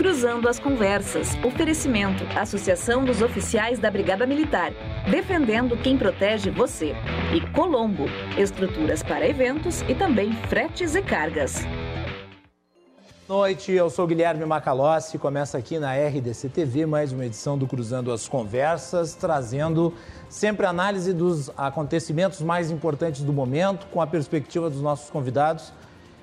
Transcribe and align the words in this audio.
Cruzando 0.00 0.48
as 0.48 0.58
Conversas. 0.58 1.28
Oferecimento. 1.44 2.24
Associação 2.34 3.04
dos 3.04 3.20
Oficiais 3.20 3.78
da 3.78 3.90
Brigada 3.90 4.24
Militar. 4.26 4.72
Defendendo 5.10 5.76
quem 5.76 5.98
protege 5.98 6.48
você. 6.48 6.94
E 7.34 7.42
Colombo. 7.52 8.06
Estruturas 8.38 9.02
para 9.02 9.28
eventos 9.28 9.82
e 9.82 9.94
também 9.94 10.32
fretes 10.48 10.94
e 10.94 11.02
cargas. 11.02 11.66
Boa 13.28 13.40
noite, 13.40 13.72
eu 13.72 13.90
sou 13.90 14.06
Guilherme 14.06 14.46
Macalossi. 14.46 15.18
Começa 15.18 15.58
aqui 15.58 15.78
na 15.78 15.92
RDC 15.92 16.48
TV 16.48 16.86
mais 16.86 17.12
uma 17.12 17.26
edição 17.26 17.58
do 17.58 17.66
Cruzando 17.66 18.10
as 18.10 18.26
Conversas, 18.26 19.14
trazendo 19.14 19.92
sempre 20.30 20.64
análise 20.64 21.12
dos 21.12 21.50
acontecimentos 21.58 22.40
mais 22.40 22.70
importantes 22.70 23.20
do 23.20 23.34
momento, 23.34 23.86
com 23.88 24.00
a 24.00 24.06
perspectiva 24.06 24.70
dos 24.70 24.80
nossos 24.80 25.10
convidados 25.10 25.74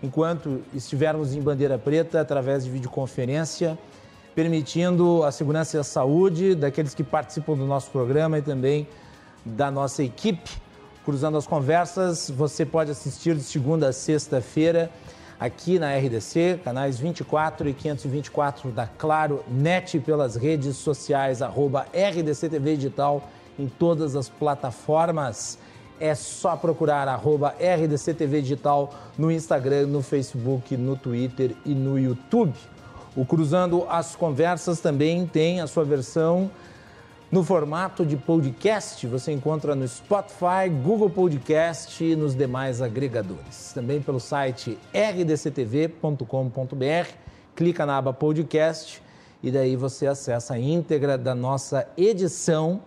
enquanto 0.02 0.61
estivermos 0.74 1.33
em 1.33 1.42
bandeira 1.42 1.78
preta 1.78 2.21
através 2.21 2.64
de 2.64 2.69
videoconferência, 2.69 3.78
permitindo 4.36 5.24
a 5.24 5.32
segurança 5.32 5.78
e 5.78 5.79
a 5.79 5.83
saúde 5.83 6.54
daqueles 6.54 6.93
que 6.93 7.04
participam 7.04 7.55
do 7.55 7.65
nosso 7.65 7.89
programa 7.89 8.38
e 8.38 8.41
também 8.41 8.88
da 9.43 9.71
nossa 9.71 10.04
equipe. 10.04 10.52
Cruzando 11.04 11.38
as 11.38 11.47
conversas, 11.47 12.29
você 12.29 12.65
pode 12.65 12.91
assistir 12.91 13.36
de 13.36 13.41
segunda 13.41 13.89
a 13.89 13.93
sexta-feira 13.93 14.91
aqui 15.39 15.79
na 15.79 15.96
RDC, 15.96 16.60
canais 16.64 17.00
24 17.00 17.69
e 17.69 17.74
524 17.74 18.71
da 18.71 18.88
Claro 18.88 19.43
Net 19.47 20.00
pelas 20.00 20.36
redes 20.36 20.75
sociais, 20.77 21.41
arroba 21.41 21.86
RDC 21.93 22.50
TV 22.50 22.75
Digital 22.75 23.29
em 23.57 23.68
todas 23.68 24.16
as 24.16 24.29
plataformas 24.29 25.57
é 26.00 26.14
só 26.15 26.56
procurar 26.56 27.07
arroba 27.07 27.56
RDCTV 27.60 28.42
Digital 28.42 28.93
no 29.18 29.32
Instagram, 29.32 29.88
no 29.88 30.01
Facebook, 30.01 30.75
no 30.78 30.96
Twitter 30.96 31.55
e 31.65 31.74
no 31.74 32.00
YouTube. 32.00 32.53
O 33.16 33.25
Cruzando 33.25 33.85
as 33.89 34.16
Conversas 34.16 34.80
também 34.80 35.25
tem 35.25 35.59
a 35.59 35.67
sua 35.67 35.83
versão 35.83 36.52
no 37.31 37.44
formato 37.44 38.05
de 38.05 38.16
podcast. 38.16 39.05
Você 39.07 39.31
encontra 39.31 39.75
no 39.75 39.88
Spotify, 39.88 40.69
Google 40.83 41.09
Podcast 41.09 42.03
e 42.03 42.16
nos 42.16 42.35
demais 42.35 42.81
agregadores. 42.81 43.72
Também 43.73 44.02
pelo 44.02 44.19
site 44.19 44.77
rdctv.com.br. 44.94 46.25
Clica 47.55 47.85
na 47.85 47.97
aba 47.97 48.13
podcast 48.13 49.02
e 49.41 49.52
daí 49.52 49.75
você 49.75 50.07
acessa 50.07 50.53
a 50.53 50.59
íntegra 50.59 51.17
da 51.17 51.33
nossa 51.33 51.88
edição 51.97 52.81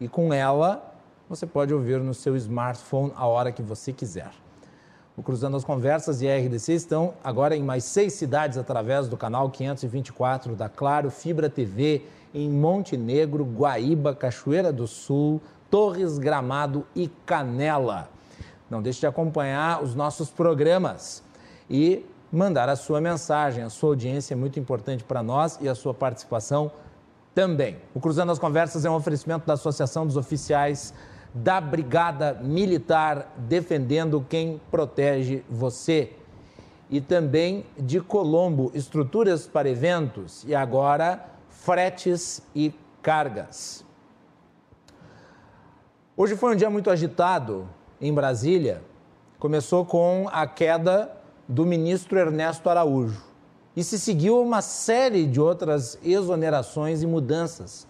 e 0.00 0.08
com 0.08 0.32
ela 0.32 0.89
você 1.30 1.46
pode 1.46 1.72
ouvir 1.72 2.00
no 2.00 2.12
seu 2.12 2.36
smartphone 2.36 3.12
a 3.14 3.24
hora 3.24 3.52
que 3.52 3.62
você 3.62 3.92
quiser. 3.92 4.32
O 5.16 5.22
Cruzando 5.22 5.56
as 5.56 5.62
Conversas 5.62 6.20
e 6.22 6.28
a 6.28 6.36
RDC 6.36 6.72
estão 6.72 7.14
agora 7.22 7.56
em 7.56 7.62
mais 7.62 7.84
seis 7.84 8.14
cidades 8.14 8.58
através 8.58 9.06
do 9.06 9.16
canal 9.16 9.48
524 9.48 10.56
da 10.56 10.68
Claro 10.68 11.08
Fibra 11.08 11.48
TV 11.48 12.02
em 12.34 12.50
Montenegro, 12.50 13.44
Guaíba, 13.44 14.12
Cachoeira 14.12 14.72
do 14.72 14.88
Sul, 14.88 15.40
Torres, 15.70 16.18
Gramado 16.18 16.84
e 16.96 17.06
Canela. 17.24 18.08
Não 18.68 18.82
deixe 18.82 18.98
de 18.98 19.06
acompanhar 19.06 19.84
os 19.84 19.94
nossos 19.94 20.30
programas 20.30 21.22
e 21.68 22.04
mandar 22.32 22.68
a 22.68 22.74
sua 22.74 23.00
mensagem. 23.00 23.62
A 23.62 23.70
sua 23.70 23.90
audiência 23.90 24.34
é 24.34 24.36
muito 24.36 24.58
importante 24.58 25.04
para 25.04 25.22
nós 25.22 25.60
e 25.60 25.68
a 25.68 25.76
sua 25.76 25.94
participação 25.94 26.72
também. 27.32 27.76
O 27.94 28.00
Cruzando 28.00 28.32
as 28.32 28.38
Conversas 28.40 28.84
é 28.84 28.90
um 28.90 28.96
oferecimento 28.96 29.46
da 29.46 29.52
Associação 29.52 30.04
dos 30.04 30.16
Oficiais 30.16 30.92
da 31.32 31.60
Brigada 31.60 32.34
Militar 32.42 33.34
defendendo 33.36 34.24
quem 34.28 34.60
protege 34.70 35.44
você. 35.48 36.12
E 36.88 37.00
também 37.00 37.64
de 37.78 38.00
Colombo, 38.00 38.70
estruturas 38.74 39.46
para 39.46 39.68
eventos 39.68 40.44
e 40.44 40.54
agora 40.54 41.24
fretes 41.48 42.42
e 42.54 42.74
cargas. 43.00 43.84
Hoje 46.16 46.36
foi 46.36 46.52
um 46.52 46.56
dia 46.56 46.68
muito 46.68 46.90
agitado 46.90 47.68
em 48.00 48.12
Brasília. 48.12 48.82
Começou 49.38 49.86
com 49.86 50.28
a 50.32 50.46
queda 50.46 51.10
do 51.48 51.64
ministro 51.64 52.18
Ernesto 52.18 52.68
Araújo 52.68 53.22
e 53.76 53.84
se 53.84 53.98
seguiu 53.98 54.42
uma 54.42 54.60
série 54.60 55.26
de 55.26 55.40
outras 55.40 55.98
exonerações 56.02 57.02
e 57.02 57.06
mudanças 57.06 57.86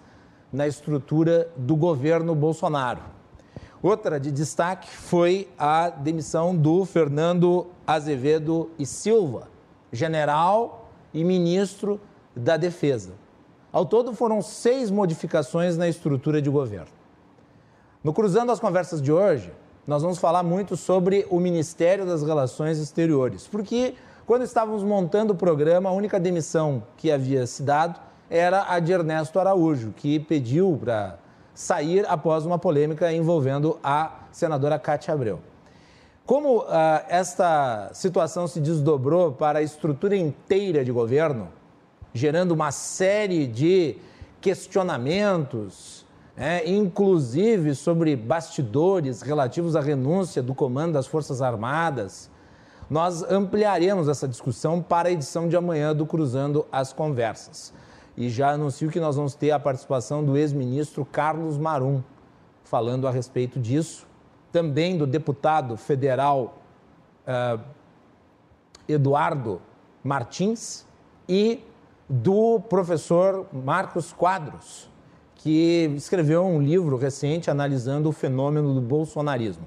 na 0.52 0.66
estrutura 0.66 1.50
do 1.56 1.74
governo 1.74 2.34
Bolsonaro. 2.34 3.19
Outra 3.82 4.20
de 4.20 4.30
destaque 4.30 4.90
foi 4.90 5.48
a 5.58 5.88
demissão 5.88 6.54
do 6.54 6.84
Fernando 6.84 7.66
Azevedo 7.86 8.70
e 8.78 8.84
Silva, 8.84 9.48
general 9.90 10.90
e 11.14 11.24
ministro 11.24 11.98
da 12.36 12.58
Defesa. 12.58 13.12
Ao 13.72 13.86
todo, 13.86 14.12
foram 14.12 14.42
seis 14.42 14.90
modificações 14.90 15.78
na 15.78 15.88
estrutura 15.88 16.42
de 16.42 16.50
governo. 16.50 16.92
No 18.04 18.12
Cruzando 18.12 18.52
as 18.52 18.60
Conversas 18.60 19.00
de 19.00 19.10
hoje, 19.10 19.50
nós 19.86 20.02
vamos 20.02 20.18
falar 20.18 20.42
muito 20.42 20.76
sobre 20.76 21.26
o 21.30 21.40
Ministério 21.40 22.04
das 22.04 22.22
Relações 22.22 22.78
Exteriores, 22.78 23.46
porque 23.46 23.94
quando 24.26 24.42
estávamos 24.42 24.82
montando 24.82 25.32
o 25.32 25.36
programa, 25.36 25.88
a 25.88 25.92
única 25.92 26.20
demissão 26.20 26.82
que 26.98 27.10
havia 27.10 27.46
se 27.46 27.62
dado 27.62 27.98
era 28.28 28.66
a 28.68 28.78
de 28.78 28.92
Ernesto 28.92 29.40
Araújo, 29.40 29.94
que 29.96 30.20
pediu 30.20 30.78
para 30.78 31.18
sair 31.60 32.06
após 32.08 32.46
uma 32.46 32.58
polêmica 32.58 33.12
envolvendo 33.12 33.78
a 33.84 34.20
senadora 34.32 34.78
Cátia 34.78 35.12
Abreu. 35.12 35.40
Como 36.24 36.60
uh, 36.60 36.64
esta 37.06 37.90
situação 37.92 38.48
se 38.48 38.62
desdobrou 38.62 39.32
para 39.32 39.58
a 39.58 39.62
estrutura 39.62 40.16
inteira 40.16 40.82
de 40.82 40.90
governo, 40.90 41.48
gerando 42.14 42.52
uma 42.52 42.70
série 42.72 43.46
de 43.46 43.98
questionamentos, 44.40 46.06
é, 46.34 46.66
inclusive 46.66 47.74
sobre 47.74 48.16
bastidores 48.16 49.20
relativos 49.20 49.76
à 49.76 49.82
renúncia 49.82 50.42
do 50.42 50.54
comando 50.54 50.94
das 50.94 51.06
Forças 51.06 51.42
Armadas, 51.42 52.30
nós 52.88 53.22
ampliaremos 53.24 54.08
essa 54.08 54.26
discussão 54.26 54.80
para 54.80 55.10
a 55.10 55.12
edição 55.12 55.46
de 55.46 55.56
amanhã 55.56 55.94
do 55.94 56.06
Cruzando 56.06 56.64
as 56.72 56.90
Conversas 56.90 57.70
e 58.20 58.28
já 58.28 58.50
anuncio 58.50 58.90
que 58.90 59.00
nós 59.00 59.16
vamos 59.16 59.34
ter 59.34 59.50
a 59.50 59.58
participação 59.58 60.22
do 60.22 60.36
ex-ministro 60.36 61.06
Carlos 61.06 61.56
Marum, 61.56 62.02
falando 62.62 63.08
a 63.08 63.10
respeito 63.10 63.58
disso, 63.58 64.06
também 64.52 64.98
do 64.98 65.06
deputado 65.06 65.74
federal 65.74 66.58
uh, 67.26 67.58
Eduardo 68.86 69.62
Martins 70.04 70.86
e 71.26 71.64
do 72.06 72.60
professor 72.60 73.46
Marcos 73.54 74.12
Quadros, 74.12 74.90
que 75.36 75.90
escreveu 75.96 76.44
um 76.44 76.60
livro 76.60 76.98
recente 76.98 77.50
analisando 77.50 78.10
o 78.10 78.12
fenômeno 78.12 78.74
do 78.74 78.82
bolsonarismo. 78.82 79.66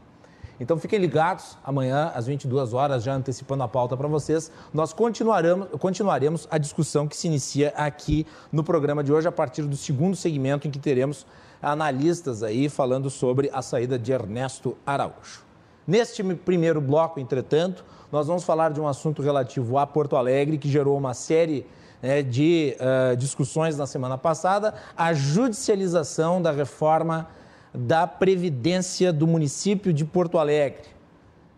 Então 0.60 0.78
fiquem 0.78 1.00
ligados, 1.00 1.58
amanhã 1.64 2.12
às 2.14 2.28
22 2.28 2.74
horas, 2.74 3.04
já 3.04 3.14
antecipando 3.14 3.64
a 3.64 3.68
pauta 3.68 3.98
para 3.98 4.08
vocês, 4.08 4.52
nós 4.74 4.94
continuaremos, 4.94 5.68
continuaremos 5.80 6.48
a 6.52 6.58
discussão 6.58 7.08
que 7.08 7.18
se 7.18 7.28
inicia 7.28 7.74
aqui 7.76 8.26
no 8.52 8.64
programa 8.64 9.04
de 9.04 9.12
hoje, 9.12 9.28
a 9.28 9.32
partir 9.32 9.64
do 9.64 9.76
segundo 9.76 10.16
segmento, 10.16 10.68
em 10.68 10.72
que 10.72 10.80
teremos 10.80 11.26
analistas 11.62 12.44
aí 12.44 12.70
falando 12.70 13.10
sobre 13.10 13.50
a 13.52 13.62
saída 13.62 13.98
de 13.98 14.12
Ernesto 14.12 14.78
Araújo. 14.86 15.42
Neste 15.88 16.24
primeiro 16.24 16.80
bloco, 16.80 17.20
entretanto, 17.20 17.84
nós 18.12 18.28
vamos 18.28 18.44
falar 18.44 18.72
de 18.72 18.80
um 18.80 18.88
assunto 18.88 19.22
relativo 19.22 19.78
a 19.78 19.88
Porto 19.88 20.16
Alegre, 20.16 20.58
que 20.58 20.70
gerou 20.70 20.98
uma 20.98 21.14
série 21.14 21.66
né, 22.02 22.22
de 22.22 22.78
uh, 22.80 23.16
discussões 23.16 23.78
na 23.78 23.88
semana 23.88 24.18
passada, 24.18 24.74
a 24.96 25.14
judicialização 25.14 26.42
da 26.42 26.52
reforma 26.52 27.28
da 27.74 28.06
Previdência 28.06 29.12
do 29.12 29.26
município 29.26 29.92
de 29.92 30.06
Porto 30.06 30.38
Alegre. 30.38 30.94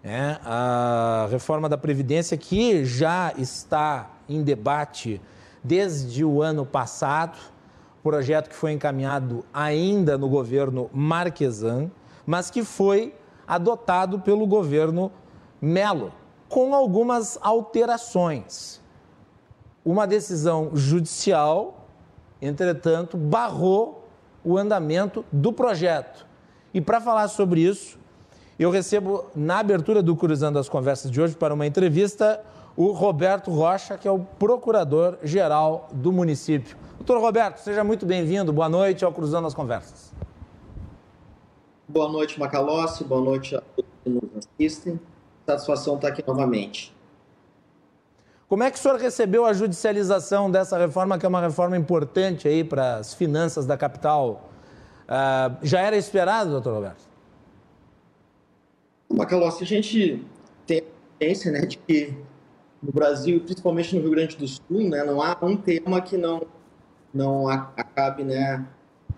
É, 0.03 0.37
a 0.45 1.27
reforma 1.29 1.67
da 1.67 1.77
Previdência 1.77 2.37
que 2.37 2.85
já 2.85 3.33
está 3.37 4.11
em 4.29 4.43
debate 4.43 5.19
desde 5.63 6.23
o 6.23 6.41
ano 6.41 6.65
passado, 6.65 7.37
projeto 8.03 8.49
que 8.49 8.55
foi 8.55 8.71
encaminhado 8.71 9.43
ainda 9.51 10.17
no 10.17 10.29
governo 10.29 10.89
Marquesan, 10.93 11.89
mas 12.25 12.51
que 12.51 12.63
foi 12.63 13.15
adotado 13.47 14.19
pelo 14.19 14.45
governo 14.45 15.11
Melo, 15.59 16.11
com 16.47 16.75
algumas 16.75 17.39
alterações. 17.41 18.79
Uma 19.83 20.05
decisão 20.05 20.71
judicial, 20.75 21.87
entretanto, 22.39 23.17
barrou 23.17 24.04
o 24.45 24.57
andamento 24.57 25.25
do 25.31 25.51
projeto. 25.51 26.25
E 26.73 26.79
para 26.79 27.01
falar 27.01 27.27
sobre 27.27 27.61
isso, 27.61 27.97
eu 28.57 28.69
recebo 28.69 29.25
na 29.35 29.59
abertura 29.59 30.01
do 30.03 30.15
Cruzando 30.15 30.59
as 30.59 30.69
Conversas 30.69 31.09
de 31.11 31.19
hoje 31.19 31.35
para 31.35 31.53
uma 31.53 31.65
entrevista 31.65 32.41
o 32.77 32.91
Roberto 32.91 33.51
Rocha, 33.51 33.97
que 33.97 34.07
é 34.07 34.11
o 34.11 34.19
procurador-geral 34.19 35.87
do 35.93 36.11
município. 36.11 36.77
Doutor 36.97 37.19
Roberto, 37.21 37.57
seja 37.57 37.83
muito 37.83 38.05
bem-vindo. 38.05 38.51
Boa 38.51 38.67
noite 38.69 39.05
ao 39.05 39.11
Cruzando 39.11 39.47
as 39.47 39.53
Conversas. 39.53 40.13
Boa 41.87 42.09
noite, 42.09 42.39
Macalossi. 42.39 43.03
Boa 43.03 43.21
noite 43.21 43.55
a 43.55 43.61
todos 43.61 43.91
que 44.03 44.09
nos 44.09 44.23
assistem. 44.37 44.99
Satisfação 45.45 45.95
estar 45.95 46.09
aqui 46.09 46.23
novamente. 46.25 46.94
Como 48.47 48.63
é 48.63 48.69
que 48.69 48.77
o 48.77 48.81
senhor 48.81 48.99
recebeu 48.99 49.45
a 49.45 49.53
judicialização 49.53 50.51
dessa 50.51 50.77
reforma, 50.77 51.17
que 51.17 51.25
é 51.25 51.29
uma 51.29 51.41
reforma 51.41 51.75
importante 51.75 52.47
aí 52.47 52.63
para 52.63 52.97
as 52.97 53.13
finanças 53.13 53.65
da 53.65 53.75
capital? 53.75 54.49
Uh, 55.05 55.57
já 55.63 55.79
era 55.79 55.97
esperado, 55.97 56.51
doutor 56.51 56.75
Roberto? 56.75 57.03
Macalossi, 59.11 59.63
a 59.63 59.67
gente 59.67 60.23
tem 60.67 60.79
a 60.79 61.23
ciência 61.23 61.51
né, 61.51 61.61
de 61.61 61.77
que 61.77 62.13
no 62.81 62.91
Brasil, 62.91 63.39
principalmente 63.41 63.95
no 63.95 64.01
Rio 64.01 64.11
Grande 64.11 64.37
do 64.37 64.47
Sul, 64.47 64.89
né, 64.89 65.03
não 65.03 65.21
há 65.21 65.35
um 65.41 65.57
tema 65.57 65.99
que 66.01 66.15
não, 66.15 66.45
não 67.11 67.47
acabe 67.47 68.23
né, 68.23 68.63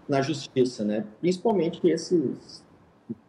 na 0.07 0.21
justiça, 0.21 0.85
né? 0.85 1.05
principalmente 1.19 1.85
esse, 1.87 2.33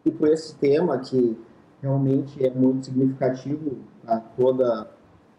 tipo 0.04 0.26
esse 0.26 0.54
tema 0.56 0.98
que 0.98 1.36
realmente 1.82 2.44
é 2.44 2.50
muito 2.50 2.86
significativo 2.86 3.78
para 4.04 4.20
toda 4.20 4.88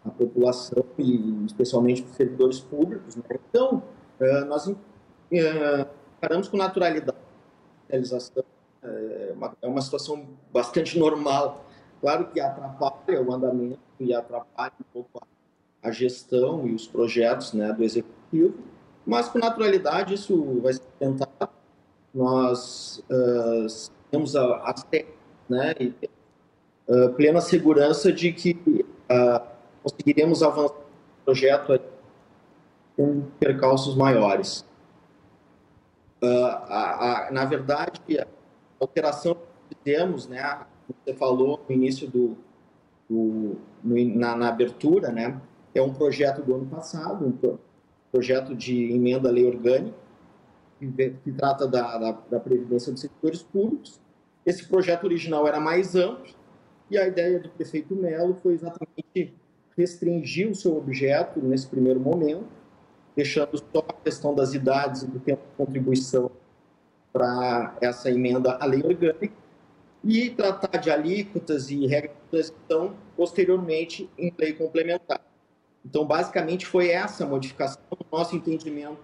a 0.04 0.10
população 0.10 0.84
e 0.98 1.44
especialmente 1.46 2.02
os 2.02 2.16
servidores 2.16 2.60
públicos. 2.60 3.16
Né? 3.16 3.22
Então, 3.48 3.82
uh, 4.20 4.44
nós 4.46 4.72
encaramos 5.30 6.48
com 6.48 6.56
naturalidade 6.56 7.18
a 7.88 7.92
realização. 7.92 8.44
Uma, 9.34 9.54
é 9.60 9.66
uma 9.68 9.82
situação 9.82 10.26
bastante 10.50 10.98
normal. 10.98 11.66
Claro 12.00 12.28
que 12.28 12.40
atrapalha 12.40 13.22
o 13.22 13.32
andamento 13.32 13.78
e 13.98 14.14
atrapalha 14.14 14.72
um 14.80 14.84
pouco 14.92 15.22
a, 15.82 15.88
a 15.88 15.92
gestão 15.92 16.66
e 16.66 16.74
os 16.74 16.86
projetos 16.86 17.52
né, 17.52 17.72
do 17.72 17.84
executivo, 17.84 18.54
mas 19.04 19.28
com 19.28 19.38
naturalidade 19.38 20.14
isso 20.14 20.60
vai 20.62 20.72
ser 20.72 20.82
tentado. 20.98 21.50
Nós 22.12 23.04
uh, 23.10 23.90
temos 24.10 24.34
as 24.34 24.82
técnicas 24.84 25.20
né, 25.48 25.74
e 25.78 25.94
uh, 26.88 27.12
plena 27.14 27.40
segurança 27.40 28.12
de 28.12 28.32
que 28.32 28.84
uh, 29.10 29.49
conseguiremos 29.82 30.42
avançar 30.42 30.74
no 30.74 31.24
projeto 31.24 31.80
com 32.96 33.22
percalços 33.38 33.94
maiores. 33.94 34.64
Uh, 36.22 36.26
a, 36.68 37.26
a, 37.28 37.30
na 37.30 37.44
verdade, 37.46 38.00
a 38.18 38.26
alteração 38.78 39.34
que 39.34 39.76
fizemos, 39.82 40.28
né, 40.28 40.60
você 40.86 41.14
falou 41.14 41.64
no 41.66 41.74
início 41.74 42.06
do, 42.06 42.36
do 43.08 43.56
no, 43.82 44.16
na, 44.16 44.36
na, 44.36 44.48
abertura, 44.48 45.10
né, 45.10 45.40
é 45.74 45.80
um 45.80 45.94
projeto 45.94 46.42
do 46.42 46.54
ano 46.54 46.66
passado, 46.66 47.24
um 47.24 47.58
projeto 48.12 48.54
de 48.54 48.92
emenda 48.92 49.30
à 49.30 49.32
lei 49.32 49.46
orgânica, 49.46 49.96
que, 50.78 51.10
que 51.10 51.32
trata 51.32 51.66
da, 51.66 51.96
da, 51.96 52.12
da 52.12 52.40
previdência 52.40 52.92
dos 52.92 53.00
setores 53.00 53.42
públicos. 53.42 53.98
Esse 54.44 54.66
projeto 54.66 55.04
original 55.04 55.46
era 55.46 55.60
mais 55.60 55.94
amplo, 55.94 56.34
e 56.90 56.98
a 56.98 57.06
ideia 57.06 57.38
do 57.38 57.48
prefeito 57.50 57.94
Melo 57.94 58.34
foi 58.42 58.54
exatamente 58.54 59.32
restringir 59.76 60.50
o 60.50 60.54
seu 60.54 60.76
objeto 60.76 61.40
nesse 61.40 61.66
primeiro 61.66 62.00
momento, 62.00 62.46
deixando 63.16 63.58
só 63.58 63.84
a 63.88 63.92
questão 63.92 64.34
das 64.34 64.54
idades 64.54 65.02
e 65.02 65.06
do 65.06 65.18
tempo 65.18 65.42
de 65.42 65.56
contribuição 65.56 66.30
para 67.12 67.76
essa 67.80 68.10
emenda 68.10 68.56
à 68.60 68.64
lei 68.66 68.82
orgânica 68.82 69.34
e 70.02 70.30
tratar 70.30 70.78
de 70.78 70.90
alíquotas 70.90 71.70
e 71.70 71.86
regras 71.86 72.14
de 72.14 72.30
transição 72.30 72.94
posteriormente 73.16 74.08
em 74.16 74.32
lei 74.38 74.52
complementar. 74.52 75.20
Então, 75.84 76.04
basicamente, 76.04 76.66
foi 76.66 76.90
essa 76.90 77.26
modificação. 77.26 77.82
No 77.90 78.18
nosso 78.18 78.36
entendimento, 78.36 78.98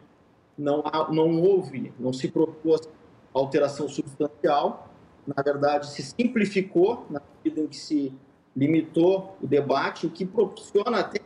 não, 0.57 0.83
há, 0.87 1.11
não 1.13 1.41
houve, 1.41 1.93
não 1.99 2.13
se 2.13 2.29
propôs 2.29 2.89
alteração 3.33 3.89
substancial, 3.89 4.91
na 5.27 5.43
verdade, 5.43 5.91
se 5.91 6.03
simplificou 6.03 7.05
na 7.11 7.21
medida 7.45 7.61
em 7.61 7.67
que 7.67 7.77
se 7.77 8.13
limitou 8.57 9.37
o 9.43 9.47
debate, 9.47 10.07
o 10.07 10.11
que 10.11 10.25
proporciona 10.25 11.01
até 11.01 11.21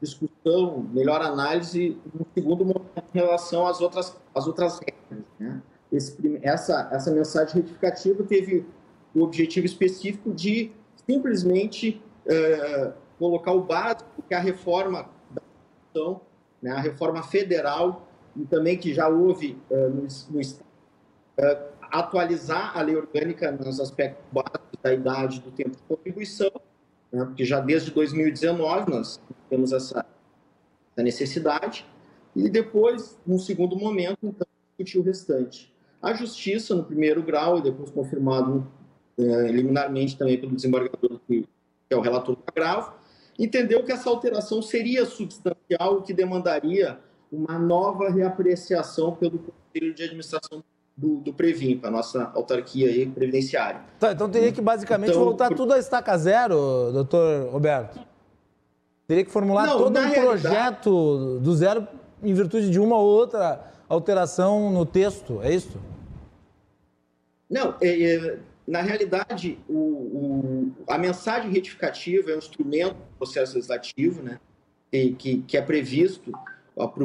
discussão, 0.00 0.86
melhor 0.92 1.22
análise 1.22 1.96
no 2.14 2.26
segundo 2.34 2.64
momento 2.64 3.02
em 3.14 3.18
relação 3.18 3.66
às 3.66 3.80
outras, 3.80 4.14
às 4.34 4.46
outras 4.46 4.78
regras. 4.78 5.24
Né? 5.38 5.62
Esse, 5.90 6.38
essa, 6.42 6.88
essa 6.92 7.10
mensagem 7.10 7.54
retificativa 7.56 8.22
teve 8.24 8.66
o 9.14 9.22
objetivo 9.22 9.64
específico 9.64 10.32
de 10.32 10.72
simplesmente 11.06 12.02
uh, 12.26 12.92
colocar 13.18 13.52
o 13.52 13.62
básico 13.62 14.22
que 14.28 14.34
a 14.34 14.40
reforma 14.40 15.08
da 15.30 15.40
Constituição, 15.40 16.20
né, 16.60 16.72
a 16.72 16.80
reforma 16.80 17.22
federal, 17.22 18.06
e 18.36 18.44
também 18.44 18.76
que 18.76 18.92
já 18.92 19.08
houve 19.08 19.58
uh, 19.70 19.88
no, 19.88 20.06
no 20.30 20.40
Estado, 20.40 20.66
uh, 21.38 21.75
atualizar 21.98 22.76
a 22.76 22.82
lei 22.82 22.96
orgânica 22.96 23.50
nos 23.52 23.80
aspectos 23.80 24.24
básicos 24.32 24.78
da 24.82 24.92
idade 24.92 25.40
do 25.40 25.50
tempo 25.50 25.70
de 25.70 25.82
contribuição, 25.88 26.50
né, 27.12 27.24
porque 27.24 27.44
já 27.44 27.60
desde 27.60 27.90
2019 27.90 28.90
nós 28.90 29.20
temos 29.48 29.72
essa, 29.72 30.04
essa 30.92 31.02
necessidade, 31.02 31.86
e 32.34 32.50
depois, 32.50 33.18
num 33.26 33.38
segundo 33.38 33.76
momento, 33.76 34.18
então, 34.22 34.46
discutir 34.68 34.98
o 34.98 35.02
restante. 35.02 35.74
A 36.02 36.12
Justiça, 36.12 36.74
no 36.74 36.84
primeiro 36.84 37.22
grau, 37.22 37.58
e 37.58 37.62
depois 37.62 37.90
confirmado 37.90 38.70
é, 39.18 39.22
liminarmente 39.50 40.18
também 40.18 40.38
pelo 40.38 40.54
desembargador, 40.54 41.18
que 41.26 41.48
é 41.88 41.96
o 41.96 42.00
relator 42.00 42.36
do 42.36 42.42
agravo, 42.46 42.92
entendeu 43.38 43.82
que 43.84 43.92
essa 43.92 44.10
alteração 44.10 44.60
seria 44.60 45.06
substancial, 45.06 45.96
o 45.96 46.02
que 46.02 46.12
demandaria 46.12 46.98
uma 47.30 47.58
nova 47.58 48.10
reapreciação 48.10 49.14
pelo 49.14 49.38
Conselho 49.38 49.94
de 49.94 50.02
Administração 50.02 50.58
do, 50.58 50.64
do 50.96 51.32
Previm, 51.32 51.76
para 51.76 51.90
a 51.90 51.92
nossa 51.92 52.30
autarquia 52.34 52.88
aí, 52.88 53.06
previdenciária. 53.06 53.80
Tá, 53.98 54.12
então 54.12 54.30
teria 54.30 54.50
que 54.50 54.62
basicamente 54.62 55.10
então, 55.10 55.24
voltar 55.24 55.54
tudo 55.54 55.74
a 55.74 55.78
estaca 55.78 56.16
zero, 56.16 56.90
doutor 56.90 57.50
Roberto? 57.50 58.00
Teria 59.06 59.24
que 59.24 59.30
formular 59.30 59.66
Não, 59.66 59.78
todo 59.78 59.98
um 59.98 60.10
projeto 60.10 61.38
do 61.38 61.54
zero 61.54 61.86
em 62.22 62.32
virtude 62.32 62.70
de 62.70 62.80
uma 62.80 62.96
ou 62.96 63.06
outra 63.06 63.72
alteração 63.88 64.70
no 64.70 64.86
texto, 64.86 65.40
é 65.42 65.54
isso? 65.54 65.78
Não, 67.48 67.74
é, 67.80 68.14
é, 68.14 68.38
na 68.66 68.80
realidade, 68.80 69.58
o, 69.68 69.74
o, 69.74 70.72
a 70.88 70.98
mensagem 70.98 71.50
retificativa 71.50 72.30
é 72.30 72.34
um 72.34 72.38
instrumento 72.38 72.94
do 72.94 73.16
processo 73.18 73.54
legislativo, 73.54 74.22
né, 74.22 74.40
que, 74.90 75.44
que 75.46 75.56
é 75.56 75.62
previsto 75.62 76.32
para 76.74 77.04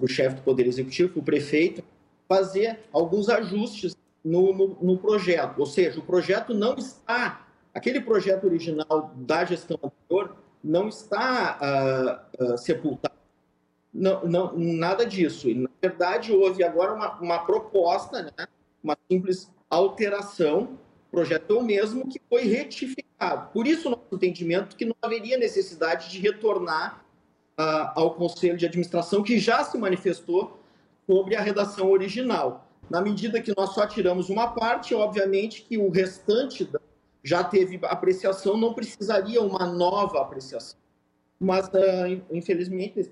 o 0.00 0.08
chefe 0.08 0.36
do 0.36 0.42
Poder 0.42 0.66
Executivo, 0.66 1.10
para 1.10 1.20
o 1.20 1.24
prefeito, 1.24 1.82
fazer 2.28 2.80
alguns 2.92 3.28
ajustes 3.28 3.96
no, 4.24 4.52
no, 4.52 4.78
no, 4.80 4.98
projeto. 4.98 5.58
Ou 5.58 5.66
seja, 5.66 6.00
o 6.00 6.02
projeto 6.02 6.54
não 6.54 6.74
está, 6.74 7.46
aquele 7.72 8.00
projeto 8.00 8.44
original 8.44 9.12
da 9.14 9.44
gestão 9.44 9.78
anterior 9.82 10.36
não 10.62 10.88
está 10.88 12.30
uh, 12.40 12.44
uh, 12.44 12.58
sepultado. 12.58 13.14
Não, 13.92 14.24
não, 14.24 14.52
nada 14.56 15.04
disso. 15.04 15.48
E, 15.48 15.54
na 15.54 15.68
verdade, 15.80 16.32
houve 16.32 16.64
agora 16.64 16.94
uma, 16.94 17.20
uma 17.20 17.38
proposta, 17.40 18.22
né, 18.22 18.48
uma 18.82 18.96
simples 19.10 19.50
alteração, 19.70 20.78
o 21.08 21.10
projeto 21.10 21.54
é 21.54 21.58
o 21.58 21.62
mesmo 21.62 22.08
que 22.08 22.20
foi 22.28 22.42
retificado. 22.44 23.52
Por 23.52 23.66
isso, 23.66 23.88
nosso 23.88 24.02
entendimento 24.12 24.74
que 24.74 24.84
não 24.84 24.96
haveria 25.00 25.38
necessidade 25.38 26.10
de 26.10 26.18
retornar 26.18 27.04
uh, 27.58 27.92
ao 27.94 28.14
Conselho 28.14 28.56
de 28.56 28.66
Administração, 28.66 29.22
que 29.22 29.38
já 29.38 29.62
se 29.62 29.78
manifestou 29.78 30.60
sobre 31.06 31.36
a 31.36 31.40
redação 31.40 31.90
original. 31.90 32.68
Na 32.90 33.00
medida 33.00 33.40
que 33.40 33.52
nós 33.56 33.70
só 33.70 33.86
tiramos 33.86 34.28
uma 34.28 34.48
parte, 34.48 34.94
obviamente 34.94 35.62
que 35.62 35.78
o 35.78 35.90
restante 35.90 36.68
já 37.22 37.42
teve 37.42 37.80
apreciação, 37.84 38.56
não 38.56 38.74
precisaria 38.74 39.40
uma 39.40 39.64
nova 39.66 40.20
apreciação. 40.20 40.78
Mas, 41.40 41.66
uh, 41.68 42.22
infelizmente, 42.30 43.10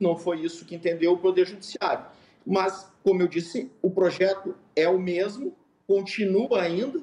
não 0.00 0.16
foi 0.16 0.40
isso 0.40 0.64
que 0.64 0.74
entendeu 0.74 1.12
o 1.12 1.18
Poder 1.18 1.46
Judiciário. 1.46 2.06
Mas, 2.46 2.90
como 3.02 3.22
eu 3.22 3.28
disse, 3.28 3.70
o 3.82 3.90
projeto 3.90 4.54
é 4.74 4.88
o 4.88 4.98
mesmo, 4.98 5.54
continua 5.86 6.62
ainda, 6.62 7.00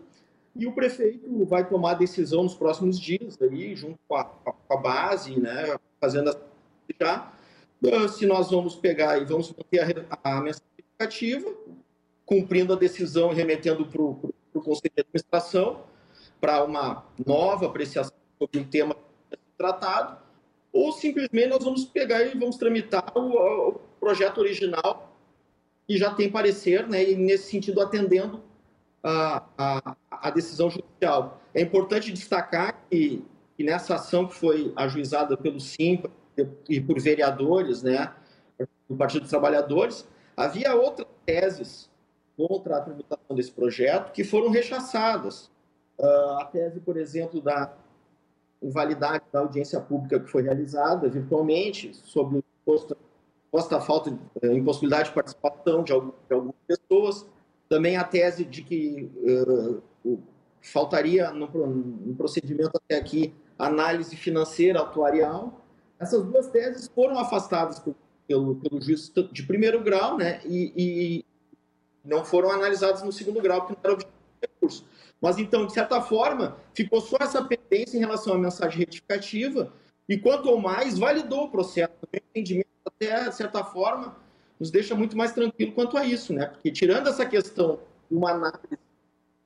e 0.55 0.67
o 0.67 0.73
prefeito 0.73 1.45
vai 1.45 1.67
tomar 1.67 1.93
decisão 1.93 2.43
nos 2.43 2.55
próximos 2.55 2.99
dias, 2.99 3.39
aí, 3.41 3.75
junto 3.75 3.97
com 4.07 4.15
a, 4.15 4.25
com 4.25 4.73
a 4.73 4.77
base, 4.77 5.39
né, 5.39 5.77
fazendo 5.99 6.35
já 6.99 7.31
se 8.09 8.25
nós 8.25 8.51
vamos 8.51 8.75
pegar 8.75 9.17
e 9.17 9.25
vamos 9.25 9.51
manter 9.51 10.05
a, 10.21 10.38
a 10.38 10.41
mensagem 10.41 10.67
educativa, 10.77 11.53
cumprindo 12.25 12.73
a 12.73 12.75
decisão 12.75 13.31
e 13.31 13.35
remetendo 13.35 13.85
para 13.85 14.01
o 14.01 14.33
Conselho 14.53 14.93
de 14.95 15.01
Administração 15.01 15.83
para 16.39 16.63
uma 16.63 17.05
nova 17.25 17.67
apreciação 17.67 18.15
sobre 18.39 18.59
um 18.59 18.63
tema 18.63 18.95
tratado, 19.57 20.17
ou 20.73 20.91
simplesmente 20.91 21.47
nós 21.50 21.63
vamos 21.63 21.85
pegar 21.85 22.23
e 22.23 22.38
vamos 22.38 22.57
tramitar 22.57 23.11
o, 23.15 23.69
o 23.69 23.79
projeto 24.00 24.39
original 24.39 25.15
que 25.88 25.97
já 25.97 26.13
tem 26.13 26.31
parecer, 26.31 26.88
né, 26.88 27.11
e 27.11 27.15
nesse 27.15 27.51
sentido 27.51 27.81
atendendo 27.81 28.41
a, 29.03 29.43
a, 29.57 29.95
a 30.09 30.29
decisão 30.31 30.69
judicial. 30.69 31.41
É 31.53 31.61
importante 31.61 32.11
destacar 32.11 32.85
que, 32.89 33.23
que 33.57 33.63
nessa 33.63 33.95
ação 33.95 34.27
que 34.27 34.33
foi 34.33 34.71
ajuizada 34.75 35.35
pelo 35.35 35.59
SIMPA, 35.59 36.09
e 36.69 36.79
por 36.79 37.00
vereadores, 37.00 37.83
né, 37.83 38.13
do 38.89 38.95
Partido 38.95 39.21
dos 39.21 39.29
Trabalhadores, 39.29 40.07
havia 40.35 40.75
outras 40.75 41.07
teses 41.25 41.89
contra 42.35 42.77
a 42.77 42.81
tramitação 42.81 43.35
desse 43.35 43.51
projeto 43.51 44.11
que 44.11 44.23
foram 44.23 44.50
rechaçadas. 44.50 45.51
Uh, 45.97 46.39
a 46.39 46.45
tese, 46.45 46.79
por 46.79 46.97
exemplo, 46.97 47.39
da, 47.41 47.71
invalidade 48.61 49.23
da 49.31 49.39
audiência 49.39 49.79
pública 49.79 50.19
que 50.19 50.29
foi 50.29 50.43
realizada 50.43 51.09
virtualmente, 51.09 51.95
sobre 51.95 52.39
o 52.39 52.43
posta 53.51 53.81
falta 53.81 54.11
de 54.11 54.19
eh, 54.43 54.53
impossibilidade 54.53 55.09
de 55.09 55.15
participação 55.15 55.83
de, 55.83 55.91
algumas 55.91 56.55
pessoas, 56.67 57.25
também 57.67 57.97
a 57.97 58.03
tese 58.03 58.45
de 58.45 58.61
que 58.61 59.11
uh, 60.05 60.19
faltaria 60.61 61.31
no, 61.31 61.47
no, 61.47 62.15
procedimento 62.15 62.71
até 62.77 62.97
aqui 62.97 63.33
análise 63.57 64.15
financeira 64.15 64.81
atuarial. 64.81 65.60
Essas 66.01 66.24
duas 66.24 66.48
teses 66.48 66.88
foram 66.88 67.20
afastadas 67.20 67.79
pelo, 68.27 68.55
pelo 68.55 68.81
juiz 68.81 69.13
de 69.31 69.43
primeiro 69.43 69.84
grau, 69.84 70.17
né, 70.17 70.41
e, 70.46 70.74
e 70.75 71.25
não 72.03 72.25
foram 72.25 72.50
analisadas 72.50 73.03
no 73.03 73.12
segundo 73.12 73.39
grau, 73.39 73.62
porque 73.62 73.74
não 73.74 73.81
era 73.84 73.93
objetivo 73.93 74.17
do 74.17 74.48
recurso. 74.48 74.86
Mas 75.22 75.38
então, 75.38 75.67
de 75.67 75.74
certa 75.74 76.01
forma, 76.01 76.58
ficou 76.74 77.00
só 77.00 77.17
essa 77.20 77.43
pendência 77.43 77.98
em 77.98 78.00
relação 78.00 78.34
à 78.34 78.38
mensagem 78.39 78.79
retificativa, 78.79 79.72
e 80.10 80.17
quanto 80.17 80.50
ao 80.50 80.58
mais, 80.58 80.98
validou 80.98 81.43
o 81.43 81.51
processo. 81.51 81.93
O 82.01 82.17
entendimento, 82.17 82.67
até 82.84 83.29
de 83.29 83.36
certa 83.36 83.63
forma, 83.63 84.17
nos 84.60 84.72
deixa 84.72 84.96
muito 84.96 85.15
mais 85.15 85.31
tranquilo 85.34 85.72
quanto 85.74 85.96
a 85.96 86.03
isso, 86.03 86.34
né? 86.34 86.48
Porque 86.48 86.72
tirando 86.72 87.10
essa 87.10 87.27
questão 87.27 87.79
de 88.10 88.17
uma 88.17 88.31
análise, 88.31 88.79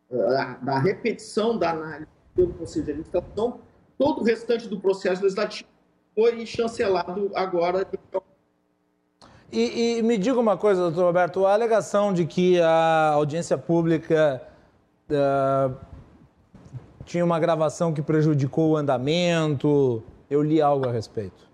eh, 0.09 0.55
da 0.61 0.79
repetição 0.79 1.57
da 1.57 1.71
análise 1.71 2.07
pelo 2.33 2.53
Conselho 2.53 2.85
de 2.85 2.91
Administração, 2.91 3.59
todo 3.97 4.21
o 4.21 4.23
restante 4.23 4.69
do 4.69 4.79
processo 4.79 5.21
legislativo 5.21 5.74
foi 6.15 6.45
chancelado 6.45 7.29
agora. 7.35 7.85
E, 9.51 9.97
e 9.97 10.01
me 10.01 10.17
diga 10.17 10.39
uma 10.39 10.57
coisa, 10.57 10.81
doutor 10.81 11.05
Roberto, 11.05 11.45
a 11.45 11.53
alegação 11.53 12.13
de 12.13 12.25
que 12.25 12.59
a 12.59 13.11
audiência 13.13 13.57
pública 13.57 14.41
uh, 15.09 15.75
tinha 17.05 17.23
uma 17.23 17.39
gravação 17.39 17.93
que 17.93 18.01
prejudicou 18.01 18.71
o 18.71 18.77
andamento. 18.77 20.01
Eu 20.29 20.41
li 20.41 20.61
algo 20.61 20.87
a 20.87 20.91
respeito. 20.91 21.45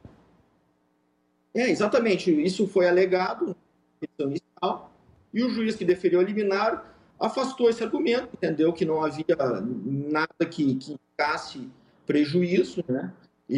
É, 1.53 1.69
exatamente. 1.69 2.31
Isso 2.31 2.67
foi 2.67 2.87
alegado 2.87 3.55
questão 3.99 4.27
inicial 4.27 4.91
e 5.33 5.43
o 5.43 5.49
juiz 5.49 5.75
que 5.75 5.85
deferiu 5.85 6.19
a 6.19 6.23
liminar 6.23 6.95
afastou 7.19 7.69
esse 7.69 7.83
argumento, 7.83 8.29
entendeu 8.33 8.73
que 8.73 8.83
não 8.83 9.03
havia 9.03 9.37
nada 9.85 10.45
que, 10.49 10.75
que 10.75 10.93
indicasse 10.93 11.69
prejuízo, 12.05 12.83
né? 12.87 13.13
E, 13.51 13.57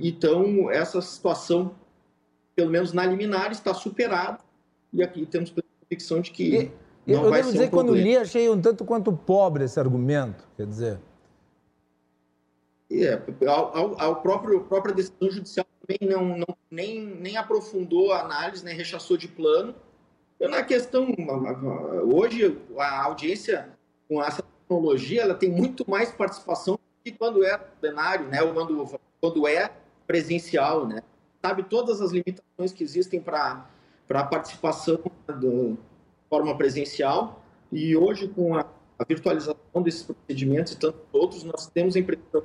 e, 0.00 0.08
então 0.08 0.68
essa 0.68 1.00
situação, 1.00 1.72
pelo 2.56 2.68
menos 2.68 2.92
na 2.92 3.06
liminar, 3.06 3.52
está 3.52 3.72
superada 3.72 4.40
e 4.92 5.04
aqui 5.04 5.24
temos 5.24 5.54
a 5.56 5.62
convicção 5.80 6.20
de 6.20 6.32
que 6.32 6.72
e 7.06 7.12
eu 7.12 7.30
devo 7.30 7.52
dizer 7.52 7.64
um 7.64 7.66
que 7.66 7.70
quando 7.70 7.94
li, 7.94 8.16
achei 8.16 8.48
um 8.50 8.60
tanto 8.60 8.84
quanto 8.84 9.12
pobre 9.12 9.64
esse 9.64 9.78
argumento. 9.78 10.48
Quer 10.56 10.66
dizer. 10.66 11.00
É, 12.90 13.20
ao, 13.46 14.00
ao 14.00 14.16
próprio 14.22 14.60
própria 14.64 14.94
decisão 14.94 15.30
judicial 15.30 15.66
também 15.80 16.10
não, 16.10 16.38
não, 16.38 16.56
nem, 16.70 17.04
nem 17.04 17.36
aprofundou 17.36 18.12
a 18.12 18.20
análise, 18.20 18.64
nem 18.64 18.74
rechaçou 18.74 19.16
de 19.16 19.28
plano. 19.28 19.74
Na 20.40 20.62
questão, 20.62 21.14
hoje 22.12 22.58
a 22.76 23.04
audiência 23.04 23.68
com 24.08 24.22
essa 24.22 24.42
tecnologia, 24.42 25.22
ela 25.22 25.34
tem 25.34 25.50
muito 25.50 25.88
mais 25.88 26.10
participação 26.10 26.78
que 27.04 27.12
quando 27.12 27.44
é 27.44 27.56
plenário, 27.58 28.26
né? 28.28 28.42
Ou 28.42 28.54
quando, 28.54 28.98
quando 29.20 29.46
é 29.46 29.70
presencial, 30.06 30.86
né? 30.86 31.02
Sabe 31.42 31.62
todas 31.64 32.00
as 32.00 32.10
limitações 32.10 32.72
que 32.72 32.82
existem 32.82 33.20
para 33.20 33.66
a 34.08 34.24
participação 34.24 34.98
do, 35.28 35.76
forma 36.30 36.56
presencial 36.56 37.42
e 37.70 37.94
hoje 37.94 38.28
com 38.28 38.56
a, 38.56 38.64
a 38.98 39.04
virtualização 39.04 39.82
desses 39.82 40.02
procedimentos 40.02 40.72
e 40.72 40.78
tantos 40.78 41.02
outros, 41.12 41.44
nós 41.44 41.66
temos 41.66 41.94
a 41.94 41.98
impressão 41.98 42.42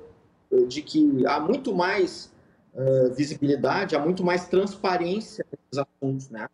eh, 0.51 0.65
de 0.65 0.81
que 0.81 1.25
há 1.25 1.39
muito 1.39 1.73
mais 1.73 2.31
uh, 2.73 3.13
visibilidade, 3.13 3.95
há 3.95 3.99
muito 3.99 4.23
mais 4.23 4.47
transparência 4.47 5.45
nesses 5.49 5.87
assuntos, 5.87 6.29
né? 6.29 6.49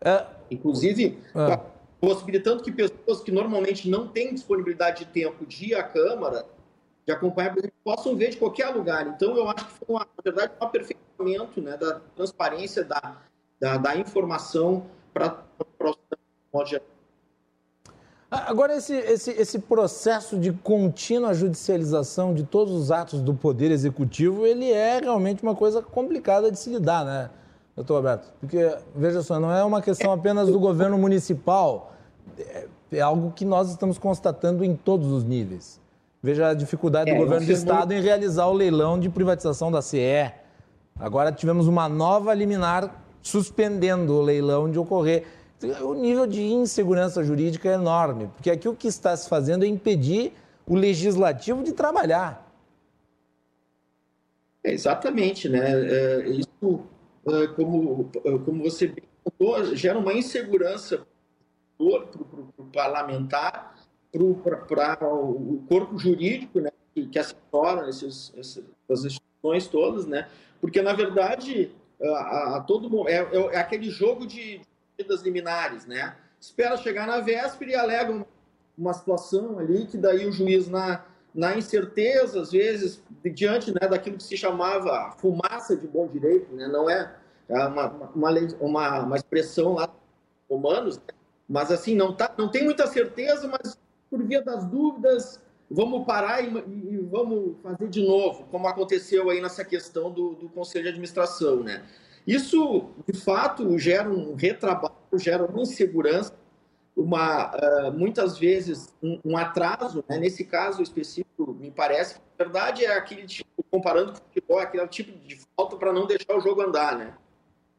É... 0.00 0.26
Inclusive, 0.50 1.18
é. 1.34 1.60
Possibilitando 2.00 2.62
que 2.62 2.72
pessoas 2.72 3.20
que 3.20 3.30
normalmente 3.30 3.88
não 3.88 4.08
têm 4.08 4.32
disponibilidade 4.32 5.04
de 5.04 5.10
tempo 5.10 5.44
de 5.44 5.66
ir 5.66 5.74
à 5.74 5.82
Câmara, 5.82 6.46
de 7.06 7.12
acompanhar, 7.12 7.54
possam 7.84 8.16
ver 8.16 8.30
de 8.30 8.38
qualquer 8.38 8.68
lugar. 8.68 9.06
Então, 9.06 9.36
eu 9.36 9.48
acho 9.48 9.66
que 9.66 9.72
foi, 9.72 9.96
uma, 9.96 10.00
na 10.00 10.22
verdade, 10.22 10.52
um 10.60 10.64
aperfeiçoamento 10.64 11.60
né, 11.60 11.76
da 11.76 12.00
transparência, 12.16 12.82
da, 12.82 13.18
da, 13.60 13.76
da 13.76 13.96
informação 13.96 14.86
para 15.12 15.44
Agora, 18.30 18.76
esse, 18.76 18.94
esse, 18.94 19.30
esse 19.32 19.58
processo 19.58 20.38
de 20.38 20.52
contínua 20.52 21.34
judicialização 21.34 22.32
de 22.32 22.44
todos 22.44 22.72
os 22.72 22.92
atos 22.92 23.20
do 23.20 23.34
Poder 23.34 23.72
Executivo, 23.72 24.46
ele 24.46 24.70
é 24.70 25.00
realmente 25.00 25.42
uma 25.42 25.54
coisa 25.54 25.82
complicada 25.82 26.50
de 26.50 26.58
se 26.58 26.70
lidar, 26.70 27.04
né, 27.04 27.30
doutor 27.80 27.96
Roberto? 27.96 28.32
Porque, 28.38 28.76
veja 28.94 29.22
só, 29.22 29.40
não 29.40 29.52
é 29.52 29.64
uma 29.64 29.80
questão 29.80 30.12
apenas 30.12 30.48
do 30.48 30.58
governo 30.58 30.98
municipal, 30.98 31.94
é, 32.38 32.66
é 32.92 33.00
algo 33.00 33.32
que 33.32 33.44
nós 33.44 33.70
estamos 33.70 33.98
constatando 33.98 34.64
em 34.64 34.76
todos 34.76 35.10
os 35.10 35.24
níveis. 35.24 35.80
Veja 36.22 36.48
a 36.48 36.54
dificuldade 36.54 37.10
é, 37.10 37.14
do 37.14 37.20
governo 37.20 37.46
do 37.46 37.52
Estado 37.52 37.92
em 37.92 38.00
realizar 38.00 38.46
o 38.46 38.52
leilão 38.52 39.00
de 39.00 39.08
privatização 39.08 39.72
da 39.72 39.80
CE. 39.80 40.30
Agora 40.98 41.32
tivemos 41.32 41.66
uma 41.66 41.88
nova 41.88 42.34
liminar 42.34 43.02
suspendendo 43.22 44.14
o 44.14 44.22
leilão 44.22 44.70
de 44.70 44.78
ocorrer. 44.78 45.26
O 45.82 45.94
nível 45.94 46.26
de 46.26 46.42
insegurança 46.42 47.22
jurídica 47.24 47.68
é 47.68 47.74
enorme, 47.74 48.28
porque 48.34 48.50
aqui 48.50 48.68
o 48.68 48.74
que 48.74 48.88
está 48.88 49.16
se 49.16 49.28
fazendo 49.28 49.64
é 49.64 49.68
impedir 49.68 50.32
o 50.66 50.74
legislativo 50.74 51.62
de 51.62 51.72
trabalhar. 51.72 52.46
É, 54.62 54.72
exatamente, 54.72 55.48
né? 55.48 55.70
É, 55.70 56.28
isso, 56.28 56.48
é, 56.62 56.99
como, 57.56 58.10
como 58.44 58.62
você 58.62 58.94
contou, 59.24 59.74
gera 59.74 59.98
uma 59.98 60.12
insegurança 60.12 61.06
para 61.76 61.86
o 61.86 62.64
parlamentar, 62.72 63.74
para 64.12 65.08
o 65.08 65.64
corpo 65.68 65.98
jurídico, 65.98 66.60
né? 66.60 66.70
Que, 66.94 67.06
que 67.06 67.18
assessora 67.18 67.88
esses, 67.88 68.32
essas 68.36 69.04
instituições 69.04 69.68
todas, 69.68 70.06
né? 70.06 70.28
Porque, 70.60 70.82
na 70.82 70.92
verdade, 70.92 71.72
a, 72.02 72.56
a 72.56 72.60
todo 72.60 73.08
é, 73.08 73.16
é, 73.16 73.36
é, 73.54 73.58
aquele 73.58 73.88
jogo 73.90 74.26
de 74.26 74.60
vidas 74.98 75.22
liminares, 75.22 75.86
né? 75.86 76.16
Espera 76.40 76.76
chegar 76.76 77.06
na 77.06 77.20
véspera 77.20 77.70
e 77.70 77.74
alega 77.74 78.26
uma 78.76 78.92
situação 78.92 79.58
ali 79.58 79.86
que 79.86 79.96
daí 79.96 80.26
o 80.26 80.32
juiz 80.32 80.68
na, 80.68 81.04
na 81.34 81.56
incerteza, 81.56 82.40
às 82.40 82.52
vezes, 82.52 83.02
diante 83.24 83.72
né, 83.72 83.88
daquilo 83.88 84.16
que 84.16 84.22
se 84.24 84.36
chamava 84.36 85.12
fumaça 85.18 85.76
de 85.76 85.86
bom 85.86 86.06
direito, 86.08 86.52
né? 86.54 86.66
Não 86.66 86.88
é, 86.88 87.14
é 87.48 87.66
uma, 87.66 87.88
uma, 88.14 88.30
uma, 88.60 89.00
uma 89.04 89.16
expressão 89.16 89.74
lá 89.74 89.88
romanos, 90.48 90.96
né? 90.98 91.14
mas 91.48 91.70
assim, 91.70 91.94
não, 91.94 92.12
tá, 92.12 92.32
não 92.36 92.48
tem 92.48 92.64
muita 92.64 92.86
certeza, 92.86 93.48
mas 93.48 93.78
por 94.10 94.22
via 94.24 94.42
das 94.42 94.64
dúvidas, 94.64 95.40
vamos 95.70 96.04
parar 96.04 96.42
e, 96.42 96.48
e, 96.48 96.98
vamos 97.10 97.56
fazer 97.62 97.88
de 97.88 98.04
novo, 98.04 98.44
como 98.50 98.66
aconteceu 98.66 99.30
aí 99.30 99.40
nessa 99.40 99.64
questão 99.64 100.10
do, 100.10 100.34
do 100.34 100.48
Conselho 100.48 100.84
de 100.84 100.90
Administração, 100.90 101.62
né? 101.62 101.84
Isso, 102.26 102.90
de 103.06 103.18
fato, 103.18 103.78
gera 103.78 104.08
um 104.08 104.34
retrabalho, 104.34 104.94
gera 105.14 105.44
uma 105.44 105.62
insegurança, 105.62 106.34
uma, 107.00 107.50
uh, 107.50 107.92
muitas 107.92 108.36
vezes 108.38 108.94
um, 109.02 109.36
atraso, 109.36 110.04
né? 110.08 110.18
nesse 110.18 110.44
caso 110.44 110.82
específico, 110.82 111.56
me 111.58 111.70
parece 111.70 112.20
na 112.38 112.44
verdade, 112.44 112.84
é 112.84 112.96
aquele 112.96 113.26
tipo, 113.26 113.62
comparando 113.70 114.12
com 114.12 114.18
o 114.18 114.22
futebol, 114.22 114.60
é 114.60 114.64
aquele 114.64 114.88
tipo 114.88 115.18
de 115.26 115.38
falta 115.56 115.76
para 115.76 115.92
não 115.92 116.06
deixar 116.06 116.34
o 116.36 116.40
jogo 116.40 116.62
andar, 116.62 116.96
né? 116.96 117.14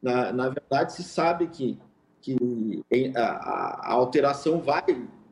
Na, 0.02 0.32
na 0.32 0.50
verdade, 0.50 0.94
se 0.94 1.04
sabe 1.04 1.48
que, 1.48 1.80
que 2.22 2.84
a, 3.16 3.22
a 3.22 3.92
alteração 3.94 4.60
vai, 4.60 4.84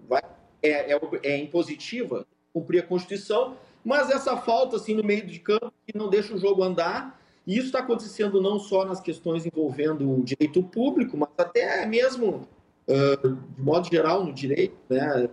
vai 0.07 0.23
é, 0.63 0.93
é, 0.93 0.99
é 1.23 1.37
impositiva, 1.37 2.25
cumprir 2.51 2.79
a 2.79 2.87
Constituição, 2.87 3.55
mas 3.83 4.09
essa 4.09 4.35
falta 4.35 4.75
assim 4.77 4.95
no 4.95 5.03
meio 5.03 5.25
de 5.25 5.39
campo 5.39 5.71
que 5.85 5.97
não 5.97 6.09
deixa 6.09 6.33
o 6.33 6.39
jogo 6.39 6.63
andar. 6.63 7.19
E 7.45 7.55
isso 7.55 7.67
está 7.67 7.79
acontecendo 7.79 8.41
não 8.41 8.59
só 8.59 8.85
nas 8.85 8.99
questões 8.99 9.45
envolvendo 9.45 10.11
o 10.11 10.23
direito 10.23 10.61
público, 10.61 11.17
mas 11.17 11.29
até 11.37 11.85
mesmo, 11.85 12.47
de 13.55 13.61
modo 13.61 13.87
geral, 13.87 14.23
no 14.23 14.33
direito. 14.33 14.75
Né? 14.89 15.29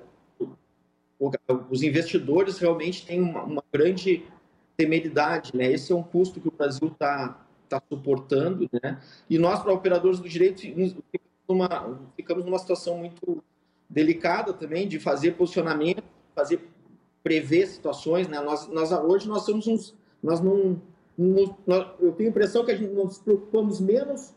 Os 1.70 1.82
investidores 1.82 2.58
realmente 2.58 3.06
têm 3.06 3.20
uma, 3.20 3.42
uma 3.42 3.64
grande 3.72 4.24
temeridade. 4.76 5.52
Né? 5.54 5.72
Esse 5.72 5.92
é 5.92 5.96
um 5.96 6.02
custo 6.02 6.40
que 6.40 6.48
o 6.48 6.52
Brasil 6.52 6.88
está 6.88 7.46
tá 7.68 7.82
suportando. 7.88 8.68
Né? 8.82 9.00
E 9.28 9.38
nós, 9.38 9.62
para 9.62 9.72
operadores 9.72 10.20
do 10.20 10.28
direito, 10.28 10.60
ficamos 10.60 11.00
numa, 11.48 12.00
ficamos 12.14 12.44
numa 12.44 12.58
situação 12.58 12.98
muito 12.98 13.42
delicada 13.88 14.52
também 14.52 14.86
de 14.86 14.98
fazer 14.98 15.32
posicionamento, 15.32 16.02
fazer 16.34 16.68
prever 17.22 17.66
situações, 17.66 18.28
né? 18.28 18.40
Nós, 18.40 18.68
nós 18.68 18.92
hoje 18.92 19.26
nós 19.28 19.42
somos 19.42 19.66
uns, 19.66 19.94
nós 20.22 20.40
não, 20.40 20.80
nós, 21.66 21.88
eu 21.98 22.12
tenho 22.12 22.28
a 22.28 22.30
impressão 22.30 22.64
que 22.64 22.70
a 22.70 22.76
gente 22.76 22.92
nos 22.92 23.18
preocupamos 23.18 23.80
menos 23.80 24.32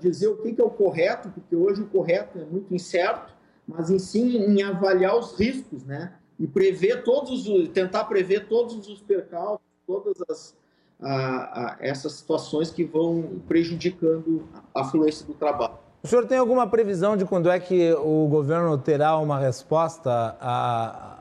dizer 0.00 0.28
o 0.28 0.36
que, 0.36 0.60
é 0.60 0.64
o 0.64 0.70
correto, 0.70 1.30
porque 1.30 1.56
hoje 1.56 1.82
o 1.82 1.86
correto 1.86 2.38
é 2.38 2.44
muito 2.44 2.74
incerto, 2.74 3.32
mas 3.66 3.90
em 3.90 3.98
sim 3.98 4.36
em 4.36 4.62
avaliar 4.62 5.16
os 5.16 5.38
riscos, 5.38 5.84
né? 5.84 6.14
e 6.40 6.46
prever 6.46 7.04
todos, 7.04 7.46
tentar 7.74 8.04
prever 8.04 8.48
todos 8.48 8.88
os 8.88 9.02
percalços, 9.02 9.60
todas 9.86 10.14
as, 10.30 10.56
a, 10.98 11.12
a, 11.12 11.76
essas 11.80 12.14
situações 12.14 12.70
que 12.70 12.82
vão 12.82 13.42
prejudicando 13.46 14.48
a 14.74 14.82
fluência 14.82 15.26
do 15.26 15.34
trabalho. 15.34 15.74
O 16.02 16.08
senhor 16.08 16.26
tem 16.26 16.38
alguma 16.38 16.66
previsão 16.66 17.14
de 17.14 17.26
quando 17.26 17.50
é 17.50 17.60
que 17.60 17.92
o 17.92 18.26
governo 18.26 18.78
terá 18.78 19.18
uma 19.18 19.38
resposta 19.38 20.34
a, 20.40 21.18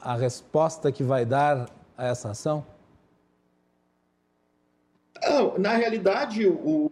a 0.00 0.14
resposta 0.14 0.90
que 0.90 1.02
vai 1.02 1.26
dar 1.26 1.68
a 1.96 2.06
essa 2.06 2.30
ação? 2.30 2.64
Na 5.58 5.74
realidade, 5.74 6.46
o 6.46 6.90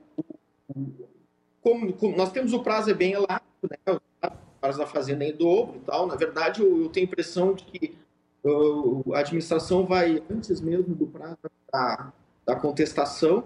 como, 1.69 1.93
como, 1.93 2.17
nós 2.17 2.33
temos 2.33 2.53
o 2.55 2.63
prazo 2.63 2.91
é 2.91 2.95
bem 2.95 3.13
elástico, 3.13 3.69
né? 3.71 3.77
O 3.95 4.61
prazo 4.61 4.79
da 4.79 4.87
fazenda 4.87 5.25
é 5.25 5.29
em 5.29 5.37
dobro 5.37 5.77
e 5.77 5.81
tal. 5.81 6.07
Na 6.07 6.17
verdade, 6.17 6.63
eu, 6.63 6.83
eu 6.83 6.89
tenho 6.89 7.07
a 7.07 7.09
impressão 7.09 7.53
de 7.53 7.65
que 7.65 7.99
uh, 8.43 9.15
a 9.15 9.21
administração 9.21 9.85
vai 9.85 10.23
antes 10.31 10.61
mesmo 10.61 10.95
do 10.95 11.07
prazo 11.07 11.37
da, 11.71 12.13
da 12.47 12.57
contestação. 12.57 13.45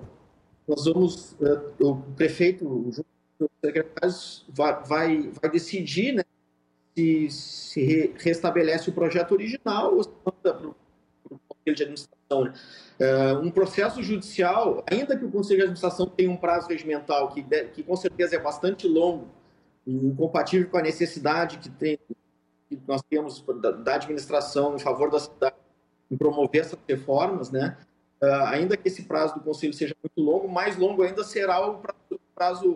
Nós 0.67 0.85
vamos, 0.85 1.33
uh, 1.33 1.73
o 1.81 1.97
prefeito, 2.15 2.65
junto 2.93 3.07
com 3.39 3.45
os 3.45 3.51
secretários, 3.61 4.45
vai, 4.49 4.85
vai, 4.85 5.31
vai 5.41 5.51
decidir, 5.51 6.13
né? 6.15 6.23
Se, 6.95 7.31
se 7.31 8.15
restabelece 8.19 8.91
o 8.91 8.93
projeto 8.93 9.33
original 9.33 9.97
ou 9.97 10.05
se 10.05 10.11
manda 10.25 10.55
para 10.55 10.69
o 10.69 10.77
Conselho 11.49 11.77
de 11.77 11.83
Administração. 11.83 12.22
Né? 12.41 12.55
Uh, 13.01 13.41
um 13.41 13.51
processo 13.51 14.03
judicial, 14.03 14.85
ainda 14.91 15.17
que 15.17 15.25
o 15.25 15.31
Conselho 15.31 15.59
de 15.59 15.63
Administração 15.65 16.07
tenha 16.07 16.31
um 16.31 16.37
prazo 16.37 16.69
regimental 16.69 17.29
que, 17.31 17.43
que 17.43 17.83
com 17.83 17.97
certeza 17.97 18.37
é 18.37 18.39
bastante 18.39 18.87
longo, 18.87 19.29
incompatível 19.87 20.69
com 20.69 20.79
a 20.79 20.83
necessidade 20.83 21.59
que, 21.59 21.69
tem, 21.69 21.99
que 22.69 22.79
nós 22.87 23.03
temos 23.03 23.45
da, 23.61 23.73
da, 23.73 23.95
administração 23.95 24.77
em 24.77 24.79
favor 24.79 25.11
da 25.11 25.19
cidade 25.19 25.57
em 26.11 26.17
promover 26.17 26.61
essas 26.61 26.79
reformas, 26.89 27.51
né? 27.51 27.77
Uh, 28.23 28.45
ainda 28.47 28.77
que 28.77 28.87
esse 28.87 29.03
prazo 29.03 29.35
do 29.35 29.41
Conselho 29.41 29.73
seja 29.73 29.97
muito 30.03 30.21
longo, 30.21 30.47
mais 30.47 30.77
longo 30.77 31.03
ainda 31.03 31.25
será 31.25 31.67
o 31.67 31.79
prazo, 31.79 32.21
prazo 32.35 32.71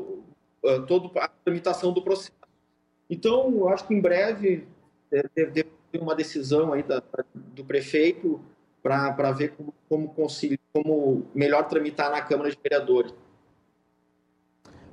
uh, 0.64 0.82
todo 0.88 1.16
a 1.18 1.28
tramitação 1.28 1.92
do 1.92 2.02
processo. 2.02 2.32
Então, 3.08 3.68
acho 3.68 3.86
que 3.86 3.94
em 3.94 4.00
breve 4.00 4.66
deve, 5.08 5.28
deve 5.34 5.70
ter 5.92 6.00
uma 6.00 6.14
decisão 6.14 6.72
aí 6.72 6.82
da, 6.82 7.00
do 7.34 7.64
prefeito 7.64 8.40
para 8.86 9.32
ver 9.32 9.54
como, 9.56 9.74
como, 9.88 10.08
consigo, 10.08 10.56
como 10.72 11.26
melhor 11.34 11.64
tramitar 11.64 12.10
na 12.10 12.22
Câmara 12.22 12.50
de 12.50 12.58
Vereadores. 12.62 13.12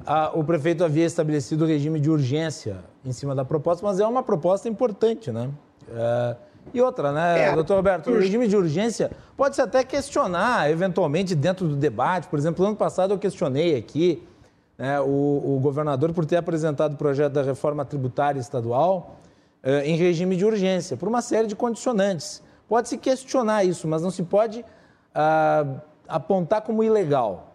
Ah, 0.06 0.32
o 0.34 0.44
prefeito 0.44 0.84
havia 0.84 1.06
estabelecido 1.06 1.64
o 1.64 1.68
regime 1.68 2.00
de 2.00 2.10
urgência 2.10 2.84
em 3.06 3.12
cima 3.12 3.36
da 3.36 3.46
proposta, 3.46 3.86
mas 3.86 4.00
é 4.00 4.08
uma 4.08 4.24
proposta 4.24 4.68
importante, 4.68 5.32
né? 5.32 5.50
É, 5.90 6.36
e 6.74 6.82
outra, 6.82 7.12
né, 7.12 7.50
é, 7.50 7.54
doutor 7.54 7.76
Roberto, 7.76 8.10
o 8.10 8.18
regime 8.18 8.48
de 8.48 8.56
urgência 8.56 9.12
pode-se 9.38 9.62
até 9.62 9.84
questionar, 9.84 10.70
eventualmente, 10.72 11.36
dentro 11.36 11.68
do 11.68 11.76
debate. 11.76 12.28
Por 12.28 12.40
exemplo, 12.40 12.64
no 12.64 12.70
ano 12.70 12.78
passado 12.78 13.14
eu 13.14 13.20
questionei 13.20 13.78
aqui 13.78 14.24
né, 14.78 15.00
o, 15.00 15.06
o, 15.06 15.60
governador 15.62 16.14
por 16.14 16.26
ter 16.26 16.38
apresentado 16.38 16.94
o 16.94 16.98
projeto 16.98 17.34
da 17.34 17.44
reforma 17.44 17.86
tributária 17.86 18.40
estadual 18.40 19.18
eh, 19.62 19.88
em 19.88 19.96
regime 19.96 20.36
de 20.36 20.46
urgência, 20.46 20.98
por 20.98 21.08
uma 21.08 21.22
série 21.22 21.48
de 21.48 21.56
condicionantes. 21.56 22.42
Pode-se 22.68 22.98
questionar 22.98 23.64
isso, 23.64 23.88
mas 23.88 24.02
não 24.02 24.12
se 24.12 24.24
pode 24.24 24.66
ah, 25.14 25.66
apontar 26.08 26.62
como 26.62 26.84
ilegal. 26.84 27.54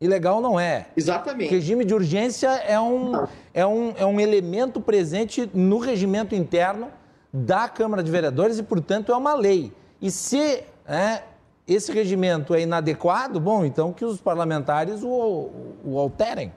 Ilegal 0.00 0.40
não 0.40 0.58
é. 0.58 0.86
Exatamente. 0.96 1.50
Regime 1.50 1.84
de 1.84 1.94
urgência 1.94 2.48
é 2.48 2.78
um, 2.78 3.12
é 3.54 3.64
um, 3.64 3.94
é 3.96 4.04
um 4.04 4.18
elemento 4.18 4.80
presente 4.80 5.48
no 5.54 5.78
regimento 5.78 6.34
interno 6.34 6.90
da 7.32 7.68
Câmara 7.68 8.02
de 8.02 8.10
Vereadores 8.10 8.58
e, 8.58 8.62
portanto, 8.62 9.12
é 9.12 9.16
uma 9.16 9.34
lei. 9.34 9.72
E 10.00 10.10
se 10.10 10.64
é, 10.86 11.22
esse 11.68 11.92
regimento 11.92 12.52
é 12.52 12.62
inadequado, 12.62 13.38
bom, 13.38 13.64
então 13.64 13.92
que 13.92 14.04
os 14.04 14.20
parlamentares 14.20 15.02
o, 15.04 15.50
o 15.84 15.98
alterem. 15.98 16.52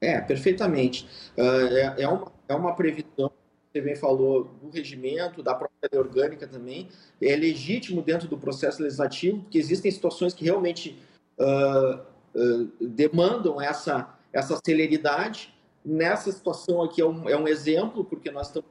É, 0.00 0.20
perfeitamente. 0.20 1.08
Uh, 1.38 1.76
é, 1.76 2.02
é, 2.02 2.08
uma, 2.08 2.32
é 2.48 2.54
uma 2.54 2.74
previsão 2.74 3.30
você 3.72 3.80
bem 3.80 3.96
falou 3.96 4.50
do 4.60 4.68
regimento, 4.68 5.42
da 5.42 5.54
própria 5.54 5.88
lei 5.90 5.98
orgânica 5.98 6.46
também, 6.46 6.88
é 7.20 7.34
legítimo 7.34 8.02
dentro 8.02 8.28
do 8.28 8.36
processo 8.36 8.82
legislativo, 8.82 9.40
porque 9.40 9.58
existem 9.58 9.90
situações 9.90 10.34
que 10.34 10.44
realmente 10.44 10.98
uh, 11.38 12.00
uh, 12.34 12.70
demandam 12.78 13.60
essa, 13.60 14.14
essa 14.30 14.60
celeridade. 14.62 15.54
Nessa 15.82 16.30
situação 16.30 16.82
aqui 16.82 17.00
é 17.00 17.06
um, 17.06 17.28
é 17.28 17.36
um 17.36 17.48
exemplo, 17.48 18.04
porque 18.04 18.30
nós 18.30 18.48
estamos 18.48 18.68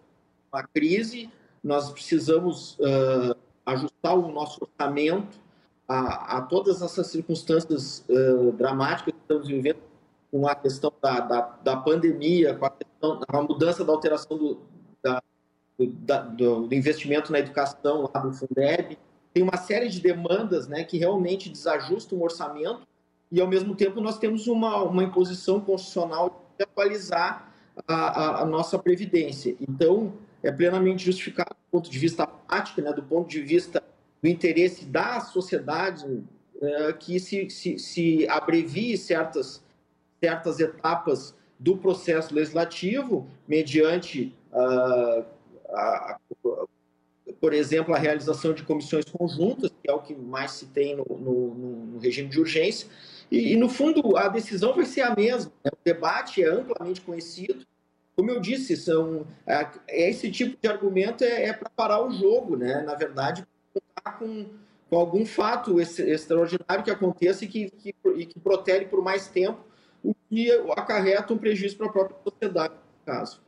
uma 0.54 0.64
crise, 0.64 1.30
nós 1.64 1.90
precisamos 1.92 2.78
uh, 2.80 3.36
ajustar 3.66 4.16
o 4.16 4.32
nosso 4.32 4.62
orçamento 4.62 5.40
a, 5.88 6.38
a 6.38 6.42
todas 6.42 6.82
essas 6.82 7.08
circunstâncias 7.08 8.06
dramáticas 8.58 9.14
que 9.14 9.20
estamos 9.22 9.48
vivendo, 9.48 9.80
com 10.30 10.48
a 10.48 10.56
questão 10.56 10.92
da, 11.02 11.20
da, 11.20 11.42
da 11.64 11.78
pandemia, 11.78 12.56
com 12.56 12.66
a, 12.66 12.70
questão, 12.70 13.22
a 13.28 13.42
mudança 13.42 13.84
da 13.84 13.92
alteração 13.92 14.38
do, 14.38 14.58
da, 15.04 15.22
do, 15.78 16.68
do, 16.68 16.76
investimento 16.76 17.32
na 17.32 17.40
educação 17.40 18.10
lá 18.14 18.22
do 18.22 18.34
Fundeb, 18.34 18.98
tem 19.34 19.44
uma 19.44 19.58
série 19.58 19.90
de 19.90 20.00
demandas 20.00 20.68
né, 20.68 20.84
que 20.84 20.98
realmente 20.98 21.50
desajustam 21.50 22.20
o 22.20 22.24
orçamento 22.24 22.88
e, 23.32 23.40
ao 23.40 23.48
mesmo 23.48 23.76
tempo, 23.76 24.02
nós 24.02 24.18
temos 24.18 24.48
uma, 24.48 24.84
uma 24.84 25.04
imposição 25.04 25.60
constitucional 25.62 26.46
de 26.58 26.64
atualizar 26.64 27.52
a, 27.88 27.94
a, 27.94 28.42
a 28.42 28.46
nossa 28.46 28.78
Previdência. 28.78 29.56
Então, 29.62 30.14
é 30.44 30.52
plenamente 30.52 31.06
justificado 31.06 31.52
do 31.52 31.72
ponto 31.72 31.90
de 31.90 31.98
vista 31.98 32.28
prático, 32.28 32.82
né, 32.82 32.92
do 32.92 33.04
ponto 33.04 33.30
de 33.30 33.42
vista 33.42 33.82
do 34.22 34.28
interesse 34.28 34.86
da 34.86 35.20
sociedade, 35.22 36.06
é, 36.62 36.94
que 36.94 37.20
se, 37.20 37.50
se, 37.50 37.80
se 37.80 38.28
abrevie 38.28 38.98
certas, 38.98 39.64
certas 40.20 40.60
etapas 40.60 41.34
do 41.58 41.78
processo 41.78 42.34
legislativo, 42.34 43.28
mediante 43.48 44.36
uh, 44.52 45.26
a, 45.70 46.20
por 47.40 47.54
exemplo, 47.54 47.94
a 47.94 47.98
realização 47.98 48.54
de 48.54 48.64
comissões 48.64 49.06
conjuntas, 49.06 49.72
que 49.82 49.90
é 49.90 49.94
o 49.94 50.02
que 50.02 50.14
mais 50.14 50.52
se 50.52 50.68
tem 50.68 50.96
no, 50.96 51.06
no, 51.06 51.56
no 51.94 52.00
regime 52.00 52.30
de 52.30 52.40
urgência, 52.40 52.88
e, 53.30 53.54
e, 53.54 53.56
no 53.56 53.70
fundo, 53.70 54.18
a 54.18 54.28
decisão 54.28 54.76
vai 54.76 54.86
ser 54.86 55.02
a 55.02 55.16
mesma. 55.16 55.52
Né? 55.64 55.72
O 55.74 55.78
debate 55.84 56.44
é 56.44 56.50
amplamente 56.50 57.00
conhecido. 57.02 57.66
Como 58.16 58.30
eu 58.30 58.42
disse, 58.42 58.76
são, 58.76 59.26
é, 59.48 59.68
esse 59.88 60.30
tipo 60.30 60.58
de 60.62 60.68
argumento 60.68 61.24
é, 61.24 61.46
é 61.46 61.54
para 61.54 61.70
parar 61.70 62.06
o 62.06 62.12
jogo, 62.12 62.58
né? 62.58 62.82
na 62.82 62.94
verdade, 62.94 63.48
com, 64.20 64.46
com 64.90 64.96
algum 64.98 65.26
fato 65.26 65.80
extraordinário 65.80 66.84
que 66.84 66.92
aconteça 66.92 67.46
e 67.46 67.48
que, 67.48 67.70
que, 67.70 67.96
e 68.18 68.26
que 68.26 68.40
protele 68.40 68.86
por 68.86 69.02
mais 69.02 69.28
tempo, 69.30 69.64
o 70.04 70.14
que 70.30 70.52
acarreta 70.76 71.34
um 71.34 71.38
prejuízo 71.38 71.78
para 71.78 71.88
a 71.88 71.92
própria 71.92 72.18
sociedade, 72.24 72.74
no 72.74 73.06
caso. 73.06 73.42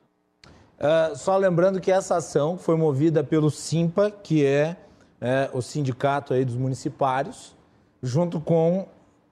Uh, 0.83 1.15
só 1.15 1.37
lembrando 1.37 1.79
que 1.79 1.89
essa 1.89 2.17
ação 2.17 2.57
foi 2.57 2.75
movida 2.75 3.23
pelo 3.23 3.49
Simpa, 3.49 4.11
que 4.11 4.45
é, 4.45 4.75
é, 5.21 5.49
o 5.53 5.61
sindicato 5.61 6.33
aí 6.33 6.43
dos 6.43 6.57
municipários, 6.57 7.55
junto 8.01 8.41
com 8.41 8.85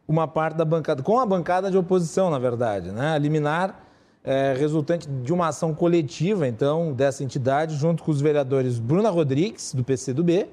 uma 0.07 0.29
parte 0.29 0.55
da 0.55 0.63
bancada, 0.63 1.03
com 1.03 1.19
a 1.19 1.25
bancada 1.25 1.69
de 1.69 1.77
oposição, 1.77 2.29
na 2.29 2.39
verdade, 2.39 2.89
né? 2.93 3.15
A 3.15 3.17
liminar 3.17 3.83
é, 4.23 4.55
resultante 4.57 5.09
de 5.09 5.33
uma 5.33 5.49
ação 5.49 5.73
coletiva, 5.73 6.47
então, 6.47 6.93
dessa 6.93 7.21
entidade, 7.21 7.75
junto 7.75 8.01
com 8.01 8.11
os 8.11 8.21
vereadores 8.21 8.79
Bruna 8.79 9.09
Rodrigues, 9.09 9.73
do 9.73 9.83
PCdoB, 9.83 10.47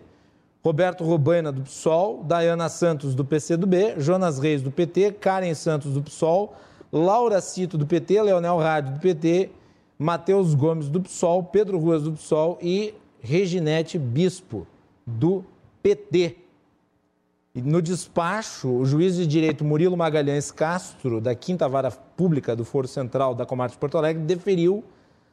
Roberto 0.64 1.04
Robaina, 1.04 1.52
do 1.52 1.62
PSOL, 1.62 2.24
Dayana 2.24 2.68
Santos, 2.68 3.14
do 3.14 3.24
PCdoB, 3.24 3.94
Jonas 3.98 4.40
Reis, 4.40 4.62
do 4.62 4.72
PT, 4.72 5.12
Karen 5.12 5.54
Santos, 5.54 5.92
do 5.92 6.02
PSOL, 6.02 6.56
Laura 6.90 7.40
Cito, 7.40 7.78
do 7.78 7.86
PT, 7.86 8.20
Leonel 8.20 8.58
Rádio, 8.58 8.94
do 8.94 8.98
PT 8.98 9.50
Matheus 9.98 10.54
Gomes 10.54 10.88
do 10.88 11.00
PSOL, 11.00 11.42
Pedro 11.42 11.78
Ruas 11.78 12.04
do 12.04 12.12
PSOL 12.12 12.56
e 12.62 12.94
Reginete 13.20 13.98
Bispo 13.98 14.64
do 15.04 15.44
PT. 15.82 16.36
E 17.52 17.60
no 17.60 17.82
despacho, 17.82 18.68
o 18.68 18.86
juiz 18.86 19.16
de 19.16 19.26
direito 19.26 19.64
Murilo 19.64 19.96
Magalhães 19.96 20.52
Castro, 20.52 21.20
da 21.20 21.34
Quinta 21.34 21.68
Vara 21.68 21.90
Pública 21.90 22.54
do 22.54 22.64
Foro 22.64 22.86
Central 22.86 23.34
da 23.34 23.44
Comarca 23.44 23.72
de 23.72 23.78
Porto 23.78 23.98
Alegre, 23.98 24.22
deferiu 24.22 24.84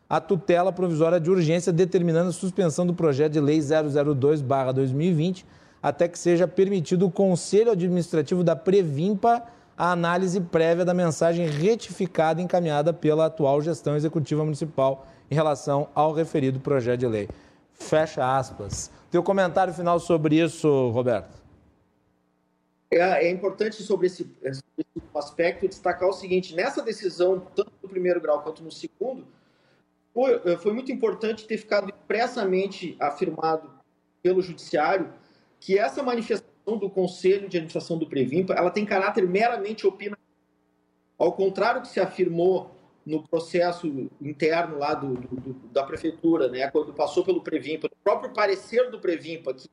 a 0.09 0.19
tutela 0.19 0.71
provisória 0.71 1.19
de 1.19 1.29
urgência 1.29 1.71
determinando 1.71 2.29
a 2.29 2.33
suspensão 2.33 2.87
do 2.87 2.93
projeto 2.93 3.33
de 3.33 3.39
lei 3.39 3.59
002/2020 3.59 5.45
até 5.81 6.07
que 6.07 6.17
seja 6.17 6.47
permitido 6.47 7.05
o 7.05 7.11
Conselho 7.11 7.69
Administrativo 7.69 8.43
da 8.43 8.55
Previmpa 8.55 9.43
a 9.77 9.91
análise 9.91 10.39
prévia 10.39 10.85
da 10.85 10.93
mensagem 10.93 11.47
retificada 11.47 12.41
encaminhada 12.41 12.93
pela 12.93 13.25
atual 13.25 13.61
gestão 13.61 13.95
executiva 13.95 14.43
municipal 14.43 15.05
em 15.29 15.35
relação 15.35 15.89
ao 15.93 16.13
referido 16.13 16.59
projeto 16.59 17.01
de 17.01 17.07
lei. 17.07 17.29
Fecha 17.73 18.37
aspas. 18.37 18.89
Teu 19.11 19.21
comentário 19.21 19.73
final 19.73 19.99
sobre 19.99 20.41
isso, 20.41 20.89
Roberto. 20.89 21.43
É, 22.91 23.27
é 23.27 23.31
importante 23.31 23.83
sobre 23.83 24.07
esse, 24.07 24.29
esse, 24.41 24.63
aspecto 25.13 25.67
destacar 25.67 26.07
o 26.07 26.13
seguinte: 26.13 26.55
nessa 26.55 26.81
decisão, 26.81 27.41
tanto 27.55 27.71
no 27.83 27.89
primeiro 27.89 28.21
grau 28.21 28.41
quanto 28.41 28.63
no 28.63 28.71
segundo, 28.71 29.25
foi, 30.13 30.39
foi 30.57 30.73
muito 30.73 30.91
importante 30.91 31.45
ter 31.45 31.57
ficado 31.57 31.89
expressamente 31.89 32.95
afirmado 32.99 33.69
pelo 34.21 34.41
Judiciário 34.41 35.09
que 35.59 35.77
essa 35.77 36.01
manifestação 36.01 36.54
do 36.65 36.89
Conselho 36.89 37.47
de 37.47 37.57
Administração 37.57 37.97
do 37.97 38.07
Previmpa 38.07 38.53
ela 38.53 38.71
tem 38.71 38.85
caráter 38.85 39.27
meramente 39.27 39.85
opinativo. 39.85 40.25
Ao 41.17 41.31
contrário 41.31 41.81
do 41.81 41.87
que 41.87 41.93
se 41.93 41.99
afirmou 41.99 42.71
no 43.05 43.25
processo 43.27 44.09
interno 44.19 44.79
lá 44.79 44.95
do, 44.95 45.13
do, 45.13 45.53
da 45.69 45.83
prefeitura, 45.83 46.49
né, 46.49 46.69
quando 46.71 46.91
passou 46.93 47.23
pelo 47.23 47.41
Previmpa, 47.41 47.87
o 47.87 48.03
próprio 48.03 48.33
parecer 48.33 48.89
do 48.89 48.99
Previmpa, 48.99 49.53
que 49.53 49.69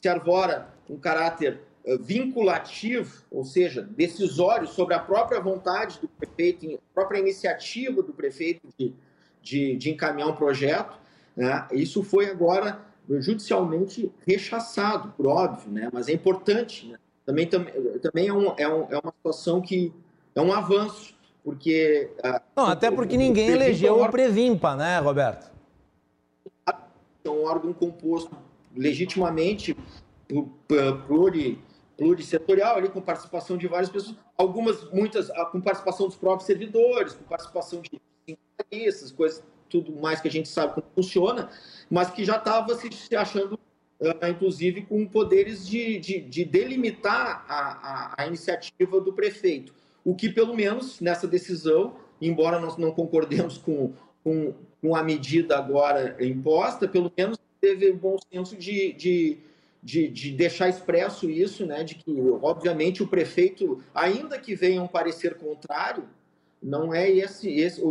se 0.00 0.08
arvora 0.08 0.74
um 0.90 0.98
caráter 0.98 1.60
eh, 1.84 1.96
vinculativo, 1.98 3.24
ou 3.30 3.44
seja, 3.44 3.82
decisório 3.82 4.66
sobre 4.66 4.94
a 4.94 4.98
própria 4.98 5.40
vontade 5.40 6.00
do 6.00 6.08
prefeito, 6.08 6.74
a 6.74 6.94
própria 6.94 7.18
iniciativa 7.20 8.02
do 8.02 8.12
prefeito 8.12 8.66
de, 8.76 8.92
de, 9.40 9.76
de 9.76 9.90
encaminhar 9.90 10.28
um 10.28 10.36
projeto, 10.36 10.98
né, 11.36 11.66
isso 11.72 12.02
foi 12.02 12.26
agora 12.26 12.87
judicialmente 13.08 14.12
rechaçado, 14.26 15.12
por 15.16 15.26
óbvio, 15.26 15.70
né, 15.72 15.88
mas 15.92 16.08
é 16.08 16.12
importante. 16.12 16.88
Né, 16.88 16.98
também, 17.24 17.46
também 17.46 18.28
é, 18.28 18.32
um, 18.32 18.54
é, 18.56 18.68
um, 18.68 18.86
é 18.90 18.98
uma 18.98 19.12
situação 19.12 19.60
que 19.60 19.92
é 20.34 20.40
um 20.40 20.52
avanço, 20.52 21.14
porque... 21.44 22.10
Ah, 22.22 22.40
Não, 22.56 22.66
até 22.66 22.90
porque 22.90 23.16
ninguém 23.16 23.48
elegeu 23.48 24.02
o 24.02 24.08
Previmpa, 24.08 24.74
né, 24.74 24.98
Roberto? 24.98 25.50
É 27.24 27.30
um 27.30 27.44
órgão 27.44 27.72
composto 27.72 28.34
legitimamente 28.74 29.76
pluri, 31.06 31.62
plurissetorial, 31.96 32.76
ali, 32.76 32.88
com 32.88 33.00
participação 33.00 33.56
de 33.56 33.66
várias 33.66 33.90
pessoas, 33.90 34.16
algumas, 34.36 34.90
muitas, 34.90 35.30
ah, 35.30 35.46
com 35.46 35.60
participação 35.60 36.06
dos 36.06 36.16
próprios 36.16 36.46
servidores, 36.46 37.14
com 37.14 37.24
participação 37.24 37.82
de 37.82 38.00
sindicalistas, 38.26 39.10
coisas, 39.10 39.42
tudo 39.68 39.92
mais 39.92 40.20
que 40.20 40.28
a 40.28 40.30
gente 40.30 40.48
sabe 40.48 40.74
como 40.74 40.86
funciona, 40.94 41.50
mas 41.90 42.10
que 42.10 42.24
já 42.24 42.36
estava 42.36 42.74
se 42.76 43.16
achando 43.16 43.58
Uh, 44.00 44.28
inclusive 44.30 44.82
com 44.82 45.04
poderes 45.04 45.66
de, 45.66 45.98
de, 45.98 46.20
de 46.20 46.44
delimitar 46.44 47.44
a, 47.48 48.12
a, 48.12 48.14
a, 48.22 48.26
iniciativa 48.28 49.00
do 49.00 49.12
prefeito. 49.12 49.74
O 50.04 50.14
que 50.14 50.28
pelo 50.28 50.54
menos 50.54 51.00
nessa 51.00 51.26
decisão, 51.26 51.96
embora 52.22 52.60
nós 52.60 52.76
não 52.76 52.92
concordemos 52.92 53.58
com, 53.58 53.92
com, 54.22 54.54
com 54.80 54.94
a 54.94 55.02
medida 55.02 55.58
agora 55.58 56.16
imposta, 56.24 56.86
pelo 56.86 57.12
menos 57.16 57.40
teve 57.60 57.90
o 57.90 57.96
bom 57.96 58.16
senso 58.32 58.56
de, 58.56 58.92
de, 58.92 59.38
de, 59.82 60.06
de, 60.06 60.30
deixar 60.30 60.68
expresso 60.68 61.28
isso, 61.28 61.66
né, 61.66 61.82
de 61.82 61.96
que, 61.96 62.20
obviamente, 62.40 63.02
o 63.02 63.08
prefeito, 63.08 63.82
ainda 63.92 64.38
que 64.38 64.54
venha 64.54 64.80
um 64.80 64.86
parecer 64.86 65.34
contrário, 65.34 66.04
não 66.62 66.94
é 66.94 67.10
esse, 67.10 67.50
esse 67.50 67.82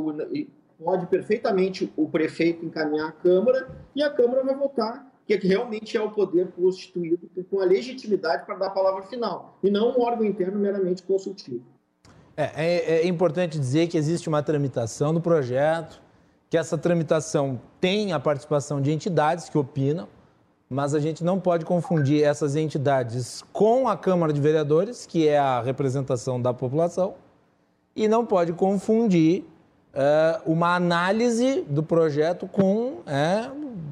pode 0.84 1.08
perfeitamente 1.08 1.92
o 1.96 2.08
prefeito 2.08 2.66
encaminhar 2.66 3.10
à 3.10 3.12
Câmara 3.12 3.68
e 3.96 4.04
a 4.04 4.10
Câmara 4.10 4.44
vai 4.44 4.56
votar 4.56 5.08
que 5.36 5.36
realmente 5.46 5.98
é 5.98 6.02
o 6.02 6.10
poder 6.10 6.48
constituído 6.52 7.30
com 7.50 7.60
a 7.60 7.66
legitimidade 7.66 8.46
para 8.46 8.56
dar 8.56 8.68
a 8.68 8.70
palavra 8.70 9.04
final, 9.04 9.58
e 9.62 9.70
não 9.70 9.98
um 9.98 10.02
órgão 10.02 10.26
interno 10.26 10.58
meramente 10.58 11.04
consultivo. 11.04 11.62
É, 12.38 12.52
é, 12.56 13.02
é, 13.02 13.08
importante 13.08 13.60
dizer 13.60 13.88
que 13.88 13.98
existe 13.98 14.30
uma 14.30 14.42
tramitação 14.42 15.14
do 15.14 15.20
projeto, 15.20 16.02
que 16.50 16.58
essa 16.58 16.78
tramitação 16.78 17.60
tem 17.82 18.14
a 18.14 18.20
participação 18.20 18.82
de 18.82 18.92
entidades 18.92 19.50
que 19.50 19.58
opinam, 19.58 20.08
mas 20.70 20.94
a 20.94 21.00
gente 21.00 21.24
não 21.24 21.40
pode 21.40 21.66
confundir 21.66 22.24
essas 22.24 22.56
entidades 22.56 23.44
com 23.52 23.88
a 23.88 23.98
Câmara 23.98 24.32
de 24.32 24.40
Vereadores, 24.40 25.06
que 25.06 25.28
é 25.28 25.38
a 25.38 25.62
representação 25.62 26.42
da 26.42 26.54
população, 26.54 27.16
e 27.96 28.08
não 28.08 28.26
pode 28.26 28.54
confundir 28.54 29.44
uh, 29.98 30.52
uma 30.52 30.76
análise 30.76 31.62
do 31.64 31.82
projeto 31.84 32.48
com, 32.48 33.02
é, 33.06 33.50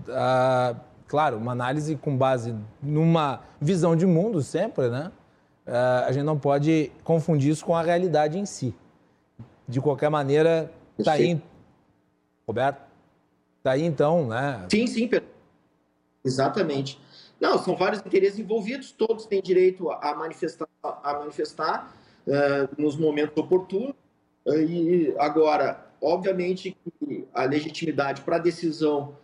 a, 0.09 0.75
claro, 1.07 1.37
uma 1.37 1.51
análise 1.51 1.95
com 1.95 2.15
base 2.15 2.55
numa 2.81 3.41
visão 3.59 3.95
de 3.95 4.05
mundo 4.05 4.41
sempre, 4.41 4.89
né? 4.89 5.11
uh, 5.65 6.05
a 6.05 6.11
gente 6.11 6.23
não 6.23 6.37
pode 6.37 6.91
confundir 7.03 7.51
isso 7.51 7.65
com 7.65 7.75
a 7.75 7.81
realidade 7.81 8.37
em 8.37 8.45
si. 8.45 8.73
De 9.67 9.81
qualquer 9.81 10.09
maneira, 10.09 10.71
está 10.97 11.13
aí. 11.13 11.41
Roberto? 12.47 12.81
Está 13.57 13.71
aí 13.71 13.83
então, 13.83 14.27
né? 14.27 14.65
Sim, 14.69 14.85
sim, 14.85 15.09
exatamente. 16.23 17.01
Não, 17.41 17.57
são 17.57 17.75
vários 17.75 18.05
interesses 18.05 18.39
envolvidos, 18.39 18.91
todos 18.91 19.25
têm 19.25 19.41
direito 19.41 19.89
a 19.89 20.13
manifestar, 20.15 20.67
a 20.83 21.13
manifestar 21.19 21.93
uh, 22.27 22.81
nos 22.81 22.95
momentos 22.95 23.35
oportunos. 23.35 23.95
Uh, 24.45 24.61
e 24.61 25.15
agora, 25.17 25.83
obviamente, 26.05 26.77
a 27.33 27.43
legitimidade 27.45 28.21
para 28.21 28.35
a 28.35 28.39
decisão 28.39 29.15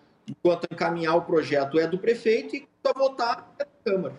quanto 0.42 0.68
a 0.70 0.74
encaminhar 0.74 1.16
o 1.16 1.22
projeto 1.22 1.80
é 1.80 1.88
do 1.88 1.98
prefeito 1.98 2.56
e 2.56 2.68
quanto 2.82 2.96
a 2.96 3.00
votar 3.00 3.54
é 3.60 3.64
da 3.64 3.70
Câmara. 3.84 4.16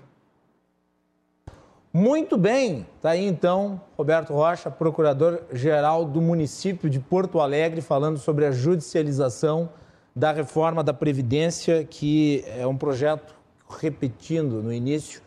Muito 1.93 2.39
bem, 2.39 2.87
tá 3.03 3.11
aí 3.11 3.27
então 3.27 3.81
Roberto 3.99 4.33
Rocha, 4.33 4.71
procurador-geral 4.71 6.07
do 6.07 6.23
município 6.23 6.89
de 6.89 6.99
Porto 6.99 7.39
Alegre, 7.39 7.83
falando 7.83 8.19
sobre 8.19 8.47
a 8.47 8.51
judicialização 8.51 9.69
da 10.17 10.33
reforma 10.33 10.83
da 10.83 10.95
Previdência, 10.95 11.85
que 11.85 12.45
é 12.47 12.67
um 12.67 12.77
projeto, 12.77 13.35
repetindo 13.69 14.63
no 14.63 14.73
início, 14.73 15.21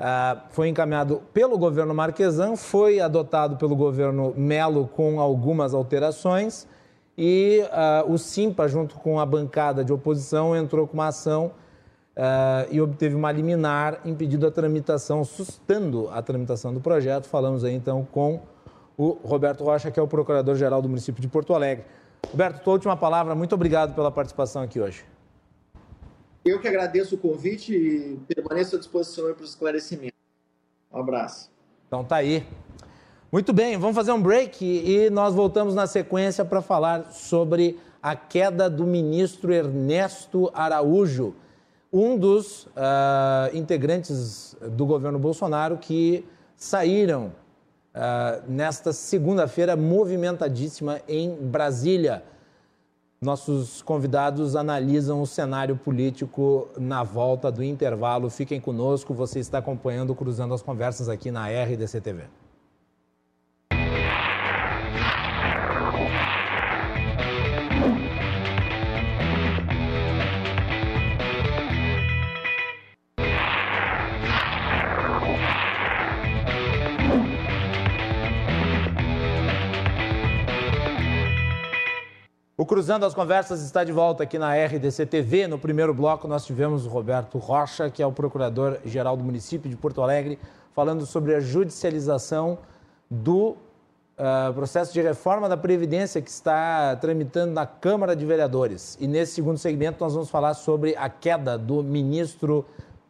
uh, 0.00 0.40
foi 0.50 0.68
encaminhado 0.68 1.22
pelo 1.34 1.58
governo 1.58 1.94
Marquesan, 1.94 2.56
foi 2.56 2.98
adotado 2.98 3.56
pelo 3.56 3.76
governo 3.76 4.32
Melo 4.36 4.88
com 4.88 5.20
algumas 5.20 5.74
alterações 5.74 6.66
e 7.16 7.62
uh, 7.64 8.12
o 8.12 8.18
Simpa, 8.18 8.68
junto 8.68 8.96
com 8.96 9.18
a 9.18 9.24
bancada 9.24 9.84
de 9.84 9.92
oposição, 9.92 10.54
entrou 10.54 10.86
com 10.86 10.94
uma 10.94 11.08
ação 11.08 11.52
uh, 12.16 12.70
e 12.70 12.80
obteve 12.80 13.14
uma 13.14 13.32
liminar 13.32 14.00
impedindo 14.04 14.46
a 14.46 14.50
tramitação, 14.50 15.24
sustando 15.24 16.08
a 16.10 16.20
tramitação 16.20 16.74
do 16.74 16.80
projeto. 16.80 17.26
Falamos 17.26 17.64
aí 17.64 17.74
então 17.74 18.06
com 18.10 18.40
o 18.98 19.18
Roberto 19.24 19.64
Rocha, 19.64 19.90
que 19.90 19.98
é 19.98 20.02
o 20.02 20.08
procurador-geral 20.08 20.82
do 20.82 20.88
município 20.88 21.20
de 21.20 21.28
Porto 21.28 21.54
Alegre. 21.54 21.84
Roberto, 22.30 22.62
tua 22.62 22.72
última 22.74 22.96
palavra, 22.96 23.34
muito 23.34 23.54
obrigado 23.54 23.94
pela 23.94 24.10
participação 24.10 24.62
aqui 24.62 24.80
hoje. 24.80 25.04
Eu 26.44 26.60
que 26.60 26.68
agradeço 26.68 27.16
o 27.16 27.18
convite 27.18 27.74
e 27.74 28.18
permaneço 28.34 28.76
à 28.76 28.78
disposição 28.78 29.32
para 29.34 29.42
os 29.42 29.50
esclarecimentos. 29.50 30.16
Um 30.92 31.00
abraço. 31.00 31.50
Então 31.86 32.04
tá 32.04 32.16
aí. 32.16 32.46
Muito 33.30 33.52
bem, 33.52 33.76
vamos 33.76 33.96
fazer 33.96 34.12
um 34.12 34.22
break 34.22 34.64
e 34.64 35.10
nós 35.10 35.34
voltamos 35.34 35.74
na 35.74 35.88
sequência 35.88 36.44
para 36.44 36.62
falar 36.62 37.10
sobre 37.10 37.76
a 38.00 38.14
queda 38.14 38.70
do 38.70 38.86
ministro 38.86 39.52
Ernesto 39.52 40.48
Araújo 40.54 41.34
um 41.92 42.16
dos 42.16 42.66
uh, 42.66 43.54
integrantes 43.54 44.56
do 44.70 44.86
governo 44.86 45.18
Bolsonaro 45.18 45.76
que 45.76 46.24
saíram 46.56 47.32
uh, 47.94 48.42
nesta 48.48 48.92
segunda-feira 48.92 49.74
movimentadíssima 49.76 51.00
em 51.08 51.34
Brasília. 51.34 52.22
Nossos 53.20 53.82
convidados 53.82 54.54
analisam 54.54 55.20
o 55.20 55.26
cenário 55.26 55.76
político 55.76 56.68
na 56.78 57.02
volta 57.02 57.50
do 57.50 57.64
intervalo. 57.64 58.30
Fiquem 58.30 58.60
conosco, 58.60 59.12
você 59.14 59.40
está 59.40 59.58
acompanhando 59.58 60.14
Cruzando 60.14 60.54
as 60.54 60.62
Conversas 60.62 61.08
aqui 61.08 61.32
na 61.32 61.48
RDC 61.48 62.00
TV. 62.00 62.24
O 82.66 82.68
Cruzando 82.68 83.06
as 83.06 83.14
Conversas 83.14 83.62
está 83.62 83.84
de 83.84 83.92
volta 83.92 84.24
aqui 84.24 84.40
na 84.40 84.52
RDC 84.52 85.06
TV. 85.06 85.46
No 85.46 85.56
primeiro 85.56 85.94
bloco, 85.94 86.26
nós 86.26 86.44
tivemos 86.44 86.84
o 86.84 86.88
Roberto 86.88 87.38
Rocha, 87.38 87.88
que 87.88 88.02
é 88.02 88.06
o 88.06 88.10
procurador-geral 88.10 89.16
do 89.16 89.22
município 89.22 89.70
de 89.70 89.76
Porto 89.76 90.02
Alegre, 90.02 90.36
falando 90.74 91.06
sobre 91.06 91.36
a 91.36 91.38
judicialização 91.38 92.58
do 93.08 93.50
uh, 93.50 94.52
processo 94.52 94.92
de 94.92 95.00
reforma 95.00 95.48
da 95.48 95.56
Previdência 95.56 96.20
que 96.20 96.28
está 96.28 96.96
tramitando 96.96 97.52
na 97.52 97.66
Câmara 97.66 98.16
de 98.16 98.26
Vereadores. 98.26 98.98
E 99.00 99.06
nesse 99.06 99.34
segundo 99.34 99.58
segmento, 99.58 100.02
nós 100.02 100.14
vamos 100.14 100.28
falar 100.28 100.54
sobre 100.54 100.96
a 100.96 101.08
queda 101.08 101.56
do 101.56 101.84
ministro, 101.84 102.64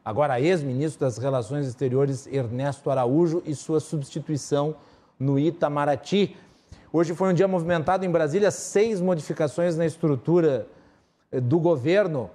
agora 0.05 0.39
ex-ministro 0.39 1.01
das 1.01 1.17
Relações 1.17 1.67
Exteriores, 1.67 2.27
Ernesto 2.27 2.91
Araújo, 2.91 3.43
e 3.47 3.55
sua 3.55 3.81
substituição 3.81 4.77
no 5.19 5.39
Itamaraty. 5.39 6.37
Hoje 6.93 7.15
foi 7.15 7.31
um 7.31 7.35
dia 7.35 7.49
movimentado 7.49 8.05
em 8.05 8.11
Brasília, 8.11 8.51
seis 8.51 9.01
modificações 9.01 9.77
na 9.77 9.85
estrutura 9.85 10.67
eh, 11.33 11.41
do 11.41 11.59
governo. 11.59 12.31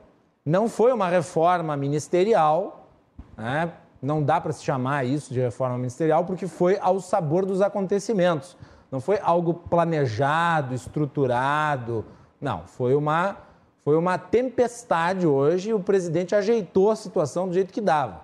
Não 0.45 0.67
foi 0.67 0.91
uma 0.91 1.07
reforma 1.07 1.75
ministerial, 1.77 2.89
né? 3.37 3.71
não 4.01 4.21
dá 4.21 4.41
para 4.41 4.51
se 4.51 4.63
chamar 4.63 5.05
isso 5.05 5.33
de 5.33 5.39
reforma 5.39 5.77
ministerial, 5.77 6.25
porque 6.25 6.47
foi 6.47 6.77
ao 6.81 6.99
sabor 6.99 7.45
dos 7.45 7.61
acontecimentos. 7.61 8.57
Não 8.91 8.99
foi 8.99 9.19
algo 9.21 9.53
planejado, 9.53 10.75
estruturado, 10.75 12.03
Não, 12.41 12.63
foi 12.65 12.93
uma, 12.93 13.37
foi 13.85 13.95
uma 13.95 14.17
tempestade 14.17 15.25
hoje 15.25 15.69
e 15.69 15.73
o 15.73 15.79
presidente 15.79 16.35
ajeitou 16.35 16.91
a 16.91 16.95
situação 16.95 17.47
do 17.47 17.53
jeito 17.53 17.71
que 17.71 17.79
dava. 17.79 18.21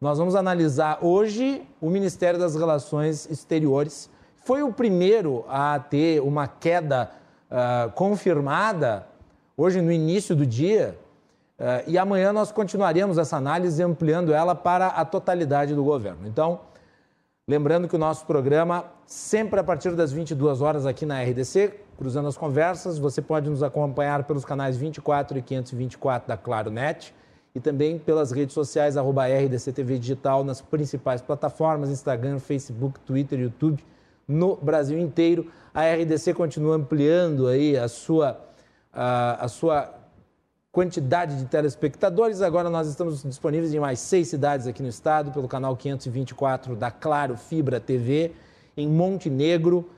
Nós 0.00 0.18
vamos 0.18 0.36
analisar 0.36 0.98
hoje 1.02 1.66
o 1.80 1.90
Ministério 1.90 2.38
das 2.38 2.54
Relações 2.54 3.28
Exteriores. 3.28 4.10
Foi 4.46 4.62
o 4.62 4.72
primeiro 4.72 5.44
a 5.48 5.76
ter 5.80 6.22
uma 6.22 6.46
queda 6.46 7.10
uh, 7.50 7.90
confirmada 7.90 9.04
hoje 9.56 9.82
no 9.82 9.90
início 9.90 10.36
do 10.36 10.46
dia. 10.46 10.96
Uh, 11.58 11.82
e 11.88 11.98
amanhã 11.98 12.32
nós 12.32 12.52
continuaremos 12.52 13.18
essa 13.18 13.36
análise 13.36 13.82
ampliando 13.82 14.32
ela 14.32 14.54
para 14.54 14.86
a 14.86 15.04
totalidade 15.04 15.74
do 15.74 15.82
governo. 15.82 16.28
Então, 16.28 16.60
lembrando 17.48 17.88
que 17.88 17.96
o 17.96 17.98
nosso 17.98 18.24
programa, 18.24 18.84
sempre 19.04 19.58
a 19.58 19.64
partir 19.64 19.96
das 19.96 20.12
22 20.12 20.62
horas 20.62 20.86
aqui 20.86 21.04
na 21.04 21.20
RDC, 21.20 21.80
cruzando 21.98 22.28
as 22.28 22.38
conversas, 22.38 23.00
você 23.00 23.20
pode 23.20 23.50
nos 23.50 23.64
acompanhar 23.64 24.22
pelos 24.22 24.44
canais 24.44 24.76
24 24.76 25.38
e 25.38 25.42
524 25.42 26.28
da 26.28 26.36
Claro 26.36 26.70
Net 26.70 27.12
e 27.52 27.58
também 27.58 27.98
pelas 27.98 28.30
redes 28.30 28.54
sociais, 28.54 28.96
arroba 28.96 29.26
RDCTV 29.26 29.98
Digital, 29.98 30.44
nas 30.44 30.60
principais 30.60 31.20
plataformas, 31.20 31.90
Instagram, 31.90 32.38
Facebook, 32.38 33.00
Twitter, 33.00 33.40
YouTube, 33.40 33.82
no 34.26 34.56
Brasil 34.56 34.98
inteiro. 34.98 35.50
A 35.72 35.82
RDC 35.92 36.34
continua 36.34 36.76
ampliando 36.76 37.46
aí 37.48 37.76
a 37.76 37.88
sua, 37.88 38.40
a, 38.92 39.44
a 39.44 39.48
sua 39.48 39.94
quantidade 40.72 41.38
de 41.38 41.46
telespectadores. 41.46 42.42
Agora 42.42 42.68
nós 42.68 42.86
estamos 42.88 43.22
disponíveis 43.22 43.72
em 43.72 43.80
mais 43.80 43.98
seis 43.98 44.28
cidades 44.28 44.66
aqui 44.66 44.82
no 44.82 44.88
estado, 44.88 45.32
pelo 45.32 45.48
canal 45.48 45.76
524 45.76 46.76
da 46.76 46.90
Claro 46.90 47.36
Fibra 47.36 47.80
TV, 47.80 48.32
em 48.76 48.88
Montenegro, 48.88 49.88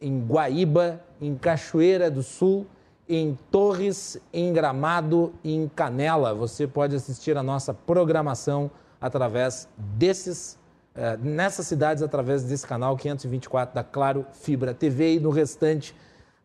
em 0.00 0.20
Guaíba, 0.26 1.00
em 1.20 1.34
Cachoeira 1.34 2.10
do 2.10 2.22
Sul, 2.22 2.66
em 3.08 3.38
Torres, 3.50 4.18
em 4.32 4.52
Gramado 4.52 5.32
e 5.44 5.54
em 5.54 5.68
Canela. 5.68 6.34
Você 6.34 6.66
pode 6.66 6.96
assistir 6.96 7.36
a 7.36 7.42
nossa 7.42 7.72
programação 7.72 8.70
através 9.00 9.68
desses, 9.76 10.58
eh, 10.96 11.18
nessas 11.22 11.66
cidades, 11.66 12.02
através 12.02 12.42
desse 12.42 12.66
canal 12.66 12.96
524 12.96 13.74
da 13.74 13.84
Claro 13.84 14.24
Fibra 14.32 14.72
TV 14.72 15.16
e 15.16 15.20
no 15.20 15.30
restante 15.30 15.94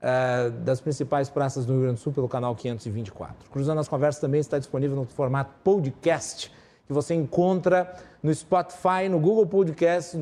eh, 0.01 0.51
das 0.63 0.81
principais 0.81 1.29
praças 1.29 1.65
do 1.65 1.73
Rio 1.73 1.81
Grande 1.83 1.95
do 1.95 2.01
Sul 2.01 2.11
pelo 2.11 2.27
canal 2.27 2.53
524. 2.53 3.49
Cruzando 3.49 3.79
as 3.79 3.87
Conversas 3.87 4.19
também 4.19 4.41
está 4.41 4.59
disponível 4.59 4.97
no 4.97 5.05
formato 5.05 5.53
podcast, 5.63 6.51
que 6.85 6.91
você 6.91 7.13
encontra 7.13 7.95
no 8.21 8.33
Spotify, 8.33 9.07
no 9.09 9.19
Google 9.19 9.45
Podcast, 9.45 10.17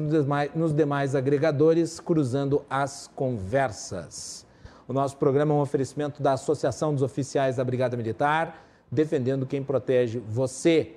nos 0.53 0.75
demais 0.75 1.15
agregadores, 1.15 1.99
Cruzando 1.99 2.63
as 2.69 3.09
Conversas. 3.15 4.45
O 4.87 4.93
nosso 4.93 5.17
programa 5.17 5.53
é 5.53 5.57
um 5.57 5.61
oferecimento 5.61 6.21
da 6.21 6.33
Associação 6.33 6.93
dos 6.93 7.01
Oficiais 7.01 7.55
da 7.55 7.63
Brigada 7.63 7.97
Militar, 7.97 8.63
defendendo 8.91 9.45
quem 9.45 9.63
protege 9.63 10.19
você. 10.19 10.95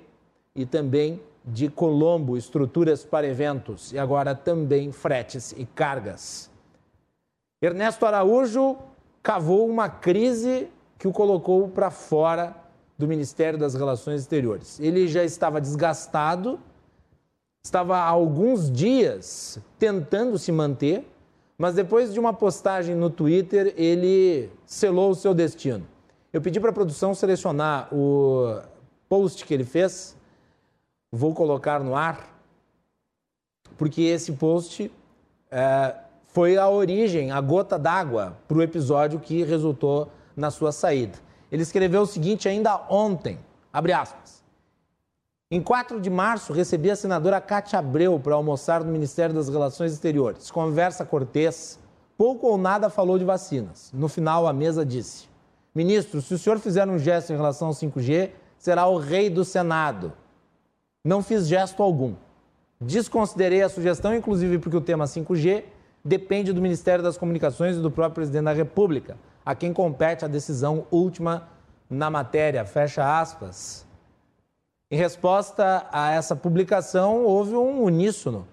E 0.55 0.65
também 0.65 1.19
de 1.45 1.69
Colombo, 1.69 2.37
estruturas 2.37 3.03
para 3.03 3.27
eventos. 3.27 3.91
E 3.91 3.99
agora 3.99 4.33
também 4.33 4.91
fretes 4.91 5.53
e 5.57 5.65
cargas. 5.65 6.49
Ernesto 7.61 8.05
Araújo 8.05 8.77
cavou 9.21 9.67
uma 9.67 9.89
crise 9.89 10.69
que 10.97 11.07
o 11.07 11.11
colocou 11.11 11.67
para 11.67 11.89
fora 11.89 12.55
do 12.97 13.07
Ministério 13.07 13.57
das 13.57 13.73
Relações 13.73 14.21
Exteriores. 14.21 14.79
Ele 14.79 15.07
já 15.07 15.23
estava 15.23 15.59
desgastado, 15.59 16.59
estava 17.65 17.97
há 17.97 18.07
alguns 18.07 18.71
dias 18.71 19.59
tentando 19.79 20.37
se 20.37 20.51
manter, 20.51 21.09
mas 21.57 21.75
depois 21.75 22.13
de 22.13 22.19
uma 22.19 22.33
postagem 22.33 22.95
no 22.95 23.09
Twitter, 23.09 23.73
ele 23.77 24.49
selou 24.65 25.11
o 25.11 25.15
seu 25.15 25.33
destino. 25.33 25.85
Eu 26.31 26.41
pedi 26.41 26.59
para 26.59 26.71
a 26.71 26.73
produção 26.73 27.13
selecionar 27.13 27.87
o 27.93 28.59
post 29.07 29.45
que 29.45 29.53
ele 29.53 29.63
fez, 29.63 30.17
vou 31.15 31.31
colocar 31.31 31.79
no 31.79 31.95
ar, 31.95 32.27
porque 33.77 34.01
esse 34.01 34.31
post 34.31 34.91
é, 35.51 35.95
foi 36.25 36.57
a 36.57 36.67
origem, 36.67 37.29
a 37.29 37.39
gota 37.39 37.77
d'água 37.77 38.35
para 38.47 38.57
o 38.57 38.63
episódio 38.63 39.19
que 39.19 39.43
resultou 39.43 40.09
na 40.35 40.49
sua 40.49 40.71
saída. 40.71 41.19
Ele 41.51 41.61
escreveu 41.61 42.01
o 42.01 42.07
seguinte 42.07 42.49
ainda 42.49 42.81
ontem, 42.89 43.37
abre 43.71 43.93
aspas. 43.93 44.43
Em 45.51 45.61
4 45.61 46.01
de 46.01 46.09
março, 46.09 46.51
recebi 46.51 46.89
a 46.89 46.95
senadora 46.95 47.39
Cátia 47.39 47.77
Abreu 47.77 48.19
para 48.19 48.33
almoçar 48.33 48.83
no 48.83 48.91
Ministério 48.91 49.35
das 49.35 49.47
Relações 49.47 49.93
Exteriores. 49.93 50.49
Conversa 50.49 51.05
cortês, 51.05 51.77
pouco 52.17 52.47
ou 52.47 52.57
nada 52.57 52.89
falou 52.89 53.19
de 53.19 53.25
vacinas. 53.25 53.91
No 53.93 54.07
final, 54.07 54.47
a 54.47 54.53
mesa 54.53 54.83
disse: 54.83 55.29
Ministro, 55.75 56.23
se 56.23 56.33
o 56.33 56.39
senhor 56.39 56.57
fizer 56.57 56.87
um 56.89 56.97
gesto 56.97 57.31
em 57.31 57.35
relação 57.35 57.67
ao 57.67 57.73
5G, 57.75 58.31
será 58.57 58.87
o 58.87 58.97
rei 58.97 59.29
do 59.29 59.45
Senado. 59.45 60.11
Não 61.05 61.21
fiz 61.21 61.49
gesto 61.49 61.83
algum. 61.83 62.15
Desconsiderei 62.79 63.61
a 63.61 63.67
sugestão, 63.67 64.15
inclusive 64.15 64.57
porque 64.57 64.77
o 64.77 64.81
tema 64.81 65.03
5G 65.03 65.65
depende 66.03 66.53
do 66.53 66.61
Ministério 66.61 67.03
das 67.03 67.17
Comunicações 67.17 67.75
e 67.75 67.81
do 67.81 67.91
próprio 67.91 68.15
presidente 68.15 68.45
da 68.45 68.53
República, 68.53 69.17
a 69.45 69.53
quem 69.53 69.73
compete 69.73 70.23
a 70.23 70.29
decisão 70.29 70.87
última 70.89 71.49
na 71.89 72.09
matéria. 72.09 72.63
Fecha 72.63 73.19
aspas. 73.19 73.85
Em 74.89 74.95
resposta 74.95 75.85
a 75.91 76.11
essa 76.11 76.37
publicação, 76.37 77.25
houve 77.25 77.53
um 77.53 77.83
uníssono. 77.83 78.47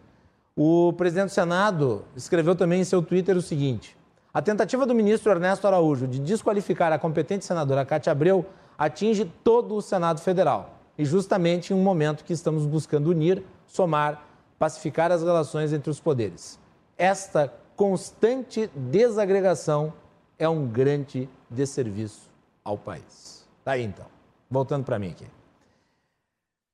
O 0.57 0.93
presidente 0.95 1.27
do 1.27 1.35
Senado 1.35 2.05
escreveu 2.17 2.57
também 2.57 2.81
em 2.81 2.85
seu 2.85 3.01
Twitter 3.01 3.37
o 3.37 3.43
seguinte: 3.43 3.97
a 4.35 4.43
tentativa 4.43 4.85
do 4.85 4.95
ministro 4.95 5.31
Ernesto 5.31 5.69
Araújo 5.69 6.09
de 6.09 6.19
desqualificar 6.19 6.93
a 6.93 6.99
competente 6.99 7.45
senadora 7.45 7.85
Cátia 7.85 8.11
Abreu 8.11 8.45
atinge 8.77 9.25
todo 9.45 9.77
o 9.77 9.81
Senado 9.81 10.21
Federal. 10.21 10.80
E 11.01 11.05
justamente 11.07 11.73
em 11.73 11.77
um 11.77 11.83
momento 11.83 12.23
que 12.23 12.33
estamos 12.35 12.67
buscando 12.67 13.09
unir, 13.09 13.43
somar, 13.67 14.23
pacificar 14.59 15.11
as 15.11 15.23
relações 15.23 15.73
entre 15.73 15.89
os 15.89 15.99
poderes. 15.99 16.61
Esta 16.99 17.51
constante 17.75 18.71
desagregação 18.77 19.95
é 20.39 20.47
um 20.47 20.67
grande 20.67 21.27
desserviço 21.49 22.29
ao 22.63 22.77
país. 22.77 23.49
Tá 23.65 23.73
aí 23.73 23.83
então. 23.83 24.05
Voltando 24.51 24.85
para 24.85 24.99
mim 24.99 25.13
aqui. 25.13 25.27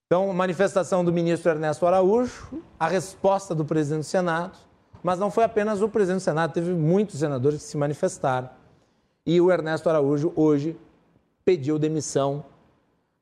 Então, 0.09 0.33
manifestação 0.33 1.05
do 1.05 1.13
ministro 1.13 1.53
Ernesto 1.53 1.87
Araújo, 1.87 2.61
a 2.81 2.89
resposta 2.89 3.55
do 3.55 3.65
presidente 3.65 4.01
do 4.01 4.07
Senado, 4.07 4.59
mas 5.05 5.21
não 5.21 5.31
foi 5.31 5.45
apenas 5.45 5.81
o 5.81 5.89
presidente 5.89 6.23
do 6.23 6.25
Senado, 6.25 6.53
teve 6.53 6.73
muitos 6.73 7.21
senadores 7.21 7.63
que 7.63 7.69
se 7.69 7.77
manifestaram. 7.77 8.51
E 9.25 9.41
o 9.41 9.53
Ernesto 9.53 9.89
Araújo, 9.89 10.33
hoje, 10.35 10.77
pediu 11.45 11.79
demissão 11.79 12.45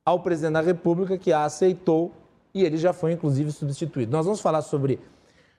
ao 0.04 0.20
presidente 0.20 0.52
da 0.52 0.60
República, 0.60 1.16
que 1.16 1.32
a 1.32 1.44
aceitou 1.44 2.12
e 2.54 2.62
ele 2.62 2.76
já 2.76 2.92
foi, 2.92 3.12
inclusive, 3.12 3.50
substituído. 3.50 4.12
Nós 4.12 4.26
vamos 4.26 4.40
falar 4.40 4.62
sobre 4.62 5.00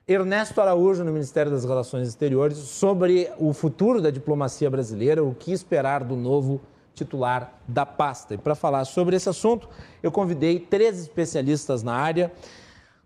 Ernesto 0.08 0.60
Araújo 0.60 1.04
no 1.04 1.12
Ministério 1.12 1.52
das 1.52 1.64
Relações 1.64 2.08
Exteriores, 2.08 2.56
sobre 2.56 3.30
o 3.38 3.52
futuro 3.52 4.00
da 4.00 4.10
diplomacia 4.10 4.70
brasileira, 4.70 5.22
o 5.22 5.34
que 5.34 5.52
esperar 5.52 6.02
do 6.02 6.16
novo 6.16 6.60
titular 6.94 7.52
da 7.68 7.84
pasta. 7.84 8.34
E 8.34 8.38
para 8.38 8.54
falar 8.54 8.86
sobre 8.86 9.16
esse 9.16 9.28
assunto, 9.28 9.68
eu 10.02 10.10
convidei 10.10 10.58
três 10.58 10.98
especialistas 11.00 11.82
na 11.82 11.92
área. 11.92 12.32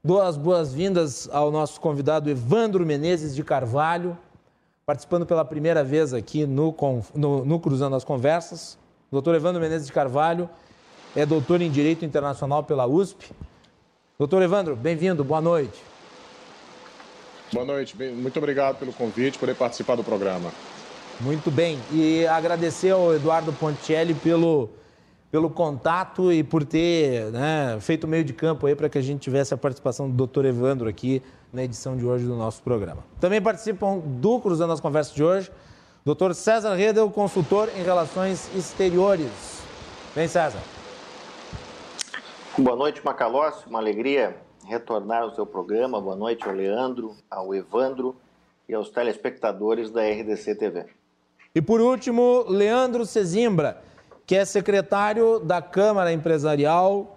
Dou 0.04 0.22
as 0.22 0.36
boas-vindas 0.36 1.28
ao 1.32 1.50
nosso 1.50 1.80
convidado 1.80 2.30
Evandro 2.30 2.86
Menezes 2.86 3.34
de 3.34 3.42
Carvalho, 3.42 4.16
participando 4.86 5.26
pela 5.26 5.44
primeira 5.44 5.82
vez 5.82 6.14
aqui 6.14 6.46
no, 6.46 6.76
no, 7.14 7.44
no 7.44 7.58
Cruzando 7.58 7.96
as 7.96 8.04
Conversas. 8.04 8.78
Doutor 9.10 9.34
Evandro 9.34 9.60
Menezes 9.60 9.88
de 9.88 9.92
Carvalho 9.92 10.48
é 11.14 11.26
doutor 11.26 11.60
em 11.60 11.70
Direito 11.70 12.04
Internacional 12.04 12.62
pela 12.62 12.86
USP. 12.86 13.30
Doutor 14.18 14.42
Evandro, 14.42 14.76
bem-vindo, 14.76 15.24
boa 15.24 15.40
noite. 15.40 15.82
Boa 17.52 17.64
noite, 17.64 17.96
muito 17.96 18.36
obrigado 18.38 18.78
pelo 18.78 18.92
convite, 18.92 19.32
por 19.32 19.40
poder 19.40 19.54
participar 19.56 19.96
do 19.96 20.04
programa. 20.04 20.52
Muito 21.20 21.50
bem. 21.50 21.78
E 21.92 22.26
agradecer 22.26 22.90
ao 22.90 23.12
Eduardo 23.14 23.52
Ponticelli 23.52 24.14
pelo, 24.14 24.70
pelo 25.32 25.50
contato 25.50 26.32
e 26.32 26.44
por 26.44 26.64
ter 26.64 27.24
né, 27.32 27.76
feito 27.80 28.06
meio 28.06 28.22
de 28.22 28.32
campo 28.32 28.66
aí 28.66 28.76
para 28.76 28.88
que 28.88 28.98
a 28.98 29.02
gente 29.02 29.20
tivesse 29.20 29.52
a 29.52 29.56
participação 29.56 30.08
do 30.08 30.26
Dr. 30.26 30.46
Evandro 30.46 30.88
aqui 30.88 31.22
na 31.52 31.64
edição 31.64 31.96
de 31.96 32.06
hoje 32.06 32.24
do 32.24 32.36
nosso 32.36 32.62
programa. 32.62 33.02
Também 33.18 33.42
participam 33.42 33.98
do 33.98 34.38
Cruzando 34.38 34.72
as 34.72 34.80
Conversas 34.80 35.12
de 35.12 35.24
hoje, 35.24 35.50
Dr. 36.04 36.32
César 36.34 36.74
Redel, 36.74 37.10
consultor 37.10 37.68
em 37.76 37.82
relações 37.82 38.48
exteriores. 38.54 39.60
Vem, 40.14 40.28
César. 40.28 40.60
Boa 42.60 42.76
noite, 42.76 43.02
Macalossi. 43.02 43.66
Uma 43.66 43.78
alegria 43.78 44.36
retornar 44.66 45.22
ao 45.22 45.34
seu 45.34 45.46
programa. 45.46 45.98
Boa 45.98 46.14
noite 46.14 46.46
ao 46.46 46.54
Leandro, 46.54 47.16
ao 47.30 47.54
Evandro 47.54 48.14
e 48.68 48.74
aos 48.74 48.90
telespectadores 48.90 49.90
da 49.90 50.02
RDC 50.02 50.56
TV. 50.56 50.84
E 51.54 51.62
por 51.62 51.80
último, 51.80 52.44
Leandro 52.46 53.06
Cezimbra, 53.06 53.82
que 54.26 54.36
é 54.36 54.44
secretário 54.44 55.40
da 55.40 55.62
Câmara 55.62 56.12
Empresarial 56.12 57.16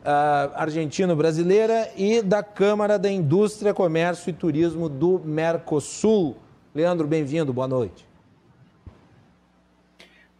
uh, 0.00 0.54
Argentino-Brasileira 0.54 1.90
e 1.94 2.22
da 2.22 2.42
Câmara 2.42 2.98
da 2.98 3.10
Indústria, 3.10 3.74
Comércio 3.74 4.30
e 4.30 4.32
Turismo 4.32 4.88
do 4.88 5.20
Mercosul. 5.22 6.34
Leandro, 6.74 7.06
bem-vindo, 7.06 7.52
boa 7.52 7.68
noite. 7.68 8.08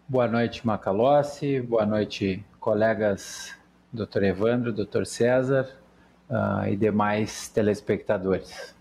Boa 0.08 0.26
noite, 0.26 0.66
Macalossi. 0.66 1.60
Boa 1.60 1.84
noite, 1.84 2.42
colegas 2.58 3.57
Dr. 3.92 4.24
Evandro, 4.24 4.72
Dr. 4.72 5.04
César 5.04 5.68
uh, 6.28 6.66
e 6.68 6.76
demais 6.76 7.48
telespectadores. 7.48 8.74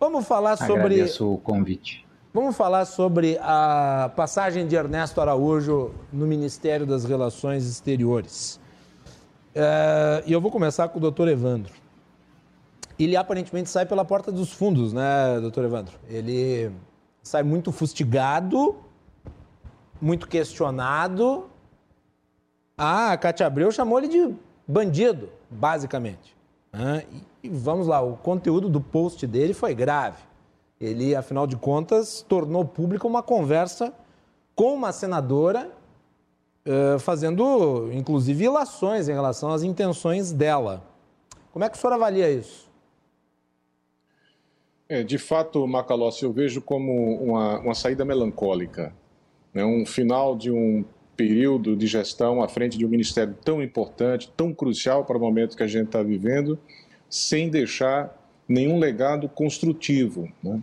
Vamos 0.00 0.26
falar 0.26 0.56
sobre. 0.56 0.74
Agradeço 0.74 1.32
o 1.32 1.38
convite. 1.38 2.04
Vamos 2.32 2.56
falar 2.56 2.84
sobre 2.84 3.38
a 3.40 4.10
passagem 4.16 4.66
de 4.66 4.74
Ernesto 4.74 5.20
Araújo 5.20 5.94
no 6.12 6.26
Ministério 6.26 6.84
das 6.84 7.04
Relações 7.04 7.64
Exteriores. 7.64 8.60
Uh, 9.54 10.26
e 10.26 10.32
eu 10.32 10.40
vou 10.40 10.50
começar 10.50 10.88
com 10.88 10.98
o 10.98 11.00
doutor 11.00 11.28
Evandro. 11.28 11.72
Ele 12.98 13.16
aparentemente 13.16 13.70
sai 13.70 13.86
pela 13.86 14.04
porta 14.04 14.32
dos 14.32 14.52
fundos, 14.52 14.92
né, 14.92 15.38
doutor 15.40 15.64
Evandro? 15.64 15.96
Ele 16.08 16.72
sai 17.22 17.42
muito 17.42 17.70
fustigado, 17.70 18.76
muito 20.00 20.28
questionado. 20.28 21.48
Ah, 22.76 23.12
a 23.12 23.16
Cátia 23.16 23.46
Abreu 23.46 23.70
chamou 23.70 23.98
ele 23.98 24.08
de 24.08 24.34
bandido, 24.66 25.28
basicamente. 25.50 26.34
E 27.42 27.48
vamos 27.48 27.86
lá, 27.86 28.00
o 28.00 28.16
conteúdo 28.16 28.68
do 28.68 28.80
post 28.80 29.26
dele 29.26 29.54
foi 29.54 29.74
grave. 29.74 30.18
Ele, 30.80 31.14
afinal 31.14 31.46
de 31.46 31.56
contas, 31.56 32.24
tornou 32.28 32.64
pública 32.64 33.06
uma 33.06 33.22
conversa 33.22 33.92
com 34.56 34.74
uma 34.74 34.90
senadora, 34.90 35.70
fazendo 37.00 37.90
inclusive 37.92 38.44
ilações 38.44 39.08
em 39.08 39.12
relação 39.12 39.50
às 39.50 39.62
intenções 39.62 40.32
dela. 40.32 40.82
Como 41.52 41.64
é 41.64 41.70
que 41.70 41.76
o 41.76 41.80
senhor 41.80 41.92
avalia 41.92 42.28
isso? 42.28 42.68
É, 44.88 45.02
de 45.02 45.16
fato, 45.16 45.66
Macalossi, 45.66 46.24
eu 46.24 46.32
vejo 46.32 46.60
como 46.60 46.92
uma, 47.22 47.60
uma 47.60 47.74
saída 47.74 48.04
melancólica, 48.04 48.92
né? 49.52 49.64
um 49.64 49.86
final 49.86 50.36
de 50.36 50.50
um 50.50 50.84
período 51.16 51.76
de 51.76 51.86
gestão 51.86 52.42
à 52.42 52.48
frente 52.48 52.76
de 52.76 52.84
um 52.84 52.88
ministério 52.88 53.34
tão 53.44 53.62
importante, 53.62 54.30
tão 54.36 54.52
crucial 54.52 55.04
para 55.04 55.16
o 55.16 55.20
momento 55.20 55.56
que 55.56 55.62
a 55.62 55.66
gente 55.66 55.86
está 55.86 56.02
vivendo, 56.02 56.58
sem 57.08 57.48
deixar 57.48 58.14
nenhum 58.48 58.78
legado 58.78 59.28
construtivo. 59.28 60.28
Né? 60.42 60.60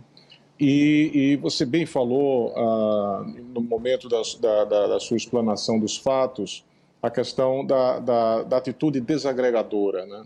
E, 0.58 1.10
e, 1.14 1.36
você 1.36 1.64
bem 1.64 1.86
falou 1.86 2.52
ah, 2.56 3.26
no 3.52 3.60
momento 3.60 4.08
da, 4.08 4.22
da, 4.40 4.86
da, 4.86 5.00
sua 5.00 5.16
explanação 5.16 5.80
dos 5.80 5.96
fatos 5.96 6.64
a 7.02 7.10
questão 7.10 7.64
da, 7.64 7.98
da, 7.98 8.42
da 8.44 8.56
atitude 8.58 9.00
desagregadora. 9.00 10.06
Né? 10.06 10.22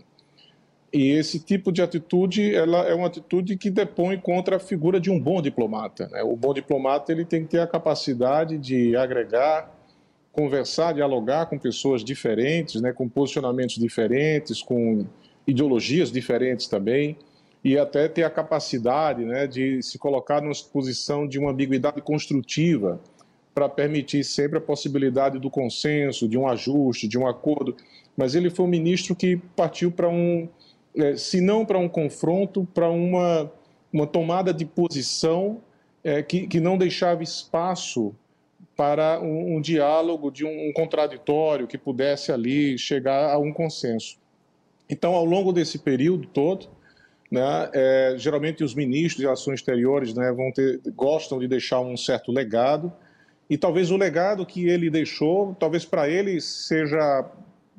E 0.93 1.11
esse 1.11 1.39
tipo 1.39 1.71
de 1.71 1.81
atitude, 1.81 2.53
ela 2.53 2.87
é 2.87 2.93
uma 2.93 3.07
atitude 3.07 3.57
que 3.57 3.69
depõe 3.69 4.17
contra 4.19 4.57
a 4.57 4.59
figura 4.59 4.99
de 4.99 5.09
um 5.09 5.19
bom 5.19 5.41
diplomata. 5.41 6.07
Né? 6.07 6.21
O 6.23 6.35
bom 6.35 6.53
diplomata 6.53 7.11
ele 7.11 7.25
tem 7.25 7.43
que 7.43 7.49
ter 7.49 7.59
a 7.59 7.67
capacidade 7.67 8.57
de 8.57 8.95
agregar, 8.95 9.75
conversar, 10.37 10.93
dialogar 10.93 11.47
com 11.47 11.57
pessoas 11.57 12.03
diferentes, 12.03 12.79
né? 12.79 12.93
com 12.93 13.09
posicionamentos 13.09 13.75
diferentes, 13.75 14.61
com 14.61 15.03
ideologias 15.47 16.11
diferentes 16.11 16.67
também, 16.67 17.17
e 17.63 17.75
até 17.75 18.07
ter 18.07 18.23
a 18.23 18.29
capacidade 18.29 19.25
né, 19.25 19.47
de 19.47 19.81
se 19.81 19.97
colocar 19.97 20.39
numa 20.39 20.53
posição 20.71 21.27
de 21.27 21.39
uma 21.39 21.49
ambiguidade 21.49 21.99
construtiva 22.01 23.01
para 23.51 23.67
permitir 23.67 24.23
sempre 24.23 24.59
a 24.59 24.61
possibilidade 24.61 25.39
do 25.39 25.49
consenso, 25.49 26.29
de 26.29 26.37
um 26.37 26.47
ajuste, 26.47 27.07
de 27.07 27.17
um 27.17 27.25
acordo. 27.25 27.75
Mas 28.15 28.35
ele 28.35 28.51
foi 28.51 28.63
um 28.65 28.69
ministro 28.69 29.15
que 29.15 29.37
partiu 29.55 29.91
para 29.91 30.07
um 30.07 30.47
é, 30.95 31.15
se 31.15 31.41
não 31.41 31.65
para 31.65 31.79
um 31.79 31.89
confronto, 31.89 32.67
para 32.75 32.89
uma, 32.89 33.51
uma 33.91 34.05
tomada 34.05 34.53
de 34.53 34.65
posição 34.65 35.61
é, 36.03 36.21
que, 36.21 36.45
que 36.45 36.59
não 36.59 36.77
deixava 36.77 37.23
espaço 37.23 38.15
para 38.77 39.19
um, 39.19 39.57
um 39.57 39.61
diálogo 39.61 40.29
de 40.29 40.45
um, 40.45 40.69
um, 40.69 40.71
contraditório 40.71 41.65
que 41.65 41.79
pudesse 41.79 42.31
ali 42.31 42.77
chegar 42.77 43.33
a 43.33 43.39
um 43.39 43.51
consenso. 43.51 44.17
Então, 44.87 45.15
ao 45.15 45.25
longo 45.25 45.51
desse 45.51 45.79
período 45.79 46.27
todo, 46.27 46.67
né, 47.29 47.69
é, 47.73 48.15
geralmente 48.17 48.63
os 48.63 48.75
ministros 48.75 49.19
de 49.19 49.27
ações 49.27 49.59
exteriores 49.59 50.13
né, 50.13 50.31
vão 50.31 50.51
ter, 50.51 50.79
gostam 50.95 51.39
de 51.39 51.47
deixar 51.47 51.81
um 51.81 51.97
certo 51.97 52.31
legado, 52.31 52.93
e 53.49 53.57
talvez 53.57 53.89
o 53.89 53.97
legado 53.97 54.45
que 54.45 54.67
ele 54.67 54.89
deixou, 54.89 55.55
talvez 55.59 55.83
para 55.83 56.07
ele 56.07 56.39
seja 56.39 57.25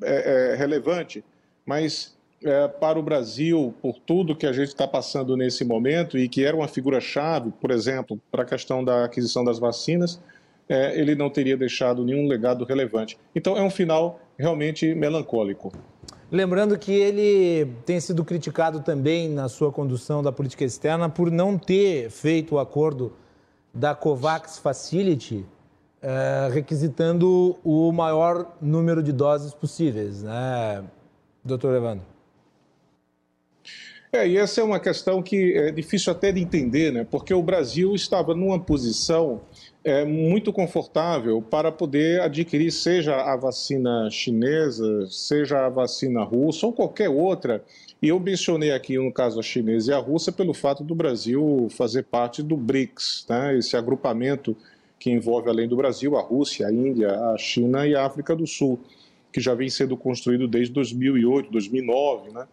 é, 0.03 0.51
é 0.51 0.55
relevante, 0.55 1.23
mas 1.65 2.17
é, 2.43 2.67
para 2.67 2.99
o 2.99 3.03
Brasil, 3.03 3.73
por 3.81 3.99
tudo 3.99 4.35
que 4.35 4.45
a 4.45 4.51
gente 4.51 4.69
está 4.69 4.87
passando 4.87 5.37
nesse 5.37 5.63
momento 5.63 6.17
e 6.17 6.27
que 6.27 6.43
era 6.43 6.55
uma 6.55 6.67
figura-chave, 6.67 7.51
por 7.61 7.71
exemplo, 7.71 8.19
para 8.31 8.43
a 8.43 8.45
questão 8.45 8.83
da 8.83 9.05
aquisição 9.05 9.43
das 9.43 9.59
vacinas, 9.59 10.19
é, 10.69 10.97
ele 10.99 11.15
não 11.15 11.29
teria 11.29 11.57
deixado 11.57 12.05
nenhum 12.05 12.27
legado 12.27 12.63
relevante. 12.63 13.17
Então 13.35 13.57
é 13.57 13.61
um 13.61 13.71
final 13.71 14.19
realmente 14.37 14.93
melancólico. 14.93 15.73
Lembrando 16.31 16.77
que 16.77 16.93
ele 16.93 17.73
tem 17.85 17.99
sido 17.99 18.23
criticado 18.23 18.81
também 18.81 19.27
na 19.27 19.49
sua 19.49 19.71
condução 19.71 20.21
da 20.21 20.31
política 20.31 20.63
externa 20.63 21.09
por 21.09 21.31
não 21.31 21.57
ter 21.57 22.11
feito 22.11 22.55
o 22.55 22.59
acordo 22.59 23.13
da 23.73 23.95
COVAX 23.95 24.59
Facility, 24.59 25.43
é, 26.01 26.49
requisitando 26.53 27.57
o 27.63 27.91
maior 27.91 28.55
número 28.61 29.01
de 29.01 29.11
doses 29.11 29.53
possíveis, 29.53 30.21
né, 30.21 30.83
doutor 31.43 31.75
Evandro? 31.75 32.05
É, 34.11 34.27
e 34.27 34.37
essa 34.37 34.59
é 34.59 34.63
uma 34.63 34.79
questão 34.79 35.21
que 35.21 35.53
é 35.53 35.71
difícil 35.71 36.11
até 36.11 36.31
de 36.31 36.41
entender, 36.41 36.91
né? 36.91 37.05
porque 37.09 37.31
o 37.31 37.43
Brasil 37.43 37.93
estava 37.93 38.33
numa 38.33 38.59
posição 38.59 39.41
é, 39.83 40.03
muito 40.03 40.51
confortável 40.51 41.43
para 41.43 41.71
poder 41.71 42.19
adquirir, 42.21 42.71
seja 42.71 43.15
a 43.15 43.35
vacina 43.35 44.09
chinesa, 44.09 45.07
seja 45.11 45.67
a 45.67 45.69
vacina 45.69 46.23
russa 46.23 46.65
ou 46.65 46.73
qualquer 46.73 47.07
outra. 47.07 47.63
E 48.01 48.07
eu 48.07 48.19
mencionei 48.19 48.71
aqui, 48.71 48.97
no 48.97 49.13
caso, 49.13 49.39
a 49.39 49.43
chinesa 49.43 49.91
e 49.91 49.93
a 49.93 49.99
russa, 49.99 50.31
pelo 50.31 50.55
fato 50.55 50.83
do 50.83 50.95
Brasil 50.95 51.67
fazer 51.69 52.03
parte 52.03 52.41
do 52.41 52.57
BRICS, 52.57 53.27
né? 53.29 53.59
esse 53.59 53.77
agrupamento 53.77 54.57
que 54.99 55.11
envolve, 55.11 55.49
além 55.49 55.67
do 55.67 55.77
Brasil, 55.77 56.17
a 56.17 56.21
Rússia, 56.21 56.67
a 56.67 56.73
Índia, 56.73 57.11
a 57.11 57.37
China 57.37 57.85
e 57.85 57.95
a 57.95 58.05
África 58.05 58.35
do 58.35 58.47
Sul, 58.47 58.79
que 59.31 59.39
já 59.39 59.53
vem 59.53 59.69
sendo 59.69 59.95
construído 59.95 60.47
desde 60.47 60.73
2008, 60.73 61.51
2009. 61.51 62.31
Né? 62.31 62.47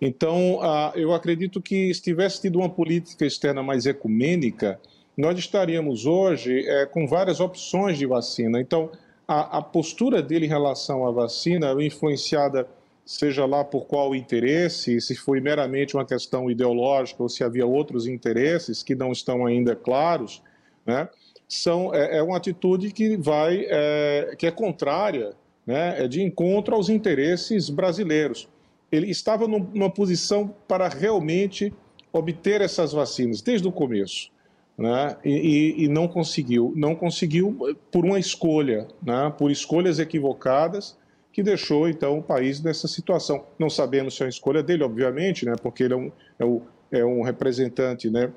Então, 0.00 0.60
eu 0.94 1.14
acredito 1.14 1.60
que 1.60 1.92
se 1.94 2.02
tivesse 2.02 2.42
tido 2.42 2.58
uma 2.58 2.68
política 2.68 3.24
externa 3.24 3.62
mais 3.62 3.86
ecumênica, 3.86 4.78
nós 5.16 5.38
estaríamos 5.38 6.04
hoje 6.04 6.68
é, 6.68 6.84
com 6.84 7.06
várias 7.06 7.40
opções 7.40 7.96
de 7.96 8.04
vacina. 8.04 8.60
Então, 8.60 8.90
a, 9.26 9.58
a, 9.58 9.62
postura 9.62 10.22
dele 10.22 10.44
em 10.44 10.48
relação 10.48 11.06
à 11.06 11.10
vacina, 11.10 11.72
influenciada 11.82 12.68
seja 13.04 13.46
lá 13.46 13.64
por 13.64 13.86
qual 13.86 14.14
interesse, 14.14 15.00
se 15.00 15.14
foi 15.14 15.40
meramente 15.40 15.96
uma 15.96 16.04
questão 16.04 16.50
ideológica 16.50 17.22
ou 17.22 17.28
se 17.28 17.42
havia 17.42 17.64
outros 17.64 18.06
interesses 18.06 18.82
que 18.82 18.94
não 18.94 19.12
estão 19.12 19.46
ainda 19.46 19.74
claros, 19.74 20.42
né, 20.84 21.08
são, 21.48 21.94
é, 21.94 22.18
é 22.18 22.22
uma 22.22 22.36
atitude 22.36 22.90
que 22.92 23.16
vai, 23.16 23.64
é, 23.68 24.34
que 24.36 24.46
é 24.46 24.50
contrária, 24.50 25.34
né, 25.64 26.02
é 26.02 26.08
de 26.08 26.20
encontro 26.20 26.74
aos 26.74 26.88
interesses 26.88 27.70
brasileiros 27.70 28.48
ele 28.90 29.10
estava 29.10 29.46
numa 29.48 29.90
posição 29.90 30.54
para 30.68 30.88
realmente 30.88 31.72
obter 32.12 32.60
essas 32.60 32.92
vacinas 32.92 33.40
desde 33.42 33.66
o 33.66 33.72
começo. 33.72 34.30
Né? 34.78 35.16
E, 35.24 35.84
e, 35.84 35.88
não 35.88 36.06
conseguiu. 36.06 36.72
Não 36.76 36.94
conseguiu 36.94 37.56
por 37.90 38.04
uma 38.04 38.18
escolha, 38.18 38.86
né? 39.02 39.32
por 39.36 39.50
escolhas 39.50 39.98
equivocadas, 39.98 40.96
que 41.32 41.42
deixou 41.42 41.88
então 41.88 42.18
o 42.18 42.22
país 42.22 42.62
nessa 42.62 42.86
situação. 42.86 43.44
Não 43.58 43.70
sabemos 43.70 44.16
se 44.16 44.22
é 44.22 44.26
uma 44.26 44.30
escolha 44.30 44.62
dele, 44.62 44.84
obviamente, 44.84 45.46
né? 45.46 45.54
porque 45.62 45.84
ele 45.84 45.94
é 45.94 45.96
um, 45.96 46.12
é 46.38 46.44
um, 46.44 46.62
é 46.90 47.04
um 47.04 47.22
representante 47.22 48.10
né? 48.10 48.30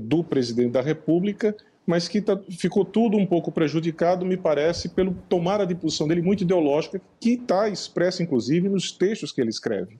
do 0.00 0.24
presidente 0.24 0.72
da 0.72 0.80
República, 0.80 1.56
mas 1.86 2.08
que 2.08 2.20
tá, 2.20 2.38
ficou 2.50 2.84
tudo 2.84 3.16
um 3.16 3.26
pouco 3.26 3.52
prejudicado, 3.52 4.24
me 4.24 4.36
parece, 4.36 4.88
pelo 4.88 5.14
tomada 5.28 5.66
de 5.66 5.74
posição 5.74 6.08
dele 6.08 6.22
muito 6.22 6.42
ideológica, 6.42 7.00
que 7.20 7.34
está 7.34 7.68
expressa, 7.68 8.22
inclusive, 8.22 8.68
nos 8.68 8.90
textos 8.90 9.32
que 9.32 9.40
ele 9.40 9.50
escreve. 9.50 9.98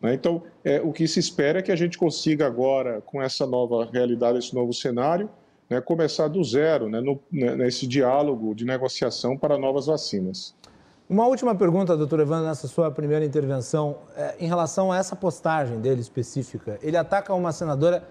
Né? 0.00 0.14
Então, 0.14 0.42
é, 0.64 0.80
o 0.80 0.92
que 0.92 1.06
se 1.06 1.20
espera 1.20 1.60
é 1.60 1.62
que 1.62 1.72
a 1.72 1.76
gente 1.76 1.96
consiga 1.96 2.46
agora, 2.46 3.00
com 3.02 3.22
essa 3.22 3.46
nova 3.46 3.88
realidade, 3.92 4.38
esse 4.38 4.54
novo 4.54 4.72
cenário, 4.72 5.30
né, 5.70 5.80
começar 5.80 6.28
do 6.28 6.42
zero, 6.42 6.88
né, 6.88 7.00
no, 7.00 7.20
né, 7.30 7.56
nesse 7.56 7.86
diálogo 7.86 8.54
de 8.54 8.64
negociação 8.64 9.36
para 9.36 9.58
novas 9.58 9.86
vacinas. 9.86 10.54
Uma 11.08 11.26
última 11.26 11.54
pergunta, 11.54 11.96
doutor 11.96 12.18
Evandro, 12.18 12.46
nessa 12.46 12.66
sua 12.66 12.90
primeira 12.90 13.24
intervenção, 13.24 13.98
é, 14.16 14.34
em 14.40 14.46
relação 14.48 14.90
a 14.90 14.98
essa 14.98 15.14
postagem 15.14 15.80
dele 15.80 16.00
específica. 16.00 16.78
Ele 16.82 16.96
ataca 16.96 17.32
uma 17.32 17.52
senadora 17.52 18.02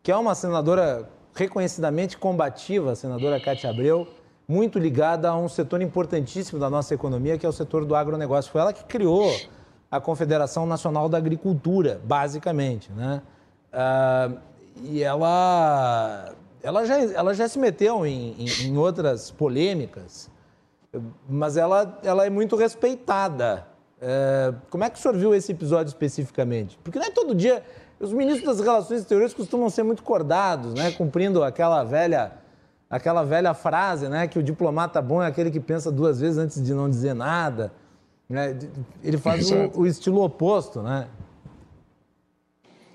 que 0.00 0.12
é 0.12 0.16
uma 0.16 0.36
senadora 0.36 1.08
reconhecidamente 1.36 2.18
combativa, 2.18 2.92
a 2.92 2.96
senadora 2.96 3.40
Cátia 3.40 3.70
Abreu, 3.70 4.08
muito 4.48 4.78
ligada 4.78 5.28
a 5.28 5.36
um 5.36 5.48
setor 5.48 5.82
importantíssimo 5.82 6.58
da 6.58 6.68
nossa 6.68 6.94
economia, 6.94 7.38
que 7.38 7.46
é 7.46 7.48
o 7.48 7.52
setor 7.52 7.84
do 7.84 7.94
agronegócio. 7.94 8.50
Foi 8.50 8.60
ela 8.60 8.72
que 8.72 8.84
criou 8.84 9.30
a 9.90 10.00
Confederação 10.00 10.66
Nacional 10.66 11.08
da 11.08 11.18
Agricultura, 11.18 12.00
basicamente. 12.04 12.90
Né? 12.92 13.22
Uh, 13.72 14.38
e 14.82 15.02
ela, 15.02 16.32
ela, 16.62 16.84
já, 16.84 16.98
ela 16.98 17.34
já 17.34 17.48
se 17.48 17.58
meteu 17.58 18.04
em, 18.04 18.34
em, 18.38 18.66
em 18.66 18.78
outras 18.78 19.30
polêmicas 19.30 20.30
mas 21.28 21.56
ela, 21.56 21.98
ela 22.02 22.26
é 22.26 22.30
muito 22.30 22.56
respeitada. 22.56 23.66
É, 24.00 24.52
como 24.70 24.84
é 24.84 24.90
que 24.90 24.98
o 24.98 25.02
senhor 25.02 25.16
viu 25.16 25.34
esse 25.34 25.52
episódio 25.52 25.88
especificamente? 25.88 26.78
Porque 26.82 26.98
não 26.98 27.06
é 27.06 27.10
todo 27.10 27.34
dia. 27.34 27.62
Os 27.98 28.12
ministros 28.12 28.44
das 28.56 28.60
Relações 28.64 29.00
Exteriores 29.00 29.32
costumam 29.32 29.70
ser 29.70 29.82
muito 29.82 30.02
cordados, 30.02 30.74
né? 30.74 30.90
Cumprindo 30.92 31.42
aquela 31.42 31.82
velha, 31.82 32.32
aquela 32.90 33.22
velha 33.22 33.54
frase, 33.54 34.08
né? 34.08 34.28
Que 34.28 34.38
o 34.38 34.42
diplomata 34.42 35.00
bom 35.00 35.22
é 35.22 35.26
aquele 35.26 35.50
que 35.50 35.60
pensa 35.60 35.90
duas 35.90 36.20
vezes 36.20 36.38
antes 36.38 36.62
de 36.62 36.74
não 36.74 36.90
dizer 36.90 37.14
nada. 37.14 37.72
Né? 38.28 38.58
Ele 39.02 39.16
faz 39.16 39.50
o, 39.50 39.80
o, 39.80 39.86
estilo 39.86 40.22
oposto, 40.22 40.82
né? 40.82 41.08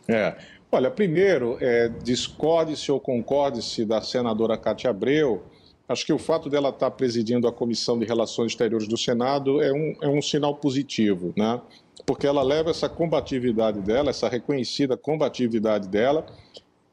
É. 0.07 0.35
Olha, 0.71 0.91
primeiro, 0.91 1.57
é, 1.59 1.89
discorde-se 1.89 2.91
ou 2.91 2.99
concorde-se 2.99 3.85
da 3.85 4.01
senadora 4.01 4.57
Cátia 4.57 4.89
Abreu 4.89 5.43
Acho 5.91 6.05
que 6.05 6.13
o 6.13 6.17
fato 6.17 6.49
dela 6.49 6.69
estar 6.69 6.89
presidindo 6.91 7.49
a 7.49 7.51
Comissão 7.51 7.99
de 7.99 8.05
Relações 8.05 8.53
Exteriores 8.53 8.87
do 8.87 8.97
Senado 8.97 9.61
é 9.61 9.73
um, 9.73 9.93
é 10.01 10.07
um 10.07 10.21
sinal 10.21 10.55
positivo, 10.55 11.33
né? 11.35 11.59
Porque 12.05 12.27
ela 12.27 12.43
leva 12.43 12.69
essa 12.69 12.89
combatividade 12.89 13.79
dela, 13.79 14.09
essa 14.09 14.27
reconhecida 14.27 14.97
combatividade 14.97 15.87
dela, 15.87 16.25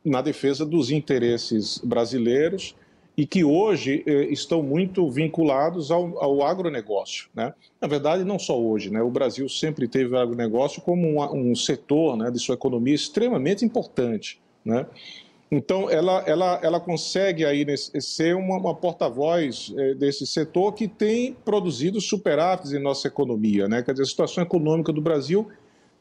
na 0.04 0.22
defesa 0.22 0.64
dos 0.64 0.90
interesses 0.90 1.78
brasileiros 1.78 2.74
e 3.16 3.26
que 3.26 3.42
hoje 3.42 4.04
eh, 4.06 4.28
estão 4.30 4.62
muito 4.62 5.10
vinculados 5.10 5.90
ao, 5.90 6.22
ao 6.22 6.42
agronegócio. 6.42 7.28
Né? 7.34 7.52
Na 7.80 7.88
verdade, 7.88 8.22
não 8.22 8.38
só 8.38 8.56
hoje, 8.56 8.90
né? 8.90 9.02
o 9.02 9.10
Brasil 9.10 9.48
sempre 9.48 9.88
teve 9.88 10.14
o 10.14 10.18
agronegócio 10.18 10.80
como 10.80 11.20
um, 11.20 11.50
um 11.50 11.54
setor 11.56 12.16
né, 12.16 12.30
de 12.30 12.38
sua 12.38 12.54
economia 12.54 12.94
extremamente 12.94 13.64
importante. 13.64 14.40
Né? 14.64 14.86
Então, 15.50 15.88
ela, 15.88 16.22
ela, 16.26 16.60
ela 16.62 16.80
consegue 16.80 17.44
aí 17.44 17.64
nesse, 17.64 18.00
ser 18.02 18.36
uma, 18.36 18.58
uma 18.58 18.74
porta-voz 18.74 19.72
é, 19.76 19.94
desse 19.94 20.26
setor 20.26 20.72
que 20.72 20.86
tem 20.86 21.34
produzido 21.44 22.00
superávites 22.00 22.72
em 22.72 22.78
nossa 22.78 23.08
economia. 23.08 23.66
Né? 23.66 23.82
Quer 23.82 23.92
dizer, 23.92 24.04
a 24.04 24.06
situação 24.06 24.42
econômica 24.42 24.92
do 24.92 25.00
Brasil 25.00 25.48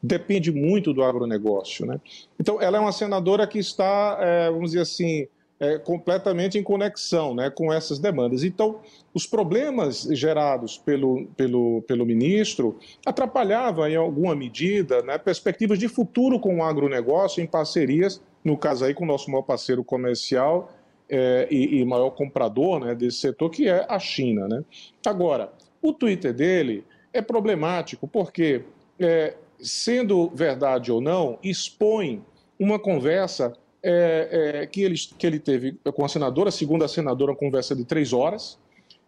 depende 0.02 0.52
muito 0.52 0.92
do 0.92 1.02
agronegócio. 1.02 1.86
Né? 1.86 1.98
Então, 2.38 2.60
ela 2.60 2.76
é 2.76 2.80
uma 2.80 2.92
senadora 2.92 3.46
que 3.46 3.58
está, 3.58 4.18
é, 4.20 4.50
vamos 4.50 4.72
dizer 4.72 4.82
assim, 4.82 5.26
é, 5.60 5.78
completamente 5.78 6.58
em 6.58 6.62
conexão 6.62 7.34
né, 7.34 7.50
com 7.50 7.72
essas 7.72 7.98
demandas. 7.98 8.44
Então, 8.44 8.80
os 9.12 9.26
problemas 9.26 10.02
gerados 10.12 10.78
pelo, 10.78 11.26
pelo, 11.36 11.82
pelo 11.82 12.06
ministro 12.06 12.78
atrapalhavam, 13.04 13.88
em 13.88 13.96
alguma 13.96 14.36
medida, 14.36 15.02
né, 15.02 15.18
perspectivas 15.18 15.78
de 15.78 15.88
futuro 15.88 16.38
com 16.38 16.58
o 16.58 16.62
agronegócio 16.62 17.42
em 17.42 17.46
parcerias 17.46 18.20
no 18.44 18.56
caso 18.56 18.84
aí 18.84 18.94
com 18.94 19.04
o 19.04 19.06
nosso 19.06 19.30
maior 19.30 19.42
parceiro 19.42 19.84
comercial 19.84 20.72
é, 21.08 21.48
e, 21.50 21.80
e, 21.80 21.84
maior 21.84 22.10
comprador 22.10 22.80
né, 22.80 22.94
desse 22.94 23.18
setor, 23.18 23.50
que 23.50 23.68
é 23.68 23.86
a 23.88 23.98
China. 23.98 24.46
Né? 24.46 24.62
Agora, 25.06 25.52
o 25.80 25.92
Twitter 25.92 26.34
dele 26.34 26.84
é 27.12 27.22
problemático 27.22 28.06
porque, 28.06 28.62
é, 28.98 29.34
sendo 29.58 30.28
verdade 30.34 30.92
ou 30.92 31.00
não, 31.00 31.38
expõe 31.42 32.22
uma 32.58 32.78
conversa 32.78 33.54
é, 33.82 34.60
é, 34.62 34.66
que, 34.66 34.82
ele, 34.82 34.96
que 35.16 35.26
ele 35.26 35.38
teve 35.38 35.78
com 35.94 36.04
a 36.04 36.08
senadora, 36.08 36.50
segundo 36.50 36.84
a 36.84 36.88
senadora, 36.88 37.32
uma 37.32 37.38
conversa 37.38 37.74
de 37.74 37.84
três 37.84 38.12
horas. 38.12 38.58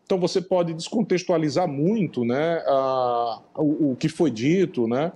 Então 0.04 0.18
você 0.18 0.40
pode 0.40 0.72
descontextualizar 0.74 1.68
muito 1.68 2.24
né, 2.24 2.62
a, 2.66 3.40
o, 3.56 3.92
o 3.92 3.96
que 3.96 4.08
foi 4.08 4.30
dito, 4.30 4.88
né? 4.88 5.12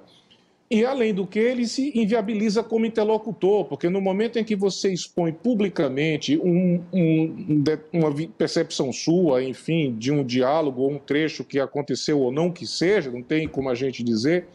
E, 0.70 0.84
além 0.84 1.12
do 1.12 1.26
que, 1.26 1.38
ele 1.38 1.66
se 1.66 1.92
inviabiliza 1.94 2.62
como 2.62 2.86
interlocutor, 2.86 3.66
porque 3.66 3.90
no 3.90 4.00
momento 4.00 4.38
em 4.38 4.44
que 4.44 4.56
você 4.56 4.92
expõe 4.92 5.30
publicamente 5.30 6.38
um, 6.38 6.82
um, 6.92 7.64
uma 7.92 8.10
percepção 8.38 8.90
sua, 8.92 9.44
enfim, 9.44 9.94
de 9.96 10.10
um 10.10 10.24
diálogo 10.24 10.82
ou 10.82 10.92
um 10.92 10.98
trecho 10.98 11.44
que 11.44 11.60
aconteceu 11.60 12.18
ou 12.18 12.32
não 12.32 12.50
que 12.50 12.66
seja, 12.66 13.10
não 13.10 13.22
tem 13.22 13.46
como 13.46 13.68
a 13.68 13.74
gente 13.74 14.02
dizer, 14.02 14.46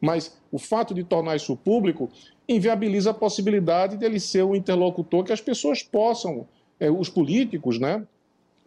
mas 0.00 0.36
o 0.50 0.58
fato 0.58 0.94
de 0.94 1.04
tornar 1.04 1.36
isso 1.36 1.54
público 1.54 2.10
inviabiliza 2.48 3.10
a 3.10 3.14
possibilidade 3.14 3.98
dele 3.98 4.18
ser 4.18 4.44
o 4.44 4.56
interlocutor 4.56 5.22
que 5.22 5.34
as 5.34 5.40
pessoas 5.40 5.82
possam, 5.82 6.48
é, 6.80 6.90
os 6.90 7.10
políticos, 7.10 7.78
né, 7.78 8.02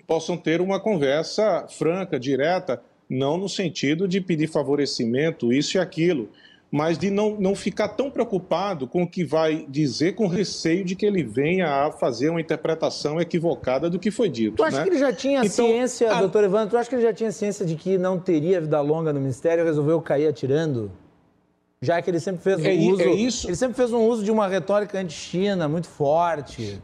possam 0.05 0.37
ter 0.37 0.61
uma 0.61 0.79
conversa 0.79 1.65
franca, 1.67 2.19
direta, 2.19 2.81
não 3.09 3.37
no 3.37 3.49
sentido 3.49 4.07
de 4.07 4.21
pedir 4.21 4.47
favorecimento, 4.47 5.51
isso 5.51 5.77
e 5.77 5.79
aquilo 5.79 6.29
mas 6.71 6.97
de 6.97 7.09
não, 7.09 7.35
não 7.37 7.53
ficar 7.53 7.89
tão 7.89 8.09
preocupado 8.09 8.87
com 8.87 9.03
o 9.03 9.07
que 9.07 9.25
vai 9.25 9.65
dizer, 9.67 10.15
com 10.15 10.25
receio 10.25 10.85
de 10.85 10.95
que 10.95 11.05
ele 11.05 11.21
venha 11.21 11.67
a 11.67 11.91
fazer 11.91 12.29
uma 12.29 12.39
interpretação 12.39 13.19
equivocada 13.19 13.89
do 13.89 13.99
que 13.99 14.09
foi 14.09 14.29
dito. 14.29 14.55
Tu 14.55 14.63
acha 14.63 14.77
né? 14.77 14.83
que 14.83 14.89
ele 14.89 14.97
já 14.97 15.11
tinha 15.11 15.39
então, 15.39 15.67
ciência, 15.67 16.09
a... 16.09 16.21
doutor 16.21 16.45
Evandro, 16.45 16.69
tu 16.69 16.77
acha 16.77 16.89
que 16.89 16.95
ele 16.95 17.01
já 17.01 17.13
tinha 17.13 17.31
ciência 17.31 17.65
de 17.65 17.75
que 17.75 17.97
não 17.97 18.17
teria 18.17 18.61
vida 18.61 18.79
longa 18.79 19.11
no 19.11 19.19
Ministério 19.19 19.63
e 19.63 19.65
resolveu 19.65 20.01
cair 20.01 20.27
atirando? 20.27 20.89
Já 21.81 22.01
que 22.01 22.09
ele 22.09 22.21
sempre 22.21 22.41
fez 22.41 22.59
um 22.59 22.65
é, 22.65 22.73
uso. 22.73 23.01
É 23.01 23.11
isso... 23.11 23.47
Ele 23.47 23.55
sempre 23.55 23.75
fez 23.75 23.91
um 23.91 24.07
uso 24.07 24.23
de 24.23 24.31
uma 24.31 24.47
retórica 24.47 24.97
anti-China 24.97 25.67
muito 25.67 25.89
forte. 25.89 26.81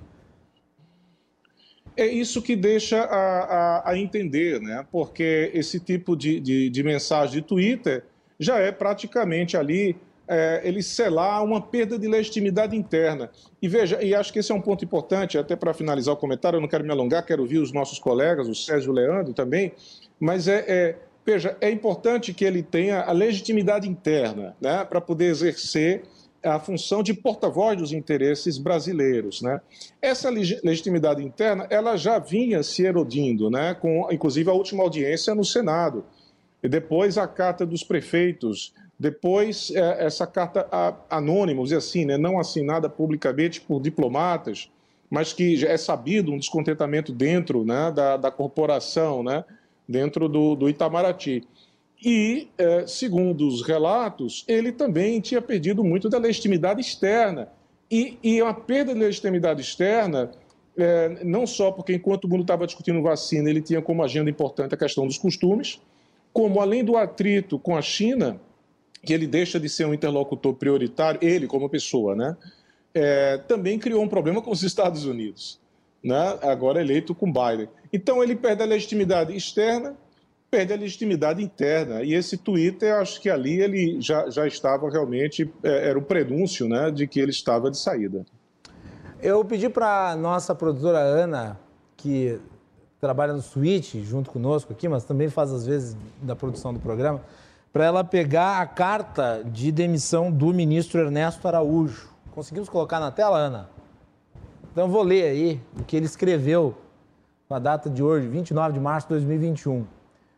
É 1.95 2.05
isso 2.05 2.41
que 2.41 2.55
deixa 2.55 3.03
a, 3.03 3.15
a, 3.15 3.91
a 3.91 3.97
entender, 3.97 4.59
né? 4.59 4.85
Porque 4.91 5.49
esse 5.53 5.79
tipo 5.79 6.15
de, 6.15 6.39
de, 6.41 6.69
de 6.69 6.83
mensagem 6.83 7.35
de 7.35 7.41
Twitter 7.41 8.03
já 8.39 8.59
é 8.59 8.71
praticamente 8.71 9.57
ali 9.57 9.95
é, 10.27 10.61
ele 10.63 10.83
selar 10.83 11.43
uma 11.43 11.61
perda 11.61 11.97
de 11.97 12.07
legitimidade 12.07 12.75
interna. 12.75 13.31
E 13.61 13.67
veja, 13.67 14.03
e 14.03 14.13
acho 14.13 14.33
que 14.33 14.39
esse 14.39 14.51
é 14.51 14.55
um 14.55 14.61
ponto 14.61 14.83
importante, 14.83 15.37
até 15.37 15.55
para 15.55 15.73
finalizar 15.73 16.13
o 16.13 16.17
comentário, 16.17 16.57
eu 16.57 16.61
não 16.61 16.67
quero 16.67 16.83
me 16.83 16.91
alongar, 16.91 17.25
quero 17.25 17.41
ouvir 17.41 17.59
os 17.59 17.71
nossos 17.71 17.97
colegas, 17.97 18.47
o 18.47 18.55
Sérgio 18.55 18.91
Leandro 18.91 19.33
também, 19.33 19.71
mas 20.19 20.47
é, 20.47 20.65
é 20.67 20.95
veja, 21.25 21.57
é 21.61 21.69
importante 21.69 22.33
que 22.33 22.43
ele 22.45 22.61
tenha 22.61 23.01
a 23.01 23.11
legitimidade 23.11 23.87
interna 23.87 24.55
né, 24.61 24.83
para 24.85 24.99
poder 24.99 25.25
exercer 25.25 26.03
a 26.43 26.59
função 26.59 27.03
de 27.03 27.13
porta-voz 27.13 27.77
dos 27.77 27.91
interesses 27.91 28.57
brasileiros. 28.57 29.41
Né? 29.41 29.59
Essa 30.01 30.29
legitimidade 30.29 31.23
interna 31.23 31.67
ela 31.69 31.97
já 31.97 32.19
vinha 32.19 32.63
se 32.63 32.85
erodindo, 32.85 33.49
né, 33.49 33.73
com 33.73 34.07
inclusive 34.11 34.49
a 34.49 34.53
última 34.53 34.83
audiência 34.83 35.33
no 35.33 35.43
Senado 35.43 36.05
e 36.61 36.67
depois 36.67 37.17
a 37.17 37.27
carta 37.27 37.65
dos 37.65 37.83
prefeitos, 37.83 38.73
depois 38.99 39.71
é, 39.71 40.05
essa 40.05 40.25
carta 40.25 40.67
anônima, 41.09 41.63
dizer 41.63 41.77
assim, 41.77 42.05
né, 42.05 42.17
não 42.17 42.39
assinada 42.39 42.89
publicamente 42.89 43.61
por 43.61 43.81
diplomatas, 43.81 44.69
mas 45.09 45.31
que 45.31 45.65
é 45.65 45.77
sabido 45.77 46.31
um 46.31 46.37
descontentamento 46.37 47.13
dentro 47.13 47.63
né, 47.63 47.91
da, 47.91 48.17
da 48.17 48.31
corporação, 48.31 49.23
né, 49.23 49.45
dentro 49.87 50.27
do, 50.27 50.55
do 50.55 50.67
Itamaraty. 50.67 51.43
E, 52.03 52.49
é, 52.57 52.85
segundo 52.85 53.47
os 53.47 53.61
relatos, 53.61 54.43
ele 54.47 54.71
também 54.71 55.19
tinha 55.19 55.41
perdido 55.41 55.83
muito 55.83 56.09
da 56.09 56.17
legitimidade 56.17 56.81
externa. 56.81 57.49
E, 57.89 58.17
e 58.21 58.41
a 58.41 58.53
perda 58.53 58.93
de 58.93 58.99
legitimidade 58.99 59.61
externa, 59.61 60.31
é, 60.77 61.23
não 61.23 61.47
só 61.47 61.71
porque 61.71 61.93
enquanto 61.93 62.25
o 62.25 62.27
mundo 62.27 62.41
estava 62.41 62.67
discutindo 62.67 63.01
vacina, 63.01 63.49
ele 63.49 63.61
tinha 63.61 63.81
como 63.81 64.03
agenda 64.03 64.29
importante 64.29 64.75
a 64.75 64.77
questão 64.77 65.07
dos 65.07 65.17
costumes, 65.17 65.79
como 66.37 66.61
além 66.61 66.83
do 66.83 66.95
atrito 66.95 67.57
com 67.57 67.75
a 67.75 67.81
China, 67.81 68.39
que 69.03 69.11
ele 69.11 69.25
deixa 69.25 69.59
de 69.59 69.67
ser 69.67 69.87
um 69.87 69.93
interlocutor 69.93 70.53
prioritário, 70.53 71.19
ele 71.19 71.47
como 71.47 71.67
pessoa, 71.67 72.15
né? 72.15 72.37
É, 72.93 73.39
também 73.39 73.79
criou 73.79 74.03
um 74.03 74.07
problema 74.07 74.39
com 74.39 74.51
os 74.51 74.61
Estados 74.61 75.03
Unidos, 75.05 75.59
né? 76.03 76.37
agora 76.43 76.79
eleito 76.79 77.15
com 77.15 77.33
Biden. 77.33 77.67
Então 77.91 78.21
ele 78.21 78.35
perde 78.35 78.61
a 78.61 78.67
legitimidade 78.67 79.35
externa, 79.35 79.97
perde 80.51 80.73
a 80.73 80.75
legitimidade 80.75 81.41
interna. 81.41 82.03
E 82.03 82.13
esse 82.13 82.37
Twitter, 82.37 82.93
acho 82.93 83.19
que 83.19 83.31
ali 83.31 83.59
ele 83.59 83.99
já, 83.99 84.29
já 84.29 84.45
estava 84.45 84.91
realmente, 84.91 85.51
é, 85.63 85.89
era 85.89 85.97
um 85.97 86.03
prenúncio 86.03 86.69
né, 86.69 86.91
de 86.91 87.07
que 87.07 87.19
ele 87.19 87.31
estava 87.31 87.71
de 87.71 87.79
saída. 87.79 88.23
Eu 89.23 89.43
pedi 89.43 89.69
para 89.69 90.15
nossa 90.15 90.53
produtora 90.53 90.99
Ana, 90.99 91.59
que 91.95 92.39
trabalha 92.99 93.33
no 93.33 93.41
Switch 93.41 93.95
junto 93.95 94.31
conosco 94.31 94.73
aqui, 94.73 94.87
mas 94.87 95.03
também 95.03 95.29
faz 95.29 95.51
às 95.51 95.65
vezes 95.65 95.95
da 96.21 96.35
produção 96.35 96.73
do 96.73 96.79
programa, 96.79 97.21
para 97.71 97.85
ela 97.85 98.03
pegar 98.03 98.59
a 98.59 98.65
carta 98.65 99.43
de 99.45 99.71
demissão 99.71 100.31
do 100.31 100.47
ministro 100.47 100.99
Ernesto 100.99 101.47
Araújo. 101.47 102.09
Conseguimos 102.31 102.69
colocar 102.69 102.99
na 102.99 103.11
tela, 103.11 103.37
Ana? 103.37 103.69
Então 104.71 104.87
vou 104.89 105.03
ler 105.03 105.23
aí 105.23 105.61
o 105.79 105.83
que 105.83 105.95
ele 105.95 106.05
escreveu 106.05 106.75
com 107.47 107.53
a 107.55 107.59
data 107.59 107.89
de 107.89 108.01
hoje, 108.01 108.27
29 108.27 108.73
de 108.73 108.79
março 108.79 109.07
de 109.07 109.13
2021. 109.13 109.85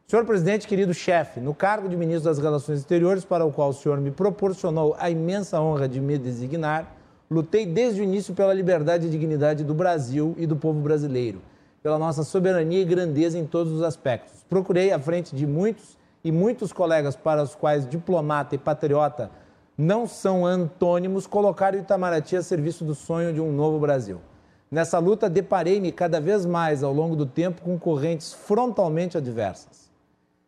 Senhor 0.07 0.25
presidente, 0.25 0.67
querido 0.67 0.93
chefe, 0.93 1.39
no 1.39 1.53
cargo 1.53 1.87
de 1.87 1.95
ministro 1.95 2.29
das 2.29 2.39
Relações 2.39 2.79
Exteriores, 2.79 3.23
para 3.23 3.45
o 3.45 3.51
qual 3.51 3.69
o 3.69 3.73
senhor 3.73 3.99
me 4.01 4.11
proporcionou 4.11 4.95
a 4.99 5.09
imensa 5.09 5.61
honra 5.61 5.87
de 5.87 6.01
me 6.01 6.17
designar, 6.17 6.95
lutei 7.29 7.65
desde 7.65 8.01
o 8.01 8.03
início 8.03 8.33
pela 8.33 8.53
liberdade 8.53 9.05
e 9.05 9.09
dignidade 9.09 9.63
do 9.63 9.73
Brasil 9.73 10.33
e 10.37 10.47
do 10.47 10.55
povo 10.55 10.79
brasileiro 10.81 11.39
pela 11.81 11.97
nossa 11.97 12.23
soberania 12.23 12.81
e 12.81 12.85
grandeza 12.85 13.37
em 13.37 13.45
todos 13.45 13.73
os 13.73 13.81
aspectos. 13.81 14.43
Procurei, 14.49 14.91
à 14.91 14.99
frente 14.99 15.35
de 15.35 15.47
muitos 15.47 15.97
e 16.23 16.31
muitos 16.31 16.73
colegas 16.73 17.15
para 17.15 17.41
os 17.41 17.55
quais 17.55 17.87
diplomata 17.87 18.55
e 18.55 18.57
patriota 18.57 19.31
não 19.77 20.05
são 20.05 20.45
antônimos, 20.45 21.25
colocar 21.25 21.73
o 21.73 21.77
Itamaraty 21.77 22.35
a 22.35 22.41
serviço 22.41 22.83
do 22.83 22.93
sonho 22.93 23.33
de 23.33 23.39
um 23.39 23.51
novo 23.51 23.79
Brasil. 23.79 24.19
Nessa 24.69 24.99
luta, 24.99 25.29
deparei-me 25.29 25.91
cada 25.91 26.19
vez 26.19 26.45
mais 26.45 26.83
ao 26.83 26.93
longo 26.93 27.15
do 27.15 27.25
tempo 27.25 27.61
com 27.61 27.79
correntes 27.79 28.33
frontalmente 28.33 29.17
adversas. 29.17 29.89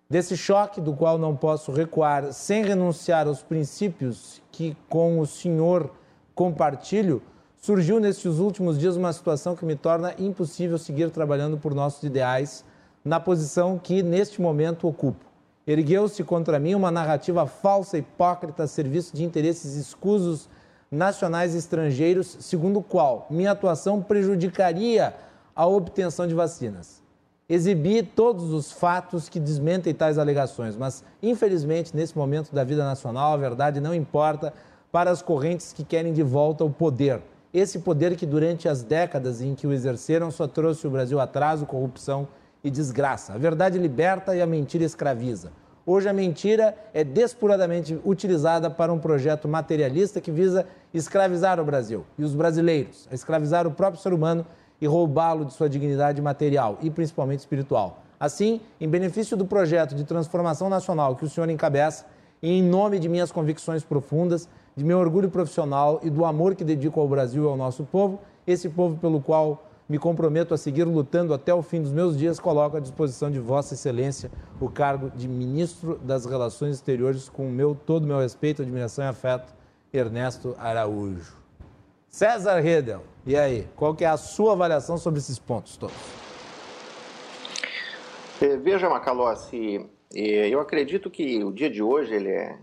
Desse 0.10 0.36
choque, 0.36 0.82
do 0.82 0.94
qual 0.94 1.18
não 1.18 1.36
posso 1.36 1.72
recuar 1.72 2.34
sem 2.34 2.64
renunciar 2.64 3.26
aos 3.26 3.42
princípios 3.42 4.42
que 4.52 4.76
com 4.90 5.20
o 5.22 5.26
senhor 5.26 5.90
compartilho, 6.36 7.22
surgiu 7.62 8.00
nestes 8.00 8.40
últimos 8.40 8.80
dias 8.80 8.98
uma 8.98 9.14
situação 9.14 9.56
que 9.56 9.64
me 9.64 9.76
torna 9.76 10.16
impossível 10.18 10.80
seguir 10.80 11.12
trabalhando 11.12 11.60
por 11.60 11.76
nossos 11.76 12.02
ideais 12.02 12.66
na 13.06 13.20
posição 13.20 13.78
que 13.78 14.02
neste 14.02 14.42
momento 14.42 14.88
ocupo. 14.88 15.24
Ergueu-se 15.68 16.24
contra 16.24 16.60
mim 16.60 16.74
uma 16.74 16.90
narrativa 16.90 17.46
falsa, 17.46 18.00
hipócrita, 18.00 18.64
a 18.64 18.68
serviço 18.68 19.16
de 19.16 19.24
interesses 19.24 19.76
escusos 19.76 20.50
nacionais 20.90 21.54
e 21.54 21.60
estrangeiros, 21.60 22.36
segundo 22.40 22.80
o 22.80 22.84
qual 22.84 23.28
minha 23.30 23.52
atuação 23.52 24.02
prejudicaria 24.02 25.14
a 25.56 25.68
obtenção 25.68 26.26
de 26.26 26.34
vacinas. 26.34 27.00
Exibi 27.48 28.02
todos 28.02 28.52
os 28.52 28.72
fatos 28.72 29.30
que 29.30 29.40
desmentem 29.40 29.94
tais 29.94 30.18
alegações, 30.18 30.76
mas 30.76 31.04
infelizmente, 31.22 31.96
nesse 31.96 32.18
momento 32.18 32.56
da 32.56 32.64
vida 32.64 32.84
nacional, 32.84 33.34
a 33.34 33.38
verdade 33.38 33.80
não 33.80 33.94
importa 33.94 34.52
para 34.92 35.12
as 35.12 35.22
correntes 35.22 35.72
que 35.72 35.84
querem 35.84 36.12
de 36.12 36.24
volta 36.24 36.64
o 36.64 36.70
poder. 36.72 37.22
Esse 37.54 37.80
poder 37.80 38.16
que, 38.16 38.26
durante 38.26 38.70
as 38.70 38.82
décadas 38.82 39.42
em 39.42 39.54
que 39.54 39.68
o 39.68 39.74
exerceram, 39.74 40.32
só 40.32 40.48
trouxe 40.48 40.88
o 40.88 40.90
Brasil 40.90 41.20
atraso, 41.20 41.66
corrupção 41.66 42.28
e 42.64 42.72
desgraça. 42.72 43.34
A 43.34 43.38
verdade 43.38 43.78
liberta 43.78 44.34
e 44.34 44.42
a 44.42 44.48
mentira 44.48 44.86
escraviza. 44.86 45.52
Hoje 45.86 46.08
a 46.08 46.14
mentira 46.14 46.78
é 46.94 47.04
despuradamente 47.04 48.00
utilizada 48.06 48.70
para 48.70 48.94
um 48.94 49.00
projeto 49.00 49.50
materialista 49.50 50.22
que 50.22 50.32
visa 50.32 50.66
escravizar 50.94 51.60
o 51.60 51.66
Brasil 51.66 52.06
e 52.18 52.24
os 52.24 52.34
brasileiros, 52.36 53.10
escravizar 53.12 53.68
o 53.68 53.72
próprio 53.72 54.02
ser 54.02 54.14
humano 54.14 54.46
e 54.80 54.88
roubá-lo 54.88 55.44
de 55.44 55.54
sua 55.54 55.68
dignidade 55.68 56.22
material 56.22 56.78
e 56.82 56.90
principalmente 56.90 57.40
espiritual. 57.40 58.04
Assim, 58.18 58.62
em 58.80 58.88
benefício 58.88 59.36
do 59.36 59.46
projeto 59.46 59.94
de 59.96 60.04
transformação 60.06 60.70
nacional 60.70 61.16
que 61.16 61.26
o 61.26 61.30
senhor 61.30 61.50
encabeça, 61.50 62.06
e 62.42 62.50
em 62.50 62.64
nome 62.64 62.98
de 62.98 63.10
minhas 63.10 63.32
convicções 63.32 63.84
profundas, 63.84 64.48
de 64.76 64.84
meu 64.84 65.00
orgulho 65.00 65.30
profissional 65.30 66.00
e 66.04 66.10
do 66.10 66.26
amor 66.26 66.56
que 66.56 66.64
dedico 66.64 67.00
ao 67.00 67.08
Brasil 67.08 67.44
e 67.44 67.48
ao 67.48 67.58
nosso 67.58 67.84
povo, 67.84 68.20
esse 68.46 68.70
povo 68.70 68.98
pelo 68.98 69.22
qual 69.22 69.64
me 69.92 70.00
comprometo 70.00 70.54
a 70.54 70.58
seguir 70.58 70.86
lutando 70.86 71.34
até 71.34 71.54
o 71.54 71.62
fim 71.62 71.82
dos 71.82 71.92
meus 71.92 72.18
dias, 72.18 72.40
coloco 72.40 72.78
à 72.78 72.80
disposição 72.80 73.30
de 73.30 73.40
Vossa 73.40 73.74
Excelência 73.74 74.32
o 74.60 74.70
cargo 74.70 75.10
de 75.10 75.28
Ministro 75.28 76.00
das 76.02 76.26
Relações 76.26 76.76
Exteriores 76.76 77.28
com 77.28 77.48
o 77.48 77.52
meu, 77.52 77.76
todo 77.76 78.06
o 78.06 78.08
meu 78.08 78.20
respeito, 78.20 78.62
admiração 78.62 79.04
e 79.04 79.08
afeto, 79.10 79.54
Ernesto 79.92 80.56
Araújo. 80.58 81.36
César 82.08 82.60
Redel, 82.60 83.04
e 83.26 83.36
aí, 83.36 83.68
qual 83.76 83.94
que 83.94 84.06
é 84.06 84.08
a 84.08 84.18
sua 84.18 84.54
avaliação 84.54 84.98
sobre 84.98 85.20
esses 85.20 85.38
pontos 85.38 85.76
todos? 85.76 85.96
É, 88.42 88.58
veja, 88.58 88.90
Macalossi, 88.90 89.86
é, 90.16 90.50
eu 90.50 90.60
acredito 90.60 91.10
que 91.10 91.44
o 91.44 91.52
dia 91.52 91.70
de 91.70 91.84
hoje 91.84 92.14
ele 92.14 92.30
é 92.30 92.58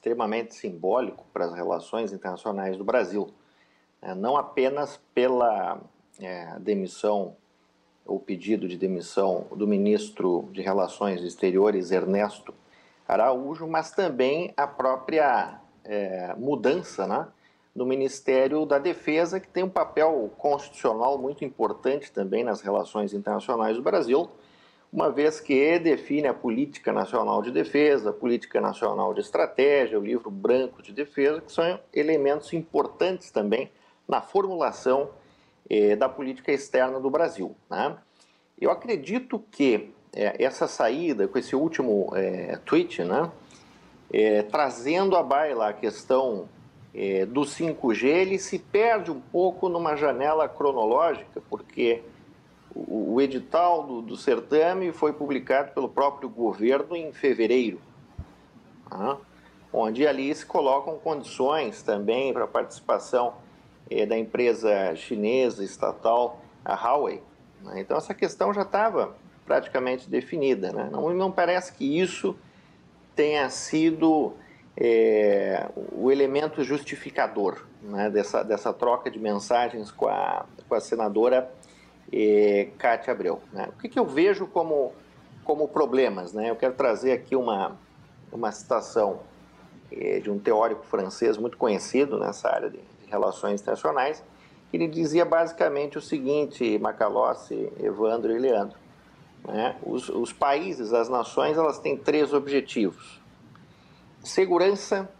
extremamente 0.00 0.54
simbólico 0.54 1.26
para 1.30 1.44
as 1.44 1.54
relações 1.54 2.10
internacionais 2.10 2.74
do 2.78 2.82
Brasil. 2.82 3.28
Né? 4.00 4.14
Não 4.14 4.34
apenas 4.34 4.98
pela 5.14 5.78
é, 6.18 6.58
demissão 6.58 7.36
ou 8.06 8.18
pedido 8.18 8.66
de 8.66 8.78
demissão 8.78 9.46
do 9.54 9.68
ministro 9.68 10.48
de 10.52 10.62
Relações 10.62 11.22
Exteriores, 11.22 11.90
Ernesto 11.90 12.54
Araújo, 13.06 13.66
mas 13.66 13.90
também 13.90 14.54
a 14.56 14.66
própria 14.66 15.60
é, 15.84 16.34
mudança 16.38 17.06
né, 17.06 17.28
no 17.74 17.84
Ministério 17.84 18.64
da 18.64 18.78
Defesa, 18.78 19.38
que 19.38 19.48
tem 19.48 19.64
um 19.64 19.68
papel 19.68 20.32
constitucional 20.38 21.18
muito 21.18 21.44
importante 21.44 22.10
também 22.10 22.42
nas 22.42 22.62
relações 22.62 23.12
internacionais 23.12 23.76
do 23.76 23.82
Brasil, 23.82 24.30
uma 24.92 25.10
vez 25.10 25.38
que 25.38 25.78
define 25.78 26.26
a 26.26 26.34
política 26.34 26.92
nacional 26.92 27.42
de 27.42 27.52
defesa, 27.52 28.10
a 28.10 28.12
política 28.12 28.60
nacional 28.60 29.14
de 29.14 29.20
estratégia, 29.20 29.98
o 29.98 30.02
livro 30.02 30.30
branco 30.30 30.82
de 30.82 30.92
defesa, 30.92 31.40
que 31.40 31.52
são 31.52 31.78
elementos 31.94 32.52
importantes 32.52 33.30
também 33.30 33.70
na 34.08 34.20
formulação 34.20 35.10
eh, 35.68 35.94
da 35.94 36.08
política 36.08 36.50
externa 36.50 36.98
do 36.98 37.08
Brasil. 37.08 37.54
Né? 37.70 37.96
Eu 38.60 38.72
acredito 38.72 39.38
que 39.52 39.94
eh, 40.12 40.34
essa 40.42 40.66
saída, 40.66 41.28
com 41.28 41.38
esse 41.38 41.54
último 41.54 42.12
eh, 42.16 42.58
tweet, 42.64 43.04
né, 43.04 43.30
trazendo 44.50 45.14
à 45.14 45.22
baila 45.22 45.68
a 45.68 45.72
questão 45.72 46.48
do 47.28 47.42
5G, 47.42 48.06
ele 48.06 48.38
se 48.40 48.58
perde 48.58 49.12
um 49.12 49.20
pouco 49.20 49.68
numa 49.68 49.94
janela 49.94 50.48
cronológica, 50.48 51.40
porque 51.48 52.02
o, 52.74 53.14
o 53.14 53.20
edital 53.20 53.82
do, 53.82 54.02
do, 54.02 54.16
certame 54.16 54.92
foi 54.92 55.12
publicado 55.12 55.72
pelo 55.72 55.88
próprio 55.88 56.28
governo 56.28 56.96
em 56.96 57.12
fevereiro, 57.12 57.80
né, 58.90 59.16
onde 59.72 60.06
ali 60.06 60.34
se 60.34 60.44
colocam 60.44 60.98
condições 60.98 61.82
também 61.82 62.32
para 62.32 62.44
a 62.44 62.48
participação 62.48 63.34
é, 63.90 64.06
da 64.06 64.16
empresa 64.16 64.94
chinesa 64.96 65.64
estatal, 65.64 66.40
a 66.64 66.74
Huawei. 66.74 67.22
Né? 67.62 67.80
Então, 67.80 67.96
essa 67.96 68.14
questão 68.14 68.52
já 68.52 68.62
estava 68.62 69.14
praticamente 69.44 70.08
definida. 70.08 70.72
Né? 70.72 70.88
Não, 70.90 71.12
não 71.12 71.30
parece 71.30 71.72
que 71.72 71.98
isso 71.98 72.36
tenha 73.14 73.48
sido 73.50 74.34
é, 74.76 75.68
o 75.92 76.10
elemento 76.10 76.62
justificador 76.62 77.66
né, 77.82 78.08
dessa, 78.10 78.42
dessa 78.42 78.72
troca 78.72 79.10
de 79.10 79.18
mensagens 79.18 79.90
com 79.90 80.08
a, 80.08 80.46
com 80.68 80.74
a 80.74 80.80
senadora 80.80 81.50
é, 82.12 82.68
Cátia 82.78 83.12
Abreu. 83.12 83.40
Né? 83.52 83.68
O 83.68 83.80
que, 83.80 83.88
que, 83.88 83.98
eu 83.98 84.04
vejo 84.04 84.46
como, 84.46 84.92
como 85.44 85.68
problemas? 85.68 86.32
Né? 86.32 86.50
Eu 86.50 86.56
quero 86.56 86.74
trazer 86.74 87.12
aqui 87.12 87.36
uma, 87.36 87.76
uma 88.32 88.50
citação 88.52 89.20
é, 89.90 90.20
de 90.20 90.30
um 90.30 90.38
teórico 90.38 90.84
francês 90.84 91.36
muito 91.36 91.56
conhecido 91.56 92.18
nessa 92.18 92.48
área 92.48 92.70
de, 92.70 92.78
Relações 93.10 93.60
Internacionais, 93.60 94.22
ele 94.72 94.86
dizia 94.86 95.24
basicamente 95.24 95.98
o 95.98 96.00
seguinte, 96.00 96.78
Macalossi, 96.78 97.70
Evandro 97.80 98.32
e 98.32 98.38
Leandro. 98.38 98.78
Né? 99.44 99.76
Os, 99.82 100.08
os 100.08 100.32
países, 100.32 100.92
as 100.92 101.08
nações, 101.08 101.58
elas 101.58 101.80
têm 101.80 101.96
três 101.96 102.32
objetivos. 102.32 103.20
Segurança, 104.22 105.10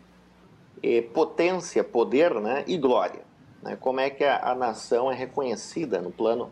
eh, 0.82 1.03
potência, 1.03 1.82
poder 1.82 2.32
né? 2.34 2.62
e 2.66 2.78
glória. 2.78 3.22
Né? 3.61 3.76
Como 3.80 3.99
é 3.99 4.09
que 4.09 4.22
a, 4.22 4.38
a, 4.51 4.55
nação 4.55 5.11
é 5.11 5.14
reconhecida 5.14 6.01
no 6.01 6.12
plano 6.12 6.51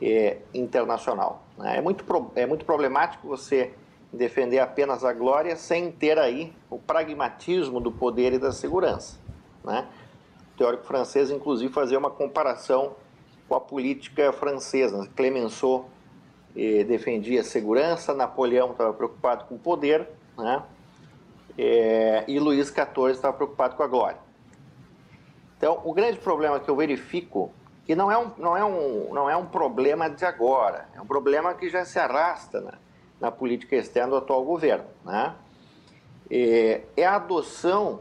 eh, 0.00 0.38
internacional. 0.54 1.42
Né? 1.58 1.78
É, 1.78 1.80
muito 1.80 2.04
é 2.34 2.46
muito 2.46 2.64
problemático 2.64 3.26
você 3.26 3.72
defender 4.12 4.58
apenas 4.58 5.04
a 5.04 5.12
glória 5.12 5.56
sem 5.56 5.90
ter 5.90 6.18
aí 6.18 6.52
o 6.68 6.78
pragmatismo 6.78 7.80
do 7.80 7.90
poder 7.90 8.34
e 8.34 8.38
da 8.38 8.52
segurança. 8.52 9.18
Né? 9.64 9.86
teórico 10.56 10.84
francês, 10.84 11.30
inclusive, 11.30 11.72
fazer 11.72 11.96
uma 11.96 12.10
comparação 12.10 12.94
com 13.48 13.54
a 13.54 13.60
política 13.60 14.32
francesa. 14.32 15.08
Clemenceau 15.16 15.88
eh, 16.56 16.84
defendia 16.84 17.42
segurança, 17.42 18.14
Napoleão 18.14 18.70
estava 18.70 18.92
preocupado 18.92 19.44
com 19.46 19.56
o 19.56 19.58
poder, 19.58 20.08
né? 20.38 20.62
Eh, 21.58 22.24
e 22.28 22.38
Luís 22.38 22.68
XIV 22.68 23.10
estava 23.10 23.36
preocupado 23.36 23.74
com 23.74 23.82
a 23.82 23.86
glória. 23.86 24.18
Então, 25.56 25.80
o 25.84 25.92
grande 25.92 26.18
problema 26.18 26.58
que 26.60 26.68
eu 26.68 26.76
verifico, 26.76 27.50
que 27.84 27.94
não 27.94 28.10
é 28.10 28.18
um, 28.18 28.30
não 28.38 28.56
é 28.56 28.64
um, 28.64 29.14
não 29.14 29.30
é 29.30 29.36
um 29.36 29.46
problema 29.46 30.08
de 30.08 30.24
agora, 30.24 30.88
é 30.94 31.00
um 31.00 31.06
problema 31.06 31.54
que 31.54 31.68
já 31.68 31.84
se 31.84 31.98
arrasta 31.98 32.60
na, 32.60 32.74
na 33.20 33.30
política 33.30 33.76
externa 33.76 34.10
do 34.10 34.16
atual 34.16 34.44
governo, 34.44 34.86
né? 35.04 35.34
é, 36.30 36.82
é 36.96 37.04
a 37.04 37.16
adoção 37.16 38.00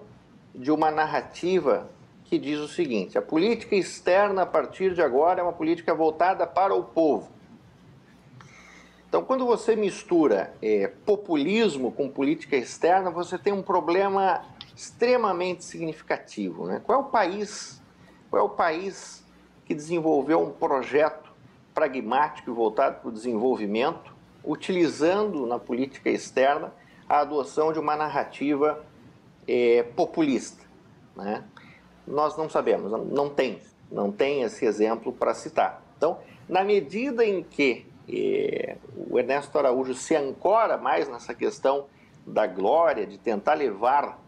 de 0.56 0.72
uma 0.72 0.90
narrativa 0.90 1.90
que 2.26 2.38
diz 2.38 2.60
o 2.60 2.68
seguinte: 2.68 3.18
a 3.18 3.22
política 3.22 3.76
externa 3.76 4.44
a 4.44 4.46
partir 4.46 4.94
de 4.94 5.02
agora 5.02 5.42
é 5.42 5.44
uma 5.44 5.54
política 5.54 5.94
voltada 5.94 6.48
para 6.48 6.74
o 6.74 6.84
povo. 6.84 7.30
Então, 9.10 9.22
quando 9.26 9.46
você 9.46 9.76
mistura 9.76 10.54
é, 10.62 10.88
populismo 11.06 11.92
com 11.92 12.08
política 12.08 12.56
externa, 12.56 13.12
você 13.12 13.38
tem 13.38 13.52
um 13.52 13.62
problema 13.62 14.46
extremamente 14.74 15.66
significativo. 15.66 16.66
Né? 16.66 16.82
Qual 16.82 16.98
é 16.98 17.02
o 17.02 17.06
país? 17.06 17.82
Qual 18.30 18.42
é 18.42 18.46
o 18.46 18.50
país 18.50 19.21
que 19.72 19.76
desenvolveu 19.76 20.42
um 20.42 20.52
projeto 20.52 21.32
pragmático 21.74 22.52
e 22.52 22.54
voltado 22.54 23.00
para 23.00 23.08
o 23.08 23.12
desenvolvimento, 23.12 24.14
utilizando 24.44 25.48
na 25.48 25.58
política 25.58 26.10
externa 26.10 26.74
a 27.08 27.20
adoção 27.20 27.72
de 27.72 27.80
uma 27.80 27.96
narrativa 27.96 28.84
é, 29.48 29.84
populista? 29.96 30.66
Né? 31.16 31.46
nós 32.06 32.36
não 32.36 32.50
sabemos, 32.50 32.92
não 33.10 33.30
tem, 33.30 33.62
não 33.90 34.12
tem 34.12 34.42
esse 34.42 34.66
exemplo 34.66 35.14
para 35.14 35.34
citar. 35.34 35.82
Então, 35.96 36.18
na 36.50 36.64
medida 36.64 37.24
em 37.24 37.44
que 37.44 37.86
eh, 38.10 38.76
o 39.10 39.18
Ernesto 39.18 39.58
Araújo 39.58 39.94
se 39.94 40.16
ancora 40.16 40.78
mais 40.78 41.08
nessa 41.08 41.34
questão 41.34 41.86
da 42.28 42.46
glória, 42.46 43.06
de 43.06 43.18
tentar 43.18 43.54
levar 43.54 44.20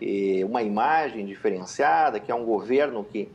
eh, 0.00 0.42
uma 0.44 0.62
imagem 0.62 1.26
diferenciada, 1.26 2.18
que 2.18 2.32
é 2.32 2.34
um 2.34 2.46
governo 2.46 3.04
que 3.04 3.28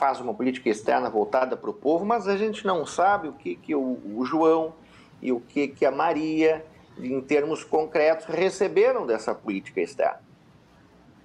faz 0.00 0.18
uma 0.18 0.32
política 0.32 0.70
externa 0.70 1.10
voltada 1.10 1.58
para 1.58 1.68
o 1.68 1.74
povo, 1.74 2.06
mas 2.06 2.26
a 2.26 2.34
gente 2.34 2.66
não 2.66 2.86
sabe 2.86 3.28
o 3.28 3.34
que, 3.34 3.54
que 3.54 3.74
o, 3.74 4.00
o 4.16 4.24
João 4.24 4.72
e 5.20 5.30
o 5.30 5.38
que, 5.38 5.68
que 5.68 5.84
a 5.84 5.90
Maria, 5.90 6.64
em 6.98 7.20
termos 7.20 7.62
concretos, 7.62 8.24
receberam 8.24 9.06
dessa 9.06 9.34
política 9.34 9.78
externa. 9.82 10.22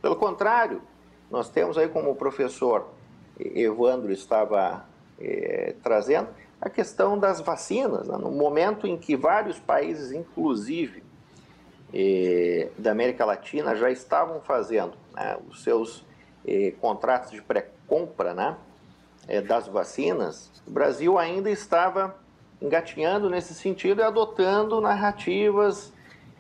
Pelo 0.02 0.18
contrário, 0.18 0.82
nós 1.32 1.50
temos 1.50 1.78
aí, 1.78 1.88
como 1.88 2.12
o 2.12 2.16
professor 2.16 2.90
Evandro 3.40 4.12
estava 4.12 4.86
eh, 5.22 5.74
trazendo, 5.82 6.28
a 6.60 6.70
questão 6.70 7.18
das 7.18 7.40
vacinas. 7.40 8.10
Né? 8.10 8.18
No 8.18 8.30
momento 8.30 8.86
em 8.86 8.98
que 8.98 9.16
vários 9.16 9.58
países, 9.58 10.12
inclusive 10.12 11.02
eh, 11.94 12.70
da 12.78 12.92
América 12.92 13.24
Latina, 13.24 13.74
já 13.74 13.90
estavam 13.90 14.42
fazendo 14.42 14.98
né, 15.14 15.38
os 15.50 15.64
seus 15.64 16.06
eh, 16.46 16.74
contratos 16.82 17.32
de 17.32 17.42
pré-compra 17.42 18.34
né, 18.34 18.58
eh, 19.28 19.42
das 19.42 19.68
vacinas, 19.68 20.52
o 20.68 20.72
Brasil 20.72 21.18
ainda 21.18 21.50
estava 21.50 22.16
engatinhando 22.62 23.30
nesse 23.30 23.54
sentido 23.54 24.02
e 24.02 24.04
adotando 24.04 24.80
narrativas 24.82 25.94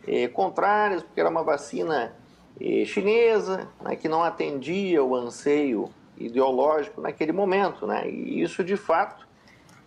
eh, 0.07 0.27
contrárias, 0.27 1.03
porque 1.03 1.19
era 1.19 1.29
uma 1.29 1.43
vacina 1.43 2.15
eh, 2.59 2.85
chinesa 2.85 3.67
né, 3.81 3.95
que 3.95 4.07
não 4.07 4.23
atendia 4.23 5.03
o 5.03 5.15
anseio 5.15 5.89
ideológico 6.17 7.01
naquele 7.01 7.31
momento. 7.31 7.85
Né, 7.85 8.09
e 8.09 8.41
isso, 8.41 8.63
de 8.63 8.77
fato, 8.77 9.27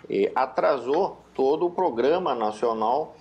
eh, 0.08 0.30
atrasou 0.34 1.18
todo 1.34 1.66
o 1.66 1.70
programa 1.70 2.34
nacional 2.34 3.16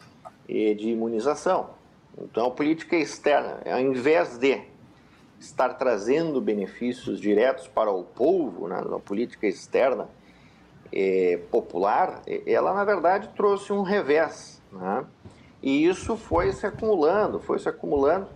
eh, 0.49 0.73
de 0.73 0.89
imunização. 0.89 1.71
Então, 2.19 2.47
a 2.47 2.51
política 2.51 2.95
externa, 2.95 3.59
ao 3.65 3.79
invés 3.79 4.37
de 4.37 4.61
estar 5.39 5.73
trazendo 5.75 6.41
benefícios 6.41 7.19
diretos 7.19 7.67
para 7.67 7.91
o 7.91 8.03
povo, 8.03 8.67
né, 8.67 8.81
na 8.81 8.99
política 8.99 9.47
externa 9.47 10.07
eh, 10.91 11.39
popular, 11.51 12.21
ela 12.45 12.73
na 12.73 12.83
verdade 12.83 13.29
trouxe 13.35 13.71
um 13.71 13.81
revés. 13.81 14.61
Né? 14.71 15.05
E 15.61 15.85
isso 15.85 16.15
foi 16.15 16.51
se 16.51 16.65
acumulando, 16.65 17.39
foi 17.39 17.59
se 17.59 17.69
acumulando 17.69 18.27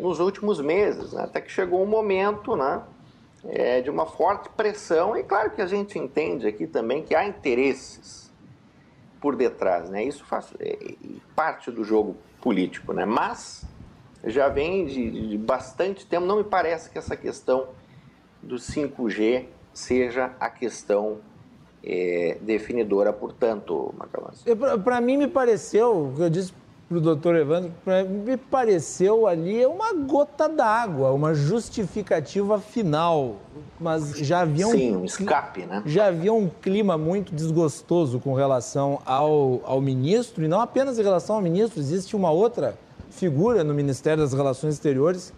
nos 0.00 0.20
últimos 0.20 0.60
meses, 0.60 1.12
né? 1.12 1.24
até 1.24 1.40
que 1.40 1.50
chegou 1.50 1.82
um 1.82 1.86
momento 1.86 2.54
né, 2.54 2.82
é, 3.44 3.80
de 3.80 3.90
uma 3.90 4.06
forte 4.06 4.48
pressão, 4.50 5.16
e 5.16 5.22
claro 5.22 5.50
que 5.50 5.62
a 5.62 5.66
gente 5.66 5.98
entende 5.98 6.46
aqui 6.46 6.66
também 6.66 7.02
que 7.02 7.14
há 7.14 7.24
interesses 7.24 8.30
por 9.20 9.36
detrás, 9.36 9.90
né? 9.90 10.02
Isso 10.04 10.24
faz 10.24 10.52
é, 10.58 10.94
parte 11.34 11.70
do 11.70 11.84
jogo 11.84 12.16
político, 12.40 12.92
né? 12.92 13.04
Mas 13.04 13.64
já 14.24 14.48
vem 14.48 14.86
de, 14.86 15.28
de, 15.28 15.38
bastante 15.38 16.06
tempo, 16.06 16.26
não 16.26 16.36
me 16.36 16.44
parece 16.44 16.90
que 16.90 16.98
essa 16.98 17.16
questão 17.16 17.68
do 18.42 18.56
5G 18.56 19.46
seja 19.72 20.32
a 20.38 20.50
questão 20.50 21.18
é, 21.82 22.38
definidora, 22.40 23.12
portanto, 23.12 23.94
Macalós. 23.96 24.44
Para 24.84 25.00
mim 25.00 25.16
me 25.16 25.28
pareceu, 25.28 26.12
eu 26.18 26.28
disse 26.28 26.52
para 26.90 26.98
o 26.98 27.00
doutor 27.00 27.36
Evandro, 27.36 27.72
me 28.26 28.36
pareceu 28.36 29.24
ali 29.28 29.64
uma 29.64 29.92
gota 29.92 30.48
d'água, 30.48 31.12
uma 31.12 31.32
justificativa 31.32 32.58
final. 32.58 33.36
Mas 33.78 34.18
já 34.18 34.40
havia 34.40 34.66
um. 34.66 34.72
Sim, 34.72 34.96
um 34.96 35.04
escape, 35.04 35.66
né? 35.66 35.84
Já 35.86 36.08
havia 36.08 36.32
um 36.32 36.48
clima 36.48 36.98
muito 36.98 37.32
desgostoso 37.32 38.18
com 38.18 38.34
relação 38.34 39.00
ao, 39.06 39.60
ao 39.64 39.80
ministro, 39.80 40.44
e 40.44 40.48
não 40.48 40.60
apenas 40.60 40.98
em 40.98 41.02
relação 41.02 41.36
ao 41.36 41.42
ministro, 41.42 41.78
existe 41.78 42.16
uma 42.16 42.32
outra 42.32 42.76
figura 43.10 43.62
no 43.62 43.74
Ministério 43.74 44.22
das 44.22 44.32
Relações 44.32 44.74
Exteriores, 44.74 45.32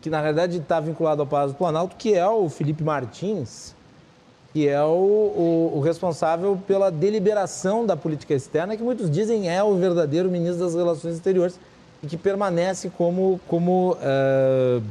que 0.00 0.10
na 0.10 0.20
verdade 0.20 0.58
está 0.58 0.80
vinculado 0.80 1.22
ao 1.22 1.26
Palácio 1.26 1.54
do 1.54 1.58
Planalto, 1.58 1.96
que 1.96 2.14
é 2.14 2.26
o 2.26 2.48
Felipe 2.48 2.82
Martins 2.82 3.74
que 4.52 4.68
é 4.68 4.82
o, 4.82 4.86
o, 4.86 5.72
o, 5.76 5.80
responsável 5.80 6.60
pela 6.66 6.90
deliberação 6.90 7.86
da 7.86 7.96
política 7.96 8.34
externa, 8.34 8.76
que 8.76 8.82
muitos 8.82 9.10
dizem 9.10 9.48
é 9.48 9.62
o 9.62 9.74
verdadeiro 9.76 10.30
ministro 10.30 10.64
das 10.64 10.74
Relações 10.74 11.14
Exteriores 11.14 11.58
e 12.02 12.06
que 12.06 12.18
permanece 12.18 12.90
como, 12.90 13.40
como, 13.48 13.92
uh, 13.92 14.82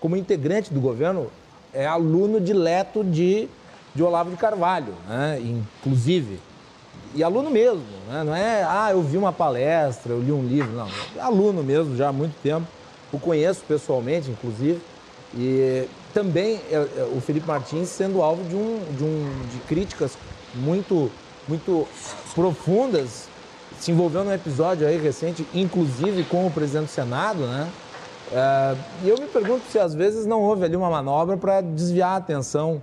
como 0.00 0.16
integrante 0.16 0.72
do 0.72 0.80
governo, 0.80 1.26
é 1.74 1.84
aluno 1.84 2.40
dileto 2.40 3.02
de, 3.02 3.48
de 3.92 4.02
Olavo 4.02 4.30
de 4.30 4.36
Carvalho, 4.36 4.94
né? 5.08 5.40
inclusive. 5.40 6.38
E 7.14 7.22
aluno 7.22 7.50
mesmo, 7.50 7.82
né? 8.08 8.24
não 8.24 8.34
é, 8.34 8.64
ah, 8.64 8.88
eu 8.90 9.02
vi 9.02 9.18
uma 9.18 9.32
palestra, 9.32 10.12
eu 10.12 10.20
li 10.20 10.32
um 10.32 10.46
livro, 10.46 10.72
não. 10.72 10.88
Aluno 11.20 11.62
mesmo, 11.62 11.94
já 11.94 12.08
há 12.08 12.12
muito 12.12 12.34
tempo. 12.42 12.66
O 13.12 13.18
conheço 13.18 13.62
pessoalmente, 13.68 14.30
inclusive. 14.30 14.80
E 15.34 15.86
também 16.14 16.60
é, 16.70 16.74
é, 16.74 17.10
o 17.14 17.20
Felipe 17.20 17.46
Martins 17.46 17.88
sendo 17.88 18.22
alvo 18.22 18.42
de, 18.44 18.54
um, 18.54 18.80
de, 18.96 19.04
um, 19.04 19.30
de 19.50 19.58
críticas 19.66 20.16
muito, 20.54 21.10
muito 21.46 21.86
profundas, 22.34 23.28
se 23.78 23.90
envolveu 23.90 24.24
num 24.24 24.32
episódio 24.32 24.86
aí 24.86 24.98
recente, 24.98 25.46
inclusive 25.52 26.24
com 26.24 26.46
o 26.46 26.50
presidente 26.50 26.86
do 26.86 26.90
Senado, 26.90 27.40
né? 27.40 27.68
É, 28.30 28.76
e 29.04 29.08
eu 29.08 29.18
me 29.18 29.26
pergunto 29.26 29.64
se 29.70 29.78
às 29.78 29.94
vezes 29.94 30.24
não 30.24 30.40
houve 30.40 30.64
ali 30.64 30.76
uma 30.76 30.88
manobra 30.88 31.36
para 31.36 31.60
desviar 31.60 32.12
a 32.12 32.16
atenção 32.16 32.82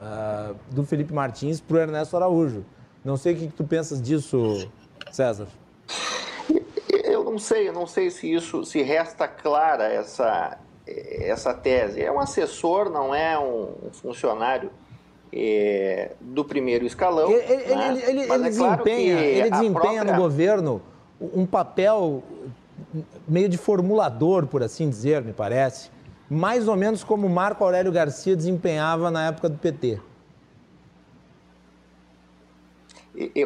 é, 0.00 0.54
do 0.70 0.84
Felipe 0.84 1.12
Martins 1.12 1.60
para 1.60 1.76
o 1.76 1.80
Ernesto 1.80 2.16
Araújo. 2.16 2.64
Não 3.06 3.16
sei 3.16 3.34
o 3.34 3.36
que, 3.36 3.46
tu 3.46 3.62
pensas 3.62 4.02
disso, 4.02 4.68
César. 5.12 5.46
Eu 7.04 7.22
não 7.22 7.38
sei, 7.38 7.68
eu 7.68 7.72
não 7.72 7.86
sei 7.86 8.10
se 8.10 8.32
isso 8.32 8.64
se 8.64 8.82
resta 8.82 9.28
clara 9.28 9.84
essa 9.84 10.58
essa 10.84 11.54
tese. 11.54 12.02
É 12.02 12.10
um 12.10 12.18
assessor, 12.18 12.90
não 12.90 13.14
é 13.14 13.38
um 13.38 13.90
funcionário 13.92 14.70
é, 15.32 16.12
do 16.20 16.44
primeiro 16.44 16.84
escalão. 16.84 17.30
Ele, 17.30 17.74
né? 17.76 17.88
ele, 17.88 18.02
ele, 18.02 18.20
ele 18.22 18.32
é 18.32 18.38
desempenha, 18.38 19.14
claro 19.14 19.28
ele 19.28 19.50
desempenha 19.50 19.72
própria... 19.72 20.12
no 20.12 20.16
governo 20.20 20.82
um 21.20 21.46
papel 21.46 22.24
meio 23.26 23.48
de 23.48 23.56
formulador, 23.56 24.48
por 24.48 24.64
assim 24.64 24.90
dizer, 24.90 25.22
me 25.22 25.32
parece, 25.32 25.90
mais 26.28 26.66
ou 26.66 26.76
menos 26.76 27.04
como 27.04 27.28
Marco 27.28 27.62
Aurélio 27.62 27.92
Garcia 27.92 28.34
desempenhava 28.34 29.12
na 29.12 29.28
época 29.28 29.48
do 29.48 29.58
PT. 29.58 30.00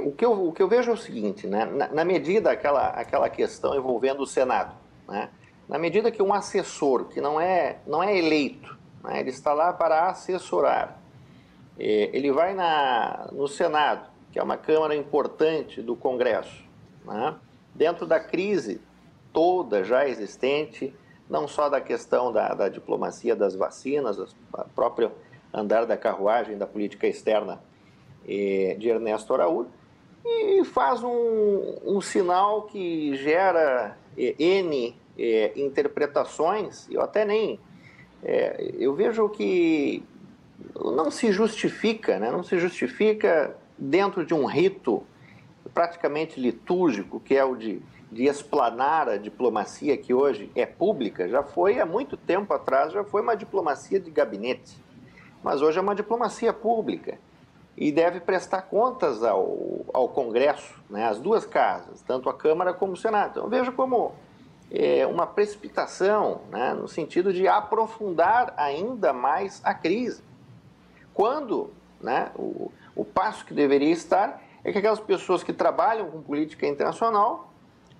O 0.04 0.12
que, 0.12 0.24
eu, 0.24 0.48
o 0.48 0.52
que 0.52 0.62
eu 0.62 0.68
vejo 0.68 0.90
é 0.90 0.94
o 0.94 0.96
seguinte, 0.96 1.46
né? 1.46 1.64
na, 1.64 1.88
na 1.88 2.04
medida 2.04 2.50
aquela, 2.50 2.88
aquela 2.88 3.30
questão 3.30 3.74
envolvendo 3.76 4.20
o 4.20 4.26
Senado, 4.26 4.74
né? 5.08 5.28
Na 5.70 5.78
medida 5.78 6.10
que 6.10 6.20
um 6.20 6.34
assessor, 6.34 7.04
que 7.04 7.20
não 7.20 7.40
é, 7.40 7.78
não 7.86 8.02
é 8.02 8.18
eleito, 8.18 8.76
né, 9.04 9.20
ele 9.20 9.30
está 9.30 9.52
lá 9.52 9.72
para 9.72 10.08
assessorar, 10.08 11.00
ele 11.78 12.32
vai 12.32 12.54
na, 12.54 13.28
no 13.30 13.46
Senado, 13.46 14.08
que 14.32 14.38
é 14.40 14.42
uma 14.42 14.56
Câmara 14.56 14.96
importante 14.96 15.80
do 15.80 15.94
Congresso, 15.94 16.64
né, 17.04 17.36
dentro 17.72 18.04
da 18.04 18.18
crise 18.18 18.80
toda 19.32 19.84
já 19.84 20.08
existente, 20.08 20.92
não 21.28 21.46
só 21.46 21.68
da 21.68 21.80
questão 21.80 22.32
da, 22.32 22.52
da 22.52 22.68
diplomacia 22.68 23.36
das 23.36 23.54
vacinas, 23.54 24.18
o 24.18 24.26
próprio 24.74 25.12
andar 25.54 25.86
da 25.86 25.96
carruagem 25.96 26.58
da 26.58 26.66
política 26.66 27.06
externa 27.06 27.60
de 28.26 28.88
Ernesto 28.88 29.34
Araújo, 29.34 29.70
e 30.24 30.64
faz 30.64 31.02
um, 31.02 31.78
um 31.84 32.00
sinal 32.00 32.62
que 32.62 33.16
gera 33.16 33.96
é, 34.16 34.34
N 34.38 34.94
é, 35.18 35.52
interpretações, 35.56 36.88
eu 36.90 37.00
até 37.00 37.24
nem. 37.24 37.58
É, 38.22 38.72
eu 38.78 38.94
vejo 38.94 39.28
que 39.30 40.02
não 40.76 41.10
se 41.10 41.32
justifica, 41.32 42.18
né? 42.18 42.30
não 42.30 42.42
se 42.42 42.58
justifica 42.58 43.56
dentro 43.78 44.26
de 44.26 44.34
um 44.34 44.44
rito 44.44 45.02
praticamente 45.72 46.38
litúrgico, 46.38 47.18
que 47.18 47.34
é 47.34 47.44
o 47.44 47.56
de, 47.56 47.80
de 48.12 48.24
explanar 48.24 49.08
a 49.08 49.16
diplomacia 49.16 49.96
que 49.96 50.12
hoje 50.12 50.50
é 50.54 50.66
pública, 50.66 51.28
já 51.28 51.42
foi 51.42 51.80
há 51.80 51.86
muito 51.86 52.16
tempo 52.16 52.52
atrás, 52.52 52.92
já 52.92 53.02
foi 53.02 53.22
uma 53.22 53.34
diplomacia 53.34 53.98
de 53.98 54.10
gabinete, 54.10 54.76
mas 55.42 55.62
hoje 55.62 55.78
é 55.78 55.80
uma 55.80 55.94
diplomacia 55.94 56.52
pública 56.52 57.18
e 57.76 57.90
deve 57.90 58.20
prestar 58.20 58.62
contas 58.62 59.22
ao, 59.22 59.84
ao 59.92 60.08
Congresso, 60.08 60.74
né, 60.88 61.06
as 61.06 61.18
duas 61.18 61.46
casas, 61.46 62.02
tanto 62.02 62.28
a 62.28 62.34
Câmara 62.34 62.74
como 62.74 62.92
o 62.92 62.96
Senado. 62.96 63.30
Então, 63.30 63.48
vejo 63.48 63.72
como 63.72 64.12
é, 64.70 65.06
uma 65.06 65.26
precipitação 65.26 66.42
né, 66.50 66.74
no 66.74 66.86
sentido 66.86 67.32
de 67.32 67.48
aprofundar 67.48 68.52
ainda 68.56 69.12
mais 69.12 69.60
a 69.64 69.72
crise. 69.74 70.22
Quando 71.14 71.70
né, 72.00 72.30
o, 72.36 72.70
o 72.94 73.04
passo 73.04 73.44
que 73.44 73.54
deveria 73.54 73.92
estar 73.92 74.42
é 74.62 74.72
que 74.72 74.78
aquelas 74.78 75.00
pessoas 75.00 75.42
que 75.42 75.52
trabalham 75.52 76.10
com 76.10 76.20
política 76.20 76.66
internacional 76.66 77.50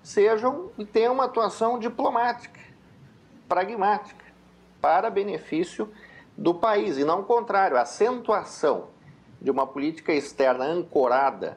sejam 0.03 0.71
e 0.79 0.85
tenham 0.85 1.15
uma 1.15 1.25
atuação 1.25 1.79
diplomática, 1.79 2.61
pragmática, 3.49 4.25
para 4.81 5.11
benefício 5.11 5.91
do 6.37 6.55
país, 6.55 6.97
e 6.97 7.05
não 7.05 7.21
o 7.21 7.25
contrário, 7.25 7.77
acentuação 7.77 8.89
de 9.41 9.51
uma 9.51 9.67
política 9.67 10.13
externa 10.13 10.65
ancorada 10.65 11.57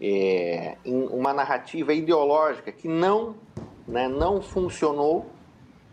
é, 0.00 0.76
em 0.84 1.06
uma 1.06 1.32
narrativa 1.32 1.92
ideológica 1.92 2.70
que 2.70 2.88
não 2.88 3.34
né, 3.86 4.08
não 4.08 4.40
funcionou, 4.40 5.26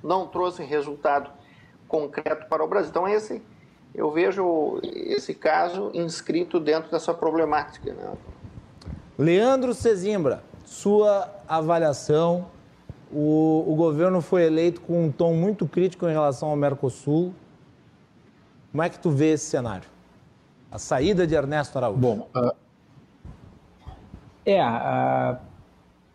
não 0.04 0.28
trouxe 0.28 0.64
resultado 0.64 1.30
concreto 1.88 2.48
para 2.48 2.64
o 2.64 2.68
Brasil. 2.68 2.90
Então, 2.90 3.08
esse 3.08 3.42
eu 3.94 4.10
vejo 4.10 4.80
esse 4.84 5.34
caso 5.34 5.92
inscrito 5.94 6.60
dentro 6.60 6.90
dessa 6.90 7.14
problemática. 7.14 7.94
Né? 7.94 8.14
Leandro 9.18 9.74
Cezimbra, 9.74 10.44
sua 10.66 11.30
avaliação. 11.48 12.48
O, 13.12 13.66
o 13.68 13.76
governo 13.76 14.22
foi 14.22 14.44
eleito 14.44 14.80
com 14.80 15.06
um 15.06 15.12
tom 15.12 15.34
muito 15.34 15.68
crítico 15.68 16.08
em 16.08 16.14
relação 16.14 16.50
ao 16.50 16.56
Mercosul. 16.56 17.34
Como 18.72 18.82
é 18.82 18.88
que 18.88 18.98
tu 18.98 19.10
vê 19.10 19.34
esse 19.34 19.48
cenário? 19.48 19.91
A 20.72 20.80
saída 20.80 21.28
de 21.28 21.36
Ernesto 21.36 21.78
Araújo. 21.78 22.00
Bom, 22.00 22.30
uh, 22.36 22.52
é, 24.46 24.64
uh, 24.64 25.38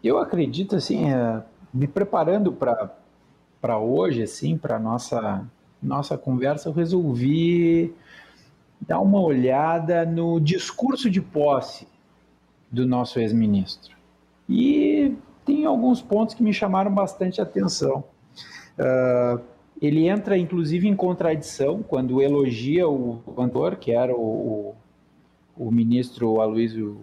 eu 0.03 0.19
acredito 0.19 0.77
assim, 0.77 1.13
uh, 1.13 1.43
me 1.73 1.87
preparando 1.87 2.53
para 2.53 3.79
hoje, 3.79 4.23
assim, 4.23 4.57
para 4.57 4.79
nossa 4.79 5.47
nossa 5.83 6.17
conversa, 6.17 6.69
eu 6.69 6.73
resolvi 6.73 7.95
dar 8.81 9.01
uma 9.01 9.21
olhada 9.21 10.05
no 10.05 10.41
discurso 10.41 11.11
de 11.11 11.21
posse 11.21 11.87
do 12.71 12.87
nosso 12.87 13.19
ex-ministro. 13.21 13.95
E 14.49 15.15
tem 15.45 15.65
alguns 15.65 16.03
pontos 16.03 16.35
que 16.35 16.43
me 16.43 16.53
chamaram 16.53 16.93
bastante 16.93 17.41
atenção. 17.41 18.05
Uh, 18.79 19.41
ele 19.81 20.09
entra, 20.09 20.39
inclusive, 20.39 20.89
em 20.89 20.97
contradição 20.97 21.83
quando 21.83 22.23
elogia 22.23 22.89
o 22.89 23.19
cantor, 23.37 23.77
que 23.77 23.93
era 23.93 24.15
o, 24.15 24.75
o, 25.57 25.67
o 25.67 25.71
ministro 25.71 26.41
Aloysio, 26.41 26.99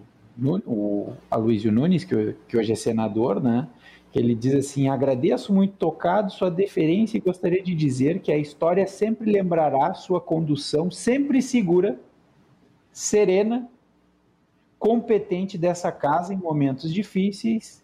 o 0.66 1.14
Aloysio 1.30 1.72
Nunes, 1.72 2.04
que, 2.04 2.36
que 2.48 2.58
hoje 2.58 2.72
é 2.72 2.76
senador, 2.76 3.42
né? 3.42 3.68
Ele 4.14 4.36
diz 4.36 4.54
assim: 4.54 4.88
agradeço 4.88 5.54
muito 5.54 5.76
tocado 5.76 6.32
sua 6.32 6.50
deferência 6.50 7.18
e 7.18 7.22
gostaria 7.22 7.62
de 7.62 7.74
dizer 7.76 8.20
que 8.20 8.32
a 8.32 8.38
história 8.38 8.86
sempre 8.88 9.32
lembrará 9.32 9.94
sua 9.94 10.22
condução 10.22 10.90
sempre 10.92 11.42
segura, 11.42 12.00
serena, 12.92 13.68
competente 14.80 15.58
dessa 15.58 15.92
casa 15.92 16.34
em 16.34 16.38
momentos 16.38 16.94
difíceis 16.94 17.84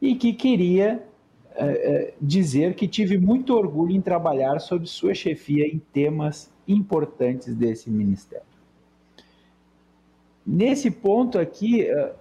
e 0.00 0.14
que 0.14 0.32
queria 0.32 1.07
é, 1.64 2.14
dizer 2.20 2.74
que 2.74 2.86
tive 2.86 3.18
muito 3.18 3.54
orgulho 3.54 3.92
em 3.92 4.00
trabalhar 4.00 4.58
sob 4.60 4.86
sua 4.86 5.14
chefia 5.14 5.66
em 5.66 5.78
temas 5.92 6.50
importantes 6.66 7.54
desse 7.54 7.90
ministério. 7.90 8.46
Nesse 10.46 10.90
ponto 10.90 11.38
aqui, 11.38 11.82
eh, 11.82 12.14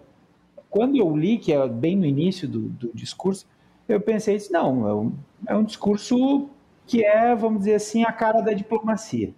quando 0.69 0.97
eu 0.97 1.15
li, 1.15 1.38
que 1.38 1.53
é 1.53 1.67
bem 1.67 1.95
no 1.95 2.05
início 2.05 2.47
do, 2.47 2.61
do 2.67 2.91
discurso, 2.93 3.47
eu 3.88 4.01
pensei, 4.01 4.38
não, 4.51 4.88
é 4.88 4.93
um, 4.93 5.13
é 5.47 5.55
um 5.55 5.63
discurso 5.63 6.49
que 6.85 7.05
é, 7.05 7.33
vamos 7.33 7.59
dizer 7.59 7.75
assim, 7.75 8.03
a 8.03 8.11
cara 8.11 8.41
da 8.41 8.51
diplomacia. 8.51 9.33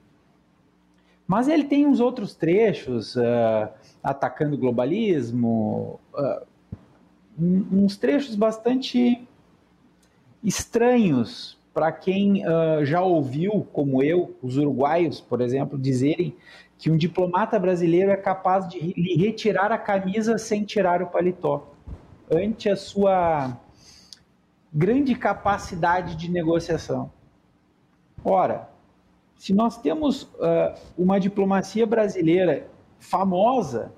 Mas 1.28 1.48
ele 1.48 1.66
tem 1.66 1.86
uns 1.86 2.00
outros 2.00 2.34
trechos, 2.34 3.16
uh, 3.16 3.70
atacando 4.02 4.56
o 4.56 4.58
globalismo, 4.58 6.00
uh, 6.12 6.48
uns 7.40 7.96
trechos 7.96 8.36
bastante 8.36 9.28
estranhos 10.44 11.58
para 11.74 11.92
quem 11.92 12.44
uh, 12.46 12.84
já 12.84 13.02
ouviu, 13.02 13.68
como 13.72 14.04
eu, 14.04 14.36
os 14.42 14.58
uruguaios, 14.58 15.22
por 15.22 15.42
exemplo, 15.42 15.78
dizerem 15.78 16.36
que 16.78 16.90
um 16.90 16.98
diplomata 16.98 17.60
brasileiro 17.60 18.12
é 18.12 18.18
capaz 18.18 18.68
de 18.68 18.80
lhe 18.80 19.16
retirar 19.16 19.72
a 19.72 19.78
camisa 19.78 20.38
sem 20.38 20.64
tirar 20.64 21.02
o 21.02 21.08
paletó, 21.08 21.68
ante 22.32 22.70
a 22.70 22.76
sua 22.76 23.58
grande 24.74 25.16
capacidade 25.16 26.16
de 26.16 26.30
negociação. 26.30 27.12
Ora, 28.24 28.70
se 29.36 29.54
nós 29.54 29.78
temos 29.78 30.24
uh, 30.24 30.74
uma 30.98 31.20
diplomacia 31.20 31.86
brasileira 31.86 32.68
famosa, 33.00 33.92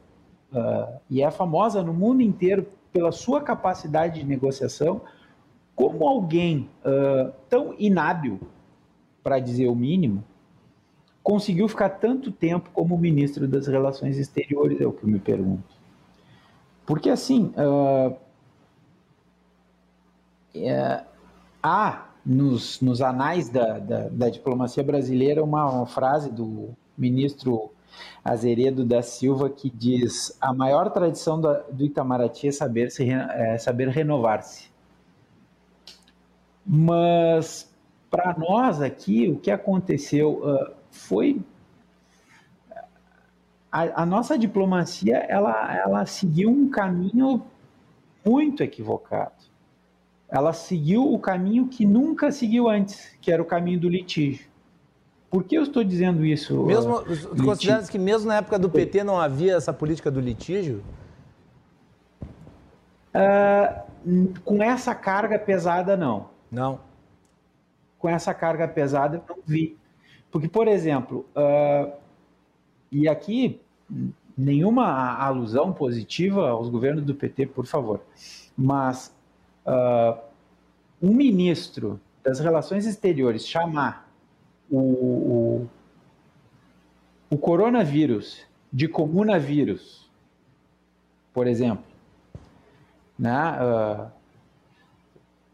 uh, 0.54 1.00
e 1.10 1.22
é 1.22 1.32
famosa 1.32 1.82
no 1.84 1.94
mundo 1.94 2.22
inteiro 2.22 2.68
pela 2.94 3.12
sua 3.12 3.42
capacidade 3.42 4.20
de 4.20 4.26
negociação, 4.26 5.02
como 5.76 6.08
alguém 6.08 6.70
uh, 6.86 7.32
tão 7.50 7.74
inábil, 7.78 8.40
para 9.24 9.40
dizer 9.40 9.68
o 9.68 9.76
mínimo, 9.76 10.24
conseguiu 11.24 11.68
ficar 11.68 11.90
tanto 11.90 12.32
tempo 12.32 12.70
como 12.74 12.98
ministro 12.98 13.48
das 13.48 13.68
Relações 13.68 14.18
Exteriores, 14.18 14.82
é 14.82 14.88
o 14.88 14.92
que 14.92 15.04
eu 15.04 15.10
me 15.10 15.20
pergunto. 15.20 15.76
Porque, 16.86 17.10
assim, 17.10 17.54
uh, 17.56 18.16
é, 20.56 21.04
há 21.62 22.10
nos, 22.26 22.82
nos 22.82 23.02
anais 23.02 23.50
da, 23.50 23.80
da, 23.80 24.10
da 24.10 24.30
diplomacia 24.30 24.84
brasileira 24.84 25.44
uma, 25.44 25.70
uma, 25.70 25.86
frase 25.86 26.32
do 26.32 26.70
ministro 26.98 27.72
Azeredo 28.24 28.86
da 28.86 29.02
Silva 29.02 29.50
que 29.50 29.70
diz: 29.70 30.36
a 30.40 30.54
maior 30.54 30.90
tradição 30.92 31.40
do, 31.40 31.84
Itamaraty 31.84 32.48
é 32.48 32.52
saber, 32.52 32.92
se, 32.92 33.10
é 33.10 33.58
saber 33.58 33.90
renovar-se. 33.90 34.71
Mas 36.74 37.70
para 38.10 38.34
nós 38.38 38.82
aqui, 38.82 39.28
o 39.28 39.36
que 39.36 39.52
aconteceu 39.52 40.42
uh, 40.42 40.74
foi 40.90 41.42
a, 43.70 44.04
a, 44.04 44.06
nossa 44.06 44.38
diplomacia 44.38 45.18
ela, 45.18 45.76
ela 45.76 46.06
seguiu 46.06 46.50
um 46.50 46.70
caminho 46.70 47.44
muito 48.26 48.64
equivocado. 48.64 49.34
Ela 50.30 50.54
seguiu 50.54 51.14
o 51.14 51.20
caminho 51.20 51.68
que 51.68 51.86
nunca 51.86 52.32
seguiu 52.32 52.70
antes, 52.70 53.18
que 53.20 53.30
era 53.30 53.42
o 53.42 53.46
caminho 53.46 53.82
do 53.82 53.90
litígio. 53.90 54.50
Por 55.30 55.44
que 55.44 55.58
eu 55.58 55.64
estou 55.64 55.84
dizendo 55.84 56.24
isso? 56.24 56.66
Mesmo, 56.66 57.00
uh, 57.00 57.44
consideras 57.44 57.90
que 57.90 58.00
mesmo 58.00 58.30
na 58.30 58.38
época 58.38 58.58
do 58.58 58.70
PT 58.70 59.04
não 59.04 59.20
havia 59.20 59.58
essa 59.58 59.74
política 59.74 60.10
do 60.10 60.22
litígio? 60.22 60.82
Uh, 63.14 64.32
com 64.46 64.64
essa 64.64 64.96
carga 64.96 65.38
pesada, 65.38 65.98
não. 65.98 66.31
Não. 66.52 66.80
Com 67.98 68.10
essa 68.10 68.34
carga 68.34 68.68
pesada 68.68 69.18
eu 69.18 69.36
não 69.36 69.44
vi. 69.46 69.78
Porque, 70.30 70.48
por 70.48 70.68
exemplo, 70.68 71.26
uh, 71.36 71.92
e 72.92 73.08
aqui 73.08 73.62
nenhuma 74.38 75.16
alusão 75.18 75.72
positiva 75.72 76.50
aos 76.50 76.70
governos 76.70 77.04
do 77.04 77.14
PT, 77.14 77.48
por 77.48 77.66
favor, 77.66 78.02
mas 78.58 79.16
uh, 79.66 80.20
um 81.02 81.14
ministro 81.14 82.00
das 82.24 82.40
relações 82.40 82.86
exteriores 82.86 83.48
chamar 83.48 84.10
o, 84.70 84.80
o, 84.80 85.70
o 87.30 87.38
coronavírus 87.38 88.46
de 88.72 88.88
comunavírus, 88.88 90.10
por 91.34 91.46
exemplo, 91.46 91.84
né, 93.20 93.58
uh, 93.62 94.21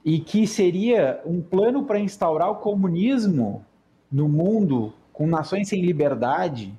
e 0.08 0.22
que 0.22 0.48
seria 0.48 1.22
um 1.26 1.42
plano 1.42 1.84
para 1.84 2.00
instaurar 2.00 2.50
o 2.50 2.56
comunismo 2.56 3.66
no 4.10 4.30
mundo 4.30 4.94
com 5.12 5.28
nações 5.28 5.68
sem 5.68 5.82
liberdade, 5.82 6.74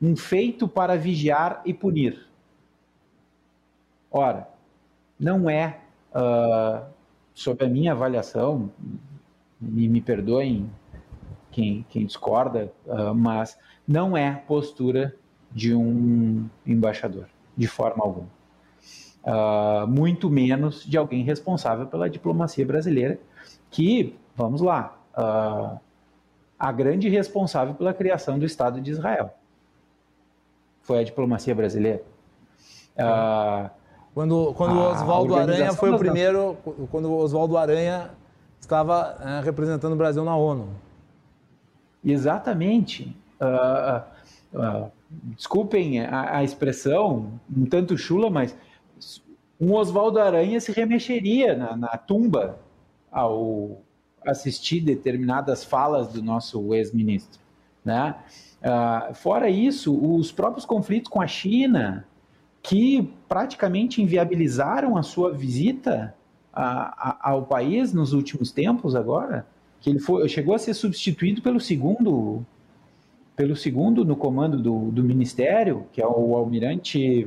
um 0.00 0.16
feito 0.16 0.66
para 0.66 0.96
vigiar 0.96 1.62
e 1.64 1.72
punir. 1.72 2.26
Ora, 4.10 4.48
não 5.16 5.48
é, 5.48 5.78
uh, 6.12 6.84
sob 7.32 7.64
a 7.64 7.68
minha 7.68 7.92
avaliação, 7.92 8.68
e 9.60 9.86
me 9.86 10.00
perdoem 10.00 10.68
quem, 11.52 11.86
quem 11.88 12.04
discorda, 12.04 12.72
uh, 12.84 13.14
mas 13.14 13.56
não 13.86 14.16
é 14.16 14.34
postura 14.34 15.14
de 15.52 15.72
um 15.72 16.50
embaixador, 16.66 17.28
de 17.56 17.68
forma 17.68 18.02
alguma 18.02 18.41
uh, 19.24 19.86
muito 19.86 20.30
menos 20.30 20.84
de 20.84 20.96
alguém 20.96 21.22
responsável 21.22 21.86
pela 21.86 22.08
diplomacia 22.08 22.64
brasileira, 22.66 23.18
que, 23.70 24.16
vamos 24.36 24.60
lá, 24.60 24.96
uh, 25.16 25.78
a 26.58 26.72
grande 26.72 27.08
responsável 27.08 27.74
pela 27.74 27.92
criação 27.92 28.38
do 28.38 28.44
Estado 28.44 28.80
de 28.80 28.90
Israel. 28.90 29.34
Foi 30.82 31.00
a 31.00 31.04
diplomacia 31.04 31.54
brasileira. 31.54 32.02
Uh, 32.96 33.70
quando 34.14 34.52
quando 34.54 34.74
o 34.74 34.90
Oswaldo 34.90 35.34
Aranha 35.34 35.72
foi 35.72 35.90
o 35.90 35.98
primeiro, 35.98 36.56
quando 36.90 37.10
o 37.10 37.16
Oswaldo 37.16 37.56
Aranha 37.56 38.10
estava 38.60 39.16
uh, 39.18 39.44
representando 39.44 39.94
o 39.94 39.96
Brasil 39.96 40.24
na 40.24 40.36
ONU. 40.36 40.68
Exatamente. 42.04 43.16
Uh, 43.40 44.90
desculpem 45.36 46.00
a, 46.00 46.38
a, 46.38 46.44
expressão, 46.44 47.40
um 47.54 47.64
tanto 47.64 47.96
chula, 47.96 48.30
mas 48.30 48.56
um 49.62 49.74
Oswaldo 49.74 50.18
Aranha 50.18 50.60
se 50.60 50.72
remexeria 50.72 51.56
na, 51.56 51.76
na 51.76 51.96
tumba 51.96 52.58
ao 53.12 53.80
assistir 54.26 54.80
determinadas 54.80 55.62
falas 55.62 56.08
do 56.08 56.20
nosso 56.20 56.74
ex-ministro. 56.74 57.40
Né? 57.84 58.12
Uh, 58.60 59.14
fora 59.14 59.48
isso, 59.48 59.96
os 59.96 60.32
próprios 60.32 60.64
conflitos 60.64 61.08
com 61.08 61.22
a 61.22 61.28
China, 61.28 62.04
que 62.60 63.08
praticamente 63.28 64.02
inviabilizaram 64.02 64.96
a 64.96 65.02
sua 65.04 65.32
visita 65.32 66.12
a, 66.52 67.10
a, 67.10 67.30
ao 67.30 67.42
país 67.42 67.92
nos 67.92 68.12
últimos 68.12 68.50
tempos 68.50 68.96
agora, 68.96 69.46
que 69.80 69.90
ele 69.90 70.00
foi, 70.00 70.28
chegou 70.28 70.56
a 70.56 70.58
ser 70.58 70.74
substituído 70.74 71.40
pelo 71.40 71.60
segundo 71.60 72.44
pelo 73.36 73.56
segundo 73.56 74.04
no 74.04 74.14
comando 74.14 74.60
do, 74.60 74.90
do 74.90 75.02
ministério, 75.02 75.86
que 75.92 76.02
é 76.02 76.06
o 76.06 76.36
almirante 76.36 77.26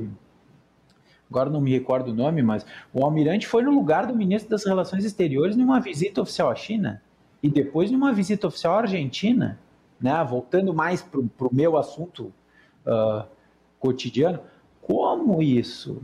agora 1.30 1.50
não 1.50 1.60
me 1.60 1.72
recordo 1.72 2.10
o 2.10 2.14
nome, 2.14 2.42
mas 2.42 2.64
o 2.92 3.04
almirante 3.04 3.46
foi 3.46 3.62
no 3.62 3.72
lugar 3.72 4.06
do 4.06 4.14
ministro 4.14 4.50
das 4.50 4.64
Relações 4.64 5.04
Exteriores 5.04 5.56
numa 5.56 5.80
visita 5.80 6.20
oficial 6.20 6.50
à 6.50 6.54
China 6.54 7.02
e 7.42 7.48
depois 7.48 7.90
numa 7.90 8.12
visita 8.12 8.46
oficial 8.46 8.74
à 8.74 8.78
Argentina, 8.78 9.58
né? 10.00 10.24
Voltando 10.24 10.72
mais 10.72 11.02
para 11.02 11.20
o 11.20 11.54
meu 11.54 11.76
assunto 11.76 12.32
uh, 12.86 13.26
cotidiano, 13.78 14.40
como 14.80 15.42
isso? 15.42 16.02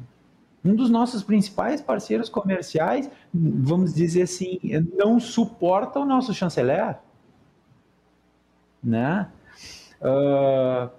Um 0.65 0.75
dos 0.75 0.91
nossos 0.91 1.23
principais 1.23 1.81
parceiros 1.81 2.29
comerciais, 2.29 3.11
vamos 3.33 3.93
dizer 3.93 4.23
assim, 4.23 4.61
não 4.97 5.19
suporta 5.19 5.99
o 5.99 6.05
nosso 6.05 6.33
chanceler, 6.33 6.99
né? 8.83 9.29
Uh, 10.01 10.91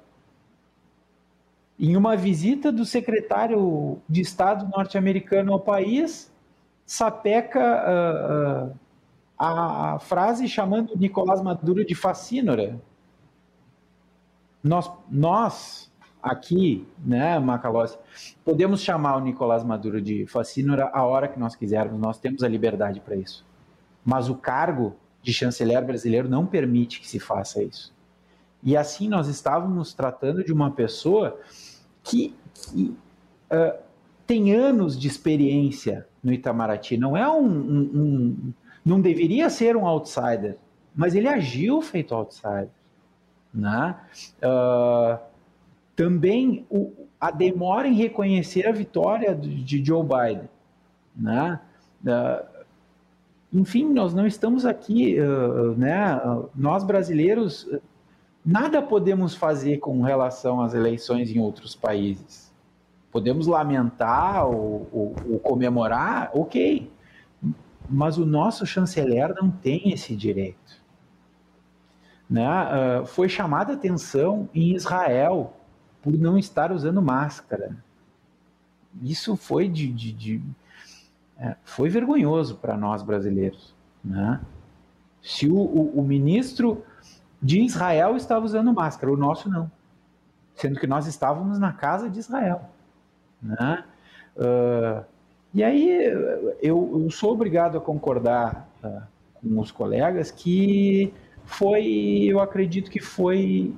em 1.80 1.98
uma 1.98 2.16
visita 2.16 2.72
do 2.72 2.86
secretário 2.86 4.00
de 4.08 4.22
Estado 4.22 4.70
norte-americano 4.70 5.54
ao 5.54 5.60
país, 5.60 6.32
sapeca 6.86 7.60
uh, 7.60 8.68
uh, 8.68 8.80
a, 9.38 9.96
a, 9.96 10.00
frase 10.00 10.48
chamando 10.48 10.96
Nicolás 10.96 11.42
Maduro 11.42 11.86
de 11.86 11.96
fascínora. 11.96 12.80
Nós, 14.64 14.92
nós 15.10 15.92
aqui, 16.22 16.88
né, 17.04 17.38
Macalossi, 17.40 17.98
podemos 18.46 18.82
chamar 18.82 19.18
o 19.18 19.20
Nicolás 19.20 19.64
Maduro 19.64 20.02
de 20.02 20.26
fascínora 20.28 20.90
a 20.94 21.04
hora 21.04 21.28
que 21.28 21.38
nós 21.38 21.56
quisermos, 21.56 22.00
nós 22.00 22.18
temos 22.18 22.44
a 22.44 22.48
liberdade 22.48 23.02
para 23.02 23.16
isso. 23.16 23.46
Mas 24.06 24.30
o 24.30 24.36
cargo 24.36 24.96
de 25.22 25.34
chanceler 25.34 25.84
brasileiro 25.84 26.30
não 26.30 26.46
permite 26.46 27.00
que 27.00 27.08
se 27.08 27.20
faça 27.20 27.64
isso. 27.64 27.93
E 28.64 28.78
assim 28.78 29.09
nós 29.09 29.28
estávamos 29.28 29.93
tratando 29.93 30.43
de 30.43 30.53
uma 30.53 30.72
pessoa 30.72 31.38
que, 32.01 32.34
que 32.53 32.95
uh, 33.51 33.78
tem 34.26 34.53
anos 34.53 34.97
de 34.97 35.07
experiência 35.07 36.07
no 36.24 36.32
Itamaraty. 36.32 36.97
Não 36.97 37.18
é 37.18 37.30
um, 37.30 37.45
um, 37.45 37.91
um, 37.93 38.53
não 38.86 39.01
deveria 39.01 39.49
ser 39.49 39.76
um 39.76 39.86
outsider, 39.86 40.57
mas 40.95 41.14
ele 41.14 41.28
agiu 41.28 41.82
feito 41.82 42.16
outsider, 42.16 42.70
né? 43.53 43.97
Uh, 44.41 45.20
também 45.95 46.66
o, 46.70 46.91
a 47.20 47.32
demora 47.32 47.88
em 47.88 47.93
reconhecer 47.93 48.66
a 48.66 48.72
vitória 48.72 49.36
de 49.36 49.84
Joe 49.84 50.03
Biden, 50.03 50.49
né? 51.16 51.59
Uh, 52.05 52.64
enfim, 53.51 53.91
nós 53.93 54.14
não 54.16 54.26
estamos 54.26 54.66
aqui, 54.66 55.16
né? 55.78 56.20
Nós 56.55 56.84
brasileiros 56.84 57.70
nada 58.46 58.82
podemos 58.82 59.36
fazer 59.36 59.78
com 59.78 60.02
relação 60.02 60.62
às 60.62 60.74
eleições 60.74 61.30
em 61.30 61.39
outros 61.39 61.76
países. 61.76 62.52
Podemos 63.12 63.48
lamentar 63.48 64.48
ou, 64.48 64.88
ou, 64.91 65.16
ou 65.30 65.39
comemorar, 65.39 66.32
ok, 66.34 66.91
mas 67.89 68.18
o 68.18 68.26
nosso 68.26 68.66
chanceler 68.66 69.34
não 69.36 69.52
tem 69.52 69.91
esse 69.91 70.16
direito. 70.16 70.82
Né? 72.30 72.48
Uh, 72.48 73.06
foi 73.06 73.30
chamada 73.30 73.74
atenção 73.74 74.50
em 74.54 74.74
Israel 74.74 75.54
por 76.02 76.14
não 76.18 76.38
estar 76.38 76.72
usando 76.72 77.02
máscara. 77.02 77.78
Isso 79.02 79.36
foi 79.36 79.68
de, 79.68 79.88
de, 79.88 80.12
de 80.12 80.41
é, 81.38 81.56
foi 81.64 81.89
vergonhoso 81.89 82.56
para 82.56 82.76
nós 82.76 83.02
brasileiros. 83.02 83.76
Né? 84.04 84.41
Se 85.22 85.48
o, 85.48 85.56
o, 85.56 86.00
o 86.00 86.04
ministro 86.04 86.84
de 87.44 87.62
Israel 87.62 88.16
estava 88.16 88.46
usando 88.46 88.74
máscara, 88.74 89.12
o 89.12 89.18
nosso 89.18 89.50
não. 89.50 89.70
Sendo 90.56 90.80
que 90.80 90.88
nós 90.88 91.08
estávamos 91.08 91.60
na 91.60 91.74
casa 91.74 92.10
de 92.10 92.20
Israel. 92.20 92.70
Né? 93.41 93.84
Uh, 94.38 95.04
e 95.54 95.62
aí 95.64 95.89
eu, 96.62 97.02
eu, 97.02 97.12
sou 97.12 97.34
obrigado 97.34 97.78
a 97.78 97.82
concordar 97.82 98.68
uh, 98.82 99.02
com 99.36 99.60
os 99.60 99.72
colegas 99.72 100.32
que 100.32 101.14
foi, 101.44 102.24
eu 102.26 102.39
acredito 102.39 102.89
que 102.89 103.02
foi 103.02 103.76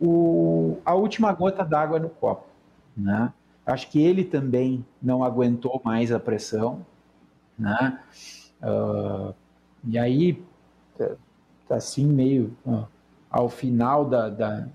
o, 0.00 0.78
a 0.84 0.94
última 0.94 1.32
gota 1.32 1.64
d'água 1.64 2.00
no 2.00 2.10
copo. 2.10 2.46
Né? 2.96 3.32
Acho 3.64 3.88
que 3.88 4.02
ele 4.02 4.24
também 4.24 4.84
não 5.00 5.22
aguentou 5.22 5.80
mais 5.84 6.10
a 6.10 6.18
pressão. 6.18 6.84
Né? 7.56 8.00
Uh, 8.60 9.32
e 9.84 9.96
aí 9.96 10.42
Tá 11.70 11.76
assim 11.76 12.04
meio 12.04 12.56
ó, 12.66 12.82
ao 13.30 13.48
final 13.48 14.04
da, 14.04 14.28
da, 14.28 14.66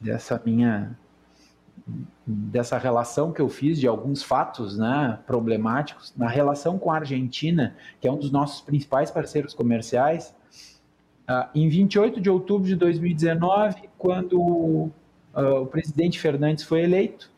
dessa 0.00 0.40
minha 0.42 0.96
dessa 2.26 2.78
relação 2.78 3.32
que 3.32 3.40
eu 3.42 3.50
fiz 3.50 3.78
de 3.78 3.86
alguns 3.86 4.22
fatos 4.22 4.78
né, 4.78 5.18
problemáticos 5.26 6.14
na 6.16 6.26
relação 6.26 6.78
com 6.78 6.90
a 6.90 6.96
Argentina, 6.96 7.76
que 8.00 8.08
é 8.08 8.12
um 8.12 8.16
dos 8.16 8.30
nossos 8.30 8.62
principais 8.62 9.10
parceiros 9.10 9.52
comerciais. 9.52 10.34
Uh, 11.28 11.48
em 11.54 11.68
28 11.68 12.18
de 12.18 12.30
outubro 12.30 12.66
de 12.66 12.76
2019, 12.76 13.90
quando 13.98 14.40
uh, 14.40 14.92
o 15.34 15.66
presidente 15.66 16.18
Fernandes 16.18 16.64
foi 16.64 16.80
eleito, 16.82 17.30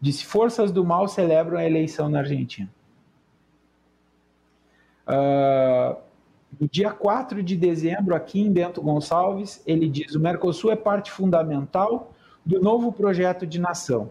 disse: 0.00 0.24
Forças 0.24 0.72
do 0.72 0.82
mal 0.82 1.06
celebram 1.06 1.58
a 1.58 1.64
eleição 1.66 2.08
na 2.08 2.20
Argentina. 2.20 2.70
Uh, 5.06 6.11
no 6.60 6.68
dia 6.68 6.90
4 6.90 7.42
de 7.42 7.56
dezembro, 7.56 8.14
aqui 8.14 8.40
em 8.40 8.52
Bento 8.52 8.80
Gonçalves, 8.82 9.62
ele 9.66 9.88
diz: 9.88 10.14
o 10.14 10.20
Mercosul 10.20 10.70
é 10.70 10.76
parte 10.76 11.10
fundamental 11.10 12.12
do 12.44 12.60
novo 12.60 12.92
projeto 12.92 13.46
de 13.46 13.60
nação. 13.60 14.10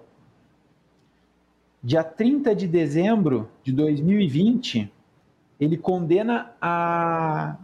Dia 1.84 2.04
30 2.04 2.56
de 2.56 2.68
dezembro 2.68 3.50
de 3.64 3.72
2020, 3.72 4.92
ele 5.60 5.78
condena 5.78 6.52
a 6.62 7.58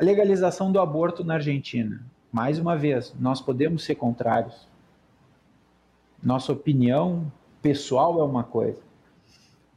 legalização 0.00 0.72
do 0.72 0.80
aborto 0.80 1.24
na 1.24 1.34
Argentina. 1.34 2.00
Mais 2.32 2.58
uma 2.58 2.76
vez, 2.76 3.14
nós 3.18 3.40
podemos 3.40 3.84
ser 3.84 3.94
contrários. 3.94 4.66
Nossa 6.22 6.52
opinião 6.52 7.30
pessoal 7.60 8.20
é 8.20 8.24
uma 8.24 8.44
coisa, 8.44 8.80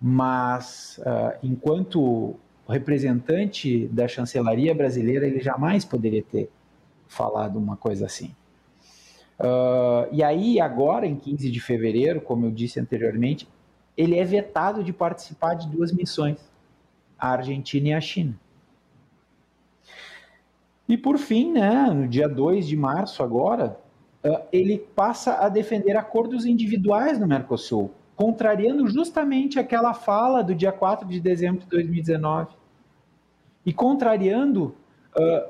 mas 0.01 0.99
uh, 0.99 1.37
enquanto 1.43 2.35
o 2.71 2.73
representante 2.73 3.85
da 3.87 4.07
chancelaria 4.07 4.73
brasileira 4.73 5.27
ele 5.27 5.41
jamais 5.41 5.83
poderia 5.83 6.23
ter 6.23 6.49
falado 7.05 7.59
uma 7.59 7.75
coisa 7.75 8.05
assim. 8.05 8.33
Uh, 9.37 10.07
e 10.09 10.23
aí, 10.23 10.61
agora, 10.61 11.05
em 11.05 11.17
15 11.17 11.51
de 11.51 11.59
fevereiro, 11.59 12.21
como 12.21 12.45
eu 12.45 12.51
disse 12.51 12.79
anteriormente, 12.79 13.45
ele 13.97 14.17
é 14.17 14.23
vetado 14.23 14.81
de 14.85 14.93
participar 14.93 15.55
de 15.55 15.67
duas 15.67 15.91
missões, 15.91 16.37
a 17.19 17.31
Argentina 17.31 17.89
e 17.89 17.93
a 17.93 17.99
China. 17.99 18.39
E 20.87 20.97
por 20.97 21.17
fim, 21.17 21.51
né, 21.51 21.87
no 21.93 22.07
dia 22.07 22.29
2 22.29 22.65
de 22.65 22.77
março 22.77 23.21
agora, 23.21 23.77
uh, 24.23 24.47
ele 24.49 24.77
passa 24.77 25.39
a 25.39 25.49
defender 25.49 25.97
acordos 25.97 26.45
individuais 26.45 27.19
no 27.19 27.27
Mercosul, 27.27 27.91
contrariando 28.15 28.87
justamente 28.87 29.59
aquela 29.59 29.93
fala 29.93 30.41
do 30.41 30.55
dia 30.55 30.71
4 30.71 31.05
de 31.05 31.19
dezembro 31.19 31.63
de 31.63 31.67
2019 31.67 32.60
e 33.65 33.73
contrariando 33.73 34.75
uh, 35.15 35.49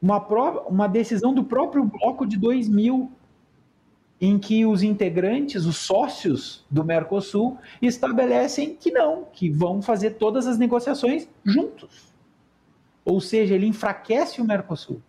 uma, 0.00 0.18
uma 0.66 0.86
decisão 0.86 1.32
do 1.32 1.44
próprio 1.44 1.84
bloco 1.84 2.26
de 2.26 2.36
2000, 2.36 3.10
em 4.20 4.38
que 4.38 4.64
os 4.64 4.82
integrantes, 4.82 5.66
os 5.66 5.76
sócios 5.76 6.64
do 6.70 6.84
Mercosul, 6.84 7.58
estabelecem 7.82 8.74
que 8.74 8.90
não, 8.90 9.24
que 9.32 9.50
vão 9.50 9.82
fazer 9.82 10.12
todas 10.12 10.46
as 10.46 10.58
negociações 10.58 11.28
juntos. 11.44 12.14
Ou 13.04 13.20
seja, 13.20 13.54
ele 13.54 13.66
enfraquece 13.66 14.40
o 14.40 14.44
Mercosul. 14.44 15.02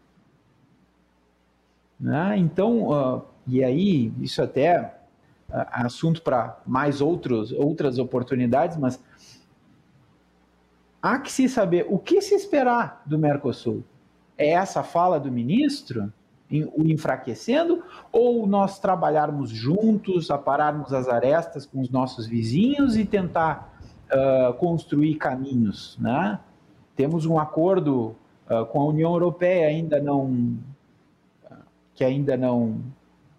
Né? 2.00 2.38
Então, 2.38 2.90
uh, 2.90 3.22
e 3.48 3.64
aí, 3.64 4.12
isso 4.20 4.42
até 4.42 4.66
é 4.66 5.64
assunto 5.72 6.22
para 6.22 6.60
mais 6.66 7.00
outros, 7.00 7.52
outras 7.52 8.00
oportunidades, 8.00 8.78
mas 8.78 9.00
há 11.06 11.20
que 11.20 11.32
se 11.32 11.48
saber 11.48 11.86
o 11.88 12.00
que 12.00 12.20
se 12.20 12.34
esperar 12.34 13.04
do 13.06 13.20
Mercosul. 13.20 13.84
É 14.36 14.50
essa 14.50 14.82
fala 14.82 15.20
do 15.20 15.32
ministro 15.32 16.12
o 16.76 16.84
enfraquecendo 16.84 17.84
ou 18.12 18.48
nós 18.48 18.80
trabalharmos 18.80 19.52
juntos, 19.52 20.32
apararmos 20.32 20.94
as 20.94 21.08
arestas 21.08 21.66
com 21.66 21.80
os 21.80 21.90
nossos 21.92 22.26
vizinhos 22.26 22.98
e 22.98 23.06
tentar 23.06 23.78
uh, 24.12 24.54
construir 24.56 25.16
caminhos, 25.16 25.96
né? 26.00 26.40
Temos 26.96 27.26
um 27.26 27.38
acordo 27.38 28.16
uh, 28.50 28.66
com 28.68 28.82
a 28.82 28.86
União 28.86 29.12
Europeia 29.14 29.68
ainda 29.68 30.00
não 30.00 30.58
que 31.94 32.04
ainda 32.04 32.36
não 32.36 32.80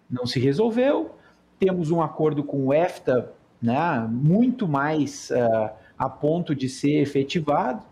não 0.09 0.25
se 0.25 0.39
resolveu. 0.39 1.15
Temos 1.59 1.91
um 1.91 2.01
acordo 2.01 2.43
com 2.43 2.67
o 2.67 2.73
EFTA, 2.73 3.33
né? 3.61 4.07
Muito 4.09 4.67
mais 4.67 5.29
uh, 5.31 5.69
a 5.97 6.09
ponto 6.09 6.53
de 6.55 6.69
ser 6.69 7.01
efetivado. 7.01 7.83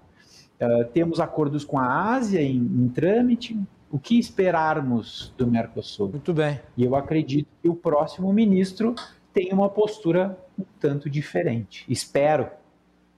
Uh, 0.60 0.86
temos 0.93 1.20
acordos 1.20 1.66
com 1.66 1.78
a 1.78 2.14
Ásia 2.14 2.41
em, 2.41 2.58
em 2.58 2.88
trâmite. 2.89 3.60
O 3.91 3.99
que 3.99 4.18
esperarmos 4.18 5.34
do 5.38 5.47
Mercosul? 5.47 6.10
Muito 6.10 6.34
bem. 6.34 6.60
E 6.76 6.84
eu 6.84 6.95
acredito 6.95 7.47
que 7.62 7.70
o 7.70 7.76
próximo 7.76 8.32
ministro 8.34 8.95
tem 9.34 9.51
uma 9.51 9.70
postura 9.70 10.38
um 10.58 10.64
tanto 10.80 11.10
diferente. 11.10 11.86
Espero. 11.89 12.49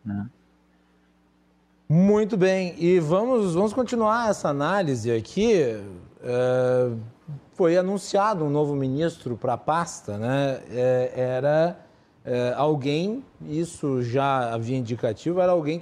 Né? 0.04 0.28
Muito 1.88 2.36
bem. 2.36 2.76
E 2.78 3.00
vamos, 3.00 3.54
vamos 3.54 3.74
continuar 3.74 4.30
essa 4.30 4.50
análise 4.50 5.12
aqui. 5.12 5.54
É, 6.22 6.92
foi 7.54 7.78
anunciado 7.78 8.44
um 8.44 8.50
novo 8.50 8.76
ministro 8.76 9.38
para 9.38 9.54
a 9.54 9.58
pasta, 9.58 10.18
né? 10.18 10.62
É, 10.70 11.14
era 11.16 11.80
é, 12.30 12.54
alguém, 12.58 13.24
isso 13.48 14.02
já 14.04 14.54
havia 14.54 14.76
indicativo, 14.76 15.40
era 15.40 15.54
alguém 15.54 15.82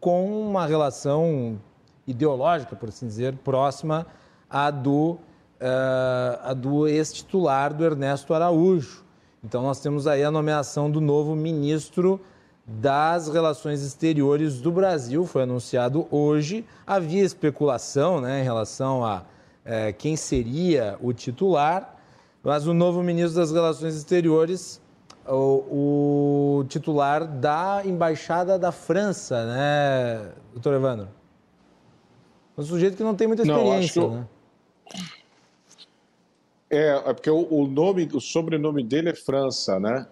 com 0.00 0.48
uma 0.48 0.64
relação 0.64 1.60
ideológica, 2.06 2.74
por 2.74 2.88
assim 2.88 3.06
dizer, 3.06 3.36
próxima 3.44 4.06
à 4.48 4.70
do, 4.70 5.18
uh, 5.60 6.54
do 6.54 6.88
ex-titular 6.88 7.74
do 7.74 7.84
Ernesto 7.84 8.32
Araújo. 8.32 9.04
Então, 9.44 9.62
nós 9.62 9.80
temos 9.80 10.06
aí 10.06 10.24
a 10.24 10.30
nomeação 10.30 10.90
do 10.90 10.98
novo 10.98 11.36
ministro 11.36 12.18
das 12.66 13.28
Relações 13.28 13.82
Exteriores 13.82 14.62
do 14.62 14.72
Brasil, 14.72 15.26
foi 15.26 15.42
anunciado 15.42 16.06
hoje. 16.10 16.64
Havia 16.86 17.22
especulação 17.22 18.18
né, 18.18 18.40
em 18.40 18.44
relação 18.44 19.04
a 19.04 19.18
uh, 19.18 19.92
quem 19.98 20.16
seria 20.16 20.96
o 21.02 21.12
titular, 21.12 21.96
mas 22.42 22.66
o 22.66 22.72
novo 22.72 23.02
ministro 23.02 23.38
das 23.38 23.52
Relações 23.52 23.94
Exteriores 23.94 24.80
o, 25.26 26.58
o, 26.60 26.64
titular 26.64 27.26
da 27.26 27.82
Embaixada 27.84 28.58
da 28.58 28.72
França, 28.72 29.46
né, 29.46 30.32
doutor 30.52 30.74
Evandro? 30.74 31.08
Um 32.56 32.62
sujeito 32.62 32.96
que 32.96 33.02
não 33.02 33.14
tem 33.14 33.26
muita 33.26 33.42
experiência, 33.42 34.02
não, 34.02 34.10
né? 34.10 34.28
É, 36.70 36.88
é 37.06 37.12
porque 37.12 37.30
o, 37.30 37.46
o, 37.50 37.66
nome, 37.66 38.08
o 38.12 38.20
sobrenome 38.20 38.82
dele 38.82 39.10
é 39.10 39.14
França, 39.14 39.78
né? 39.78 40.06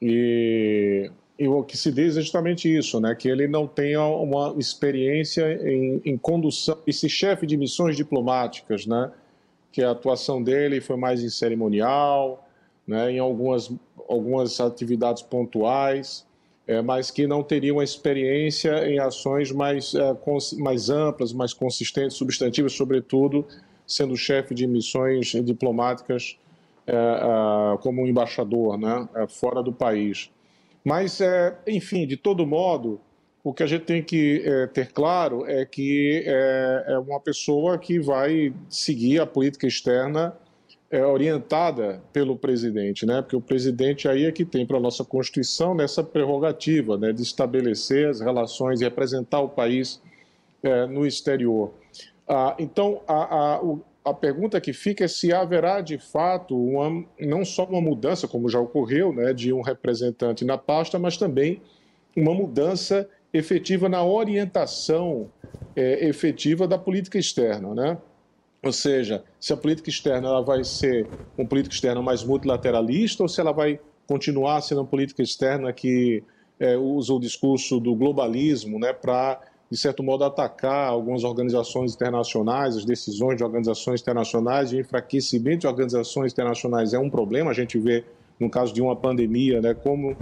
E, 0.00 1.10
e, 1.38 1.48
o 1.48 1.62
que 1.62 1.76
se 1.76 1.92
diz 1.92 2.16
é 2.16 2.20
justamente 2.20 2.74
isso, 2.74 3.00
né? 3.00 3.14
Que 3.14 3.28
ele 3.28 3.46
não 3.46 3.66
tem 3.66 3.96
uma 3.96 4.54
experiência 4.58 5.52
em, 5.68 6.00
em 6.04 6.16
condução, 6.16 6.78
esse 6.86 7.08
chefe 7.08 7.46
de 7.46 7.56
missões 7.56 7.96
diplomáticas, 7.96 8.86
né? 8.86 9.10
Que 9.72 9.82
a 9.82 9.90
atuação 9.90 10.42
dele 10.42 10.80
foi 10.80 10.96
mais 10.96 11.22
em 11.22 11.28
cerimonial, 11.28 12.48
né, 12.90 13.12
em 13.12 13.20
algumas, 13.20 13.70
algumas 14.08 14.58
atividades 14.58 15.22
pontuais, 15.22 16.26
é, 16.66 16.82
mas 16.82 17.08
que 17.08 17.24
não 17.24 17.40
teriam 17.40 17.76
uma 17.76 17.84
experiência 17.84 18.84
em 18.88 18.98
ações 18.98 19.52
mais, 19.52 19.94
é, 19.94 20.12
cons, 20.14 20.52
mais 20.54 20.90
amplas, 20.90 21.32
mais 21.32 21.54
consistentes, 21.54 22.16
substantivas, 22.16 22.72
sobretudo 22.72 23.46
sendo 23.86 24.16
chefe 24.16 24.54
de 24.56 24.66
missões 24.66 25.30
diplomáticas 25.44 26.36
é, 26.84 26.92
é 26.92 27.78
como 27.78 28.06
embaixador 28.08 28.76
né, 28.76 29.08
é, 29.14 29.28
fora 29.28 29.62
do 29.62 29.72
país. 29.72 30.28
Mas, 30.84 31.20
é, 31.20 31.56
enfim, 31.68 32.08
de 32.08 32.16
todo 32.16 32.44
modo, 32.44 33.00
o 33.44 33.54
que 33.54 33.62
a 33.62 33.66
gente 33.66 33.84
tem 33.84 34.02
que 34.02 34.42
ter 34.74 34.92
claro 34.92 35.46
é 35.46 35.64
que 35.64 36.24
é 36.26 36.98
uma 36.98 37.20
pessoa 37.20 37.78
que 37.78 37.98
vai 37.98 38.52
seguir 38.68 39.20
a 39.20 39.26
política 39.26 39.66
externa 39.66 40.36
é, 40.90 41.04
orientada 41.04 42.02
pelo 42.12 42.36
presidente, 42.36 43.06
né? 43.06 43.22
Porque 43.22 43.36
o 43.36 43.40
presidente 43.40 44.08
aí 44.08 44.24
é 44.24 44.32
que 44.32 44.44
tem 44.44 44.66
para 44.66 44.76
a 44.76 44.80
nossa 44.80 45.04
Constituição 45.04 45.74
nessa 45.74 46.02
prerrogativa, 46.02 46.98
né, 46.98 47.12
de 47.12 47.22
estabelecer 47.22 48.08
as 48.08 48.20
relações 48.20 48.80
e 48.80 48.84
representar 48.84 49.40
o 49.40 49.48
país 49.48 50.02
é, 50.62 50.86
no 50.86 51.06
exterior. 51.06 51.72
Ah, 52.28 52.56
então, 52.58 53.02
a, 53.06 53.56
a, 53.56 53.60
a 54.04 54.14
pergunta 54.14 54.60
que 54.60 54.72
fica 54.72 55.04
é 55.04 55.08
se 55.08 55.32
haverá 55.32 55.80
de 55.80 55.96
fato 55.96 56.56
uma, 56.56 57.04
não 57.20 57.44
só 57.44 57.64
uma 57.64 57.80
mudança, 57.80 58.26
como 58.26 58.48
já 58.48 58.58
ocorreu, 58.58 59.12
né, 59.12 59.32
de 59.32 59.52
um 59.52 59.62
representante 59.62 60.44
na 60.44 60.58
pasta, 60.58 60.98
mas 60.98 61.16
também 61.16 61.62
uma 62.16 62.34
mudança 62.34 63.08
efetiva 63.32 63.88
na 63.88 64.04
orientação 64.04 65.30
é, 65.76 66.08
efetiva 66.08 66.66
da 66.66 66.76
política 66.76 67.16
externa, 67.16 67.74
né? 67.74 67.98
Ou 68.62 68.72
seja, 68.72 69.24
se 69.38 69.52
a 69.52 69.56
política 69.56 69.88
externa 69.88 70.28
ela 70.28 70.42
vai 70.42 70.62
ser 70.64 71.08
uma 71.36 71.46
política 71.46 71.74
externa 71.74 72.02
mais 72.02 72.22
multilateralista 72.22 73.22
ou 73.22 73.28
se 73.28 73.40
ela 73.40 73.52
vai 73.52 73.80
continuar 74.06 74.60
sendo 74.60 74.82
uma 74.82 74.86
política 74.86 75.22
externa 75.22 75.72
que 75.72 76.22
é, 76.58 76.76
usa 76.76 77.14
o 77.14 77.18
discurso 77.18 77.80
do 77.80 77.94
globalismo 77.94 78.78
né, 78.78 78.92
para, 78.92 79.40
de 79.70 79.78
certo 79.78 80.02
modo, 80.02 80.24
atacar 80.24 80.88
algumas 80.88 81.24
organizações 81.24 81.94
internacionais, 81.94 82.76
as 82.76 82.84
decisões 82.84 83.38
de 83.38 83.44
organizações 83.44 84.02
internacionais, 84.02 84.72
o 84.72 84.76
enfraquecimento 84.76 85.60
de 85.60 85.66
organizações 85.66 86.32
internacionais 86.32 86.92
é 86.92 86.98
um 86.98 87.08
problema, 87.08 87.50
a 87.50 87.54
gente 87.54 87.78
vê 87.78 88.04
no 88.40 88.48
caso 88.48 88.72
de 88.72 88.80
uma 88.80 88.96
pandemia, 88.96 89.60
né, 89.60 89.74
como, 89.74 90.16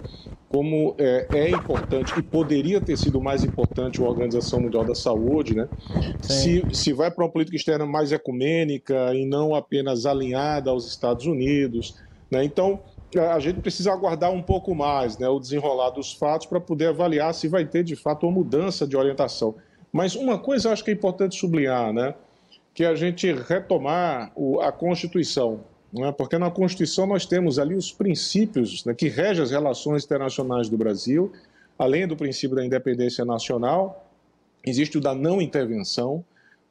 como 0.49 0.97
é, 0.99 1.29
é, 1.33 1.51
importante 1.51 2.13
e 2.19 2.23
poderia 2.23 2.81
ter 2.81 2.99
sido 2.99 3.21
mais 3.21 3.45
importante 3.45 4.03
a 4.03 4.05
Organização 4.05 4.61
Mundial 4.61 4.85
da 4.85 4.95
Saúde, 4.95 5.55
né, 5.55 5.69
se, 6.21 6.65
se 6.73 6.93
vai 6.93 7.13
para 7.13 7.25
uma 7.25 7.31
política 7.31 7.57
externa 7.57 7.87
mais 7.87 8.11
ecumênica 8.11 9.15
e 9.15 9.25
não 9.25 9.55
apenas 9.55 10.05
alinhada 10.05 10.71
aos 10.71 10.89
Estados 10.89 11.27
Unidos. 11.27 11.95
Né, 12.29 12.43
então, 12.45 12.81
a 13.17 13.39
gente 13.39 13.61
precisa 13.61 13.93
aguardar 13.93 14.33
um 14.33 14.43
pouco 14.43 14.75
mais 14.75 15.17
né, 15.17 15.29
o 15.29 15.39
desenrolar 15.39 15.91
dos 15.91 16.13
fatos 16.13 16.47
para 16.47 16.61
poder 16.61 16.89
avaliar 16.89 17.33
se 17.33 17.47
vai 17.47 17.65
ter 17.65 17.85
de 17.85 17.95
fato 17.95 18.27
uma 18.27 18.33
mudança 18.33 18.87
de 18.87 18.97
orientação. 18.97 19.55
Mas 19.93 20.15
uma 20.17 20.39
coisa 20.39 20.69
eu 20.69 20.73
acho 20.73 20.85
que 20.85 20.91
é 20.91 20.95
importante 20.95 21.39
sublinhar, 21.39 21.93
né, 21.93 22.15
que 22.75 22.83
é 22.83 22.89
a 22.89 22.95
gente 22.97 23.33
retomar 23.33 24.33
o, 24.35 24.61
a 24.61 24.73
Constituição 24.73 25.61
é? 25.97 26.13
porque 26.13 26.39
na 26.39 26.51
Constituição 26.51 27.07
nós 27.07 27.25
temos 27.25 27.59
ali 27.59 27.75
os 27.75 27.91
princípios 27.93 28.85
né, 28.85 28.95
que 28.95 29.09
regem 29.09 29.43
as 29.43 29.51
relações 29.51 30.05
internacionais 30.05 30.69
do 30.69 30.77
Brasil, 30.77 31.33
além 31.79 32.07
do 32.07 32.17
princípio 32.17 32.57
da 32.57 32.65
independência 32.65 33.25
nacional, 33.25 34.07
existe 34.65 34.99
o 34.99 35.01
da 35.01 35.15
não 35.15 35.41
intervenção, 35.41 36.25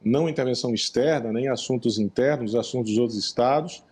não 0.04 0.28
intervenção 0.28 0.72
externa, 0.72 1.32
nem 1.32 1.48
assuntos 1.48 1.98
internos, 1.98 2.54
assuntos 2.54 2.92
dos 2.92 2.98
outros 2.98 3.18
estados, 3.18 3.82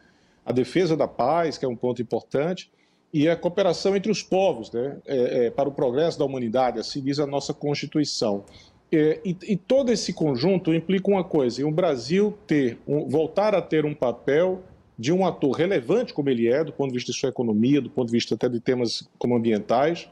a 0.45 0.53
defesa 0.53 0.97
da 0.97 1.09
paz, 1.09 1.59
que 1.59 1.65
é 1.65 1.69
um 1.69 1.75
ponto 1.75 2.01
importante, 2.01 2.71
e 3.13 3.29
a 3.29 3.37
cooperação 3.37 3.97
entre 3.97 4.13
os 4.13 4.23
povos, 4.23 4.71
né, 4.71 4.99
é, 5.07 5.47
é, 5.47 5.51
para 5.51 5.69
o 5.69 5.73
progresso 5.73 6.19
da 6.19 6.25
humanidade, 6.25 6.79
assim 6.79 7.01
diz 7.01 7.19
a 7.19 7.27
nossa 7.27 7.53
Constituição. 7.55 8.45
É, 8.93 9.21
e, 9.25 9.37
e, 9.43 9.57
todo 9.57 9.91
esse 9.91 10.13
conjunto 10.13 10.73
implica 10.73 11.11
uma 11.11 11.25
coisa: 11.25 11.67
o 11.67 11.71
Brasil 11.73 12.37
ter, 12.47 12.79
um, 12.87 13.09
voltar 13.09 13.55
a 13.55 13.61
ter 13.61 13.85
um 13.85 13.95
papel 13.95 14.63
de 14.99 15.13
um 15.13 15.27
ator 15.27 15.53
relevante 15.53 16.15
como 16.15 16.31
ele 16.31 16.49
é, 16.49 16.65
do 16.65 16.73
ponto 16.73 16.89
de 16.89 16.95
vista 16.95 17.13
de 17.13 17.19
sua 17.19 17.29
economia, 17.29 17.81
do 17.81 17.91
ponto 17.91 18.07
de 18.07 18.13
vista 18.13 18.35
até 18.35 18.49
de 18.49 18.61
temas 18.61 19.09
como 19.19 19.37
ambientais, 19.37 20.09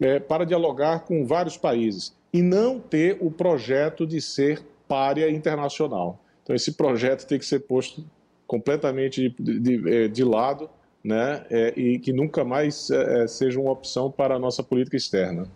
é, 0.00 0.18
para 0.18 0.44
dialogar 0.44 1.00
com 1.00 1.26
vários 1.26 1.56
países 1.56 2.14
e 2.32 2.42
não 2.42 2.78
ter 2.78 3.18
o 3.20 3.30
projeto 3.30 4.06
de 4.06 4.20
ser 4.20 4.62
párea 4.86 5.30
internacional. 5.30 6.18
Então, 6.42 6.54
esse 6.54 6.72
projeto 6.72 7.26
tem 7.26 7.38
que 7.38 7.44
ser 7.44 7.60
posto 7.60 8.04
completamente 8.46 9.34
de, 9.38 9.60
de, 9.60 9.94
é, 9.94 10.08
de 10.08 10.24
lado 10.24 10.68
né, 11.02 11.44
é, 11.50 11.72
e 11.76 11.98
que 11.98 12.12
nunca 12.12 12.44
mais 12.44 12.90
é, 12.90 13.22
é, 13.22 13.26
seja 13.26 13.60
uma 13.60 13.72
opção 13.72 14.10
para 14.10 14.34
a 14.34 14.38
nossa 14.38 14.62
política 14.62 14.96
externa. 14.96 15.46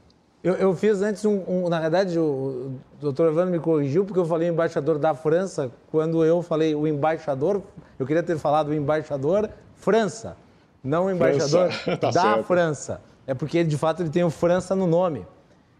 Eu, 0.45 0.53
eu 0.57 0.77
fiz 0.77 1.01
antes 1.01 1.25
um, 1.25 1.43
um, 1.49 1.69
Na 1.71 1.81
verdade, 1.81 2.19
o, 2.19 2.23
o 2.23 2.81
doutor 3.01 3.29
Evandro 3.29 3.51
me 3.51 3.59
corrigiu 3.59 4.05
porque 4.05 4.21
eu 4.21 4.27
falei 4.27 4.47
embaixador 4.47 4.99
da 4.99 5.15
França. 5.15 5.73
Quando 5.91 6.23
eu 6.23 6.43
falei 6.43 6.75
o 6.75 6.87
embaixador, 6.87 7.63
eu 7.99 8.07
queria 8.07 8.23
ter 8.23 8.37
falado 8.37 8.69
o 8.69 8.75
embaixador 8.75 9.49
França, 9.75 10.37
não 10.83 11.07
o 11.07 11.11
embaixador 11.11 11.71
tá 11.99 12.11
da 12.11 12.23
certo. 12.23 12.45
França. 12.45 13.01
É 13.27 13.33
porque, 13.33 13.65
de 13.65 13.79
fato, 13.79 14.03
ele 14.03 14.11
tem 14.11 14.23
o 14.23 14.29
França 14.29 14.77
no 14.77 14.87
nome. 14.87 15.27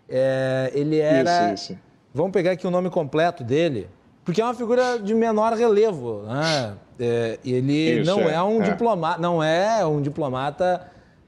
É, 0.09 0.71
ele 0.73 0.99
era. 0.99 1.53
Isso, 1.53 1.73
isso. 1.73 1.81
Vamos 2.15 2.33
pegar 2.33 2.53
aqui 2.53 2.67
o 2.67 2.71
nome 2.71 2.89
completo 2.89 3.45
dele, 3.45 3.87
porque 4.25 4.41
é 4.41 4.45
uma 4.45 4.55
figura 4.55 4.99
de 4.99 5.15
menor 5.15 5.53
relevo. 5.53 6.23
Né? 6.23 6.75
É, 6.99 7.39
ele 7.45 8.01
isso, 8.01 8.11
não 8.11 8.21
é, 8.21 8.35
é 8.35 8.43
um 8.43 8.63
é. 8.63 8.71
diplomata, 8.71 9.21
não 9.21 9.43
é 9.43 9.85
um 9.85 10.01
diplomata 10.01 10.81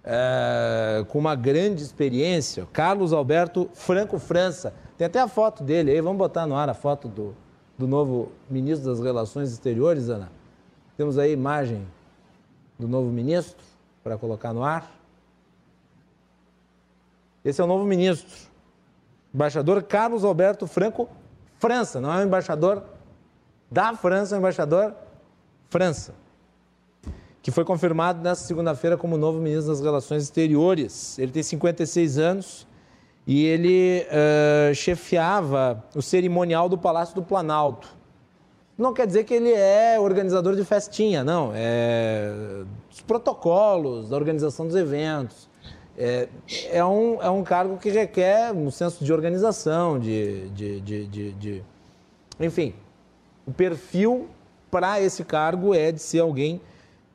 é, 0.06 1.04
com 1.08 1.18
uma 1.18 1.34
grande 1.34 1.82
experiência, 1.82 2.66
Carlos 2.72 3.12
Alberto 3.12 3.68
Franco 3.74 4.18
França. 4.20 4.72
Tem 4.96 5.06
até 5.06 5.20
a 5.20 5.26
foto 5.26 5.64
dele 5.64 5.90
aí, 5.90 6.00
vamos 6.00 6.18
botar 6.18 6.46
no 6.46 6.54
ar 6.54 6.70
a 6.70 6.74
foto 6.74 7.08
do, 7.08 7.34
do 7.76 7.88
novo 7.88 8.30
ministro 8.48 8.88
das 8.88 9.00
Relações 9.00 9.52
Exteriores, 9.52 10.08
Ana. 10.08 10.30
Temos 10.96 11.18
aí 11.18 11.30
a 11.30 11.32
imagem 11.32 11.86
do 12.78 12.86
novo 12.86 13.10
ministro 13.10 13.62
para 14.04 14.16
colocar 14.16 14.52
no 14.52 14.62
ar. 14.62 14.90
Esse 17.44 17.60
é 17.60 17.64
o 17.64 17.66
novo 17.66 17.84
ministro, 17.84 18.48
embaixador 19.34 19.82
Carlos 19.82 20.24
Alberto 20.24 20.66
Franco 20.66 21.08
França, 21.58 22.00
não 22.00 22.12
é 22.12 22.22
o 22.22 22.26
embaixador 22.26 22.82
da 23.70 23.94
França, 23.94 24.34
é 24.34 24.38
o 24.38 24.40
embaixador 24.40 24.94
França 25.68 26.25
que 27.46 27.52
foi 27.52 27.64
confirmado 27.64 28.20
nesta 28.20 28.44
segunda-feira 28.44 28.96
como 28.96 29.16
novo 29.16 29.38
ministro 29.38 29.68
das 29.68 29.80
Relações 29.80 30.24
Exteriores. 30.24 31.16
Ele 31.16 31.30
tem 31.30 31.44
56 31.44 32.18
anos 32.18 32.66
e 33.24 33.46
ele 33.46 34.04
uh, 34.10 34.74
chefiava 34.74 35.84
o 35.94 36.02
cerimonial 36.02 36.68
do 36.68 36.76
Palácio 36.76 37.14
do 37.14 37.22
Planalto. 37.22 37.86
Não 38.76 38.92
quer 38.92 39.06
dizer 39.06 39.22
que 39.22 39.32
ele 39.32 39.52
é 39.52 39.96
organizador 39.96 40.56
de 40.56 40.64
festinha, 40.64 41.22
não. 41.22 41.52
É 41.54 42.64
os 42.90 43.00
protocolos 43.02 44.08
da 44.08 44.16
organização 44.16 44.66
dos 44.66 44.74
eventos. 44.74 45.48
É, 45.96 46.28
é, 46.72 46.84
um, 46.84 47.22
é 47.22 47.30
um 47.30 47.44
cargo 47.44 47.76
que 47.76 47.90
requer 47.90 48.52
um 48.52 48.72
senso 48.72 49.04
de 49.04 49.12
organização, 49.12 50.00
de, 50.00 50.48
de, 50.48 50.80
de, 50.80 51.06
de, 51.06 51.32
de... 51.34 51.62
enfim. 52.40 52.74
O 53.46 53.52
perfil 53.52 54.26
para 54.68 55.00
esse 55.00 55.22
cargo 55.22 55.72
é 55.72 55.92
de 55.92 56.00
ser 56.00 56.18
alguém 56.18 56.60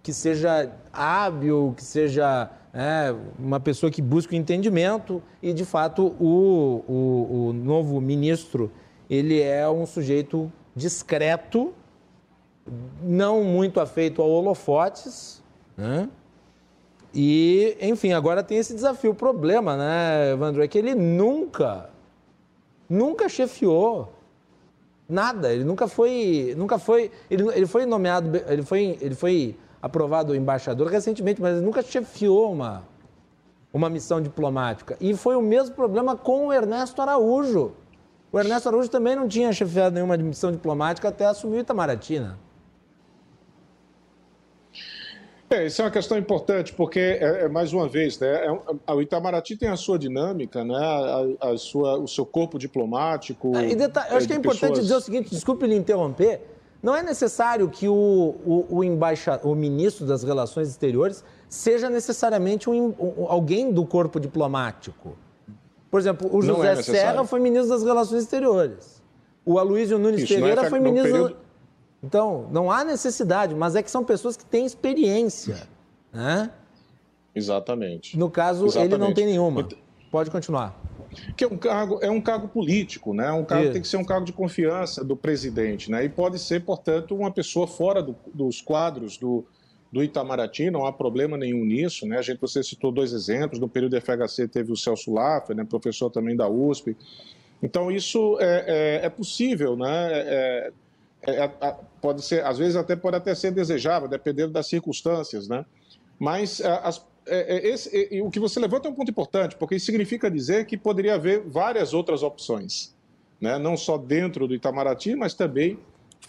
que 0.03 0.13
seja 0.13 0.71
hábil, 0.91 1.73
que 1.77 1.83
seja 1.83 2.49
é, 2.73 3.13
uma 3.37 3.59
pessoa 3.59 3.91
que 3.91 4.01
busca 4.01 4.33
o 4.33 4.37
entendimento 4.37 5.21
e, 5.41 5.53
de 5.53 5.65
fato, 5.65 6.15
o, 6.19 6.83
o, 6.87 7.47
o 7.47 7.53
novo 7.53 7.99
ministro 7.99 8.71
ele 9.09 9.41
é 9.41 9.69
um 9.69 9.85
sujeito 9.85 10.51
discreto, 10.73 11.73
não 13.03 13.43
muito 13.43 13.79
afeito 13.79 14.21
a 14.21 14.25
holofotes, 14.25 15.43
né? 15.75 16.07
E, 17.13 17.75
enfim, 17.81 18.13
agora 18.13 18.41
tem 18.41 18.57
esse 18.57 18.73
desafio. 18.73 19.11
O 19.11 19.15
problema, 19.15 19.75
né, 19.75 20.31
Evandro, 20.31 20.63
é 20.63 20.67
que 20.67 20.77
ele 20.77 20.95
nunca, 20.95 21.89
nunca 22.89 23.27
chefiou 23.27 24.13
nada. 25.09 25.53
Ele 25.53 25.65
nunca 25.65 25.89
foi, 25.89 26.55
nunca 26.57 26.79
foi, 26.79 27.11
ele, 27.29 27.49
ele 27.49 27.65
foi 27.67 27.85
nomeado, 27.85 28.37
ele 28.47 28.63
foi, 28.63 28.97
ele 29.01 29.15
foi 29.15 29.57
aprovado 29.81 30.35
embaixador 30.35 30.87
recentemente, 30.87 31.41
mas 31.41 31.57
ele 31.57 31.65
nunca 31.65 31.81
chefiou 31.81 32.51
uma, 32.51 32.83
uma 33.73 33.89
missão 33.89 34.21
diplomática. 34.21 34.95
E 35.01 35.13
foi 35.15 35.35
o 35.35 35.41
mesmo 35.41 35.75
problema 35.75 36.15
com 36.15 36.47
o 36.47 36.53
Ernesto 36.53 37.01
Araújo. 37.01 37.73
O 38.31 38.39
Ernesto 38.39 38.69
Araújo 38.69 38.89
também 38.89 39.15
não 39.15 39.27
tinha 39.27 39.51
chefiado 39.51 39.95
nenhuma 39.95 40.15
missão 40.17 40.51
diplomática 40.51 41.09
até 41.09 41.25
assumir 41.25 41.59
Itamaraty, 41.59 42.19
né? 42.19 42.35
É, 45.49 45.65
isso 45.65 45.81
é 45.81 45.85
uma 45.85 45.91
questão 45.91 46.17
importante, 46.17 46.71
porque, 46.71 46.97
é, 46.97 47.43
é 47.43 47.49
mais 47.49 47.73
uma 47.73 47.85
vez, 47.85 48.17
né, 48.17 48.45
é, 48.87 48.93
o 48.93 49.01
Itamaraty 49.01 49.57
tem 49.57 49.67
a 49.67 49.75
sua 49.75 49.99
dinâmica, 49.99 50.63
né, 50.63 50.77
a, 51.41 51.49
a 51.49 51.57
sua, 51.57 51.97
o 51.97 52.07
seu 52.07 52.25
corpo 52.25 52.57
diplomático. 52.57 53.51
Ah, 53.53 53.61
eu 53.65 54.17
acho 54.17 54.27
que 54.27 54.33
é 54.33 54.37
importante 54.37 54.69
pessoas... 54.69 54.79
dizer 54.79 54.95
o 54.95 55.01
seguinte, 55.01 55.29
desculpe 55.29 55.67
lhe 55.67 55.75
interromper, 55.75 56.39
não 56.81 56.95
é 56.95 57.03
necessário 57.03 57.69
que 57.69 57.87
o, 57.87 57.93
o, 57.93 58.65
o, 58.69 58.83
embaixa, 58.83 59.39
o 59.43 59.53
ministro 59.53 60.05
das 60.05 60.23
Relações 60.23 60.67
Exteriores 60.67 61.23
seja 61.47 61.89
necessariamente 61.89 62.69
um, 62.69 62.93
um, 62.99 63.25
alguém 63.27 63.71
do 63.71 63.85
corpo 63.85 64.19
diplomático. 64.19 65.15
Por 65.91 65.99
exemplo, 65.99 66.33
o 66.35 66.41
José 66.41 66.71
é 66.71 66.81
Serra 66.81 67.25
foi 67.25 67.39
ministro 67.39 67.69
das 67.69 67.83
Relações 67.83 68.23
Exteriores. 68.23 69.01
O 69.45 69.59
Aloysio 69.59 69.99
Nunes 69.99 70.21
Isso 70.21 70.33
Pereira 70.33 70.63
é 70.63 70.69
foi 70.69 70.79
ministro. 70.79 71.11
Período... 71.11 71.37
Então, 72.03 72.47
não 72.51 72.71
há 72.71 72.83
necessidade, 72.83 73.53
mas 73.53 73.75
é 73.75 73.83
que 73.83 73.91
são 73.91 74.03
pessoas 74.03 74.35
que 74.35 74.45
têm 74.45 74.65
experiência. 74.65 75.67
Né? 76.11 76.49
Exatamente. 77.35 78.17
No 78.17 78.29
caso, 78.29 78.65
Exatamente. 78.65 78.93
ele 78.93 79.03
não 79.03 79.13
tem 79.13 79.25
nenhuma. 79.27 79.67
Pode 80.09 80.31
continuar 80.31 80.80
que 81.35 81.43
é 81.43 81.47
um 81.47 81.57
cargo, 81.57 81.99
é 82.01 82.09
um 82.09 82.21
cargo 82.21 82.47
político, 82.47 83.13
né? 83.13 83.31
Um 83.31 83.43
cargo 83.43 83.71
tem 83.71 83.81
que 83.81 83.87
ser 83.87 83.97
um 83.97 84.03
cargo 84.03 84.25
de 84.25 84.33
confiança 84.33 85.03
do 85.03 85.15
presidente, 85.15 85.91
né? 85.91 86.03
E 86.05 86.09
pode 86.09 86.39
ser, 86.39 86.63
portanto, 86.63 87.15
uma 87.15 87.31
pessoa 87.31 87.67
fora 87.67 88.01
do, 88.01 88.15
dos 88.33 88.61
quadros 88.61 89.17
do, 89.17 89.45
do 89.91 90.01
Itamaraty, 90.01 90.71
não 90.71 90.85
há 90.85 90.93
problema 90.93 91.37
nenhum 91.37 91.65
nisso, 91.65 92.05
né? 92.07 92.17
A 92.17 92.21
gente, 92.21 92.39
você 92.39 92.63
citou 92.63 92.91
dois 92.91 93.11
exemplos, 93.11 93.59
no 93.59 93.67
período 93.67 93.99
do 93.99 94.01
FHC 94.01 94.47
teve 94.47 94.71
o 94.71 94.77
Celso 94.77 95.13
Laffer, 95.13 95.55
né? 95.55 95.65
professor 95.65 96.09
também 96.09 96.35
da 96.35 96.47
USP. 96.47 96.95
Então, 97.61 97.91
isso 97.91 98.37
é, 98.39 98.99
é, 99.01 99.05
é 99.05 99.09
possível, 99.09 99.75
né? 99.75 100.11
É, 100.11 100.71
é, 101.23 101.43
é 101.43 101.75
pode 102.01 102.23
ser, 102.23 102.43
às 102.45 102.57
vezes 102.57 102.75
até 102.75 102.95
pode 102.95 103.17
até 103.17 103.35
ser 103.35 103.51
desejável, 103.51 104.07
dependendo 104.07 104.53
das 104.53 104.67
circunstâncias, 104.67 105.47
né? 105.47 105.65
Mas 106.17 106.61
as, 106.61 107.05
é, 107.25 107.55
é, 107.55 107.69
esse, 107.69 108.15
é, 108.15 108.21
o 108.21 108.29
que 108.31 108.39
você 108.39 108.59
levanta 108.59 108.87
é 108.87 108.91
um 108.91 108.95
ponto 108.95 109.11
importante, 109.11 109.55
porque 109.55 109.75
isso 109.75 109.85
significa 109.85 110.29
dizer 110.29 110.65
que 110.65 110.77
poderia 110.77 111.15
haver 111.15 111.41
várias 111.41 111.93
outras 111.93 112.23
opções, 112.23 112.95
né? 113.39 113.57
não 113.57 113.77
só 113.77 113.97
dentro 113.97 114.47
do 114.47 114.55
Itamaraty, 114.55 115.15
mas 115.15 115.33
também 115.33 115.77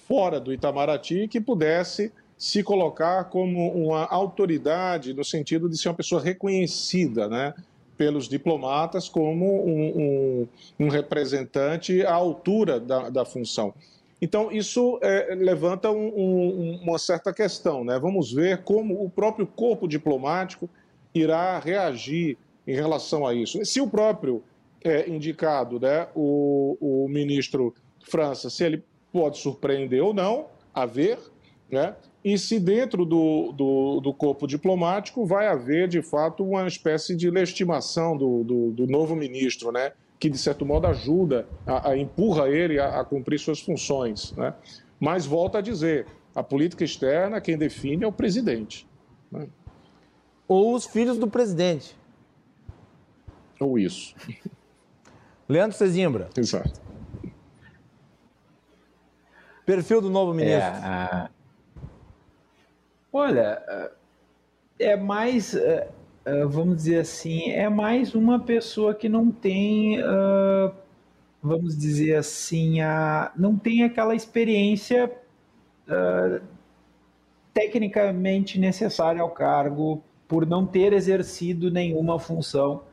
fora 0.07 0.39
do 0.39 0.53
Itamaraty, 0.53 1.29
que 1.29 1.41
pudesse 1.41 2.13
se 2.37 2.63
colocar 2.63 3.25
como 3.25 3.73
uma 3.73 4.07
autoridade 4.07 5.15
no 5.15 5.25
sentido 5.25 5.69
de 5.69 5.79
ser 5.79 5.89
uma 5.89 5.95
pessoa 5.95 6.21
reconhecida 6.21 7.29
né? 7.29 7.55
pelos 7.97 8.29
diplomatas 8.29 9.09
como 9.09 9.65
um, 9.65 10.03
um, 10.81 10.87
um 10.87 10.89
representante 10.89 12.05
à 12.05 12.15
altura 12.15 12.81
da, 12.81 13.09
da 13.09 13.25
função. 13.25 13.73
Então, 14.21 14.53
isso 14.53 15.01
é, 15.03 15.35
levanta 15.35 15.91
um, 15.91 16.79
uma 16.83 16.97
certa 16.97 17.33
questão. 17.33 17.83
Né? 17.83 17.99
Vamos 17.99 18.33
ver 18.33 18.63
como 18.63 19.05
o 19.05 19.11
próprio 19.11 19.47
corpo 19.47 19.89
diplomático 19.89 20.71
irá 21.15 21.59
reagir 21.59 22.37
em 22.67 22.75
relação 22.75 23.27
a 23.27 23.35
isso. 23.35 23.65
Se 23.65 23.81
o 23.81 23.89
próprio 23.89 24.43
é, 24.85 25.09
indicado, 25.09 25.79
né, 25.79 26.09
o, 26.15 26.77
o 26.81 27.09
ministro 27.09 27.75
França, 28.05 28.51
se 28.51 28.65
ele 28.65 28.83
pode 29.13 29.39
surpreender 29.39 30.03
ou 30.03 30.15
não, 30.15 30.47
a 30.75 30.87
ver, 30.87 31.19
né? 31.71 31.95
e 32.25 32.39
se 32.39 32.59
dentro 32.59 33.05
do, 33.05 33.53
do, 33.53 34.01
do, 34.01 34.15
corpo 34.15 34.47
diplomático 34.47 35.27
vai 35.27 35.49
haver, 35.49 35.89
de 35.89 36.03
fato, 36.03 36.45
uma 36.45 36.67
espécie 36.67 37.17
de 37.17 37.29
legitimação 37.31 38.17
do, 38.17 38.45
do, 38.45 38.71
do 38.71 38.87
novo 38.87 39.15
ministro, 39.17 39.73
né? 39.73 39.93
que, 40.19 40.31
de 40.31 40.39
certo 40.39 40.65
modo, 40.65 40.87
ajuda, 40.87 41.49
a, 41.67 41.91
a 41.91 41.99
empurra 41.99 42.49
ele 42.49 42.79
a, 42.79 43.01
a, 43.01 43.05
cumprir 43.05 43.39
suas 43.39 43.61
funções. 43.61 44.33
Né? 44.37 44.55
Mas, 45.01 45.27
volta 45.27 45.59
a 45.59 45.61
dizer, 45.61 46.07
a 46.35 46.43
política 46.43 46.85
externa, 46.85 47.41
quem 47.41 47.59
define 47.59 48.05
é 48.05 48.07
o 48.07 48.13
presidente. 48.13 48.87
Né? 49.31 49.49
Ou 50.53 50.75
os 50.75 50.85
filhos 50.85 51.17
do 51.17 51.27
presidente. 51.27 51.97
Ou 53.59 53.79
isso. 53.79 54.15
Leandro 55.49 55.77
Cezimbra. 55.77 56.29
Exato. 56.37 56.81
Perfil 59.65 60.01
do 60.01 60.11
novo 60.11 60.35
ministro. 60.35 60.63
É, 60.63 61.29
Olha, 63.13 63.63
é 64.79 64.97
mais, 64.97 65.55
é, 65.55 65.89
é, 66.25 66.45
vamos 66.45 66.77
dizer 66.77 67.01
assim, 67.01 67.51
é 67.51 67.69
mais 67.69 68.15
uma 68.15 68.41
pessoa 68.41 68.95
que 68.95 69.09
não 69.09 69.31
tem, 69.31 69.99
vamos 71.43 71.77
dizer 71.77 72.17
assim, 72.17 72.81
a, 72.81 73.31
não 73.37 73.57
tem 73.57 73.85
aquela 73.85 74.15
experiência 74.15 75.13
tecnicamente 77.53 78.59
necessária 78.59 79.21
ao 79.21 79.31
cargo 79.31 80.03
por 80.33 80.47
não 80.47 80.65
ter 80.65 80.95
exercido 80.95 81.71
nenhuma 81.71 82.19
função 82.19 82.85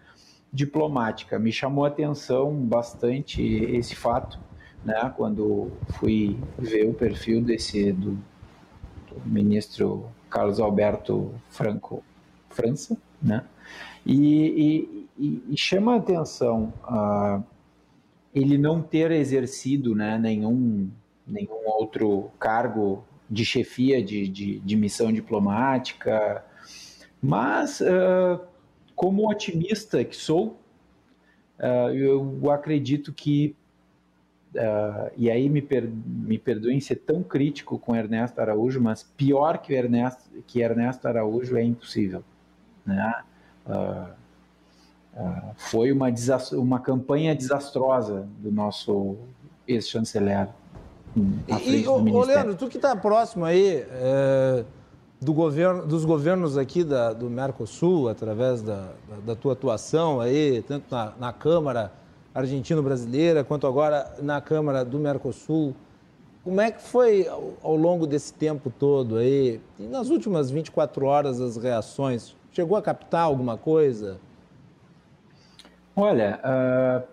diplomática. 0.52 1.40
Me 1.40 1.54
chamou 1.54 1.86
a 1.86 1.88
atenção 1.88 2.54
bastante 2.54 3.42
esse 3.42 3.96
fato, 3.96 4.38
né, 4.84 5.10
quando 5.16 5.72
fui 5.92 6.38
ver 6.58 6.90
o 6.90 6.94
perfil 6.94 7.42
desse 7.42 7.94
do, 7.94 8.12
do 9.08 9.22
ministro 9.26 10.06
Carlos 10.30 10.60
Alberto 10.60 11.34
Franco 11.50 12.04
França, 12.50 12.98
né, 13.22 13.46
e, 14.06 15.08
e, 15.18 15.44
e 15.50 15.56
chama 15.56 15.94
a 15.94 15.98
atenção 15.98 16.74
uh, 16.84 17.42
ele 18.36 18.58
não 18.58 18.82
ter 18.82 19.12
exercido 19.12 19.96
né, 19.96 20.18
nenhum, 20.18 20.90
nenhum 21.26 21.70
outro 21.70 22.32
cargo 22.38 23.02
de 23.30 23.46
chefia 23.46 24.04
de, 24.04 24.28
de, 24.28 24.60
de 24.60 24.76
missão 24.76 25.10
diplomática, 25.10 26.44
mas, 27.22 27.82
uh, 27.82 28.40
como 28.96 29.30
otimista 29.30 30.04
que 30.04 30.16
sou, 30.16 30.58
uh, 31.60 31.94
eu 31.94 32.50
acredito 32.50 33.12
que, 33.12 33.56
uh, 34.56 35.12
e 35.18 35.30
aí 35.30 35.50
me, 35.50 35.62
per, 35.62 35.90
me 35.90 36.38
perdoem 36.38 36.80
ser 36.80 36.96
tão 36.96 37.22
crítico 37.22 37.78
com 37.78 37.96
Ernesto 37.96 38.40
Araújo, 38.40 38.82
mas 38.82 39.04
pior 39.04 39.58
que, 39.58 39.74
Ernesto, 39.74 40.24
que 40.48 40.62
Ernesto 40.62 41.08
Araújo 41.08 41.58
é 41.58 41.64
impossível. 41.64 42.24
Né? 42.86 43.24
foi 45.58 45.92
uma, 45.92 46.08
uma 46.54 46.80
campanha 46.80 47.36
desastrosa 47.36 48.28
do 48.40 48.52
nosso 48.52 49.16
ex-chanceler. 49.68 50.48
E, 51.66 51.88
ô, 51.88 52.24
Leandro, 52.24 52.56
tu 52.56 52.68
que 52.68 52.78
está 52.78 52.96
próximo 52.96 53.46
aí, 53.46 53.86
é 53.92 54.66
do 55.22 55.34
governo, 55.34 55.86
dos 55.86 56.06
governos 56.06 56.58
aqui 56.58 56.84
da, 56.84 57.12
do 57.12 57.30
Mercosul, 57.30 58.08
através 58.08 58.62
da, 58.62 58.90
da, 59.26 59.36
tua 59.36 59.54
atuação 59.54 60.22
aí, 60.22 60.62
tanto 60.62 60.86
na, 60.90 61.14
na 61.20 61.34
Câmara 61.34 61.92
Argentino-Brasileira, 62.34 63.44
quanto 63.44 63.68
agora 63.68 64.16
na 64.22 64.40
Câmara 64.40 64.86
do 64.86 64.98
Mercosul. 64.98 65.76
Como 66.42 66.62
é 66.62 66.72
que 66.72 66.82
foi 66.82 67.28
ao, 67.28 67.54
ao 67.62 67.76
longo 67.76 68.08
desse 68.08 68.34
tempo 68.34 68.70
todo 68.70 69.18
aí, 69.18 69.60
e 69.78 69.84
nas 69.84 70.10
últimas 70.10 70.50
24 70.50 71.06
horas, 71.06 71.42
as 71.42 71.58
reações? 71.58 72.34
Chegou 72.52 72.78
a 72.78 72.82
captar 72.82 73.24
alguma 73.24 73.58
coisa? 73.58 74.20
Olha, 75.96 76.40
uh, 76.46 77.08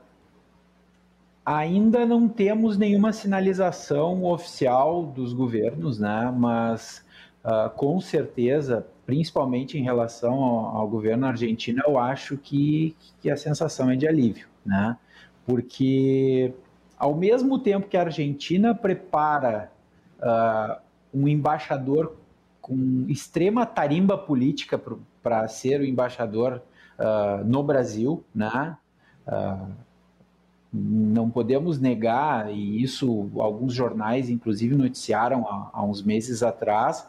ainda 1.44 2.06
não 2.06 2.28
temos 2.28 2.78
nenhuma 2.78 3.12
sinalização 3.12 4.24
oficial 4.24 5.04
dos 5.04 5.32
governos, 5.32 5.98
né? 5.98 6.32
Mas 6.36 7.04
uh, 7.46 7.70
com 7.70 8.00
certeza, 8.00 8.86
principalmente 9.06 9.78
em 9.78 9.82
relação 9.82 10.34
ao, 10.34 10.76
ao, 10.78 10.88
governo 10.88 11.26
argentino, 11.26 11.82
eu 11.86 11.98
acho 11.98 12.36
que, 12.36 12.96
que 13.22 13.30
a 13.30 13.36
sensação 13.36 13.88
é 13.90 13.96
de 13.96 14.06
alívio, 14.06 14.48
né? 14.64 14.96
Porque 15.46 16.52
ao 16.98 17.14
mesmo 17.14 17.58
tempo 17.58 17.88
que 17.88 17.96
a 17.96 18.02
Argentina 18.02 18.74
prepara 18.74 19.70
uh, 20.18 20.80
um 21.14 21.28
embaixador 21.28 22.16
com 22.60 23.06
extrema 23.08 23.64
tarimba 23.64 24.18
política 24.18 24.80
para 25.22 25.46
ser 25.46 25.80
o 25.80 25.84
embaixador 25.84 26.62
uh, 26.98 27.44
no 27.44 27.62
Brasil, 27.62 28.24
né? 28.34 28.76
Uh, 29.26 29.85
não 30.72 31.30
podemos 31.30 31.78
negar, 31.78 32.52
e 32.52 32.82
isso 32.82 33.30
alguns 33.38 33.72
jornais, 33.72 34.28
inclusive, 34.28 34.74
noticiaram 34.74 35.46
há, 35.46 35.70
há 35.72 35.84
uns 35.84 36.02
meses 36.02 36.42
atrás, 36.42 37.06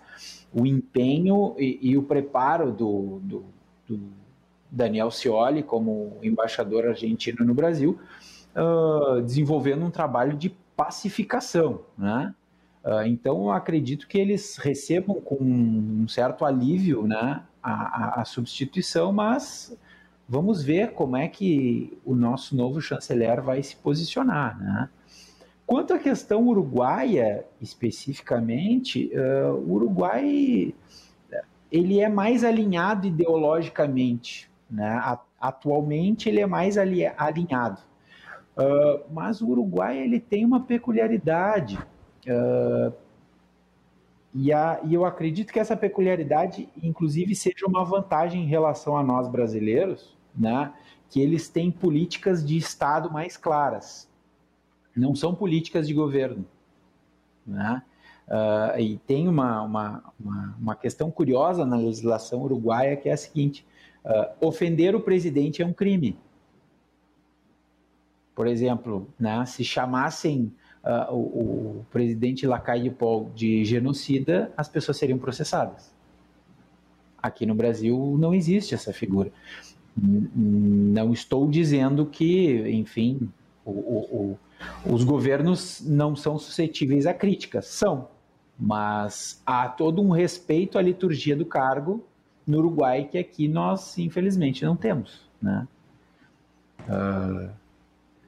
o 0.53 0.65
empenho 0.65 1.55
e, 1.57 1.79
e 1.81 1.97
o 1.97 2.03
preparo 2.03 2.71
do, 2.71 3.19
do, 3.23 3.45
do, 3.88 3.99
Daniel 4.69 5.09
Scioli 5.11 5.63
como 5.63 6.17
embaixador 6.21 6.85
argentino 6.85 7.45
no 7.45 7.53
Brasil, 7.53 7.99
uh, 8.55 9.21
desenvolvendo 9.21 9.85
um 9.85 9.91
trabalho 9.91 10.35
de 10.35 10.49
pacificação, 10.75 11.81
né? 11.97 12.34
Uh, 12.84 13.03
então, 13.05 13.51
acredito 13.51 14.07
que 14.07 14.17
eles 14.17 14.55
recebam 14.57 15.19
com 15.19 15.35
um 15.41 16.07
certo 16.07 16.45
alívio 16.45 17.05
né, 17.05 17.43
a, 17.61 17.71
a, 17.71 18.21
a 18.21 18.25
substituição, 18.25 19.11
mas 19.11 19.77
vamos 20.28 20.64
ver 20.64 20.91
como 20.91 21.16
é 21.16 21.28
que 21.28 21.98
o 22.06 22.16
nosso 22.16 22.56
novo 22.56 22.82
chanceler 22.82 23.41
vai 23.41 23.64
se 23.64 23.76
posicionar. 23.76 24.60
Né? 24.60 24.90
Quanto 25.66 25.94
à 25.94 25.99
questão 25.99 26.48
uruguaia, 26.48 27.45
especificamente, 27.62 29.12
uh, 29.14 29.54
o 29.54 29.74
Uruguai 29.74 30.74
ele 31.72 31.99
é 31.99 32.10
mais 32.10 32.44
alinhado 32.44 33.08
ideologicamente. 33.08 34.49
Né? 34.70 35.02
Atualmente 35.40 36.30
ele 36.30 36.41
é 36.41 36.45
mais 36.45 36.78
alinhado. 36.78 37.82
Uh, 38.58 39.04
mas 39.12 39.41
o 39.41 39.48
Uruguai 39.48 39.98
ele 39.98 40.20
tem 40.20 40.44
uma 40.44 40.62
peculiaridade. 40.62 41.78
Uh, 42.26 42.91
e, 44.34 44.52
a, 44.52 44.80
e 44.84 44.94
eu 44.94 45.06
acredito 45.06 45.54
que 45.54 45.60
essa 45.60 45.76
peculiaridade, 45.76 46.68
inclusive, 46.82 47.36
seja 47.36 47.66
uma 47.68 47.84
vantagem 47.84 48.44
em 48.44 48.48
relação 48.48 48.98
a 48.98 49.04
nós 49.04 49.28
brasileiros, 49.28 50.16
né, 50.38 50.73
que 51.09 51.22
eles 51.22 51.49
têm 51.49 51.72
políticas 51.72 52.45
de 52.45 52.57
Estado 52.57 53.11
mais 53.11 53.38
claras. 53.38 54.09
Não 54.95 55.15
são 55.15 55.34
políticas 55.34 55.88
de 55.88 55.93
governo. 55.93 56.45
Né? 57.45 57.81
Uh, 58.27 58.80
e 58.80 58.97
tem 59.07 59.27
uma, 59.27 59.61
uma, 59.61 60.03
uma, 60.19 60.55
uma, 60.59 60.76
questão 60.76 61.09
curiosa 61.09 61.65
na 61.65 61.77
legislação 61.77 62.41
uruguaia 62.41 62.97
que 62.97 63.07
é 63.07 63.14
a 63.14 63.18
seguinte: 63.18 63.65
uh, 64.03 64.45
ofender 64.45 64.93
o 64.95 64.99
presidente 64.99 65.61
é 65.61 65.65
um 65.65 65.72
crime. 65.72 66.18
Por 68.35 68.45
exemplo, 68.45 69.07
né, 69.18 69.45
se 69.45 69.64
chamassem 69.64 70.53
uh, 70.84 71.14
o, 71.14 71.80
o, 71.80 71.85
presidente 71.89 72.45
Lacaille 72.45 72.89
Paul 72.89 73.31
de 73.34 73.64
genocida, 73.64 74.51
as 74.57 74.68
pessoas 74.68 74.97
seriam 74.97 75.18
processadas. 75.18 75.95
Aqui 77.18 77.45
no 77.45 77.55
Brasil 77.55 78.18
não 78.19 78.34
existe 78.34 78.76
essa 78.76 78.91
figura. 78.91 79.31
Não 79.99 81.11
estou 81.11 81.49
dizendo 81.49 82.06
que, 82.06 82.69
enfim, 82.69 83.30
o, 83.65 83.72
o, 83.72 84.40
os 84.86 85.03
governos 85.03 85.82
não 85.82 86.15
são 86.15 86.38
suscetíveis 86.38 87.07
a 87.07 87.14
críticas, 87.14 87.65
são, 87.65 88.07
mas 88.60 89.41
há 89.45 89.68
todo 89.68 90.02
um 90.02 90.11
respeito 90.11 90.78
à 90.78 90.82
liturgia 90.82 91.36
do 91.36 91.45
cargo 91.45 92.03
no 92.45 92.60
Uruguai 92.60 93.06
que 93.06 93.18
aqui 93.18 93.48
nós, 93.48 93.98
infelizmente, 93.98 94.64
não 94.64 94.76
temos. 94.76 95.22
Né? 95.41 95.68
Uh, 96.88 97.49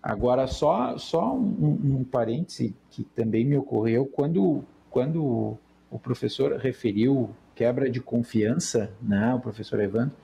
agora, 0.02 0.48
só, 0.48 0.98
só 0.98 1.34
um, 1.36 2.00
um 2.00 2.04
parêntese 2.04 2.76
que 2.90 3.04
também 3.04 3.46
me 3.46 3.56
ocorreu 3.58 4.06
quando, 4.06 4.64
quando 4.90 5.58
o 5.90 6.00
professor 6.00 6.58
referiu 6.58 7.30
quebra 7.56 7.90
de 7.90 8.00
confiança, 8.00 8.90
né, 9.02 9.34
o 9.34 9.40
professor 9.42 9.82
Evandro, 9.82 10.16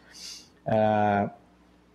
uh, 0.66 1.30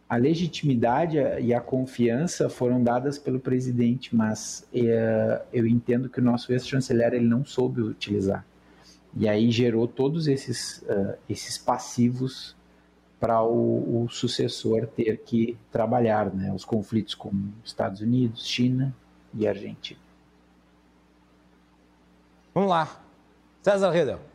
a 0.09 0.17
legitimidade 0.17 1.19
e 1.41 1.55
a 1.55 1.61
confiança 1.61 2.49
foram 2.49 2.83
dadas 2.83 3.19
pelo 3.19 3.39
presidente, 3.39 4.15
mas 4.15 4.67
uh, 4.75 5.43
eu 5.53 5.67
entendo 5.67 6.09
que 6.09 6.19
o 6.19 6.23
nosso 6.23 6.53
ex-chanceler 6.53 7.15
ele 7.15 7.27
não 7.27 7.45
soube 7.45 7.81
utilizar. 7.81 8.45
E 9.17 9.29
aí 9.29 9.51
gerou 9.51 9.87
todos 9.87 10.27
esses, 10.27 10.83
uh, 10.83 11.17
esses 11.29 11.57
passivos 11.59 12.57
para 13.21 13.43
o, 13.43 14.05
o, 14.05 14.09
sucessor 14.09 14.87
ter 14.87 15.19
que 15.19 15.57
trabalhar, 15.71 16.33
né? 16.35 16.53
os 16.53 16.65
conflitos 16.65 17.15
com 17.15 17.31
Estados 17.63 18.01
Unidos, 18.01 18.47
China 18.47 18.95
e 19.35 19.47
Argentina. 19.47 20.01
Vamos 22.55 22.71
lá. 22.71 23.01
César 23.63 23.91
Redel. 23.91 24.30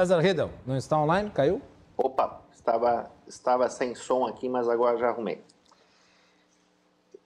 César 0.00 0.18
Redel, 0.20 0.50
não 0.66 0.78
está 0.78 0.98
online? 0.98 1.28
Caiu? 1.28 1.60
Opa, 1.94 2.40
estava, 2.54 3.10
estava 3.28 3.68
sem 3.68 3.94
som 3.94 4.24
aqui, 4.26 4.48
mas 4.48 4.66
agora 4.66 4.96
já 4.96 5.08
arrumei. 5.08 5.42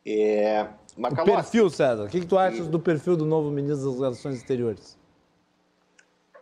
É, 0.05 0.67
Macalossi, 0.97 1.31
o 1.31 1.35
perfil, 1.37 1.71
César, 1.71 2.03
o 2.03 2.09
que, 2.09 2.19
que 2.19 2.27
tu 2.27 2.37
achas 2.37 2.67
e... 2.67 2.69
do 2.69 2.81
perfil 2.81 3.17
do 3.17 3.25
novo 3.25 3.49
ministro 3.49 3.91
das 3.91 4.01
Relações 4.01 4.35
Exteriores? 4.39 4.99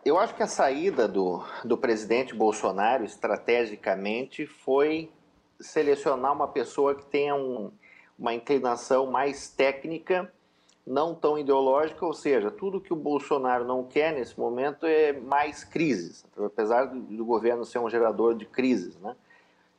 Eu 0.03 0.17
acho 0.17 0.33
que 0.33 0.41
a 0.41 0.47
saída 0.47 1.07
do, 1.07 1.43
do 1.63 1.77
presidente 1.77 2.33
Bolsonaro, 2.33 3.05
estrategicamente, 3.05 4.47
foi 4.47 5.11
selecionar 5.59 6.33
uma 6.33 6.47
pessoa 6.47 6.95
que 6.95 7.05
tenha 7.05 7.35
um, 7.35 7.71
uma 8.17 8.33
inclinação 8.33 9.05
mais 9.05 9.49
técnica 9.49 10.32
não 10.85 11.15
tão 11.15 11.37
ideológica, 11.37 12.05
ou 12.05 12.13
seja, 12.13 12.51
tudo 12.51 12.81
que 12.81 12.91
o 12.91 12.95
Bolsonaro 12.95 13.63
não 13.63 13.83
quer 13.83 14.13
nesse 14.13 14.37
momento 14.37 14.85
é 14.85 15.13
mais 15.13 15.63
crises, 15.63 16.25
apesar 16.37 16.85
do, 16.85 17.25
governo 17.25 17.63
ser 17.63 17.79
um 17.79 17.89
gerador 17.89 18.35
de 18.35 18.45
crises, 18.45 18.97
né? 18.99 19.15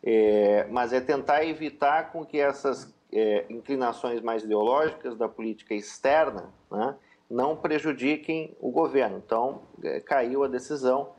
É, 0.03 0.67
mas 0.71 0.93
é 0.93 1.01
tentar 1.01 1.45
evitar 1.45 2.13
com 2.13 2.27
que 2.27 2.39
essas 2.39 2.95
é, 3.11 3.47
inclinações 3.49 4.21
mais 4.21 4.45
ideológicas 4.45 5.17
da 5.17 5.29
política 5.29 5.75
externa 5.75 6.53
né, 6.71 6.95
não 7.31 7.57
prejudiquem 7.57 8.55
o 8.61 8.71
governo. 8.71 9.23
Então, 9.25 9.63
é, 9.83 10.01
caiu 10.01 10.45
a 10.45 10.49
decisão 10.49 11.13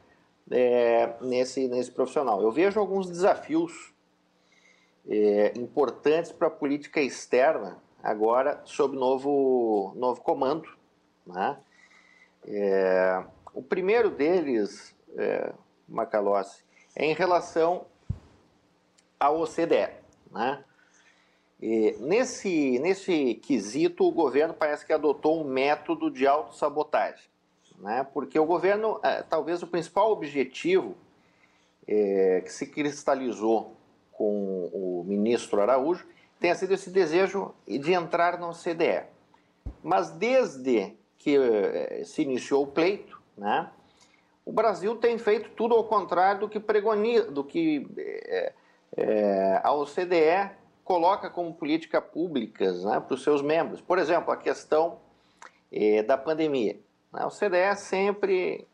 é, 0.52 1.16
nesse, 1.22 1.68
nesse 1.68 1.91
profissional. 1.91 2.41
Eu 2.44 2.52
vejo 2.52 2.80
alguns 2.80 3.10
desafios 3.10 3.91
é, 5.10 5.53
importantes 5.57 6.32
para 6.32 6.48
a 6.48 6.52
política 6.52 7.02
externa 7.02 7.82
agora 8.06 8.61
sob 8.65 8.95
novo, 8.95 9.91
novo 9.95 10.22
comando. 10.22 10.69
Né? 11.26 11.57
É, 12.48 13.23
o 13.52 13.64
primeiro 13.64 14.11
deles, 14.11 14.95
é, 15.18 15.52
Macalossi, 15.90 16.64
é 16.95 17.06
em 17.06 17.14
relação 17.14 17.88
ao 19.19 19.41
OCDE. 19.41 19.90
Né? 20.32 20.64
E 21.60 21.95
nesse, 21.99 22.77
nesse 22.77 23.36
quesito, 23.36 24.07
o 24.07 24.11
governo 24.11 24.53
parece 24.53 24.86
que 24.86 24.94
adotou 24.94 25.41
um 25.41 25.44
método 25.44 26.11
de 26.11 26.27
autossabotagem, 26.27 27.26
né? 27.80 28.06
porque 28.14 28.38
o 28.38 28.45
governo, 28.45 28.99
é, 29.02 29.23
talvez 29.23 29.64
o 29.64 29.68
principal 29.68 30.11
objetivo 30.11 30.95
é, 31.88 32.41
que 32.45 32.53
se 32.53 32.68
cristalizou 32.68 33.76
com 34.11 34.69
o 34.72 35.03
ministro 35.07 35.60
Araújo 35.60 36.06
tenha 36.40 36.56
sido 36.56 36.74
esse 36.74 36.90
desejo 36.90 37.53
de 37.68 37.94
entrar 37.94 38.40
no 38.40 38.52
CDE. 38.52 39.03
Mas 39.82 40.10
desde 40.12 40.95
que 41.18 41.38
eh, 41.38 42.03
se 42.06 42.22
iniciou 42.22 42.64
o 42.64 42.68
pleito, 42.68 43.20
né, 43.38 43.70
o 44.45 44.52
Brasil 44.52 44.95
tem 44.95 45.18
feito 45.18 45.49
tudo 45.52 45.74
ao 45.74 45.84
contrário 45.86 46.41
do 46.41 46.49
que 46.49 46.60
pregoniza, 46.60 47.32
do 47.32 47.44
que 47.44 47.88
é, 47.98 48.53
é, 48.95 49.62
a 49.64 49.74
OCDE 49.74 50.52
coloca 50.84 51.32
como 51.32 51.52
política 51.52 51.99
públicas 51.99 52.84
né, 52.84 52.99
para 52.99 53.16
os 53.16 53.24
seus 53.24 53.41
membros. 53.41 53.82
Por 53.82 53.98
exemplo, 53.98 54.32
a 54.32 54.38
questão 54.38 54.99
é, 55.72 56.03
da 56.03 56.16
pandemia. 56.16 56.80
Né. 57.12 57.26
O 57.26 57.30
CDE 57.30 57.76
sempre 57.76 58.68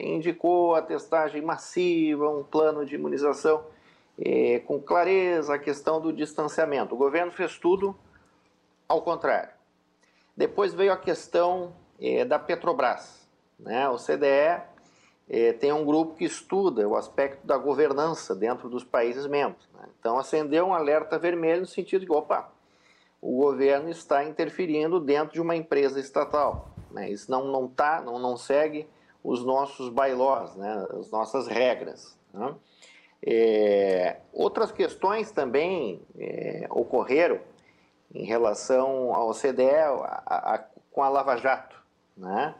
indicou 0.00 0.76
a 0.76 0.82
testagem 0.82 1.42
massiva, 1.42 2.30
um 2.30 2.44
plano 2.44 2.86
de 2.86 2.94
imunização 2.94 3.64
é, 4.18 4.60
com 4.60 4.80
clareza 4.80 5.54
a 5.54 5.58
questão 5.58 6.00
do 6.00 6.12
distanciamento. 6.12 6.94
O 6.94 6.98
governo 6.98 7.32
fez 7.32 7.58
tudo 7.58 7.96
ao 8.88 9.02
contrário. 9.02 9.50
Depois 10.36 10.74
veio 10.74 10.92
a 10.92 10.96
questão 10.96 11.74
é, 12.00 12.24
da 12.24 12.38
Petrobras. 12.38 13.26
né, 13.58 13.88
o 13.88 13.96
CDE 13.96 14.62
é, 15.28 15.52
tem 15.52 15.72
um 15.72 15.84
grupo 15.84 16.14
que 16.14 16.24
estuda 16.24 16.86
o 16.88 16.94
aspecto 16.94 17.46
da 17.46 17.56
governança 17.56 18.34
dentro 18.34 18.68
dos 18.68 18.84
países 18.84 19.26
membros. 19.26 19.68
Né? 19.74 19.88
Então, 19.98 20.18
acendeu 20.18 20.66
um 20.66 20.74
alerta 20.74 21.18
vermelho 21.18 21.62
no 21.62 21.66
sentido 21.66 22.04
de, 22.04 22.12
opa, 22.12 22.52
o 23.20 23.40
governo 23.40 23.88
está 23.90 24.24
interferindo 24.24 25.00
dentro 25.00 25.34
de 25.34 25.40
uma 25.40 25.56
empresa 25.56 25.98
estatal. 25.98 26.70
Né? 26.90 27.10
Isso 27.10 27.30
não, 27.30 27.46
não, 27.46 27.66
tá, 27.66 28.00
não, 28.00 28.18
não 28.18 28.36
segue 28.36 28.88
os 29.24 29.44
nossos 29.44 29.88
bylaws, 29.88 30.54
né? 30.54 30.86
as 30.90 31.10
nossas 31.10 31.48
regras. 31.48 32.16
Né? 32.32 32.54
É, 33.24 34.18
outras 34.32 34.70
questões 34.70 35.30
também 35.30 36.02
é, 36.18 36.66
ocorreram 36.70 37.40
em 38.14 38.24
relação 38.24 39.14
ao 39.14 39.32
CDE 39.32 39.70
a, 39.70 40.22
a, 40.26 40.64
com 40.92 41.02
a 41.02 41.08
Lava 41.08 41.36
Jato. 41.36 41.76
Né? 42.16 42.54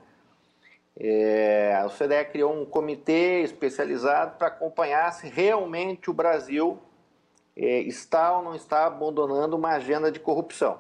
É, 0.99 1.83
o 1.85 1.91
CDE 1.91 2.24
criou 2.31 2.53
um 2.53 2.65
comitê 2.65 3.43
especializado 3.43 4.37
para 4.39 4.49
acompanhar 4.49 5.12
se 5.12 5.28
realmente 5.28 6.11
o 6.11 6.15
Brasil 6.15 6.78
é, 7.57 7.81
está 7.81 8.37
ou 8.37 8.43
não 8.43 8.55
está 8.55 8.87
abandonando 8.87 9.57
uma 9.57 9.70
agenda 9.70 10.11
de 10.11 10.19
corrupção. 10.20 10.78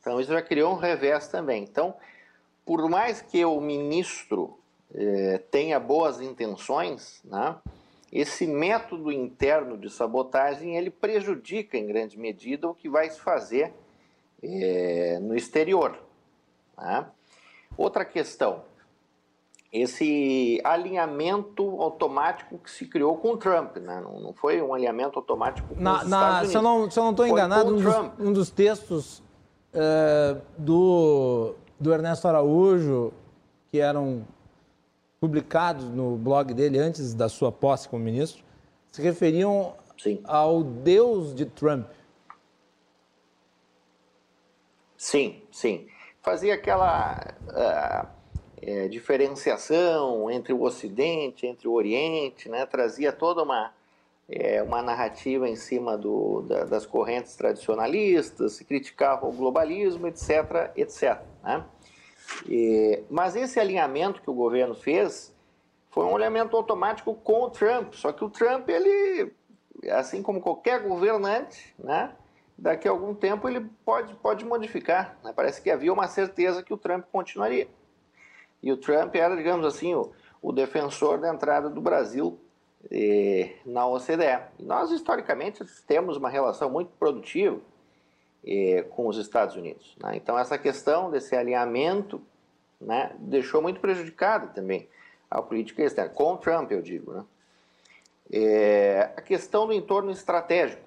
Então, 0.00 0.20
isso 0.20 0.32
já 0.32 0.40
criou 0.40 0.72
um 0.72 0.78
revés 0.78 1.28
também. 1.28 1.64
Então, 1.64 1.94
por 2.64 2.88
mais 2.88 3.20
que 3.20 3.44
o 3.44 3.60
ministro 3.60 4.58
é, 4.94 5.38
tenha 5.50 5.78
boas 5.80 6.20
intenções, 6.20 7.20
né, 7.24 7.56
esse 8.16 8.46
método 8.46 9.12
interno 9.12 9.76
de 9.76 9.90
sabotagem 9.90 10.74
ele 10.74 10.90
prejudica 10.90 11.76
em 11.76 11.86
grande 11.86 12.18
medida 12.18 12.66
o 12.66 12.74
que 12.74 12.88
vai 12.88 13.10
se 13.10 13.20
fazer 13.20 13.74
é, 14.42 15.18
no 15.20 15.36
exterior. 15.36 15.98
Né? 16.78 17.06
Outra 17.76 18.06
questão, 18.06 18.62
esse 19.70 20.58
alinhamento 20.64 21.62
automático 21.82 22.56
que 22.56 22.70
se 22.70 22.86
criou 22.86 23.18
com 23.18 23.32
o 23.32 23.36
Trump, 23.36 23.76
né? 23.76 24.00
não, 24.00 24.18
não 24.18 24.32
foi 24.32 24.62
um 24.62 24.72
alinhamento 24.72 25.18
automático 25.18 25.74
com 25.74 25.80
na, 25.80 26.02
os 26.02 26.08
na, 26.08 26.16
Estados 26.16 26.38
Unidos. 26.38 26.50
Se 26.50 26.56
eu 26.56 26.62
não 26.62 27.10
estou 27.10 27.26
não 27.26 27.32
enganado, 27.34 27.74
um 27.74 27.76
dos, 27.76 27.96
um 28.18 28.32
dos, 28.32 28.50
textos 28.50 29.18
uh, 29.74 30.40
do, 30.56 31.54
do 31.78 31.92
Ernesto 31.92 32.26
Araújo, 32.26 33.12
que 33.70 33.78
eram 33.78 34.24
publicados 35.20 35.84
no 35.84 36.16
blog 36.16 36.52
dele 36.52 36.78
antes 36.78 37.14
da 37.14 37.28
sua 37.28 37.50
posse 37.50 37.88
como 37.88 38.04
ministro, 38.04 38.44
se 38.92 39.02
referiam 39.02 39.74
Sim. 39.98 40.20
ao 40.24 40.62
Deus 40.62 41.34
de 41.34 41.46
Trump. 41.46 41.88
Sim, 44.96 45.42
sim. 45.52 45.86
Fazia 46.22 46.54
aquela 46.54 47.34
uh, 47.48 48.08
é, 48.60 48.88
diferenciação 48.88 50.30
entre 50.30 50.52
o 50.52 50.62
Ocidente, 50.62 51.46
entre 51.46 51.68
o 51.68 51.72
Oriente, 51.72 52.48
né? 52.48 52.66
trazia 52.66 53.12
toda 53.12 53.42
uma, 53.42 53.72
é, 54.28 54.62
uma 54.62 54.82
narrativa 54.82 55.48
em 55.48 55.54
cima 55.54 55.96
do, 55.96 56.42
da, 56.42 56.64
das 56.64 56.84
correntes 56.84 57.36
tradicionalistas, 57.36 58.58
criticava 58.60 59.26
o 59.26 59.32
globalismo, 59.32 60.08
etc. 60.08 60.72
etc. 60.74 61.20
Né? 61.44 61.64
E, 62.48 63.02
mas 63.10 63.36
esse 63.36 63.58
alinhamento 63.58 64.22
que 64.22 64.30
o 64.30 64.34
governo 64.34 64.74
fez 64.74 65.34
foi 65.90 66.04
um 66.04 66.14
alinhamento 66.14 66.56
automático 66.56 67.14
com 67.14 67.42
o 67.42 67.50
Trump, 67.50 67.94
só 67.94 68.12
que 68.12 68.24
o 68.24 68.28
Trump, 68.28 68.68
ele, 68.68 69.32
assim 69.90 70.22
como 70.22 70.40
qualquer 70.40 70.82
governante, 70.82 71.74
né? 71.78 72.14
daqui 72.58 72.88
a 72.88 72.90
algum 72.90 73.14
tempo 73.14 73.48
ele 73.48 73.68
pode, 73.84 74.14
pode 74.14 74.44
modificar. 74.44 75.18
Né? 75.22 75.32
Parece 75.34 75.60
que 75.60 75.70
havia 75.70 75.92
uma 75.92 76.08
certeza 76.08 76.62
que 76.62 76.72
o 76.72 76.76
Trump 76.76 77.04
continuaria. 77.12 77.68
E 78.62 78.72
o 78.72 78.76
Trump 78.76 79.14
era, 79.14 79.36
digamos 79.36 79.66
assim, 79.66 79.94
o, 79.94 80.12
o 80.40 80.52
defensor 80.52 81.18
da 81.18 81.32
entrada 81.32 81.68
do 81.68 81.80
Brasil 81.80 82.38
eh, 82.90 83.56
na 83.64 83.86
OCDE. 83.86 84.40
Nós, 84.58 84.90
historicamente, 84.90 85.64
temos 85.86 86.16
uma 86.16 86.28
relação 86.28 86.70
muito 86.70 86.90
produtiva 86.98 87.60
eh, 88.44 88.82
com 88.90 89.06
os 89.06 89.18
Estados 89.18 89.56
Unidos. 89.56 89.96
Né? 90.02 90.16
Então, 90.16 90.38
essa 90.38 90.58
questão 90.58 91.10
desse 91.10 91.34
alinhamento 91.36 92.20
né, 92.80 93.14
deixou 93.18 93.62
muito 93.62 93.80
prejudicada 93.80 94.48
também 94.48 94.88
a 95.30 95.42
política 95.42 95.82
externa, 95.82 96.12
com 96.12 96.34
o 96.34 96.36
Trump, 96.36 96.70
eu 96.70 96.80
digo. 96.80 97.12
Né? 97.12 97.24
É, 98.30 99.12
a 99.16 99.20
questão 99.20 99.66
do 99.66 99.72
entorno 99.72 100.10
estratégico. 100.10 100.82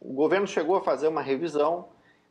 O 0.00 0.12
governo 0.12 0.46
chegou 0.46 0.76
a 0.76 0.82
fazer 0.82 1.08
uma 1.08 1.22
revisão 1.22 1.88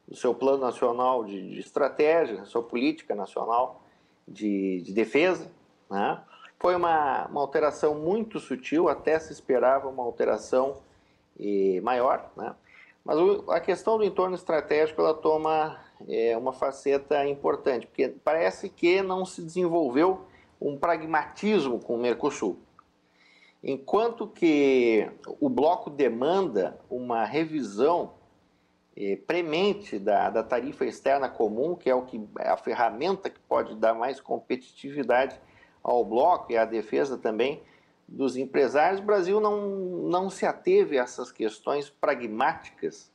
do 0.08 0.16
seu 0.16 0.34
plano 0.34 0.60
nacional 0.60 1.26
de, 1.26 1.50
de 1.50 1.60
estratégia, 1.60 2.46
sua 2.46 2.64
política 2.64 3.16
nacional 3.16 3.82
de, 4.28 4.82
de 4.82 4.94
defesa. 4.94 5.52
Né? 5.90 6.22
Foi 6.60 6.76
uma, 6.76 7.28
uma 7.28 7.42
alteração 7.42 7.96
muito 7.96 8.40
sutil, 8.40 8.88
até 8.88 9.20
se 9.20 9.34
esperava 9.34 9.88
uma 9.88 10.04
alteração 10.04 10.82
eh, 11.40 11.82
maior. 11.82 12.32
Né? 12.36 12.56
Mas 13.06 13.19
o, 13.19 13.52
a 13.52 13.60
questão 13.60 13.99
do 13.99 14.03
entorno 14.03 14.36
estratégico 14.36 14.99
ela 14.99 15.14
toma 15.14 15.80
é, 16.10 16.36
uma 16.36 16.52
faceta 16.52 17.26
importante, 17.27 17.86
porque 17.86 18.10
parece 18.23 18.68
que 18.68 19.03
não 19.03 19.23
se 19.23 19.44
desenvolveu 19.44 20.26
um 20.60 20.76
pragmatismo 20.76 21.80
com 21.80 21.95
o 21.95 21.99
Mercosul. 21.99 22.60
Enquanto 23.64 24.27
que 24.27 25.07
o 25.40 25.49
bloco 25.49 25.90
demanda 25.90 26.80
uma 26.90 27.26
revisão 27.26 28.14
eh, 28.95 29.18
premente 29.27 29.98
da, 29.98 30.30
da 30.30 30.44
tarifa 30.44 30.86
externa 30.86 31.27
comum, 31.27 31.76
que 31.76 31.90
é 31.90 31.95
o 31.95 32.03
que 32.03 32.22
é 32.40 32.49
a 32.49 32.57
ferramenta 32.57 33.30
que 33.30 33.40
pode 33.41 33.76
dar 33.76 33.94
mais 33.94 34.22
competitividade 34.22 35.40
ao 35.84 36.06
bloco 36.06 36.52
e 36.52 36.57
à 36.57 36.64
defesa 36.64 37.18
também 37.18 37.61
dos 38.07 38.38
empresários, 38.38 39.02
o 39.02 39.03
Brasil 39.03 39.40
não, 39.40 39.68
não 39.68 40.30
se 40.30 40.45
ateve 40.45 40.99
a 40.99 41.03
essas 41.03 41.32
questões 41.32 41.90
pragmáticas 41.90 43.11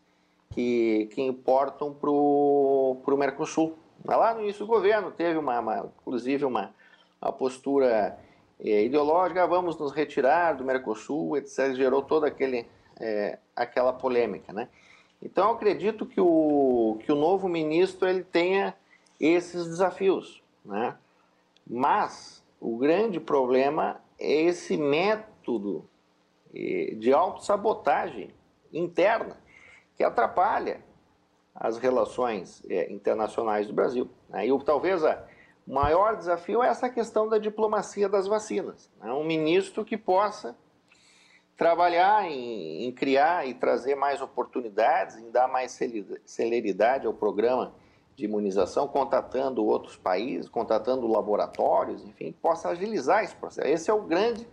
que, 0.50 1.08
que 1.12 1.22
importam 1.22 1.92
para 1.94 2.10
o 2.10 3.16
Mercosul. 3.16 3.78
Lá 4.04 4.34
no 4.34 4.42
início 4.42 4.66
do 4.66 4.72
governo 4.72 5.10
teve, 5.10 5.38
uma, 5.38 5.60
uma 5.60 5.92
inclusive, 6.00 6.44
uma, 6.44 6.74
uma 7.22 7.32
postura 7.32 8.18
é, 8.58 8.84
ideológica, 8.84 9.46
vamos 9.46 9.78
nos 9.78 9.92
retirar 9.92 10.54
do 10.54 10.64
Mercosul, 10.64 11.36
etc., 11.36 11.74
gerou 11.74 12.02
toda 12.02 12.26
aquele, 12.26 12.66
é, 12.98 13.38
aquela 13.54 13.92
polêmica. 13.92 14.52
Né? 14.52 14.68
Então, 15.22 15.48
eu 15.48 15.54
acredito 15.54 16.04
que 16.04 16.20
o, 16.20 16.98
que 17.04 17.12
o 17.12 17.16
novo 17.16 17.48
ministro 17.48 18.08
ele 18.08 18.24
tenha 18.24 18.74
esses 19.20 19.66
desafios. 19.66 20.42
Né? 20.64 20.96
Mas 21.66 22.42
o 22.60 22.76
grande 22.76 23.20
problema 23.20 24.00
é 24.20 24.42
esse 24.42 24.76
método 24.76 25.88
é, 26.54 26.94
de 26.96 27.12
autossabotagem 27.12 28.30
interna 28.72 29.36
que 29.96 30.04
atrapalha 30.04 30.84
as 31.54 31.78
relações 31.78 32.62
é, 32.68 32.92
internacionais 32.92 33.66
do 33.66 33.72
Brasil. 33.72 34.08
Né? 34.28 34.46
E 34.46 34.64
talvez 34.64 35.02
o 35.02 35.16
maior 35.66 36.16
desafio 36.16 36.62
é 36.62 36.68
essa 36.68 36.88
questão 36.88 37.28
da 37.28 37.38
diplomacia 37.38 38.08
das 38.08 38.26
vacinas. 38.26 38.90
Né? 39.00 39.12
Um 39.12 39.24
ministro 39.24 39.84
que 39.84 39.96
possa 39.96 40.56
trabalhar 41.56 42.24
em, 42.30 42.90
criar 42.92 43.46
e 43.46 43.52
trazer 43.52 43.94
mais 43.94 44.22
oportunidades, 44.22 45.16
em 45.16 45.30
dar 45.30 45.46
mais 45.46 45.78
celeridade 46.24 47.06
ao 47.06 47.12
programa 47.12 47.74
de 48.20 48.26
imunização, 48.26 48.86
contatando 48.86 49.64
outros 49.64 49.96
países, 49.96 50.48
contatando 50.48 51.06
laboratórios, 51.06 52.04
enfim, 52.04 52.32
possa 52.32 52.68
agilizar 52.68 53.24
esse 53.24 53.34
processo. 53.34 53.66
Esse 53.66 53.90
é 53.90 53.94
o 53.94 54.02
grande 54.02 54.46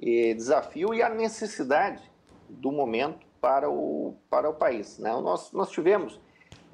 eh, 0.00 0.34
desafio 0.34 0.92
e 0.92 1.02
a 1.02 1.08
necessidade 1.08 2.02
do 2.48 2.70
momento 2.70 3.26
para 3.40 3.70
o, 3.70 4.14
para 4.28 4.50
o 4.50 4.54
país. 4.54 4.98
Né? 4.98 5.10
Nós, 5.20 5.50
nós 5.52 5.70
tivemos 5.70 6.20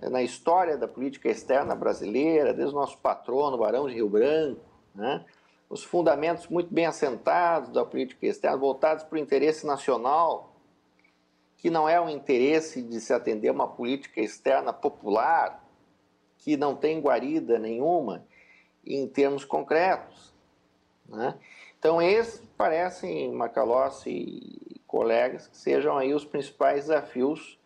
eh, 0.00 0.08
na 0.08 0.20
história 0.20 0.76
da 0.76 0.88
política 0.88 1.28
externa 1.28 1.76
brasileira, 1.76 2.52
desde 2.52 2.74
o 2.74 2.78
nosso 2.78 2.98
patrono, 2.98 3.56
Barão 3.56 3.86
de 3.86 3.94
Rio 3.94 4.08
Branco, 4.08 4.60
né? 4.94 5.24
os 5.70 5.84
fundamentos 5.84 6.48
muito 6.48 6.74
bem 6.74 6.86
assentados 6.86 7.70
da 7.70 7.84
política 7.84 8.26
externa, 8.26 8.56
voltados 8.56 9.04
para 9.04 9.14
o 9.14 9.18
interesse 9.18 9.64
nacional, 9.64 10.56
que 11.56 11.70
não 11.70 11.88
é 11.88 12.00
um 12.00 12.08
interesse 12.08 12.82
de 12.82 13.00
se 13.00 13.12
atender 13.12 13.48
a 13.48 13.52
uma 13.52 13.68
política 13.68 14.20
externa 14.20 14.72
popular, 14.72 15.65
que 16.38 16.56
não 16.56 16.74
tem 16.74 17.00
guarida 17.00 17.58
nenhuma 17.58 18.24
em 18.84 19.06
termos 19.06 19.44
concretos. 19.44 20.32
Né? 21.08 21.34
Então, 21.78 22.00
esses 22.00 22.42
parecem, 22.56 23.32
Macalossi 23.32 24.10
e 24.10 24.80
colegas, 24.86 25.46
que 25.48 25.56
sejam 25.56 25.96
aí 25.96 26.14
os 26.14 26.24
principais 26.24 26.86
desafios 26.86 27.58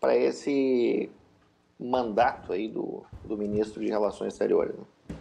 para 0.00 0.16
esse 0.16 1.10
mandato 1.78 2.52
aí 2.52 2.68
do, 2.68 3.04
do 3.24 3.36
ministro 3.36 3.80
de 3.80 3.88
Relações 3.88 4.32
Exteriores. 4.32 4.74
Né? 4.76 5.16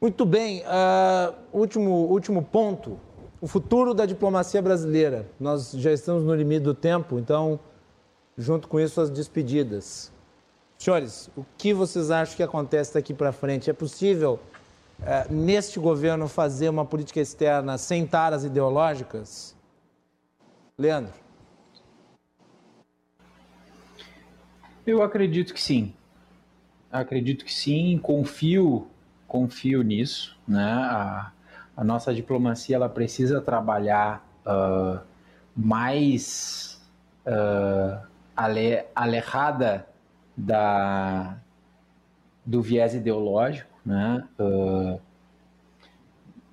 Muito 0.00 0.24
bem. 0.24 0.62
Uh, 0.62 1.34
último, 1.52 1.90
último 1.90 2.42
ponto. 2.42 2.98
O 3.40 3.46
futuro 3.46 3.94
da 3.94 4.06
diplomacia 4.06 4.60
brasileira. 4.62 5.28
Nós 5.38 5.72
já 5.72 5.92
estamos 5.92 6.24
no 6.24 6.34
limite 6.34 6.60
do 6.60 6.74
tempo, 6.74 7.18
então, 7.18 7.58
junto 8.36 8.68
com 8.68 8.80
isso, 8.80 9.00
as 9.00 9.10
despedidas. 9.10 10.12
Senhores, 10.78 11.28
o 11.36 11.44
que 11.58 11.74
vocês 11.74 12.08
acham 12.08 12.36
que 12.36 12.42
acontece 12.42 12.94
daqui 12.94 13.12
para 13.12 13.32
frente? 13.32 13.68
É 13.68 13.72
possível 13.72 14.38
é, 15.02 15.26
neste 15.28 15.80
governo, 15.80 16.28
fazer 16.28 16.68
uma 16.68 16.84
política 16.84 17.20
externa 17.20 17.76
sem 17.76 18.06
taras 18.06 18.44
ideológicas? 18.44 19.56
Leandro. 20.78 21.12
Eu 24.86 25.02
acredito 25.02 25.52
que 25.52 25.60
sim. 25.60 25.92
Acredito 26.90 27.44
que 27.44 27.52
sim, 27.52 27.98
confio, 27.98 28.88
confio 29.26 29.82
nisso, 29.82 30.38
né? 30.46 30.62
A, 30.62 31.32
a 31.76 31.84
nossa 31.84 32.14
diplomacia 32.14 32.76
ela 32.76 32.88
precisa 32.88 33.40
trabalhar 33.40 34.24
uh, 34.46 35.00
mais 35.54 36.80
uh, 37.26 38.00
ale, 38.36 38.84
da, 40.38 41.36
do 42.46 42.62
viés 42.62 42.94
ideológico, 42.94 43.68
né? 43.84 44.26
Uh, 44.38 45.00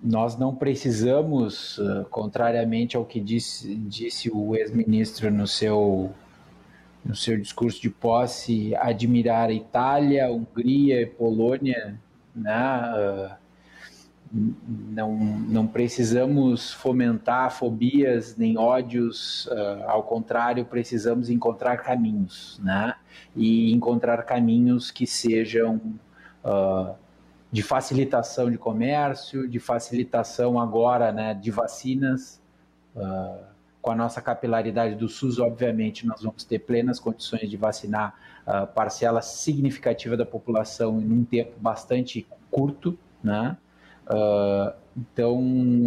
nós 0.04 0.38
não 0.38 0.54
precisamos, 0.54 1.80
contrariamente 2.12 2.96
ao 2.96 3.04
que 3.06 3.20
disse, 3.20 3.76
disse 3.76 4.30
o 4.30 4.56
ex-ministro 4.56 5.32
no 5.32 5.48
seu 5.48 6.14
no 7.04 7.16
seu 7.16 7.38
discurso 7.40 7.80
de 7.80 7.90
posse, 7.90 8.76
admirar 8.76 9.50
a 9.50 9.54
Itália, 9.54 10.32
Hungria 10.32 11.02
e 11.02 11.06
Polônia, 11.06 12.00
né? 12.36 12.94
Uh, 12.98 13.45
não, 14.34 15.16
não 15.16 15.68
precisamos 15.68 16.72
fomentar 16.74 17.52
fobias 17.52 18.36
nem 18.36 18.58
ódios, 18.58 19.46
uh, 19.48 19.84
ao 19.88 20.04
contrário, 20.04 20.66
precisamos 20.66 21.30
encontrar 21.30 21.78
caminhos, 21.78 22.60
né? 22.64 22.96
E 23.36 23.72
encontrar 23.74 24.24
caminhos 24.24 24.92
que 24.92 25.06
sejam 25.08 25.82
uh, 26.44 26.96
de 27.52 27.64
facilitação 27.64 28.52
de 28.52 28.58
comércio, 28.58 29.48
de 29.48 29.60
facilitação 29.60 30.60
agora, 30.60 31.12
né, 31.12 31.34
de 31.34 31.52
vacinas. 31.52 32.42
Uh, 32.96 33.56
com 33.82 33.92
a 33.92 33.96
nossa 33.96 34.20
capilaridade 34.20 34.96
do 34.96 35.08
SUS, 35.08 35.38
obviamente, 35.38 36.08
nós 36.08 36.24
vamos 36.24 36.44
ter 36.44 36.58
plenas 36.58 37.00
condições 37.00 37.48
de 37.48 37.56
vacinar 37.56 38.16
uh, 38.48 38.66
parcela 38.66 39.22
significativa 39.22 40.18
da 40.18 40.26
população 40.26 41.00
em 41.00 41.12
um 41.12 41.24
tempo 41.24 41.52
bastante 41.60 42.26
curto, 42.50 42.98
né? 43.24 43.56
Uh, 44.08 44.74
então, 44.96 45.42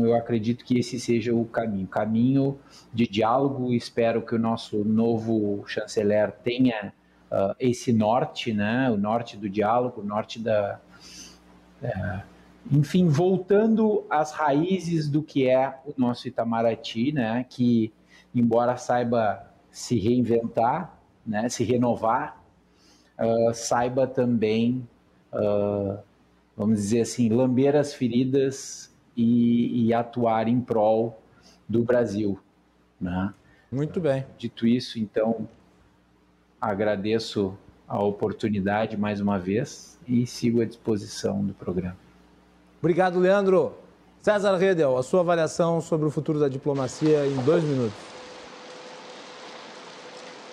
eu 0.04 0.14
acredito 0.14 0.64
que 0.64 0.78
esse 0.78 1.00
seja 1.00 1.34
o 1.34 1.44
caminho, 1.44 1.86
caminho 1.86 2.58
de 2.92 3.06
diálogo. 3.06 3.72
Espero 3.72 4.22
que 4.22 4.34
o 4.34 4.38
nosso 4.38 4.84
novo 4.84 5.64
chanceler 5.66 6.32
tenha 6.32 6.92
uh, 7.30 7.54
esse 7.58 7.92
norte, 7.92 8.52
né? 8.52 8.90
O 8.90 8.96
norte 8.96 9.36
do 9.36 9.48
diálogo, 9.48 10.02
o 10.02 10.04
norte 10.04 10.38
da 10.38 10.78
uh, 11.82 12.22
enfim, 12.70 13.08
voltando 13.08 14.04
às 14.10 14.32
raízes 14.32 15.08
do 15.08 15.22
que 15.22 15.48
é 15.48 15.78
o 15.86 15.94
nosso 15.96 16.28
Itamaraty, 16.28 17.12
né, 17.12 17.44
que 17.48 17.92
embora 18.34 18.76
saiba 18.76 19.50
se 19.70 19.98
reinventar, 19.98 20.98
né, 21.26 21.48
se 21.48 21.64
renovar, 21.64 22.42
uh, 23.18 23.54
saiba 23.54 24.06
também, 24.06 24.86
uh, 25.32 25.98
vamos 26.58 26.80
dizer 26.80 27.02
assim, 27.02 27.28
lamber 27.28 27.76
as 27.76 27.94
feridas 27.94 28.92
e, 29.16 29.86
e 29.86 29.94
atuar 29.94 30.48
em 30.48 30.60
prol 30.60 31.22
do 31.68 31.84
Brasil. 31.84 32.36
Né? 33.00 33.32
Muito 33.70 34.00
bem. 34.00 34.26
Dito 34.36 34.66
isso, 34.66 34.98
então, 34.98 35.48
agradeço 36.60 37.56
a 37.86 38.02
oportunidade 38.02 38.96
mais 38.96 39.20
uma 39.20 39.38
vez 39.38 40.00
e 40.06 40.26
sigo 40.26 40.60
à 40.60 40.64
disposição 40.64 41.44
do 41.44 41.54
programa. 41.54 41.96
Obrigado, 42.80 43.20
Leandro. 43.20 43.74
César 44.20 44.56
Redel, 44.56 44.96
a 44.96 45.02
sua 45.04 45.20
avaliação 45.20 45.80
sobre 45.80 46.08
o 46.08 46.10
futuro 46.10 46.40
da 46.40 46.48
diplomacia 46.48 47.24
em 47.24 47.36
dois 47.44 47.62
minutos. 47.62 47.96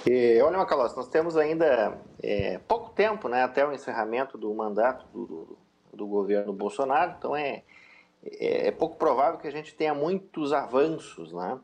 E, 0.05 0.39
olha, 0.39 0.59
Macalós, 0.59 0.95
nós 0.95 1.07
temos 1.07 1.35
ainda 1.35 1.97
é, 2.21 2.59
pouco 2.67 2.91
tempo 2.91 3.27
né, 3.27 3.41
até 3.43 3.67
o 3.67 3.73
encerramento 3.73 4.37
do 4.37 4.53
mandato 4.53 5.03
do, 5.11 5.25
do, 5.25 5.57
do 5.95 6.05
governo 6.05 6.53
Bolsonaro, 6.53 7.15
então 7.17 7.35
é, 7.35 7.63
é, 8.23 8.67
é, 8.67 8.71
pouco 8.71 8.97
provável 8.97 9.39
que 9.39 9.47
a 9.47 9.51
gente 9.51 9.73
tenha 9.73 9.93
muitos 9.93 10.53
avanços, 10.53 11.33
né? 11.33 11.59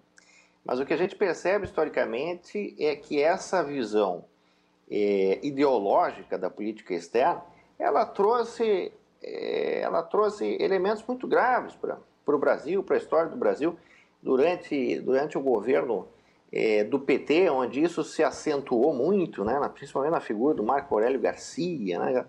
Mas 0.64 0.80
o 0.80 0.86
que 0.86 0.94
a 0.94 0.98
gente 0.98 1.16
percebe 1.16 1.66
historicamente 1.66 2.76
é 2.80 2.96
que 2.96 3.22
essa 3.22 3.64
visão 3.64 4.26
é, 4.90 5.40
ideológica 5.42 6.38
da 6.38 6.50
política 6.50 6.94
externa, 6.94 7.44
ela 7.80 8.06
trouxe 8.06 8.94
é, 9.24 9.82
ela 9.82 10.02
trouxe 10.02 10.58
elementos 10.60 11.04
muito 11.06 11.28
graves 11.28 11.76
para 11.76 12.00
o 12.36 12.40
Brasil, 12.40 12.84
para 12.84 12.96
a 12.96 13.00
história 13.00 13.30
do 13.30 13.38
Brasil, 13.38 13.78
durante, 14.22 15.00
durante 15.00 15.38
o 15.38 15.42
governo 15.42 16.08
é, 16.52 16.84
do 16.84 17.00
PT, 17.00 17.50
onde 17.50 17.82
isso 17.82 18.04
se 18.04 18.24
acentuou 18.24 18.94
muito, 18.94 19.44
né, 19.44 19.60
principalmente 19.74 20.12
na 20.12 20.20
figura 20.20 20.56
do 20.56 20.64
Marco 20.64 20.94
Aurélio 20.94 21.20
Garcia, 21.20 22.00
né, 22.00 22.26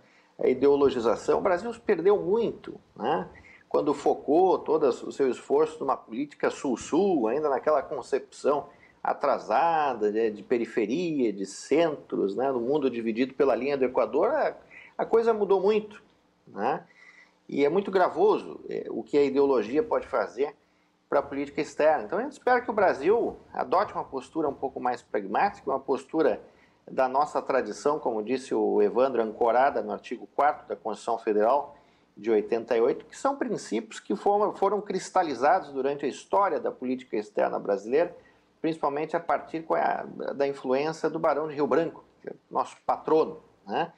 ideologização. 0.48 1.38
O 1.38 1.42
Brasil 1.42 1.72
perdeu 1.84 2.16
muito, 2.20 2.80
né, 2.96 3.28
quando 3.68 3.94
focou 3.94 4.58
todo 4.58 4.86
o 4.86 5.12
seu 5.12 5.30
esforço 5.30 5.80
numa 5.80 5.96
política 5.96 6.50
sul-sul, 6.50 7.28
ainda 7.28 7.48
naquela 7.48 7.82
concepção 7.82 8.68
atrasada 9.02 10.12
de, 10.12 10.30
de, 10.30 10.42
periferia, 10.42 11.32
de 11.32 11.46
centros, 11.46 12.36
né, 12.36 12.52
no 12.52 12.60
mundo 12.60 12.90
dividido 12.90 13.34
pela 13.34 13.54
linha 13.54 13.76
do 13.76 13.84
Equador, 13.84 14.28
a, 14.28 14.56
a 14.98 15.06
coisa 15.06 15.32
mudou 15.32 15.60
muito. 15.60 16.02
Né? 16.46 16.84
E 17.48 17.64
é 17.64 17.68
muito 17.68 17.90
gravoso 17.90 18.60
é, 18.68 18.86
o 18.90 19.02
que 19.02 19.18
a 19.18 19.24
ideologia 19.24 19.82
pode 19.82 20.06
fazer 20.06 20.54
para 21.08 21.18
a 21.18 21.22
política 21.22 21.60
externa. 21.60 22.04
Então 22.04 22.18
a 22.18 22.22
gente 22.22 22.32
espera 22.32 22.60
que 22.60 22.70
o 22.70 22.74
Brasil 22.74 23.36
adote 23.52 23.92
uma 23.92 24.04
postura 24.04 24.48
um 24.48 24.54
pouco 24.54 24.80
mais 24.80 25.02
pragmática, 25.02 25.70
uma 25.70 25.80
postura 25.80 26.40
da 26.90 27.08
nossa 27.08 27.40
tradição, 27.40 27.98
como 27.98 28.22
disse 28.22 28.54
o 28.54 28.82
Evandro, 28.82 29.22
ancorada 29.22 29.82
no 29.82 29.92
artigo 29.92 30.28
4 30.34 30.68
da 30.68 30.76
Constituição 30.76 31.18
Federal 31.18 31.76
de 32.16 32.30
88, 32.30 33.06
que 33.06 33.16
são 33.16 33.36
princípios 33.36 33.98
que 33.98 34.14
foram, 34.14 34.54
foram 34.54 34.80
cristalizados 34.80 35.70
durante 35.70 36.04
a 36.04 36.08
história 36.08 36.60
da 36.60 36.70
política 36.70 37.16
externa 37.16 37.58
brasileira, 37.58 38.14
principalmente 38.60 39.16
a 39.16 39.20
partir 39.20 39.64
da 40.34 40.46
influência 40.46 41.08
do 41.08 41.18
Barão 41.18 41.48
de 41.48 41.54
Rio 41.54 41.66
Branco, 41.66 42.04
é 42.26 42.32
nosso 42.50 42.76
patrono, 42.84 43.42
né? 43.66 43.92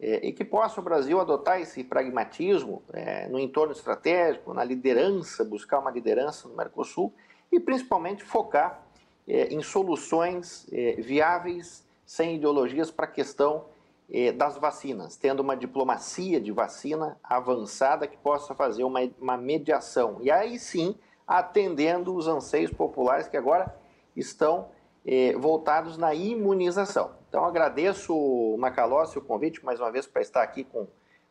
é, 0.00 0.28
e 0.28 0.32
que 0.32 0.44
possa 0.44 0.80
o 0.80 0.84
Brasil 0.84 1.20
adotar 1.20 1.60
esse 1.60 1.82
pragmatismo 1.82 2.82
é, 2.92 3.28
no 3.28 3.38
entorno 3.38 3.72
estratégico, 3.72 4.54
na 4.54 4.62
liderança, 4.62 5.44
buscar 5.44 5.80
uma 5.80 5.90
liderança 5.90 6.48
no 6.48 6.54
Mercosul 6.54 7.12
e 7.50 7.58
principalmente 7.58 8.22
focar 8.22 8.82
é, 9.26 9.48
em 9.48 9.62
soluções 9.62 10.66
é, 10.72 10.92
viáveis, 10.92 11.84
sem 12.08 12.36
ideologias 12.36 12.90
para 12.90 13.04
a 13.04 13.10
questão 13.10 13.66
é, 14.10 14.32
das 14.32 14.56
vacinas, 14.56 15.14
tendo 15.14 15.40
uma 15.40 15.54
diplomacia 15.54 16.40
de 16.40 16.50
vacina 16.50 17.18
avançada 17.22 18.06
que 18.06 18.16
possa 18.16 18.54
fazer 18.54 18.82
uma, 18.82 19.00
uma 19.20 19.36
mediação. 19.36 20.16
E 20.22 20.30
aí 20.30 20.58
sim, 20.58 20.96
atendendo 21.26 22.16
os 22.16 22.26
anseios 22.26 22.72
populares 22.72 23.28
que 23.28 23.36
agora 23.36 23.76
estão 24.16 24.70
é, 25.06 25.34
voltados 25.34 25.98
na 25.98 26.14
imunização. 26.14 27.10
Então 27.28 27.44
agradeço, 27.44 28.56
Macalossi, 28.58 29.18
o 29.18 29.20
convite 29.20 29.62
mais 29.62 29.78
uma 29.78 29.92
vez 29.92 30.06
para 30.06 30.22
estar 30.22 30.42
aqui 30.42 30.64
com, 30.64 30.86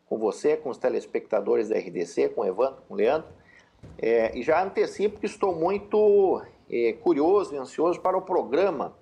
com 0.05 0.19
você, 0.19 0.55
com 0.55 0.69
os 0.69 0.77
telespectadores 0.77 1.69
da 1.69 1.75
RDC, 1.75 2.29
com 2.29 2.41
o 2.41 2.45
Evandro, 2.45 2.83
com 2.87 2.93
o 2.93 2.97
Leandro. 2.97 3.29
É, 3.97 4.37
e 4.37 4.43
já 4.43 4.63
antecipo 4.63 5.19
que 5.19 5.25
estou 5.25 5.55
muito 5.55 6.39
é, 6.69 6.93
curioso 7.01 7.55
e 7.55 7.57
ansioso 7.57 7.99
para 7.99 8.15
o 8.15 8.21
programa 8.21 8.93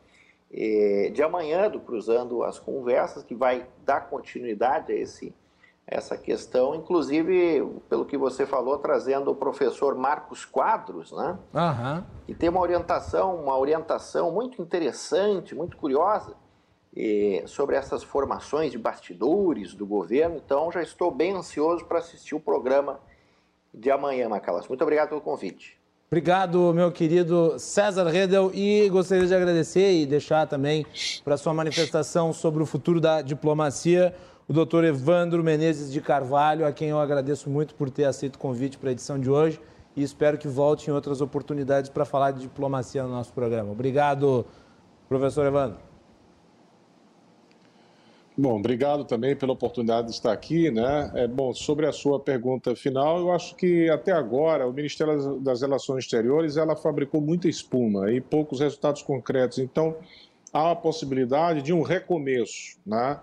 é, 0.58 1.10
de 1.14 1.22
amanhã 1.22 1.70
do 1.70 1.82
Cruzando 1.82 2.42
as 2.42 2.58
Conversas, 2.58 3.24
que 3.24 3.36
vai 3.36 3.68
dar 3.86 4.10
continuidade 4.10 4.94
a 4.94 4.96
esse, 4.96 5.36
essa 5.86 6.18
questão, 6.18 6.74
inclusive, 6.74 7.62
pelo 7.90 8.06
que 8.06 8.18
você 8.18 8.46
falou, 8.46 8.78
trazendo 8.78 9.30
o 9.32 9.36
professor 9.36 9.96
Marcos 9.96 10.46
Quadros, 10.46 11.12
né? 11.12 11.38
Uhum. 11.54 12.04
que 12.26 12.34
tem 12.34 12.48
uma 12.48 12.62
orientação, 12.62 13.36
uma 13.36 13.58
orientação 13.58 14.32
muito 14.32 14.62
interessante, 14.62 15.54
muito 15.54 15.76
curiosa, 15.76 16.34
sobre 17.46 17.76
essas 17.76 18.04
formações 18.04 18.72
de 18.72 18.78
bastidores 18.78 19.74
do 19.74 19.86
governo. 19.86 20.38
Então, 20.38 20.72
já 20.72 20.82
estou 20.82 21.12
bem 21.12 21.36
ansioso 21.36 21.84
para 21.84 22.00
assistir 22.00 22.36
o 22.36 22.40
programa 22.40 23.02
de 23.74 23.92
amanhã, 23.92 24.30
Macalas. 24.30 24.70
Muito 24.70 24.82
obrigado 24.82 25.10
pelo 25.10 25.20
convite. 25.20 25.78
Obrigado, 26.16 26.74
meu 26.74 26.94
querido 26.94 27.60
César 27.60 28.08
Redel, 28.08 28.50
e 28.54 28.88
gostaria 28.88 29.28
de 29.28 29.36
agradecer 29.36 30.00
e 30.00 30.06
deixar 30.06 30.48
também 30.48 30.86
para 31.26 31.36
sua 31.36 31.54
manifestação 31.54 32.32
sobre 32.32 32.64
o 32.64 32.66
futuro 32.66 33.02
da 33.02 33.22
diplomacia 33.22 34.16
o 34.48 34.54
doutor 34.54 34.86
Evandro 34.86 35.44
Menezes 35.44 35.92
de 35.92 36.00
Carvalho, 36.00 36.66
a 36.66 36.72
quem 36.72 36.88
eu 36.88 37.02
agradeço 37.02 37.50
muito 37.50 37.76
por 37.76 37.90
ter 37.90 38.06
aceito 38.06 38.38
o 38.38 38.40
convite 38.40 38.78
para 38.78 38.88
a 38.88 38.92
edição 38.94 39.20
de 39.20 39.30
hoje 39.30 39.60
e 39.94 40.04
espero 40.04 40.38
que 40.38 40.48
volte 40.48 40.90
em 40.90 40.94
outras 40.94 41.20
oportunidades 41.20 41.90
para 41.90 42.06
falar 42.06 42.32
de 42.32 42.40
diplomacia 42.40 43.04
no 43.04 43.10
nosso 43.10 43.34
programa. 43.34 43.74
Obrigado, 43.74 44.46
professor 45.10 45.46
Evandro. 45.46 45.95
Bom, 48.38 48.60
obrigado 48.60 49.06
também 49.06 49.34
pela 49.34 49.54
oportunidade 49.54 50.08
de 50.08 50.14
estar 50.14 50.34
aqui, 50.34 50.70
né? 50.70 51.10
É, 51.16 51.26
bom, 51.26 51.54
sobre 51.54 51.86
a 51.88 51.94
sua 51.94 52.20
pergunta 52.20 52.76
final, 52.76 53.18
eu 53.18 53.32
acho 53.32 53.56
que 53.56 53.90
até 53.90 54.12
agora 54.12 54.68
o 54.68 54.74
Ministério 54.74 55.40
das 55.40 55.62
Relações 55.62 56.04
Exteriores 56.04 56.58
ela 56.58 56.76
fabricou 56.76 57.22
muita 57.22 57.48
espuma 57.48 58.12
e 58.12 58.20
poucos 58.20 58.60
resultados 58.60 59.02
concretos. 59.02 59.58
Então, 59.60 59.96
há 60.52 60.72
a 60.72 60.76
possibilidade 60.76 61.62
de 61.62 61.72
um 61.72 61.82
recomeço, 61.82 62.78
né? 62.86 63.22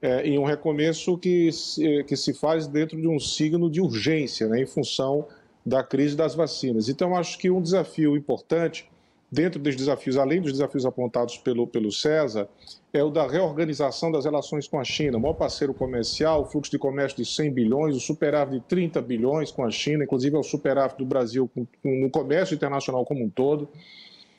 É, 0.00 0.28
e 0.28 0.38
um 0.38 0.44
recomeço 0.44 1.18
que 1.18 1.50
se, 1.50 2.04
que 2.04 2.16
se 2.16 2.32
faz 2.32 2.68
dentro 2.68 3.00
de 3.00 3.08
um 3.08 3.18
signo 3.18 3.68
de 3.68 3.80
urgência, 3.80 4.46
né? 4.46 4.62
Em 4.62 4.66
função 4.66 5.26
da 5.66 5.82
crise 5.82 6.16
das 6.16 6.36
vacinas. 6.36 6.88
Então, 6.88 7.16
acho 7.16 7.36
que 7.36 7.50
um 7.50 7.60
desafio 7.60 8.16
importante 8.16 8.88
dentro 9.32 9.58
dos 9.58 9.74
desafios, 9.74 10.18
além 10.18 10.42
dos 10.42 10.52
desafios 10.52 10.84
apontados 10.84 11.38
pelo, 11.38 11.66
pelo 11.66 11.90
César, 11.90 12.46
é 12.92 13.02
o 13.02 13.08
da 13.08 13.26
reorganização 13.26 14.12
das 14.12 14.26
relações 14.26 14.68
com 14.68 14.78
a 14.78 14.84
China. 14.84 15.16
O 15.16 15.20
maior 15.22 15.32
parceiro 15.32 15.72
comercial, 15.72 16.42
o 16.42 16.44
fluxo 16.44 16.70
de 16.70 16.78
comércio 16.78 17.16
de 17.16 17.24
100 17.24 17.50
bilhões, 17.50 17.96
o 17.96 18.00
superávit 18.00 18.60
de 18.60 18.66
30 18.66 19.00
bilhões 19.00 19.50
com 19.50 19.64
a 19.64 19.70
China, 19.70 20.04
inclusive 20.04 20.36
é 20.36 20.38
o 20.38 20.42
superávit 20.42 20.98
do 20.98 21.06
Brasil 21.06 21.50
no 21.82 22.10
comércio 22.10 22.54
internacional 22.54 23.06
como 23.06 23.24
um 23.24 23.30
todo. 23.30 23.70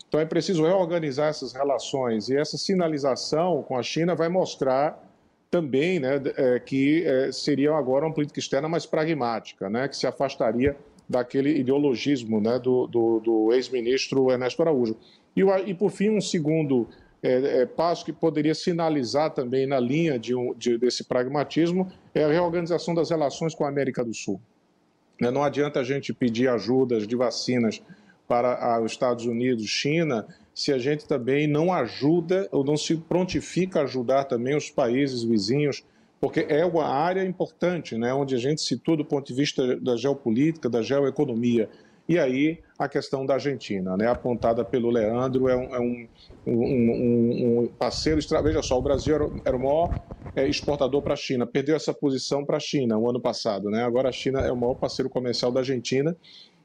Então 0.08 0.20
é 0.20 0.26
preciso 0.26 0.64
reorganizar 0.64 1.30
essas 1.30 1.54
relações 1.54 2.30
e 2.30 2.38
essa 2.38 2.56
sinalização 2.56 3.64
com 3.64 3.76
a 3.76 3.82
China 3.82 4.14
vai 4.14 4.30
mostrar 4.30 5.04
também 5.50 6.00
né, 6.00 6.22
é, 6.36 6.60
que 6.60 7.04
é, 7.04 7.32
seria 7.32 7.76
agora 7.76 8.06
uma 8.06 8.14
política 8.14 8.40
externa 8.40 8.70
mais 8.70 8.86
pragmática, 8.86 9.70
né, 9.72 9.88
que 9.88 9.98
se 9.98 10.06
afastaria 10.06 10.78
daquele 11.08 11.58
ideologismo 11.58 12.40
né, 12.40 12.60
do, 12.60 12.88
do, 12.88 13.20
do 13.20 13.54
ex-ministro 13.54 14.32
Ernesto 14.32 14.62
Araújo. 14.62 14.96
E, 15.36 15.42
e, 15.42 15.74
por 15.74 15.92
fim, 15.92 16.10
um 16.10 16.22
segundo 16.22 16.88
é, 17.22 17.62
é, 17.62 17.66
passo 17.66 18.06
que 18.06 18.14
poderia 18.14 18.54
sinalizar 18.54 19.32
também 19.32 19.66
na 19.66 19.80
linha 19.80 20.18
de 20.20 20.36
um, 20.36 20.54
de, 20.54 20.78
desse 20.78 21.04
pragmatismo 21.04 21.92
é 22.14 22.24
a 22.24 22.28
reorganização 22.28 22.94
das 22.94 23.10
relações 23.10 23.56
com 23.56 23.66
a 23.66 23.70
América 23.70 24.04
do 24.04 24.14
Sul. 24.14 24.40
Né, 25.20 25.32
não 25.32 25.44
adianta 25.44 25.80
a 25.80 25.84
gente 25.84 26.14
pedir 26.14 26.48
ajudas 26.48 27.08
de 27.08 27.16
vacinas 27.16 27.82
para 28.28 28.82
os 28.82 28.92
Estados 28.92 29.26
Unidos, 29.26 29.66
China, 29.68 30.26
se 30.56 30.72
a 30.72 30.78
gente 30.78 31.08
também 31.08 31.48
não 31.48 31.74
ajuda 31.74 32.48
ou 32.52 32.64
não 32.64 32.78
se 32.78 32.96
prontifica 32.96 33.80
a 33.80 33.84
ajudar 33.84 34.26
também 34.26 34.56
os 34.56 34.70
países 34.70 35.24
vizinhos 35.24 35.84
porque 36.24 36.46
é 36.48 36.66
uma 36.66 36.86
área 36.86 37.22
importante, 37.22 37.98
né, 37.98 38.14
onde 38.14 38.34
a 38.34 38.38
gente 38.38 38.62
situa 38.62 38.96
do 38.96 39.04
ponto 39.04 39.28
de 39.28 39.34
vista 39.34 39.76
da 39.82 39.98
geopolítica, 39.98 40.70
da 40.70 40.82
geoeconomia. 40.82 41.70
E 42.08 42.18
aí 42.18 42.62
a 42.80 42.88
questão 42.88 43.26
da 43.26 43.34
Argentina, 43.34 43.98
né, 43.98 44.08
apontada 44.08 44.64
pelo 44.64 44.90
Leandro, 44.90 45.50
é 45.50 45.58
um, 45.58 45.76
é 45.76 45.80
um, 45.82 46.08
um, 46.48 47.64
um 47.64 47.68
parceiro. 47.78 48.22
Veja 48.42 48.62
só, 48.62 48.80
o 48.80 48.82
Brasil 48.82 49.14
era, 49.16 49.30
era 49.46 49.58
o 49.58 49.60
maior 49.60 49.92
é, 50.34 50.48
exportador 50.48 51.02
para 51.02 51.12
a 51.12 51.18
China, 51.18 51.46
perdeu 51.46 51.76
essa 51.76 51.94
posição 51.94 52.46
para 52.46 52.56
a 52.56 52.62
China 52.62 52.98
o 52.98 53.10
ano 53.10 53.20
passado. 53.20 53.70
Né, 53.70 53.84
agora 53.84 54.08
a 54.08 54.14
China 54.14 54.40
é 54.40 54.52
o 54.52 54.56
maior 54.56 54.76
parceiro 54.76 55.10
comercial 55.10 55.52
da 55.52 55.60
Argentina. 55.60 56.16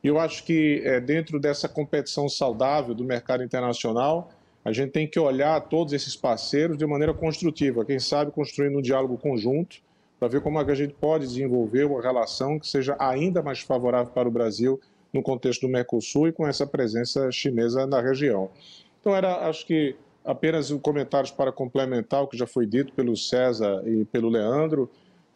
E 0.04 0.06
eu 0.06 0.20
acho 0.20 0.44
que 0.44 0.82
é, 0.84 1.00
dentro 1.00 1.40
dessa 1.40 1.68
competição 1.68 2.28
saudável 2.28 2.94
do 2.94 3.04
mercado 3.04 3.42
internacional, 3.42 4.30
a 4.68 4.72
gente 4.72 4.90
tem 4.90 5.08
que 5.08 5.18
olhar 5.18 5.58
todos 5.62 5.94
esses 5.94 6.14
parceiros 6.14 6.76
de 6.76 6.86
maneira 6.86 7.14
construtiva, 7.14 7.86
quem 7.86 7.98
sabe 7.98 8.30
construindo 8.30 8.78
um 8.78 8.82
diálogo 8.82 9.16
conjunto, 9.16 9.78
para 10.20 10.28
ver 10.28 10.42
como 10.42 10.60
é 10.60 10.64
que 10.64 10.70
a 10.70 10.74
gente 10.74 10.92
pode 10.92 11.26
desenvolver 11.26 11.84
uma 11.84 12.02
relação 12.02 12.58
que 12.58 12.68
seja 12.68 12.94
ainda 12.98 13.42
mais 13.42 13.60
favorável 13.60 14.12
para 14.12 14.28
o 14.28 14.30
Brasil 14.30 14.78
no 15.10 15.22
contexto 15.22 15.62
do 15.62 15.72
Mercosul 15.72 16.28
e 16.28 16.32
com 16.32 16.46
essa 16.46 16.66
presença 16.66 17.32
chinesa 17.32 17.86
na 17.86 18.02
região. 18.02 18.50
Então, 19.00 19.16
era, 19.16 19.48
acho 19.48 19.66
que, 19.66 19.96
apenas 20.22 20.70
comentários 20.82 21.30
para 21.30 21.50
complementar 21.50 22.22
o 22.22 22.26
que 22.26 22.36
já 22.36 22.46
foi 22.46 22.66
dito 22.66 22.92
pelo 22.92 23.16
César 23.16 23.82
e 23.86 24.04
pelo 24.04 24.28
Leandro. 24.28 24.90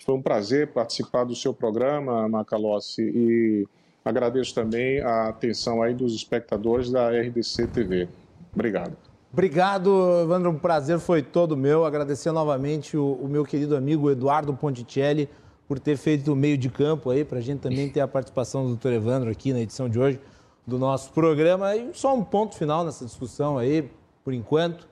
Foi 0.04 0.14
um 0.14 0.20
prazer 0.20 0.68
participar 0.72 1.24
do 1.24 1.34
seu 1.34 1.54
programa, 1.54 2.28
Macalossi, 2.28 3.02
e 3.02 3.66
agradeço 4.04 4.54
também 4.54 5.00
a 5.00 5.28
atenção 5.28 5.80
aí 5.80 5.94
dos 5.94 6.14
espectadores 6.14 6.90
da 6.90 7.08
RDC 7.08 7.68
TV. 7.68 8.08
Obrigado. 8.52 9.11
Obrigado, 9.32 10.20
Evandro. 10.24 10.50
Um 10.50 10.58
prazer 10.58 10.98
foi 10.98 11.22
todo 11.22 11.56
meu. 11.56 11.86
Agradecer 11.86 12.30
novamente 12.32 12.98
o, 12.98 13.14
o 13.14 13.26
meu 13.26 13.46
querido 13.46 13.74
amigo 13.74 14.10
Eduardo 14.10 14.52
Ponticelli 14.52 15.26
por 15.66 15.78
ter 15.78 15.96
feito 15.96 16.30
o 16.30 16.36
meio 16.36 16.58
de 16.58 16.68
campo 16.68 17.08
aí, 17.08 17.24
para 17.24 17.38
a 17.38 17.40
gente 17.40 17.60
também 17.60 17.88
ter 17.88 18.00
a 18.02 18.08
participação 18.08 18.66
do 18.66 18.76
Dr. 18.76 18.88
Evandro 18.88 19.30
aqui 19.30 19.54
na 19.54 19.60
edição 19.60 19.88
de 19.88 19.98
hoje 19.98 20.20
do 20.66 20.78
nosso 20.78 21.12
programa. 21.12 21.74
E 21.74 21.94
só 21.94 22.14
um 22.14 22.22
ponto 22.22 22.54
final 22.56 22.84
nessa 22.84 23.06
discussão 23.06 23.56
aí, 23.56 23.90
por 24.22 24.34
enquanto. 24.34 24.86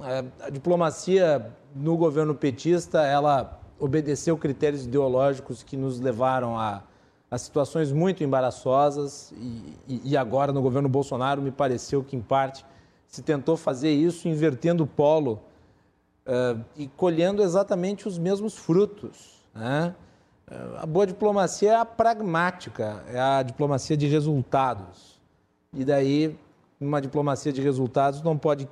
É, 0.00 0.24
a 0.42 0.50
diplomacia 0.50 1.50
no 1.74 1.96
governo 1.96 2.34
petista, 2.34 3.06
ela 3.06 3.58
obedeceu 3.80 4.36
critérios 4.36 4.84
ideológicos 4.84 5.62
que 5.62 5.78
nos 5.78 5.98
levaram 5.98 6.58
a, 6.58 6.82
a 7.30 7.38
situações 7.38 7.90
muito 7.90 8.22
embaraçosas 8.22 9.32
e, 9.32 10.02
e 10.04 10.14
agora 10.14 10.52
no 10.52 10.60
governo 10.60 10.90
Bolsonaro 10.90 11.40
me 11.40 11.50
pareceu 11.50 12.04
que, 12.04 12.14
em 12.14 12.20
parte, 12.20 12.66
se 13.08 13.22
tentou 13.22 13.56
fazer 13.56 13.90
isso 13.90 14.28
invertendo 14.28 14.84
o 14.84 14.86
polo 14.86 15.40
uh, 16.26 16.62
e 16.76 16.86
colhendo 16.86 17.42
exatamente 17.42 18.06
os 18.06 18.18
mesmos 18.18 18.56
frutos. 18.56 19.44
Né? 19.54 19.94
Uh, 20.46 20.76
a 20.76 20.86
boa 20.86 21.06
diplomacia 21.06 21.72
é 21.72 21.76
a 21.76 21.84
pragmática, 21.84 23.02
é 23.08 23.18
a 23.18 23.42
diplomacia 23.42 23.96
de 23.96 24.06
resultados. 24.06 25.18
E 25.72 25.84
daí, 25.84 26.38
numa 26.78 27.00
diplomacia 27.00 27.52
de 27.52 27.62
resultados, 27.62 28.22
não 28.22 28.36
pode 28.36 28.68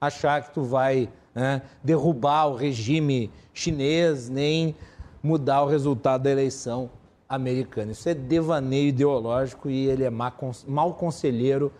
achar 0.00 0.42
que 0.42 0.54
tu 0.54 0.62
vai 0.62 1.10
né, 1.34 1.62
derrubar 1.82 2.46
o 2.46 2.54
regime 2.54 3.30
chinês, 3.52 4.28
nem 4.28 4.74
mudar 5.22 5.62
o 5.62 5.66
resultado 5.66 6.22
da 6.22 6.30
eleição 6.30 6.90
americana. 7.28 7.92
Isso 7.92 8.08
é 8.08 8.14
devaneio 8.14 8.88
ideológico 8.88 9.68
e 9.68 9.86
ele 9.86 10.04
é 10.04 10.10
mau 10.10 10.94
conselheiro 10.94 11.72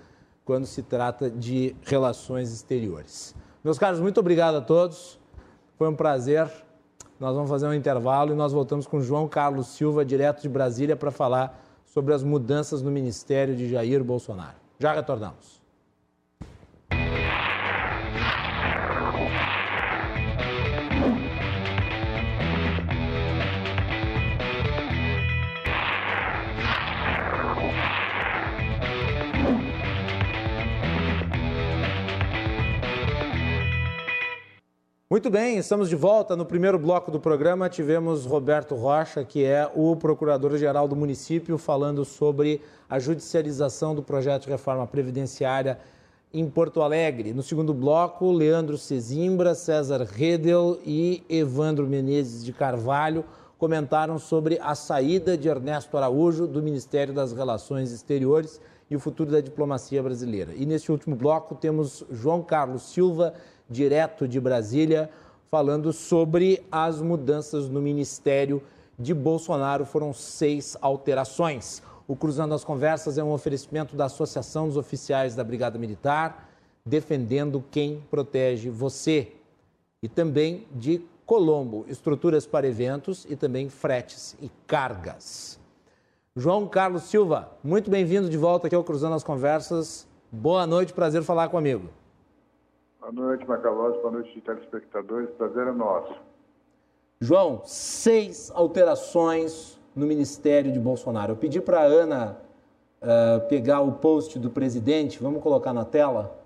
quando 0.50 0.66
se 0.66 0.82
trata 0.82 1.30
de 1.30 1.76
relações 1.86 2.52
exteriores. 2.52 3.36
Meus 3.62 3.78
caros, 3.78 4.00
muito 4.00 4.18
obrigado 4.18 4.56
a 4.56 4.60
todos. 4.60 5.16
Foi 5.78 5.88
um 5.88 5.94
prazer. 5.94 6.50
Nós 7.20 7.36
vamos 7.36 7.48
fazer 7.48 7.68
um 7.68 7.72
intervalo 7.72 8.32
e 8.32 8.34
nós 8.34 8.52
voltamos 8.52 8.84
com 8.84 9.00
João 9.00 9.28
Carlos 9.28 9.68
Silva, 9.68 10.04
direto 10.04 10.42
de 10.42 10.48
Brasília, 10.48 10.96
para 10.96 11.12
falar 11.12 11.62
sobre 11.84 12.12
as 12.14 12.24
mudanças 12.24 12.82
no 12.82 12.90
ministério 12.90 13.54
de 13.54 13.68
Jair 13.68 14.02
Bolsonaro. 14.02 14.56
Já 14.80 14.92
retornamos. 14.92 15.59
Muito 35.20 35.30
bem, 35.30 35.58
estamos 35.58 35.90
de 35.90 35.96
volta. 35.96 36.34
No 36.34 36.46
primeiro 36.46 36.78
bloco 36.78 37.10
do 37.10 37.20
programa 37.20 37.68
tivemos 37.68 38.24
Roberto 38.24 38.74
Rocha, 38.74 39.22
que 39.22 39.44
é 39.44 39.70
o 39.74 39.94
procurador-geral 39.94 40.88
do 40.88 40.96
município, 40.96 41.58
falando 41.58 42.06
sobre 42.06 42.62
a 42.88 42.98
judicialização 42.98 43.94
do 43.94 44.02
projeto 44.02 44.44
de 44.44 44.48
reforma 44.48 44.86
previdenciária 44.86 45.78
em 46.32 46.48
Porto 46.48 46.80
Alegre. 46.80 47.34
No 47.34 47.42
segundo 47.42 47.74
bloco, 47.74 48.32
Leandro 48.32 48.78
Cezimbra, 48.78 49.54
César 49.54 50.08
Redel 50.10 50.78
e 50.86 51.22
Evandro 51.28 51.86
Menezes 51.86 52.42
de 52.42 52.54
Carvalho 52.54 53.22
comentaram 53.58 54.18
sobre 54.18 54.58
a 54.62 54.74
saída 54.74 55.36
de 55.36 55.50
Ernesto 55.50 55.98
Araújo 55.98 56.46
do 56.46 56.62
Ministério 56.62 57.12
das 57.12 57.34
Relações 57.34 57.92
Exteriores 57.92 58.58
e 58.90 58.96
o 58.96 59.00
futuro 59.00 59.30
da 59.30 59.42
diplomacia 59.42 60.02
brasileira. 60.02 60.54
E 60.56 60.64
neste 60.64 60.90
último 60.90 61.14
bloco 61.14 61.54
temos 61.54 62.02
João 62.10 62.42
Carlos 62.42 62.84
Silva 62.84 63.34
direto 63.70 64.26
de 64.26 64.40
Brasília, 64.40 65.08
falando 65.50 65.92
sobre 65.92 66.62
as 66.70 67.00
mudanças 67.00 67.68
no 67.68 67.80
Ministério 67.80 68.62
de 68.98 69.14
Bolsonaro. 69.14 69.84
Foram 69.84 70.12
seis 70.12 70.76
alterações. 70.80 71.82
O 72.08 72.16
Cruzando 72.16 72.54
as 72.54 72.64
Conversas 72.64 73.16
é 73.18 73.22
um 73.22 73.32
oferecimento 73.32 73.94
da 73.94 74.06
Associação 74.06 74.66
dos 74.66 74.76
Oficiais 74.76 75.36
da 75.36 75.44
Brigada 75.44 75.78
Militar, 75.78 76.48
defendendo 76.84 77.64
quem 77.70 78.02
protege 78.10 78.68
você. 78.68 79.32
E 80.02 80.08
também 80.08 80.66
de 80.74 81.02
Colombo, 81.24 81.84
estruturas 81.88 82.44
para 82.44 82.66
eventos 82.66 83.24
e 83.30 83.36
também 83.36 83.68
fretes 83.68 84.36
e 84.42 84.50
cargas. 84.66 85.60
João 86.34 86.66
Carlos 86.66 87.04
Silva, 87.04 87.52
muito 87.62 87.88
bem-vindo 87.88 88.28
de 88.28 88.36
volta 88.36 88.66
aqui 88.66 88.74
ao 88.74 88.82
Cruzando 88.82 89.14
as 89.14 89.22
Conversas. 89.22 90.08
Boa 90.32 90.66
noite, 90.66 90.92
prazer 90.92 91.22
falar 91.22 91.48
comigo. 91.48 91.99
Boa 93.00 93.12
noite, 93.12 93.46
Macalós. 93.46 93.96
Boa 94.02 94.12
noite, 94.12 94.40
telespectadores. 94.40 95.30
Prazer 95.30 95.66
é 95.66 95.72
nosso. 95.72 96.14
João, 97.20 97.62
seis 97.64 98.50
alterações 98.54 99.78
no 99.96 100.06
Ministério 100.06 100.70
de 100.70 100.78
Bolsonaro. 100.78 101.32
Eu 101.32 101.36
pedi 101.36 101.60
para 101.60 101.80
a 101.80 101.84
Ana 101.84 102.36
uh, 103.00 103.48
pegar 103.48 103.80
o 103.80 103.92
post 103.92 104.38
do 104.38 104.50
presidente. 104.50 105.22
Vamos 105.22 105.42
colocar 105.42 105.72
na 105.72 105.84
tela? 105.84 106.40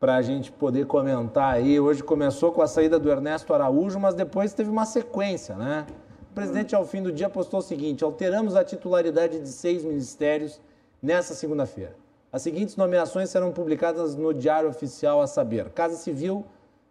para 0.00 0.16
a 0.16 0.22
gente 0.22 0.50
poder 0.50 0.86
comentar 0.86 1.52
aí. 1.52 1.78
Hoje 1.78 2.02
começou 2.02 2.50
com 2.50 2.62
a 2.62 2.66
saída 2.66 2.98
do 2.98 3.10
Ernesto 3.10 3.52
Araújo, 3.52 4.00
mas 4.00 4.14
depois 4.14 4.54
teve 4.54 4.70
uma 4.70 4.86
sequência, 4.86 5.54
né? 5.56 5.86
O 6.30 6.34
presidente, 6.34 6.74
ao 6.74 6.86
fim 6.86 7.02
do 7.02 7.12
dia, 7.12 7.28
postou 7.28 7.60
o 7.60 7.62
seguinte: 7.62 8.02
alteramos 8.02 8.56
a 8.56 8.64
titularidade 8.64 9.38
de 9.38 9.48
seis 9.48 9.84
ministérios 9.84 10.58
nessa 11.02 11.34
segunda-feira. 11.34 11.94
As 12.32 12.42
seguintes 12.42 12.76
nomeações 12.76 13.28
serão 13.30 13.50
publicadas 13.50 14.14
no 14.14 14.32
Diário 14.32 14.68
Oficial 14.68 15.20
a 15.20 15.26
saber: 15.26 15.70
Casa 15.70 15.96
Civil 15.96 16.44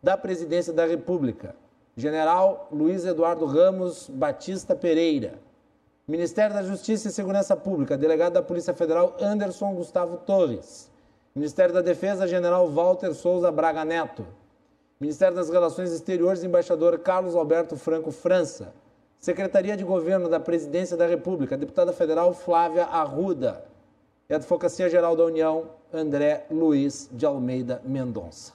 da 0.03 0.17
Presidência 0.17 0.73
da 0.73 0.85
República, 0.85 1.55
General 1.95 2.67
Luiz 2.71 3.05
Eduardo 3.05 3.45
Ramos 3.45 4.09
Batista 4.09 4.75
Pereira. 4.75 5.39
Ministério 6.07 6.55
da 6.55 6.63
Justiça 6.63 7.07
e 7.07 7.11
Segurança 7.11 7.55
Pública, 7.55 7.97
Delegado 7.97 8.33
da 8.33 8.41
Polícia 8.41 8.73
Federal 8.73 9.15
Anderson 9.21 9.75
Gustavo 9.75 10.17
Torres. 10.17 10.89
Ministério 11.35 11.73
da 11.73 11.81
Defesa, 11.81 12.27
General 12.27 12.67
Walter 12.67 13.13
Souza 13.13 13.51
Braga 13.51 13.85
Neto. 13.85 14.25
Ministério 14.99 15.35
das 15.35 15.49
Relações 15.49 15.93
Exteriores, 15.93 16.43
Embaixador 16.43 16.97
Carlos 16.99 17.35
Alberto 17.35 17.77
Franco 17.77 18.11
França. 18.11 18.73
Secretaria 19.19 19.77
de 19.77 19.83
Governo 19.83 20.27
da 20.27 20.39
Presidência 20.39 20.97
da 20.97 21.05
República, 21.05 21.55
Deputada 21.55 21.93
Federal 21.93 22.33
Flávia 22.33 22.85
Arruda. 22.85 23.68
E 24.29 24.35
Advocacia 24.35 24.87
Geral 24.87 25.15
da 25.15 25.25
União, 25.25 25.71
André 25.91 26.45
Luiz 26.51 27.09
de 27.11 27.25
Almeida 27.25 27.81
Mendonça. 27.83 28.53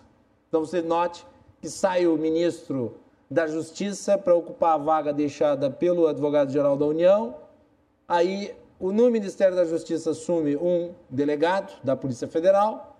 Então 0.49 0.65
você 0.65 0.81
note 0.81 1.27
que 1.61 1.69
sai 1.69 2.07
o 2.07 2.17
ministro 2.17 2.95
da 3.29 3.49
Justiça 3.49 4.17
para 4.17 4.37
ocupar 4.37 4.75
a 4.75 4.79
vaga 4.79 5.13
deixada 5.13 5.69
pelo 5.69 6.07
advogado-geral 6.07 6.77
da 6.77 6.87
União. 6.87 7.35
Aí 8.07 8.55
no 8.81 9.11
Ministério 9.11 9.57
da 9.57 9.65
Justiça 9.65 10.13
assume 10.13 10.55
um 10.55 10.93
delegado 11.11 11.73
da 11.83 11.97
Polícia 11.97 12.29
Federal. 12.29 12.97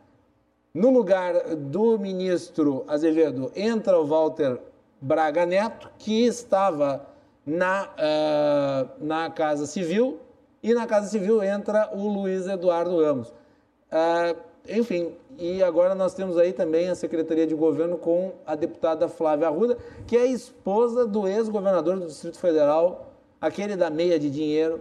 No 0.75 0.91
lugar 0.91 1.55
do 1.55 1.97
ministro 1.97 2.85
Azevedo 2.89 3.53
entra 3.55 4.01
o 4.01 4.05
Walter 4.05 4.59
Braga 5.01 5.47
Neto, 5.47 5.89
que 5.97 6.27
estava 6.27 7.07
na, 7.47 7.85
uh, 7.85 9.05
na 9.05 9.31
Casa 9.31 9.65
Civil, 9.65 10.19
e 10.65 10.73
na 10.73 10.87
Casa 10.87 11.09
Civil 11.09 11.43
entra 11.43 11.91
o 11.93 12.09
Luiz 12.09 12.47
Eduardo 12.47 13.05
Ramos. 13.05 13.29
Uh, 13.29 14.35
enfim, 14.67 15.15
e 15.39 15.63
agora 15.63 15.95
nós 15.95 16.15
temos 16.15 16.39
aí 16.39 16.55
também 16.55 16.89
a 16.89 16.95
Secretaria 16.95 17.47
de 17.47 17.55
Governo 17.55 17.99
com 17.99 18.33
a 18.47 18.55
deputada 18.55 19.07
Flávia 19.07 19.49
Arruda, 19.49 19.77
que 20.07 20.17
é 20.17 20.25
esposa 20.25 21.07
do 21.07 21.29
ex-governador 21.29 22.01
do 22.01 22.07
Distrito 22.07 22.39
Federal, 22.39 23.13
aquele 23.39 23.77
da 23.77 23.91
meia 23.91 24.19
de 24.19 24.31
dinheiro, 24.31 24.81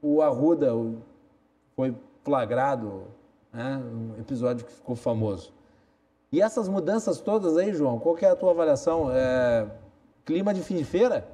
o 0.00 0.22
Arruda 0.22 0.72
foi 1.76 1.94
flagrado, 2.22 3.02
né, 3.52 3.78
um 3.84 4.18
episódio 4.18 4.64
que 4.64 4.72
ficou 4.72 4.96
famoso. 4.96 5.52
E 6.32 6.40
essas 6.40 6.66
mudanças 6.66 7.20
todas 7.20 7.58
aí, 7.58 7.74
João, 7.74 7.98
qual 7.98 8.14
que 8.14 8.24
é 8.24 8.30
a 8.30 8.36
tua 8.36 8.52
avaliação? 8.52 9.10
É, 9.12 9.66
clima 10.24 10.54
de 10.54 10.62
fim 10.62 10.76
de 10.76 10.84
feira? 10.84 11.28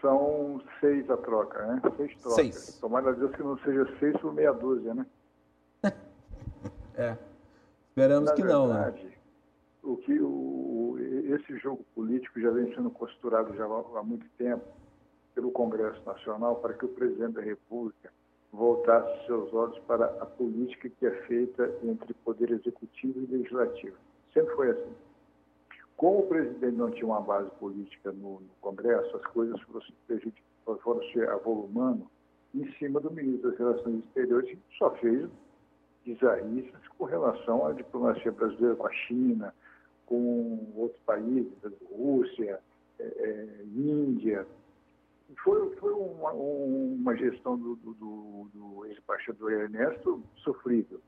São 0.00 0.47
seis 0.80 1.08
a 1.10 1.16
troca, 1.16 1.66
né? 1.66 1.80
Seis 1.96 2.16
trocas. 2.16 2.34
Seis. 2.34 2.78
Tomara 2.80 3.10
a 3.10 3.12
Deus 3.12 3.34
que 3.34 3.42
não 3.42 3.58
seja 3.58 3.86
seis 3.98 4.16
por 4.20 4.32
meia 4.32 4.52
dúzia, 4.52 4.94
né? 4.94 5.06
é. 6.96 7.16
Esperamos 7.90 8.30
Na 8.30 8.34
que 8.36 8.42
verdade, 8.42 8.58
não, 8.58 8.68
né? 8.68 9.12
O 9.82 9.96
que 9.96 10.20
o, 10.20 10.96
esse 11.34 11.56
jogo 11.58 11.84
político 11.94 12.40
já 12.40 12.50
vem 12.50 12.74
sendo 12.74 12.90
costurado 12.90 13.54
já 13.56 13.64
há 13.64 14.02
muito 14.02 14.26
tempo 14.36 14.64
pelo 15.34 15.50
Congresso 15.50 16.02
Nacional 16.04 16.56
para 16.56 16.74
que 16.74 16.84
o 16.84 16.88
presidente 16.88 17.34
da 17.34 17.42
República 17.42 18.10
voltasse 18.52 19.26
seus 19.26 19.52
olhos 19.52 19.78
para 19.80 20.06
a 20.06 20.26
política 20.26 20.88
que 20.88 21.06
é 21.06 21.10
feita 21.26 21.70
entre 21.82 22.14
poder 22.24 22.50
executivo 22.50 23.20
e 23.20 23.26
legislativo. 23.26 23.96
Sempre 24.32 24.54
foi 24.56 24.70
assim. 24.70 24.92
Como 25.96 26.20
o 26.20 26.26
presidente 26.26 26.76
não 26.76 26.90
tinha 26.90 27.06
uma 27.06 27.20
base 27.20 27.50
política 27.58 28.12
no, 28.12 28.40
no 28.40 28.50
Congresso, 28.60 29.16
as 29.16 29.26
coisas 29.26 29.60
foram 29.62 29.80
se, 29.82 29.92
foram 30.76 31.02
se 31.10 31.20
avolumando 31.22 32.06
em 32.54 32.70
cima 32.74 33.00
do 33.00 33.10
ministro 33.10 33.50
das 33.50 33.58
Relações 33.58 34.04
Exteriores, 34.04 34.50
que 34.50 34.78
só 34.78 34.90
fez 34.96 35.28
bizarrices 36.04 36.88
com 36.96 37.04
relação 37.04 37.66
à 37.66 37.72
diplomacia 37.72 38.32
brasileira 38.32 38.76
com 38.76 38.86
a 38.86 38.92
China, 38.92 39.54
com 40.06 40.72
outros 40.74 41.00
países, 41.02 41.52
Rússia, 41.90 42.60
é, 42.98 43.04
é, 43.04 43.64
Índia, 43.64 44.46
foi, 45.44 45.76
foi 45.76 45.92
uma, 45.92 46.32
uma 46.32 47.14
gestão 47.16 47.58
do, 47.58 47.76
do, 47.76 47.94
do, 47.94 48.48
do 48.54 48.86
ex-embaixador 48.86 49.52
Ernesto 49.52 50.22
sofrível. 50.38 51.00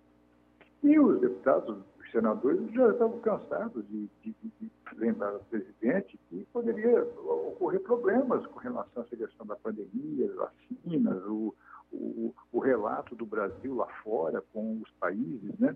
E 0.82 0.98
os 0.98 1.20
deputados, 1.20 1.78
os 1.98 2.10
senadores, 2.10 2.70
já 2.72 2.90
estavam 2.90 3.18
cansados 3.20 3.86
de, 3.88 4.08
de, 4.22 4.34
de 4.60 4.69
lembrar 5.00 5.30
ao 5.30 5.40
presidente 5.40 6.18
que 6.28 6.46
poderia 6.52 7.02
ocorrer 7.02 7.80
problemas 7.80 8.46
com 8.46 8.58
relação 8.58 9.02
essa 9.02 9.16
questão 9.16 9.46
da 9.46 9.56
pandemia, 9.56 10.26
as 10.26 10.34
vacinas, 10.34 11.22
o, 11.24 11.54
o, 11.92 12.34
o 12.52 12.58
relato 12.58 13.16
do 13.16 13.26
Brasil 13.26 13.74
lá 13.74 13.86
fora 14.04 14.42
com 14.52 14.80
os 14.80 14.90
países, 14.92 15.58
né? 15.58 15.74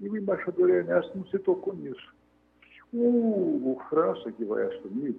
E 0.00 0.08
o 0.08 0.16
embaixador 0.16 0.70
Ernesto 0.70 1.16
não 1.16 1.26
se 1.26 1.38
tocou 1.38 1.74
nisso. 1.74 2.14
O, 2.92 3.72
o 3.72 3.80
França, 3.88 4.32
que 4.32 4.44
vai 4.44 4.64
assumir, 4.64 5.16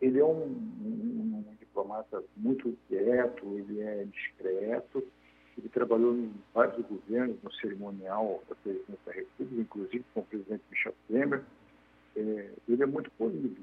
ele 0.00 0.18
é 0.18 0.24
um, 0.24 0.46
um, 0.82 1.44
um, 1.48 1.54
diplomata 1.58 2.22
muito 2.36 2.76
quieto, 2.88 3.46
ele 3.58 3.80
é 3.80 4.04
discreto, 4.04 5.04
ele 5.56 5.68
trabalhou 5.68 6.14
em 6.14 6.32
vários 6.52 6.84
governos, 6.86 7.36
no 7.42 7.52
cerimonial 7.54 8.42
da 8.48 8.54
presidência 8.56 8.98
da 9.06 9.12
República, 9.12 9.60
inclusive 9.60 10.04
com 10.12 10.20
o 10.20 10.24
presidente 10.24 10.62
Michel 10.70 10.94
Temer. 11.08 11.42
É, 12.16 12.50
ele 12.68 12.82
é 12.82 12.86
muito 12.86 13.10
polido. 13.12 13.62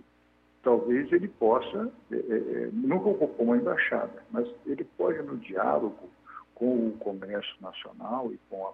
Talvez 0.64 1.12
ele 1.12 1.28
possa, 1.28 1.92
é, 2.12 2.16
é, 2.16 2.18
é, 2.18 2.70
nunca 2.72 3.10
ocupou 3.10 3.46
uma 3.46 3.58
embaixada, 3.58 4.24
mas 4.30 4.48
ele 4.66 4.84
pode, 4.98 5.22
no 5.24 5.38
diálogo 5.38 6.10
com 6.54 6.90
o 6.90 6.98
comércio 7.00 7.56
nacional 7.60 8.32
e 8.32 8.40
com, 8.50 8.68
a, 8.68 8.74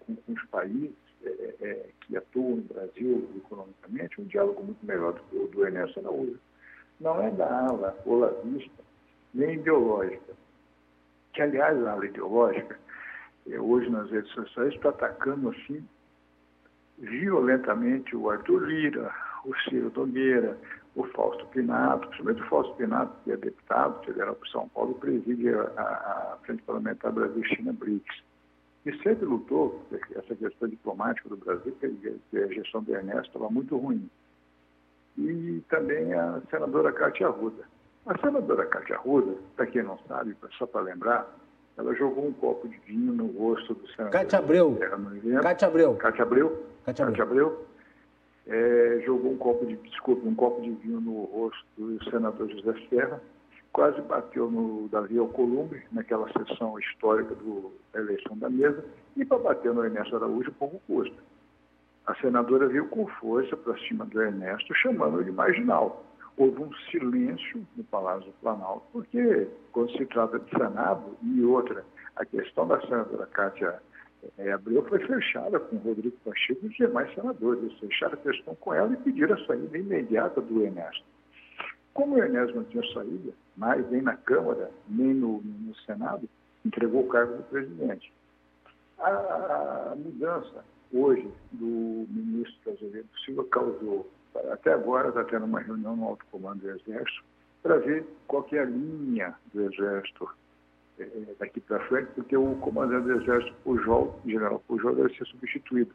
com, 0.00 0.14
com 0.14 0.32
os 0.32 0.44
países 0.46 0.94
é, 1.24 1.88
que 2.00 2.16
atuam 2.16 2.56
no 2.56 2.62
Brasil 2.62 3.28
economicamente, 3.36 4.20
um 4.20 4.24
diálogo 4.24 4.62
muito 4.62 4.86
melhor 4.86 5.14
do 5.14 5.20
que 5.22 5.36
o 5.36 5.48
do 5.48 5.66
Ernesto 5.66 5.98
Araújo 5.98 6.38
não 7.00 7.20
é 7.20 7.30
da 7.30 7.68
ala 7.68 7.96
olavista 8.06 8.84
nem 9.34 9.54
ideológica. 9.54 10.34
Que, 11.32 11.42
aliás, 11.42 11.76
a 11.84 11.92
ala 11.92 12.06
ideológica, 12.06 12.78
hoje 13.46 13.90
nas 13.90 14.10
redes 14.10 14.30
sociais, 14.32 14.74
está 14.74 14.88
atacando 14.88 15.50
assim 15.50 15.86
violentamente 16.98 18.16
o 18.16 18.30
Arthur 18.30 18.66
Lira, 18.66 19.14
o 19.44 19.54
Ciro 19.68 19.92
Nogueira, 19.94 20.56
o 20.94 21.04
Fausto 21.08 21.46
Pinato, 21.48 22.08
principalmente 22.08 22.42
o 22.42 22.48
Fausto 22.48 22.74
Pinato, 22.74 23.12
que 23.24 23.32
é 23.32 23.36
deputado 23.36 24.04
federal 24.04 24.34
por 24.34 24.48
São 24.48 24.68
Paulo, 24.70 24.94
preside 24.94 25.50
a, 25.50 25.62
a 25.62 26.38
Frente 26.44 26.62
Parlamentar 26.62 27.12
Brasil-China 27.12 27.72
BRICS. 27.72 28.22
E 28.86 28.96
sempre 29.02 29.26
lutou 29.26 29.84
essa 30.14 30.34
questão 30.34 30.68
diplomática 30.68 31.28
do 31.28 31.36
Brasil, 31.36 31.76
que 31.80 32.38
a 32.38 32.46
gestão 32.46 32.82
do 32.82 32.94
Ernesto 32.94 33.26
estava 33.26 33.50
muito 33.50 33.76
ruim 33.76 34.08
e 35.18 35.62
também 35.68 36.12
a 36.12 36.40
senadora 36.50 36.92
Cátia 36.92 37.28
Arruda. 37.28 37.64
A 38.06 38.16
senadora 38.18 38.66
Cátia 38.66 38.96
Arruda, 38.96 39.34
para 39.56 39.66
quem 39.66 39.82
não 39.82 39.98
sabe, 40.06 40.36
só 40.58 40.66
para 40.66 40.82
lembrar, 40.82 41.26
ela 41.76 41.94
jogou 41.94 42.26
um 42.26 42.32
copo 42.32 42.68
de 42.68 42.78
vinho 42.86 43.12
no 43.12 43.26
rosto 43.26 43.74
do 43.74 43.88
senador. 43.88 44.12
Cátia 44.12 44.38
Abreu. 44.38 44.78
Cátia 45.42 45.68
Abreu. 45.68 45.94
Cátia 45.96 46.22
Abreu. 46.22 46.66
Cátia 46.86 47.04
Abreu. 47.04 47.16
Cátia 47.16 47.22
Abreu. 47.24 47.66
É, 48.46 49.02
jogou 49.04 49.32
um 49.32 49.36
copo 49.36 49.66
de, 49.66 49.74
desculpa, 49.76 50.26
um 50.26 50.34
copo 50.34 50.62
de 50.62 50.70
vinho 50.70 51.00
no 51.00 51.24
rosto 51.24 51.66
do 51.76 52.02
senador 52.04 52.48
José 52.48 52.74
Serra, 52.88 53.20
quase 53.72 54.00
bateu 54.02 54.48
no 54.48 54.88
Davi 54.88 55.18
Alcolumbre, 55.18 55.82
naquela 55.90 56.30
sessão 56.32 56.78
histórica 56.78 57.34
do, 57.34 57.72
da 57.92 57.98
eleição 57.98 58.38
da 58.38 58.48
mesa, 58.48 58.84
e 59.16 59.24
para 59.24 59.38
bater 59.38 59.74
no 59.74 59.84
Ernesto 59.84 60.14
Araújo, 60.14 60.52
pouco 60.52 60.80
custa. 60.86 61.16
A 62.06 62.14
senadora 62.14 62.68
veio 62.68 62.86
com 62.86 63.04
força 63.08 63.56
para 63.56 63.76
cima 63.78 64.06
do 64.06 64.22
Ernesto, 64.22 64.72
chamando-o 64.76 65.24
de 65.24 65.32
marginal. 65.32 66.04
Houve 66.36 66.62
um 66.62 66.72
silêncio 66.92 67.66
no 67.76 67.82
Palácio 67.82 68.26
do 68.26 68.32
Planalto, 68.34 68.86
porque 68.92 69.48
quando 69.72 69.90
se 69.90 70.06
trata 70.06 70.38
de 70.38 70.48
Senado 70.50 71.16
e 71.20 71.42
outra, 71.42 71.84
a 72.14 72.24
questão 72.24 72.68
da 72.68 72.80
senadora 72.82 73.26
Cátia 73.26 73.82
é, 74.38 74.52
Abreu 74.52 74.84
foi 74.84 74.98
fechada 75.00 75.58
com 75.58 75.76
Rodrigo 75.76 76.16
Pacheco 76.24 76.64
e 76.64 76.68
os 76.68 76.74
demais 76.76 77.12
senadores. 77.14 77.62
Eles 77.62 77.78
fecharam 77.78 78.14
a 78.14 78.16
questão 78.16 78.54
com 78.56 78.74
ela 78.74 78.92
e 78.92 78.96
pediram 78.96 79.34
a 79.34 79.46
saída 79.46 79.78
imediata 79.78 80.40
do 80.40 80.62
Ernesto. 80.62 81.04
Como 81.94 82.16
o 82.16 82.18
Ernesto 82.18 82.56
não 82.56 82.64
tinha 82.64 82.82
saída, 82.92 83.32
mais 83.56 83.88
nem 83.90 84.02
na 84.02 84.16
Câmara, 84.16 84.70
nem 84.88 85.14
no, 85.14 85.40
no 85.40 85.74
Senado, 85.86 86.28
entregou 86.64 87.04
o 87.04 87.08
cargo 87.08 87.36
do 87.36 87.42
presidente. 87.44 88.12
A, 88.98 89.92
a 89.92 89.96
mudança 89.96 90.64
hoje 90.92 91.30
do 91.52 92.06
ministro 92.08 92.72
Azevedo 92.72 93.08
Silva 93.24 93.44
causou, 93.44 94.10
até 94.52 94.72
agora 94.72 95.08
está 95.08 95.24
tendo 95.24 95.46
uma 95.46 95.60
reunião 95.60 95.96
no 95.96 96.04
alto 96.04 96.24
comando 96.30 96.60
do 96.60 96.70
Exército, 96.70 97.24
para 97.62 97.78
ver 97.78 98.06
qual 98.26 98.46
é 98.52 98.58
a 98.58 98.64
linha 98.64 99.34
do 99.52 99.62
Exército 99.62 100.28
daqui 101.38 101.60
para 101.60 101.80
frente, 101.86 102.08
porque 102.14 102.36
o 102.36 102.54
comandante 102.56 103.04
do 103.04 103.20
Exército 103.20 103.54
Pujol, 103.64 104.18
general 104.24 104.62
Pujol, 104.66 104.94
deve 104.94 105.14
ser 105.14 105.26
substituído. 105.26 105.90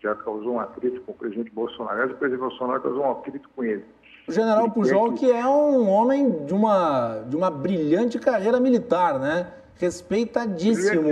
Já 0.00 0.14
causou 0.14 0.54
um 0.54 0.60
atrito 0.60 1.00
com 1.02 1.12
o 1.12 1.14
presidente 1.14 1.50
Bolsonaro. 1.50 1.96
Aliás, 1.96 2.12
o 2.12 2.14
presidente 2.16 2.40
Bolsonaro 2.40 2.80
causou 2.80 3.02
um 3.02 3.10
atrito 3.10 3.48
com 3.54 3.64
ele. 3.64 3.84
O 4.26 4.32
general 4.32 4.64
ele 4.64 4.72
Pujol, 4.72 5.12
que... 5.12 5.26
que 5.26 5.32
é 5.32 5.46
um 5.46 5.88
homem 5.88 6.44
de 6.44 6.54
uma, 6.54 7.24
de 7.28 7.36
uma 7.36 7.50
brilhante 7.50 8.18
carreira 8.18 8.60
militar, 8.60 9.18
né? 9.18 9.52
Respeitadíssimo. 9.76 11.08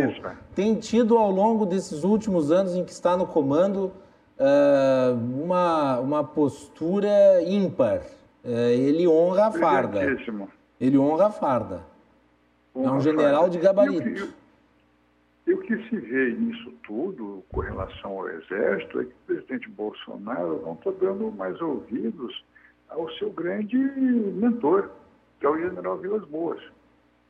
Tem 0.55 0.75
tido 0.75 1.17
ao 1.17 1.31
longo 1.31 1.67
desses 1.67 2.05
últimos 2.05 2.51
anos 2.51 2.75
em 2.75 2.85
que 2.85 2.93
está 2.93 3.17
no 3.17 3.27
comando 3.27 3.93
uh, 4.39 5.43
uma, 5.43 6.01
uma 6.01 6.25
postura 6.25 7.43
ímpar. 7.43 8.03
Uh, 8.45 8.49
ele 8.49 9.07
honra 9.07 9.47
a 9.47 9.53
farda. 9.53 10.01
Ele 10.81 10.99
honra 10.99 11.27
a 11.27 11.31
farda. 11.31 11.96
É 12.77 12.91
um 12.91 13.01
general 13.01 13.49
de 13.49 13.59
gabarito. 13.59 14.35
E 15.47 15.55
o 15.55 15.59
que 15.59 15.77
se 15.89 15.97
vê 15.97 16.33
nisso 16.33 16.73
tudo, 16.85 17.43
com 17.51 17.61
relação 17.61 18.19
ao 18.19 18.29
Exército, 18.29 19.01
é 19.01 19.05
que 19.05 19.13
o 19.13 19.27
presidente 19.27 19.69
Bolsonaro 19.71 20.61
não 20.63 20.75
está 20.75 20.91
dando 20.91 21.31
mais 21.33 21.61
ouvidos 21.61 22.45
ao 22.89 23.09
seu 23.13 23.31
grande 23.31 23.77
mentor, 23.77 24.91
que 25.39 25.47
é 25.47 25.49
o 25.49 25.57
general 25.57 25.99
Vilas 25.99 26.25
Boas. 26.25 26.61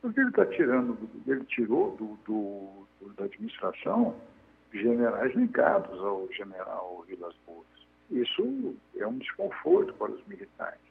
Porque 0.01 0.19
ele 0.19 0.29
está 0.29 0.45
tirando, 0.47 0.97
ele 1.27 1.43
tirou 1.45 1.95
do, 1.95 2.17
do, 2.25 3.13
da 3.15 3.25
administração 3.25 4.15
generais 4.73 5.33
ligados 5.35 5.99
ao 5.99 6.27
general 6.31 7.05
Vilas 7.07 7.35
Boas. 7.45 7.67
Isso 8.09 8.75
é 8.97 9.05
um 9.05 9.17
desconforto 9.17 9.93
para 9.93 10.11
os 10.11 10.25
militares. 10.27 10.86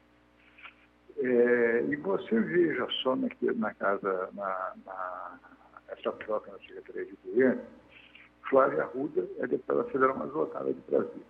É, 1.18 1.84
e 1.88 1.96
você 1.96 2.38
veja 2.40 2.86
só 3.02 3.16
na, 3.16 3.28
na 3.56 3.74
casa, 3.74 4.28
na, 4.34 4.72
na, 4.84 5.38
essa 5.88 6.12
troca 6.12 6.52
na 6.52 6.58
Secretaria 6.58 7.06
de 7.06 7.18
Governo, 7.24 7.62
Flávia 8.50 8.82
Arruda 8.82 9.26
é 9.38 9.46
deputada 9.46 9.84
federal 9.84 10.16
mais 10.16 10.30
votada 10.30 10.72
de 10.72 10.80
Brasília. 10.88 11.26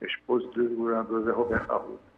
A 0.00 0.06
esposa 0.06 0.46
do 0.48 0.62
ex-governador 0.62 1.24
Zé 1.24 1.30
Roberto 1.30 1.70
Arruda 1.70 2.10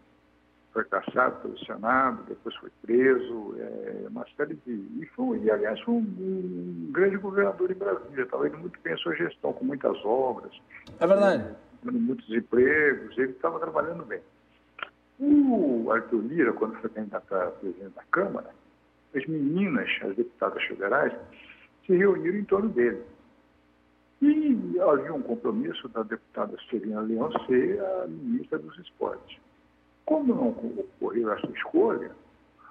foi 0.72 0.84
caçado 0.84 1.40
pelo 1.42 1.58
Senado, 1.66 2.22
depois 2.28 2.54
foi 2.56 2.70
preso, 2.80 3.54
é, 3.58 4.06
uma 4.08 4.24
série 4.36 4.54
de. 4.66 4.72
E, 4.72 5.06
foi, 5.14 5.38
e 5.40 5.50
aliás, 5.50 5.78
foi 5.80 5.94
um, 5.94 5.98
um, 5.98 6.90
grande 6.92 7.18
governador 7.18 7.70
em 7.70 7.74
Brasília, 7.74 8.22
estava 8.22 8.46
indo 8.46 8.58
muito 8.58 8.78
bem 8.82 8.94
a 8.94 8.96
sua 8.96 9.14
gestão, 9.14 9.52
com 9.52 9.64
muitas 9.64 10.02
obras. 10.04 10.52
É 10.98 11.06
verdade. 11.06 11.54
Muitos 11.82 12.30
empregos, 12.30 13.18
ele 13.18 13.32
estava 13.32 13.58
trabalhando 13.58 14.04
bem. 14.04 14.22
O 15.24 15.88
Arthur 15.92 16.20
Lira, 16.24 16.52
quando 16.52 16.74
foi 16.80 16.90
candidato 16.90 17.32
a 17.32 17.52
presidente 17.52 17.94
da 17.94 18.02
Câmara, 18.10 18.50
as 19.14 19.24
meninas, 19.26 19.88
as 20.02 20.16
deputadas 20.16 20.60
federais, 20.64 21.12
se 21.86 21.94
reuniram 21.94 22.38
em 22.38 22.44
torno 22.44 22.68
dele. 22.70 23.00
E 24.20 24.80
havia 24.80 25.14
um 25.14 25.22
compromisso 25.22 25.88
da 25.90 26.02
deputada 26.02 26.56
Serena 26.68 27.02
Leão 27.02 27.30
ser 27.46 27.80
a 27.80 28.08
ministra 28.08 28.58
dos 28.58 28.76
esportes. 28.80 29.38
Como 30.06 30.34
não 30.34 30.48
ocorreu 30.48 31.30
essa 31.30 31.46
escolha, 31.52 32.10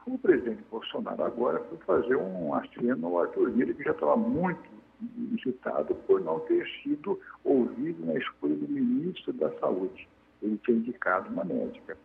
o 0.05 0.17
presidente 0.17 0.61
Bolsonaro 0.69 1.23
agora 1.23 1.63
foi 1.69 1.77
fazer 1.79 2.17
um 2.17 2.53
aceno 2.53 3.07
ao 3.07 3.19
Arthur 3.19 3.49
Lira, 3.51 3.73
que 3.73 3.83
já 3.83 3.91
estava 3.91 4.17
muito 4.17 4.69
incitado 5.31 5.95
por 6.05 6.19
não 6.19 6.41
ter 6.41 6.67
sido 6.83 7.17
ouvido 7.45 8.05
na 8.05 8.15
escolha 8.15 8.55
do 8.55 8.67
ministro 8.67 9.31
da 9.31 9.49
Saúde. 9.59 10.05
Ele 10.41 10.59
tinha 10.65 10.75
indicado 10.75 11.29
uma 11.29 11.45
médica. 11.45 11.97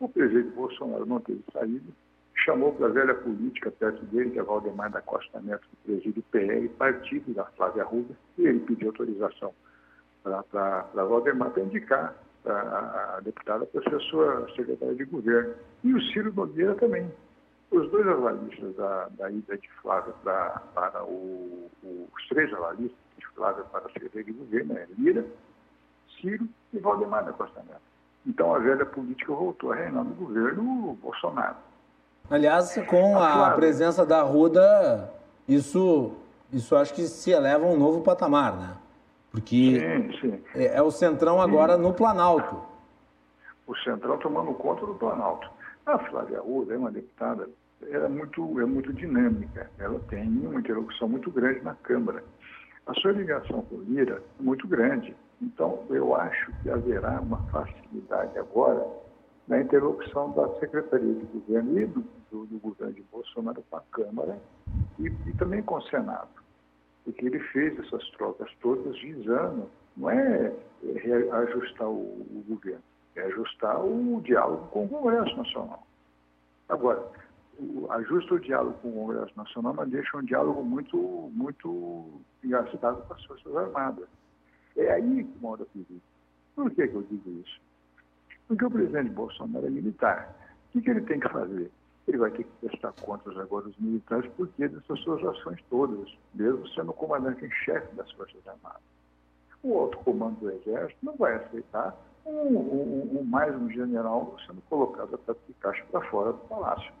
O 0.00 0.08
presidente 0.08 0.48
Bolsonaro 0.54 1.04
não 1.04 1.20
teve 1.20 1.44
saída, 1.52 1.92
chamou 2.34 2.72
para 2.72 2.86
a 2.86 2.90
velha 2.90 3.14
política 3.14 3.70
perto 3.70 4.02
dele, 4.06 4.30
que 4.30 4.38
é 4.38 4.42
Valdemar 4.42 4.90
da 4.90 5.02
Costa 5.02 5.40
Neto, 5.40 5.68
que 5.68 5.76
preside 5.84 6.20
o 6.20 6.22
PL, 6.22 6.68
partido 6.70 7.34
da 7.34 7.44
Flávia 7.44 7.82
Arruda, 7.82 8.16
e 8.38 8.46
ele 8.46 8.60
pediu 8.60 8.88
autorização 8.88 9.52
para 10.22 10.86
Valdemar 10.94 11.50
para 11.50 11.62
indicar 11.62 12.16
a, 12.46 13.16
a 13.16 13.20
deputada 13.20 13.66
para 13.66 13.82
ser 13.82 14.00
sua 14.08 14.48
secretária 14.56 14.94
de 14.94 15.04
governo. 15.04 15.54
E 15.84 15.92
o 15.92 16.00
Ciro 16.12 16.32
Nogueira 16.32 16.74
também. 16.76 17.10
Os 17.70 17.88
dois 17.90 18.06
avalistas 18.08 18.74
da, 18.76 19.08
da 19.10 19.30
ida 19.30 19.56
de 19.56 19.70
Flávia 19.82 20.12
para, 20.24 20.60
para 20.74 21.04
o, 21.04 21.70
os 21.82 22.28
três 22.28 22.52
avalistas 22.54 22.98
de 23.16 23.26
Flávia 23.28 23.64
para 23.64 23.86
a 23.86 23.92
secretaria 23.92 24.24
de 24.24 24.32
governo, 24.32 24.76
é 24.76 24.88
Lira, 24.98 25.24
Ciro 26.20 26.48
e 26.72 26.78
Valdemar 26.78 27.24
da 27.24 27.32
Costa 27.32 27.62
Neto. 27.62 27.89
Então 28.26 28.54
a 28.54 28.58
velha 28.58 28.84
política 28.84 29.32
voltou 29.32 29.72
a 29.72 29.76
reinar 29.76 30.04
no 30.04 30.14
governo 30.14 30.98
Bolsonaro. 31.02 31.56
Aliás, 32.30 32.80
com 32.86 33.18
a, 33.18 33.48
a 33.48 33.54
presença 33.54 34.06
da 34.06 34.22
Ruda, 34.22 35.12
isso, 35.48 36.12
isso 36.52 36.76
acho 36.76 36.94
que 36.94 37.02
se 37.02 37.30
eleva 37.30 37.64
a 37.64 37.68
um 37.68 37.78
novo 37.78 38.02
patamar, 38.02 38.56
né? 38.56 38.76
Porque 39.32 39.80
sim, 39.80 40.20
sim. 40.20 40.42
É, 40.54 40.76
é, 40.76 40.82
o 40.82 40.90
Centrão 40.90 41.40
agora 41.40 41.76
sim. 41.76 41.82
no 41.82 41.94
Planalto. 41.94 42.62
O 43.66 43.76
Centrão 43.78 44.18
tomando 44.18 44.52
conta 44.54 44.84
do 44.84 44.94
Planalto. 44.94 45.48
A 45.86 45.98
Flávia 45.98 46.40
Ruda 46.40 46.74
é 46.74 46.78
uma 46.78 46.90
deputada, 46.90 47.48
ela 47.88 48.06
é 48.06 48.08
muito, 48.08 48.60
é 48.60 48.64
muito 48.64 48.92
dinâmica, 48.92 49.70
ela 49.78 49.98
tem 50.08 50.28
uma 50.28 50.60
interlocução 50.60 51.08
muito 51.08 51.30
grande 51.30 51.62
na 51.62 51.74
Câmara. 51.74 52.22
A 52.86 52.94
sua 52.94 53.12
ligação 53.12 53.62
com 53.62 53.76
o 53.76 53.82
Lira 53.82 54.22
é 54.38 54.42
muito 54.42 54.66
grande. 54.68 55.16
Então, 55.40 55.84
eu 55.88 56.14
acho 56.14 56.52
que 56.62 56.70
haverá 56.70 57.20
uma 57.20 57.38
facilidade 57.50 58.38
agora 58.38 58.86
na 59.48 59.60
interlocução 59.60 60.32
da 60.32 60.48
Secretaria 60.60 61.14
de 61.14 61.24
Governo 61.26 61.78
e 61.78 61.86
do, 61.86 62.04
do, 62.30 62.46
do 62.46 62.58
governo 62.58 62.94
de 62.94 63.02
Bolsonaro 63.10 63.64
com 63.68 63.76
a 63.76 63.82
Câmara 63.92 64.38
e, 64.98 65.06
e 65.06 65.32
também 65.38 65.62
com 65.62 65.76
o 65.76 65.82
Senado 65.82 66.40
porque 67.04 67.26
ele 67.26 67.40
fez 67.48 67.78
essas 67.78 68.08
trocas 68.10 68.50
todas 68.60 68.98
visando, 69.00 69.68
não 69.96 70.10
é, 70.10 70.52
é 70.84 71.30
ajustar 71.32 71.88
o, 71.88 72.00
o 72.00 72.44
governo, 72.48 72.82
é 73.16 73.22
ajustar 73.22 73.84
o 73.84 74.20
diálogo 74.22 74.66
com 74.68 74.84
o 74.84 74.88
Congresso 74.88 75.36
Nacional. 75.36 75.86
Agora, 76.68 77.04
ajusta 77.90 78.34
o 78.34 78.40
diálogo 78.40 78.78
com 78.80 78.88
o 78.88 78.92
Congresso 78.92 79.36
Nacional, 79.36 79.74
mas 79.74 79.88
deixa 79.90 80.16
um 80.16 80.22
diálogo 80.22 80.62
muito, 80.62 80.96
muito 81.34 82.20
engastado 82.44 83.02
com 83.06 83.14
as 83.14 83.24
Forças 83.24 83.56
Armadas. 83.56 84.08
É 84.76 84.92
aí 84.92 85.24
que 85.24 85.38
mora 85.40 85.62
o 85.62 85.66
perigo. 85.66 86.00
Por 86.54 86.70
que, 86.70 86.88
que 86.88 86.94
eu 86.94 87.02
digo 87.02 87.30
isso? 87.40 87.60
Porque 88.48 88.64
o 88.64 88.70
presidente 88.70 89.10
Bolsonaro 89.10 89.66
é 89.66 89.70
militar. 89.70 90.34
O 90.68 90.72
que, 90.72 90.82
que 90.82 90.90
ele 90.90 91.02
tem 91.02 91.20
que 91.20 91.28
fazer? 91.28 91.70
ele 92.10 92.18
vai 92.18 92.30
ter 92.30 92.44
que 92.44 92.66
prestar 92.66 92.92
contas 93.00 93.36
agora 93.38 93.66
aos 93.66 93.76
militares 93.78 94.30
por 94.32 94.48
que 94.48 94.68
dessas 94.68 95.00
suas 95.00 95.24
ações 95.24 95.62
todas, 95.70 96.12
mesmo 96.34 96.66
sendo 96.68 96.92
comandante 96.92 97.44
em 97.44 97.50
chefe 97.50 97.94
das 97.94 98.10
Forças 98.12 98.46
Armadas. 98.46 98.82
O 99.62 99.78
alto 99.78 99.98
comando 99.98 100.40
do 100.40 100.50
Exército 100.50 100.98
não 101.02 101.16
vai 101.16 101.36
aceitar 101.36 101.96
um, 102.24 102.30
um, 102.30 103.18
um 103.20 103.24
mais 103.24 103.54
um 103.54 103.70
general 103.70 104.36
sendo 104.46 104.60
colocado 104.62 105.14
a 105.28 105.32
de 105.32 105.54
caixa 105.60 105.84
para 105.90 106.00
fora 106.08 106.32
do 106.32 106.38
palácio. 106.40 106.92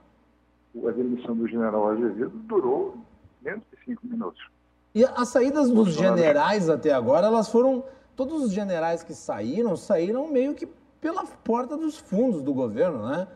A 0.86 0.90
demissão 0.92 1.36
do 1.36 1.48
general 1.48 1.90
Azevedo 1.90 2.30
durou 2.30 2.98
menos 3.42 3.64
de 3.72 3.84
cinco 3.84 4.06
minutos. 4.06 4.40
E 4.94 5.04
as 5.04 5.28
saídas 5.28 5.70
dos 5.70 5.94
generais 5.94 6.68
até 6.68 6.92
agora, 6.92 7.26
elas 7.26 7.48
foram. 7.48 7.84
Todos 8.16 8.44
os 8.44 8.52
generais 8.52 9.02
que 9.02 9.14
saíram, 9.14 9.76
saíram 9.76 10.28
meio 10.28 10.54
que 10.54 10.68
pela 11.00 11.24
porta 11.24 11.76
dos 11.76 11.96
fundos 11.96 12.42
do 12.42 12.52
governo, 12.52 13.06
né? 13.06 13.26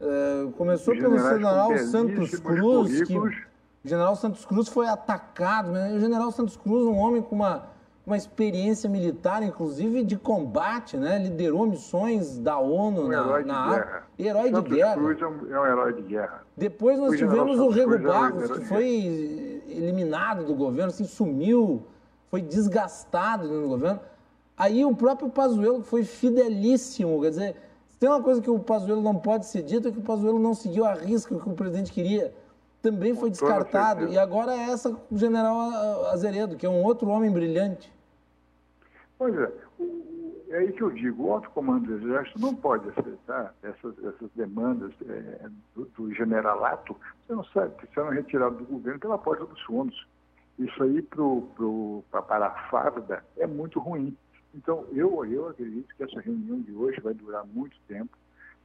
É, 0.00 0.48
começou 0.56 0.94
pelo 0.94 1.16
general 1.16 1.76
Santos 1.78 2.38
Cruz, 2.40 3.02
que 3.02 3.16
o 3.16 3.30
general 3.84 4.16
Santos 4.16 4.44
Cruz 4.44 4.68
foi 4.68 4.88
atacado. 4.88 5.70
Né? 5.70 5.94
O 5.94 6.00
general 6.00 6.32
Santos 6.32 6.56
Cruz, 6.56 6.84
um 6.84 6.96
homem 6.96 7.22
com 7.22 7.36
uma, 7.36 7.66
uma 8.04 8.16
experiência 8.16 8.90
militar, 8.90 9.42
inclusive 9.42 10.02
de 10.02 10.16
combate, 10.16 10.96
né? 10.96 11.18
liderou 11.18 11.66
missões 11.66 12.38
da 12.38 12.58
ONU 12.58 13.04
um 13.04 13.08
na, 13.08 13.22
herói 13.22 13.44
na 13.44 13.62
de 13.62 13.70
guerra. 13.70 14.02
Herói 14.18 14.50
Santos 14.50 14.70
de 14.70 14.76
guerra. 14.76 14.94
Cruz 14.94 15.22
é 15.22 15.26
um, 15.26 15.54
é 15.54 15.60
um, 15.60 15.66
herói 15.66 15.92
de 15.92 16.02
guerra. 16.02 16.42
Depois 16.56 16.98
nós 16.98 17.12
o 17.12 17.16
tivemos 17.16 17.58
o 17.60 17.68
Rego 17.68 17.98
Barros, 17.98 18.50
que 18.50 18.64
foi 18.64 19.53
eliminado 19.76 20.44
do 20.44 20.54
governo, 20.54 20.90
assim, 20.90 21.04
sumiu, 21.04 21.82
foi 22.30 22.40
desgastado 22.40 23.48
no 23.48 23.68
governo. 23.68 24.00
Aí 24.56 24.84
o 24.84 24.94
próprio 24.94 25.28
Pazuello 25.28 25.82
foi 25.82 26.04
fidelíssimo, 26.04 27.20
quer 27.20 27.30
dizer, 27.30 27.56
tem 27.98 28.08
uma 28.08 28.22
coisa 28.22 28.40
que 28.40 28.50
o 28.50 28.58
Pazuello 28.58 29.02
não 29.02 29.16
pode 29.16 29.46
ser 29.46 29.62
dito, 29.62 29.88
é 29.88 29.90
que 29.92 29.98
o 29.98 30.02
Pazuello 30.02 30.38
não 30.38 30.54
seguiu 30.54 30.84
a 30.84 30.94
risca 30.94 31.38
que 31.38 31.48
o 31.48 31.54
presidente 31.54 31.92
queria. 31.92 32.34
Também 32.82 33.14
foi 33.14 33.30
descartado. 33.30 34.08
E 34.08 34.18
agora 34.18 34.54
é 34.54 34.70
essa 34.70 34.90
o 35.10 35.16
general 35.16 36.04
Azeredo, 36.08 36.54
que 36.54 36.66
é 36.66 36.68
um 36.68 36.82
outro 36.82 37.08
homem 37.08 37.30
brilhante. 37.30 37.90
Pois 39.18 39.34
é. 39.34 39.50
É 40.48 40.58
aí 40.58 40.72
que 40.72 40.82
eu 40.82 40.90
digo, 40.90 41.24
o 41.24 41.32
alto 41.32 41.50
comando 41.50 41.86
do 41.86 41.94
Exército 41.94 42.38
não 42.38 42.54
pode 42.54 42.88
aceitar 42.90 43.54
essas, 43.62 43.98
essas 44.04 44.30
demandas 44.34 44.92
é, 45.08 45.48
do, 45.74 45.86
do, 45.86 46.14
generalato, 46.14 46.96
você 47.26 47.34
não 47.34 47.44
sabe, 47.44 47.74
sendo 47.94 48.10
retirado 48.10 48.56
do 48.56 48.64
governo 48.64 49.00
pela 49.00 49.18
porta 49.18 49.46
dos 49.46 49.60
fundos. 49.62 50.06
Isso 50.58 50.82
aí 50.82 51.02
pro, 51.02 51.42
pro, 51.56 52.04
pra, 52.10 52.22
para 52.22 52.46
a 52.46 52.68
farda 52.68 53.24
é 53.36 53.46
muito 53.46 53.80
ruim. 53.80 54.16
Então, 54.54 54.86
eu, 54.92 55.24
eu 55.24 55.48
acredito 55.48 55.94
que 55.96 56.02
essa 56.02 56.20
reunião 56.20 56.60
de 56.60 56.72
hoje 56.72 57.00
vai 57.00 57.14
durar 57.14 57.44
muito 57.46 57.76
tempo, 57.88 58.16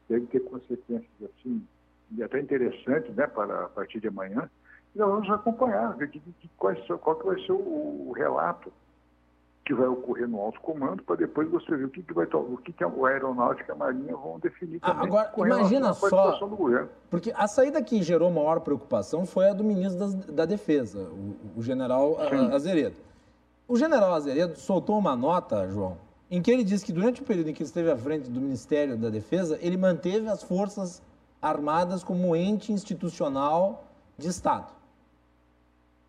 deve 0.08 0.28
ter 0.28 0.42
consequências 0.42 1.10
assim, 1.24 1.66
e 2.12 2.22
até 2.22 2.40
interessantes 2.40 3.16
né, 3.16 3.26
para 3.26 3.66
a 3.66 3.70
partir 3.70 4.00
de 4.00 4.08
amanhã, 4.08 4.50
nós 4.96 5.10
vamos 5.10 5.30
acompanhar, 5.30 5.96
ver 5.96 6.10
que, 6.10 6.20
que, 6.20 6.50
qual, 6.58 6.76
qual 7.00 7.16
que 7.16 7.26
vai 7.26 7.40
ser 7.46 7.52
o, 7.54 8.10
o 8.10 8.12
relato 8.12 8.72
que 9.70 9.74
vai 9.76 9.88
ocorrer 9.88 10.28
no 10.28 10.42
alto 10.42 10.60
comando, 10.62 11.04
para 11.04 11.18
depois 11.18 11.48
você 11.48 11.78
ver 11.78 11.86
o 11.86 11.90
que, 11.90 12.02
que 12.02 12.12
vai 12.12 12.26
o 12.26 12.58
que, 12.58 12.74
que 12.74 12.84
a 12.84 12.88
aeronáutica 12.88 13.72
e 13.72 13.76
a 13.76 13.76
marinha 13.76 14.16
vão 14.16 14.40
definir 14.40 14.80
ah, 14.82 14.96
também. 14.96 15.08
Agora, 15.10 15.32
imagina 15.38 15.94
só, 15.94 16.40
porque 17.08 17.32
a 17.36 17.48
saída 17.48 17.80
que 17.80 18.02
gerou 18.02 18.32
maior 18.32 18.62
preocupação 18.62 19.28
foi 19.28 19.48
a 19.48 19.54
do 19.54 19.64
ministro 19.64 20.00
da, 20.00 20.32
da 20.32 20.46
Defesa, 20.46 21.02
o, 21.02 21.60
o 21.60 21.62
general 21.62 22.18
Sim. 22.32 22.52
Azeredo. 22.52 22.96
O 23.68 23.78
general 23.78 24.12
Azeredo 24.16 24.58
soltou 24.58 24.98
uma 24.98 25.16
nota, 25.16 25.70
João, 25.70 25.98
em 26.32 26.42
que 26.42 26.50
ele 26.50 26.64
disse 26.64 26.84
que 26.84 26.92
durante 26.92 27.22
o 27.22 27.24
período 27.24 27.52
em 27.52 27.54
que 27.54 27.62
ele 27.62 27.68
esteve 27.68 27.92
à 27.92 27.98
frente 27.98 28.28
do 28.28 28.42
Ministério 28.42 28.98
da 28.98 29.12
Defesa, 29.12 29.60
ele 29.62 29.78
manteve 29.78 30.28
as 30.30 30.42
Forças 30.42 31.00
Armadas 31.40 32.04
como 32.04 32.36
ente 32.36 32.74
institucional 32.74 33.84
de 34.18 34.30
Estado. 34.30 34.74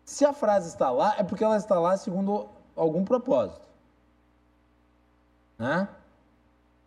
Se 0.03 0.25
a 0.25 0.33
frase 0.33 0.69
está 0.69 0.89
lá, 0.89 1.13
é 1.19 1.23
porque 1.23 1.43
ela 1.43 1.57
está 1.57 1.79
lá 1.79 1.95
segundo 1.95 2.49
algum 2.75 3.03
propósito. 3.03 3.61
Né? 5.57 5.87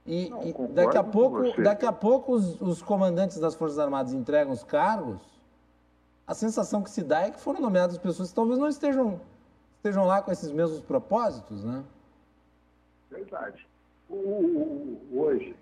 E, 0.06 0.28
Não, 0.28 0.43
e 0.43 0.69
daqui 0.69 0.98
a 0.98 1.05
pouco, 1.05 1.62
daqui 1.62 1.86
a 1.86 1.93
pouco 1.93 2.32
os, 2.32 2.61
os, 2.61 2.82
comandantes 2.82 3.39
das 3.39 3.55
Forças 3.55 3.78
Armadas 3.78 4.12
entregam 4.12 4.52
os 4.52 4.62
cargos, 4.62 5.23
a 6.27 6.35
sensação 6.35 6.82
que 6.82 6.90
se 6.90 7.02
dá 7.02 7.23
é 7.23 7.31
que 7.31 7.40
foram 7.40 7.61
nomeadas 7.61 7.97
pessoas 7.97 8.28
que 8.28 8.35
talvez 8.35 8.59
não 8.59 8.69
estejam, 8.69 9.20
estejam 9.77 10.05
lá 10.06 10.20
com 10.20 10.31
esses 10.31 10.51
mesmos 10.51 10.81
propósitos, 10.81 11.65
né? 11.65 11.82
Verdade. 13.11 13.66
O, 14.11 14.15
o, 14.15 15.20
hoje, 15.20 15.56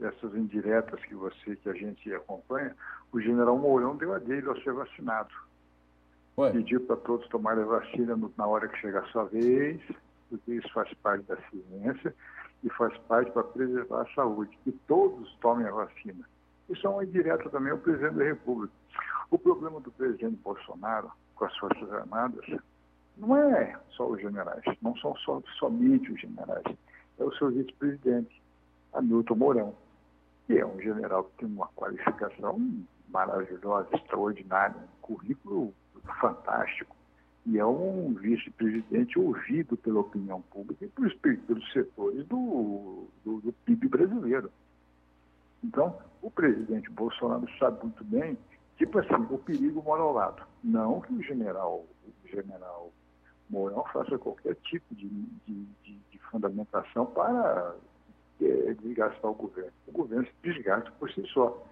essas 0.00 0.34
indiretas 0.34 1.00
que 1.04 1.14
você, 1.14 1.56
que 1.56 1.68
a 1.68 1.74
gente 1.74 2.12
acompanha, 2.14 2.74
o 3.12 3.20
general 3.20 3.58
Mourão 3.58 3.96
deu 3.96 4.14
a 4.14 4.18
dele 4.18 4.48
ao 4.48 4.56
ser 4.62 4.72
vacinado. 4.72 5.34
Ué. 6.38 6.50
Pediu 6.50 6.80
para 6.80 6.96
todos 6.96 7.28
tomarem 7.28 7.62
a 7.62 7.66
vacina 7.66 8.18
na 8.36 8.46
hora 8.46 8.68
que 8.68 8.78
chegar 8.78 9.00
a 9.00 9.06
sua 9.08 9.24
vez, 9.24 9.80
porque 10.30 10.54
isso 10.54 10.72
faz 10.72 10.92
parte 10.94 11.24
da 11.26 11.36
ciência 11.50 12.14
e 12.64 12.70
faz 12.70 12.96
parte 13.00 13.30
para 13.32 13.44
preservar 13.44 14.02
a 14.02 14.14
saúde, 14.14 14.56
que 14.64 14.72
todos 14.86 15.34
tomem 15.40 15.66
a 15.66 15.72
vacina. 15.72 16.26
Isso 16.70 16.86
é 16.86 16.90
uma 16.90 17.04
indireta 17.04 17.50
também 17.50 17.72
ao 17.72 17.78
presidente 17.78 18.14
da 18.14 18.24
República. 18.24 18.72
O 19.30 19.38
problema 19.38 19.80
do 19.80 19.90
presidente 19.90 20.36
Bolsonaro 20.42 21.10
com 21.34 21.44
as 21.44 21.56
Forças 21.58 21.92
Armadas 21.92 22.46
não 23.16 23.36
é 23.36 23.78
só 23.90 24.06
os 24.06 24.20
generais, 24.20 24.62
não 24.80 24.96
são 24.96 25.14
só, 25.16 25.42
somente 25.58 26.10
os 26.10 26.20
generais, 26.20 26.64
é 27.18 27.24
o 27.24 27.32
seu 27.34 27.50
vice-presidente, 27.50 28.42
Hamilton 28.94 29.34
Mourão, 29.34 29.74
que 30.46 30.58
é 30.58 30.64
um 30.64 30.80
general 30.80 31.24
que 31.24 31.38
tem 31.38 31.48
uma 31.48 31.68
qualificação 31.68 32.58
maravilhosa, 33.08 33.88
extraordinária, 33.94 34.76
um 34.76 35.00
currículo 35.02 35.74
fantástico 36.20 36.96
e 37.44 37.58
é 37.58 37.66
um 37.66 38.14
vice-presidente 38.14 39.18
ouvido 39.18 39.76
pela 39.76 40.00
opinião 40.00 40.40
pública 40.42 40.84
e 40.84 40.88
pelos, 40.88 41.14
pelos 41.14 41.72
setores 41.72 42.24
do, 42.26 43.06
do, 43.24 43.40
do, 43.40 43.52
PIB 43.64 43.88
brasileiro. 43.88 44.50
Então, 45.62 45.98
o 46.20 46.30
presidente 46.30 46.88
Bolsonaro 46.90 47.46
sabe 47.58 47.82
muito 47.82 48.04
bem, 48.04 48.38
tipo 48.76 48.98
assim, 48.98 49.26
o 49.28 49.38
perigo 49.38 49.82
mora 49.82 50.02
ao 50.02 50.12
lado. 50.12 50.42
Não 50.62 51.00
que 51.00 51.12
o 51.12 51.22
general, 51.22 51.84
o 52.24 52.28
general 52.28 52.92
Mourão 53.50 53.84
faça 53.92 54.16
qualquer 54.18 54.54
tipo 54.62 54.94
de, 54.94 55.08
de, 55.08 55.66
de, 55.84 55.98
de 56.10 56.18
fundamentação 56.30 57.06
para 57.06 57.74
é, 58.40 58.74
desgastar 58.74 59.30
o 59.30 59.34
governo. 59.34 59.72
O 59.88 59.92
governo 59.92 60.26
se 60.26 60.32
desgasta 60.42 60.90
por 60.92 61.10
si 61.10 61.26
só. 61.28 61.62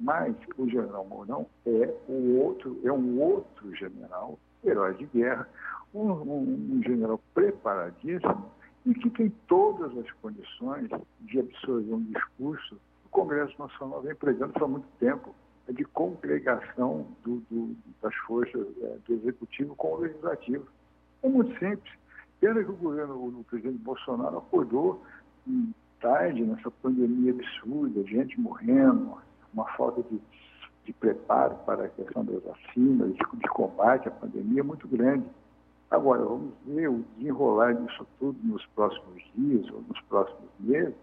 Mas 0.00 0.34
o 0.56 0.68
general 0.68 1.04
Mourão 1.04 1.46
é, 1.66 1.94
o 2.08 2.36
outro, 2.38 2.78
é 2.84 2.92
um 2.92 3.20
outro 3.20 3.74
general, 3.74 4.38
herói 4.64 4.94
de 4.94 5.06
guerra, 5.06 5.48
um, 5.92 6.10
um, 6.10 6.76
um 6.76 6.82
general 6.82 7.20
preparadíssimo 7.34 8.50
e 8.86 8.94
que 8.94 9.10
tem 9.10 9.32
todas 9.46 9.96
as 9.98 10.10
condições 10.12 10.88
de 11.20 11.40
absorver 11.40 11.94
um 11.94 12.04
discurso 12.04 12.76
o 13.08 13.10
Congresso 13.10 13.54
Nacional 13.58 14.02
vem 14.02 14.14
pregando 14.14 14.52
há 14.62 14.68
muito 14.68 14.86
tempo, 15.00 15.34
é 15.66 15.72
de 15.72 15.84
congregação 15.84 17.06
do, 17.24 17.40
do, 17.50 17.74
das 18.02 18.14
forças 18.26 18.66
é, 18.82 18.98
do 19.06 19.14
Executivo 19.14 19.74
com 19.74 19.94
o 19.94 20.00
Legislativo. 20.00 20.66
É 21.22 21.28
muito 21.28 21.58
simples. 21.58 21.92
Pena 22.38 22.62
que 22.62 22.70
o 22.70 22.76
governo, 22.76 23.14
o 23.14 23.44
presidente 23.44 23.78
Bolsonaro 23.78 24.38
acordou 24.38 25.02
tarde 26.00 26.44
nessa 26.44 26.70
pandemia 26.70 27.32
absurda, 27.32 28.04
gente 28.04 28.38
morrendo, 28.38 29.18
uma 29.52 29.64
falta 29.76 30.02
de, 30.02 30.20
de 30.84 30.92
preparo 30.92 31.56
para 31.66 31.84
a 31.84 31.88
questão 31.88 32.24
das 32.24 32.42
vacinas, 32.42 33.14
de, 33.14 33.36
de 33.38 33.48
combate 33.48 34.08
à 34.08 34.10
pandemia 34.10 34.62
muito 34.64 34.86
grande. 34.88 35.24
Agora, 35.90 36.22
vamos 36.22 36.52
ver 36.66 36.88
o 36.88 37.04
desenrolar 37.16 37.74
disso 37.74 38.06
tudo 38.18 38.38
nos 38.44 38.64
próximos 38.74 39.22
dias 39.34 39.70
ou 39.70 39.82
nos 39.88 40.00
próximos 40.02 40.50
meses, 40.60 40.94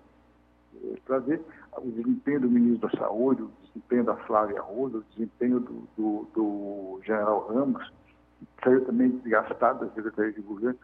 eh, 0.84 0.98
para 1.06 1.20
ver 1.20 1.42
o 1.78 1.90
desempenho 1.90 2.42
do 2.42 2.50
ministro 2.50 2.88
da 2.88 2.98
Saúde, 3.00 3.42
o 3.42 3.52
desempenho 3.64 4.04
da 4.04 4.16
Flávia 4.16 4.60
Arruda, 4.60 5.00
o 5.00 5.04
desempenho 5.12 5.60
do, 5.60 5.88
do, 5.98 6.28
do 6.36 7.02
general 7.04 7.48
Ramos, 7.48 7.92
que 8.40 8.64
saiu 8.64 8.86
também 8.86 9.10
desgastado 9.10 9.86
da 9.86 9.94
Secretaria 9.94 10.34
de 10.34 10.42
Governo. 10.42 10.78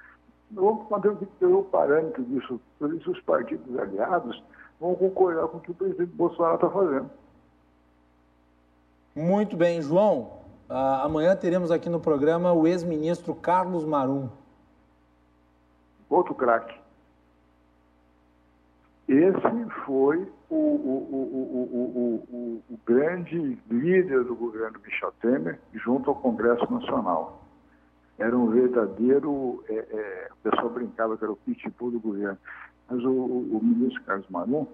Vamos 0.49 0.89
manter 0.89 1.09
o 1.45 1.63
parâmetro 1.63 2.23
disso, 2.23 2.59
por 2.79 2.93
isso 2.93 3.11
os 3.11 3.21
partidos 3.21 3.77
aliados 3.77 4.43
vão 4.79 4.95
concordar 4.95 5.47
com 5.47 5.57
o 5.57 5.61
que 5.61 5.71
o 5.71 5.75
presidente 5.75 6.11
Bolsonaro 6.15 6.55
está 6.55 6.69
fazendo. 6.69 7.09
Muito 9.15 9.57
bem, 9.57 9.81
João. 9.81 10.39
Uh, 10.69 11.03
amanhã 11.03 11.35
teremos 11.35 11.69
aqui 11.69 11.89
no 11.89 11.99
programa 11.99 12.53
o 12.53 12.65
ex-ministro 12.65 13.35
Carlos 13.35 13.83
Marum. 13.83 14.29
Outro 16.09 16.33
craque. 16.33 16.79
Esse 19.09 19.69
foi 19.85 20.25
o, 20.49 20.55
o, 20.55 22.21
o, 22.31 22.63
o, 22.69 22.79
grande 22.85 23.59
líder 23.69 24.23
do 24.23 24.33
governo 24.33 24.79
Michel 24.85 25.11
Temer 25.21 25.59
junto 25.73 26.09
ao 26.09 26.15
Congresso 26.15 26.71
Nacional. 26.71 27.43
Era 28.17 28.37
um 28.37 28.49
verdadeiro. 28.49 29.61
É, 29.67 29.73
é, 29.73 30.29
o 30.31 30.49
pessoal 30.49 30.69
brincava 30.69 31.17
que 31.17 31.23
era 31.25 31.33
o 31.33 31.35
pitbull 31.35 31.91
do 31.91 31.99
governo. 31.99 32.37
Mas 32.89 33.03
o, 33.03 33.59
ministro 33.61 34.01
Carlos 34.03 34.29
Marum 34.29 34.65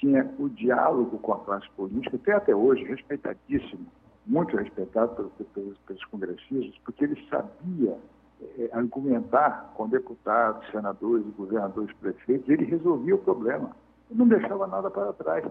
tinha 0.00 0.28
o 0.38 0.48
diálogo 0.48 1.18
com 1.18 1.32
a 1.32 1.38
classe 1.40 1.68
política, 1.76 2.16
até 2.16 2.32
até 2.32 2.54
hoje, 2.54 2.84
respeitadíssimo, 2.84 3.86
muito 4.26 4.56
respeitado 4.56 5.14
pelos, 5.14 5.32
pelos, 5.52 5.78
pelos 5.78 6.04
congressistas, 6.06 6.78
porque 6.84 7.04
ele 7.04 7.26
sabia 7.28 7.96
é, 8.40 8.70
argumentar 8.72 9.72
com 9.74 9.88
deputados, 9.88 10.68
senadores, 10.70 11.26
governadores, 11.36 11.94
prefeitos, 11.96 12.48
ele 12.48 12.64
resolvia 12.64 13.14
o 13.14 13.18
problema, 13.18 13.74
não 14.10 14.28
deixava 14.28 14.66
nada 14.66 14.90
para 14.90 15.12
trás. 15.12 15.44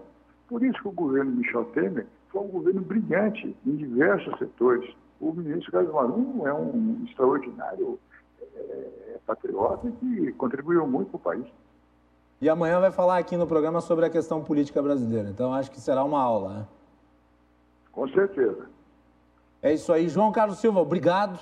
Por 0.48 0.62
isso 0.64 0.80
que 0.80 0.88
o 0.88 0.92
governo 0.92 1.32
Michel 1.32 1.66
Temer 1.66 2.06
foi 2.28 2.42
um 2.42 2.48
governo 2.48 2.80
brilhante 2.80 3.54
em 3.66 3.76
diversos 3.76 4.36
setores. 4.38 4.90
O 5.20 5.32
ministro 5.32 5.72
Carlos 5.72 5.92
Marum 5.92 6.46
é 6.46 6.54
um 6.54 7.04
extraordinário 7.04 7.98
é, 8.40 9.18
patriota 9.26 9.90
que 10.00 10.32
contribuiu 10.32 10.86
muito 10.86 11.10
para 11.10 11.16
o 11.16 11.20
país. 11.20 11.46
E 12.40 12.48
amanhã 12.48 12.78
vai 12.78 12.92
falar 12.92 13.18
aqui 13.18 13.36
no 13.36 13.46
programa 13.46 13.80
sobre 13.80 14.06
a 14.06 14.10
questão 14.10 14.42
política 14.42 14.80
brasileira. 14.80 15.28
Então 15.28 15.52
acho 15.52 15.70
que 15.70 15.80
será 15.80 16.04
uma 16.04 16.20
aula, 16.20 16.54
né? 16.54 16.66
Com 17.90 18.08
certeza. 18.08 18.66
É 19.60 19.72
isso 19.72 19.92
aí. 19.92 20.08
João 20.08 20.30
Carlos 20.30 20.58
Silva, 20.58 20.80
obrigado. 20.80 21.38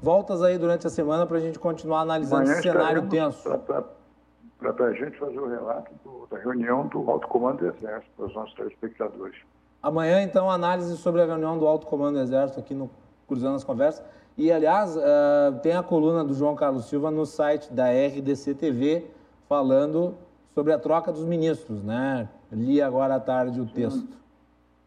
Voltas 0.00 0.40
aí 0.42 0.56
durante 0.56 0.86
a 0.86 0.90
semana 0.90 1.26
para 1.26 1.38
a 1.38 1.40
gente 1.40 1.58
continuar 1.58 2.02
analisando 2.02 2.42
amanhã 2.42 2.54
esse 2.54 2.62
cenário 2.62 3.08
tenso. 3.08 3.58
Para 3.58 4.86
a 4.86 4.92
gente 4.92 5.18
fazer 5.18 5.38
o 5.38 5.48
relato 5.48 5.90
do, 6.04 6.26
da 6.30 6.38
reunião 6.38 6.86
do 6.86 7.10
Alto 7.10 7.26
Comando 7.26 7.58
do 7.58 7.66
Exército 7.66 8.10
para 8.16 8.26
os 8.26 8.34
nossos 8.34 8.54
telespectadores. 8.54 9.36
Amanhã, 9.82 10.22
então, 10.22 10.50
análise 10.50 10.96
sobre 10.96 11.20
a 11.20 11.26
reunião 11.26 11.58
do 11.58 11.66
Alto 11.66 11.86
Comando 11.86 12.14
do 12.14 12.20
Exército 12.20 12.60
aqui 12.60 12.72
no 12.72 12.88
Cruzando 13.26 13.56
as 13.56 13.64
Conversas. 13.64 14.02
E, 14.38 14.50
aliás, 14.50 14.96
uh, 14.96 15.58
tem 15.60 15.76
a 15.76 15.82
coluna 15.82 16.24
do 16.24 16.34
João 16.34 16.54
Carlos 16.54 16.86
Silva 16.86 17.10
no 17.10 17.26
site 17.26 17.72
da 17.72 17.90
RDC 17.90 18.54
TV 18.54 19.10
falando 19.48 20.14
sobre 20.54 20.72
a 20.72 20.78
troca 20.78 21.12
dos 21.12 21.24
ministros, 21.24 21.82
né? 21.82 22.28
Li 22.50 22.80
agora 22.80 23.16
à 23.16 23.20
tarde 23.20 23.60
o 23.60 23.66
texto. 23.66 24.16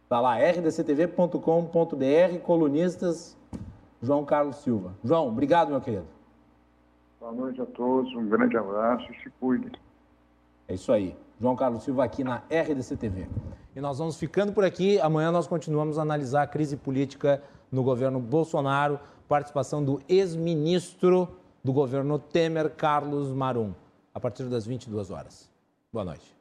Está 0.03 0.21
lá, 0.21 0.37
rdctv.com.br, 0.37 2.39
colunistas 2.43 3.37
João 4.01 4.23
Carlos 4.23 4.55
Silva. 4.57 4.93
João, 5.03 5.27
obrigado, 5.27 5.69
meu 5.69 5.81
querido. 5.81 6.05
Boa 7.19 7.33
noite 7.33 7.61
a 7.61 7.65
todos, 7.65 8.13
um 8.15 8.29
grande 8.29 8.55
abraço 8.55 9.11
e 9.11 9.21
se 9.21 9.29
cuidem. 9.39 9.71
É 10.67 10.75
isso 10.75 10.93
aí. 10.93 11.15
João 11.39 11.55
Carlos 11.55 11.83
Silva 11.83 12.05
aqui 12.05 12.23
na 12.23 12.41
RDC-TV. 12.49 13.27
E 13.75 13.81
nós 13.81 13.99
vamos 13.99 14.17
ficando 14.17 14.53
por 14.53 14.63
aqui. 14.63 14.99
Amanhã 15.01 15.31
nós 15.31 15.45
continuamos 15.45 15.99
a 15.99 16.01
analisar 16.01 16.41
a 16.43 16.47
crise 16.47 16.77
política 16.77 17.43
no 17.71 17.83
governo 17.83 18.19
Bolsonaro, 18.19 18.99
participação 19.27 19.83
do 19.83 20.01
ex-ministro 20.07 21.27
do 21.63 21.73
governo 21.73 22.17
Temer, 22.17 22.71
Carlos 22.71 23.31
Marum 23.33 23.73
a 24.17 24.19
partir 24.19 24.45
das 24.45 24.65
22 24.65 25.11
horas. 25.11 25.47
Boa 25.93 26.03
noite. 26.03 26.35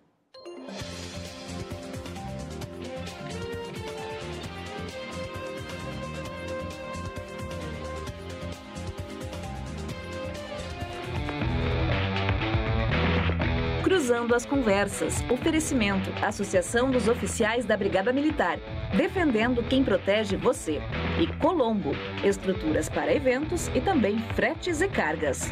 Cruzando 13.84 14.34
as 14.34 14.46
Conversas. 14.46 15.20
Oferecimento: 15.30 16.10
Associação 16.24 16.90
dos 16.90 17.08
Oficiais 17.08 17.66
da 17.66 17.76
Brigada 17.76 18.10
Militar. 18.10 18.58
Defendendo 18.96 19.62
quem 19.62 19.84
protege 19.84 20.34
você. 20.34 20.80
E 21.20 21.26
Colombo. 21.42 21.90
Estruturas 22.24 22.88
para 22.88 23.12
eventos 23.12 23.68
e 23.74 23.82
também 23.82 24.18
fretes 24.34 24.80
e 24.80 24.88
cargas. 24.88 25.50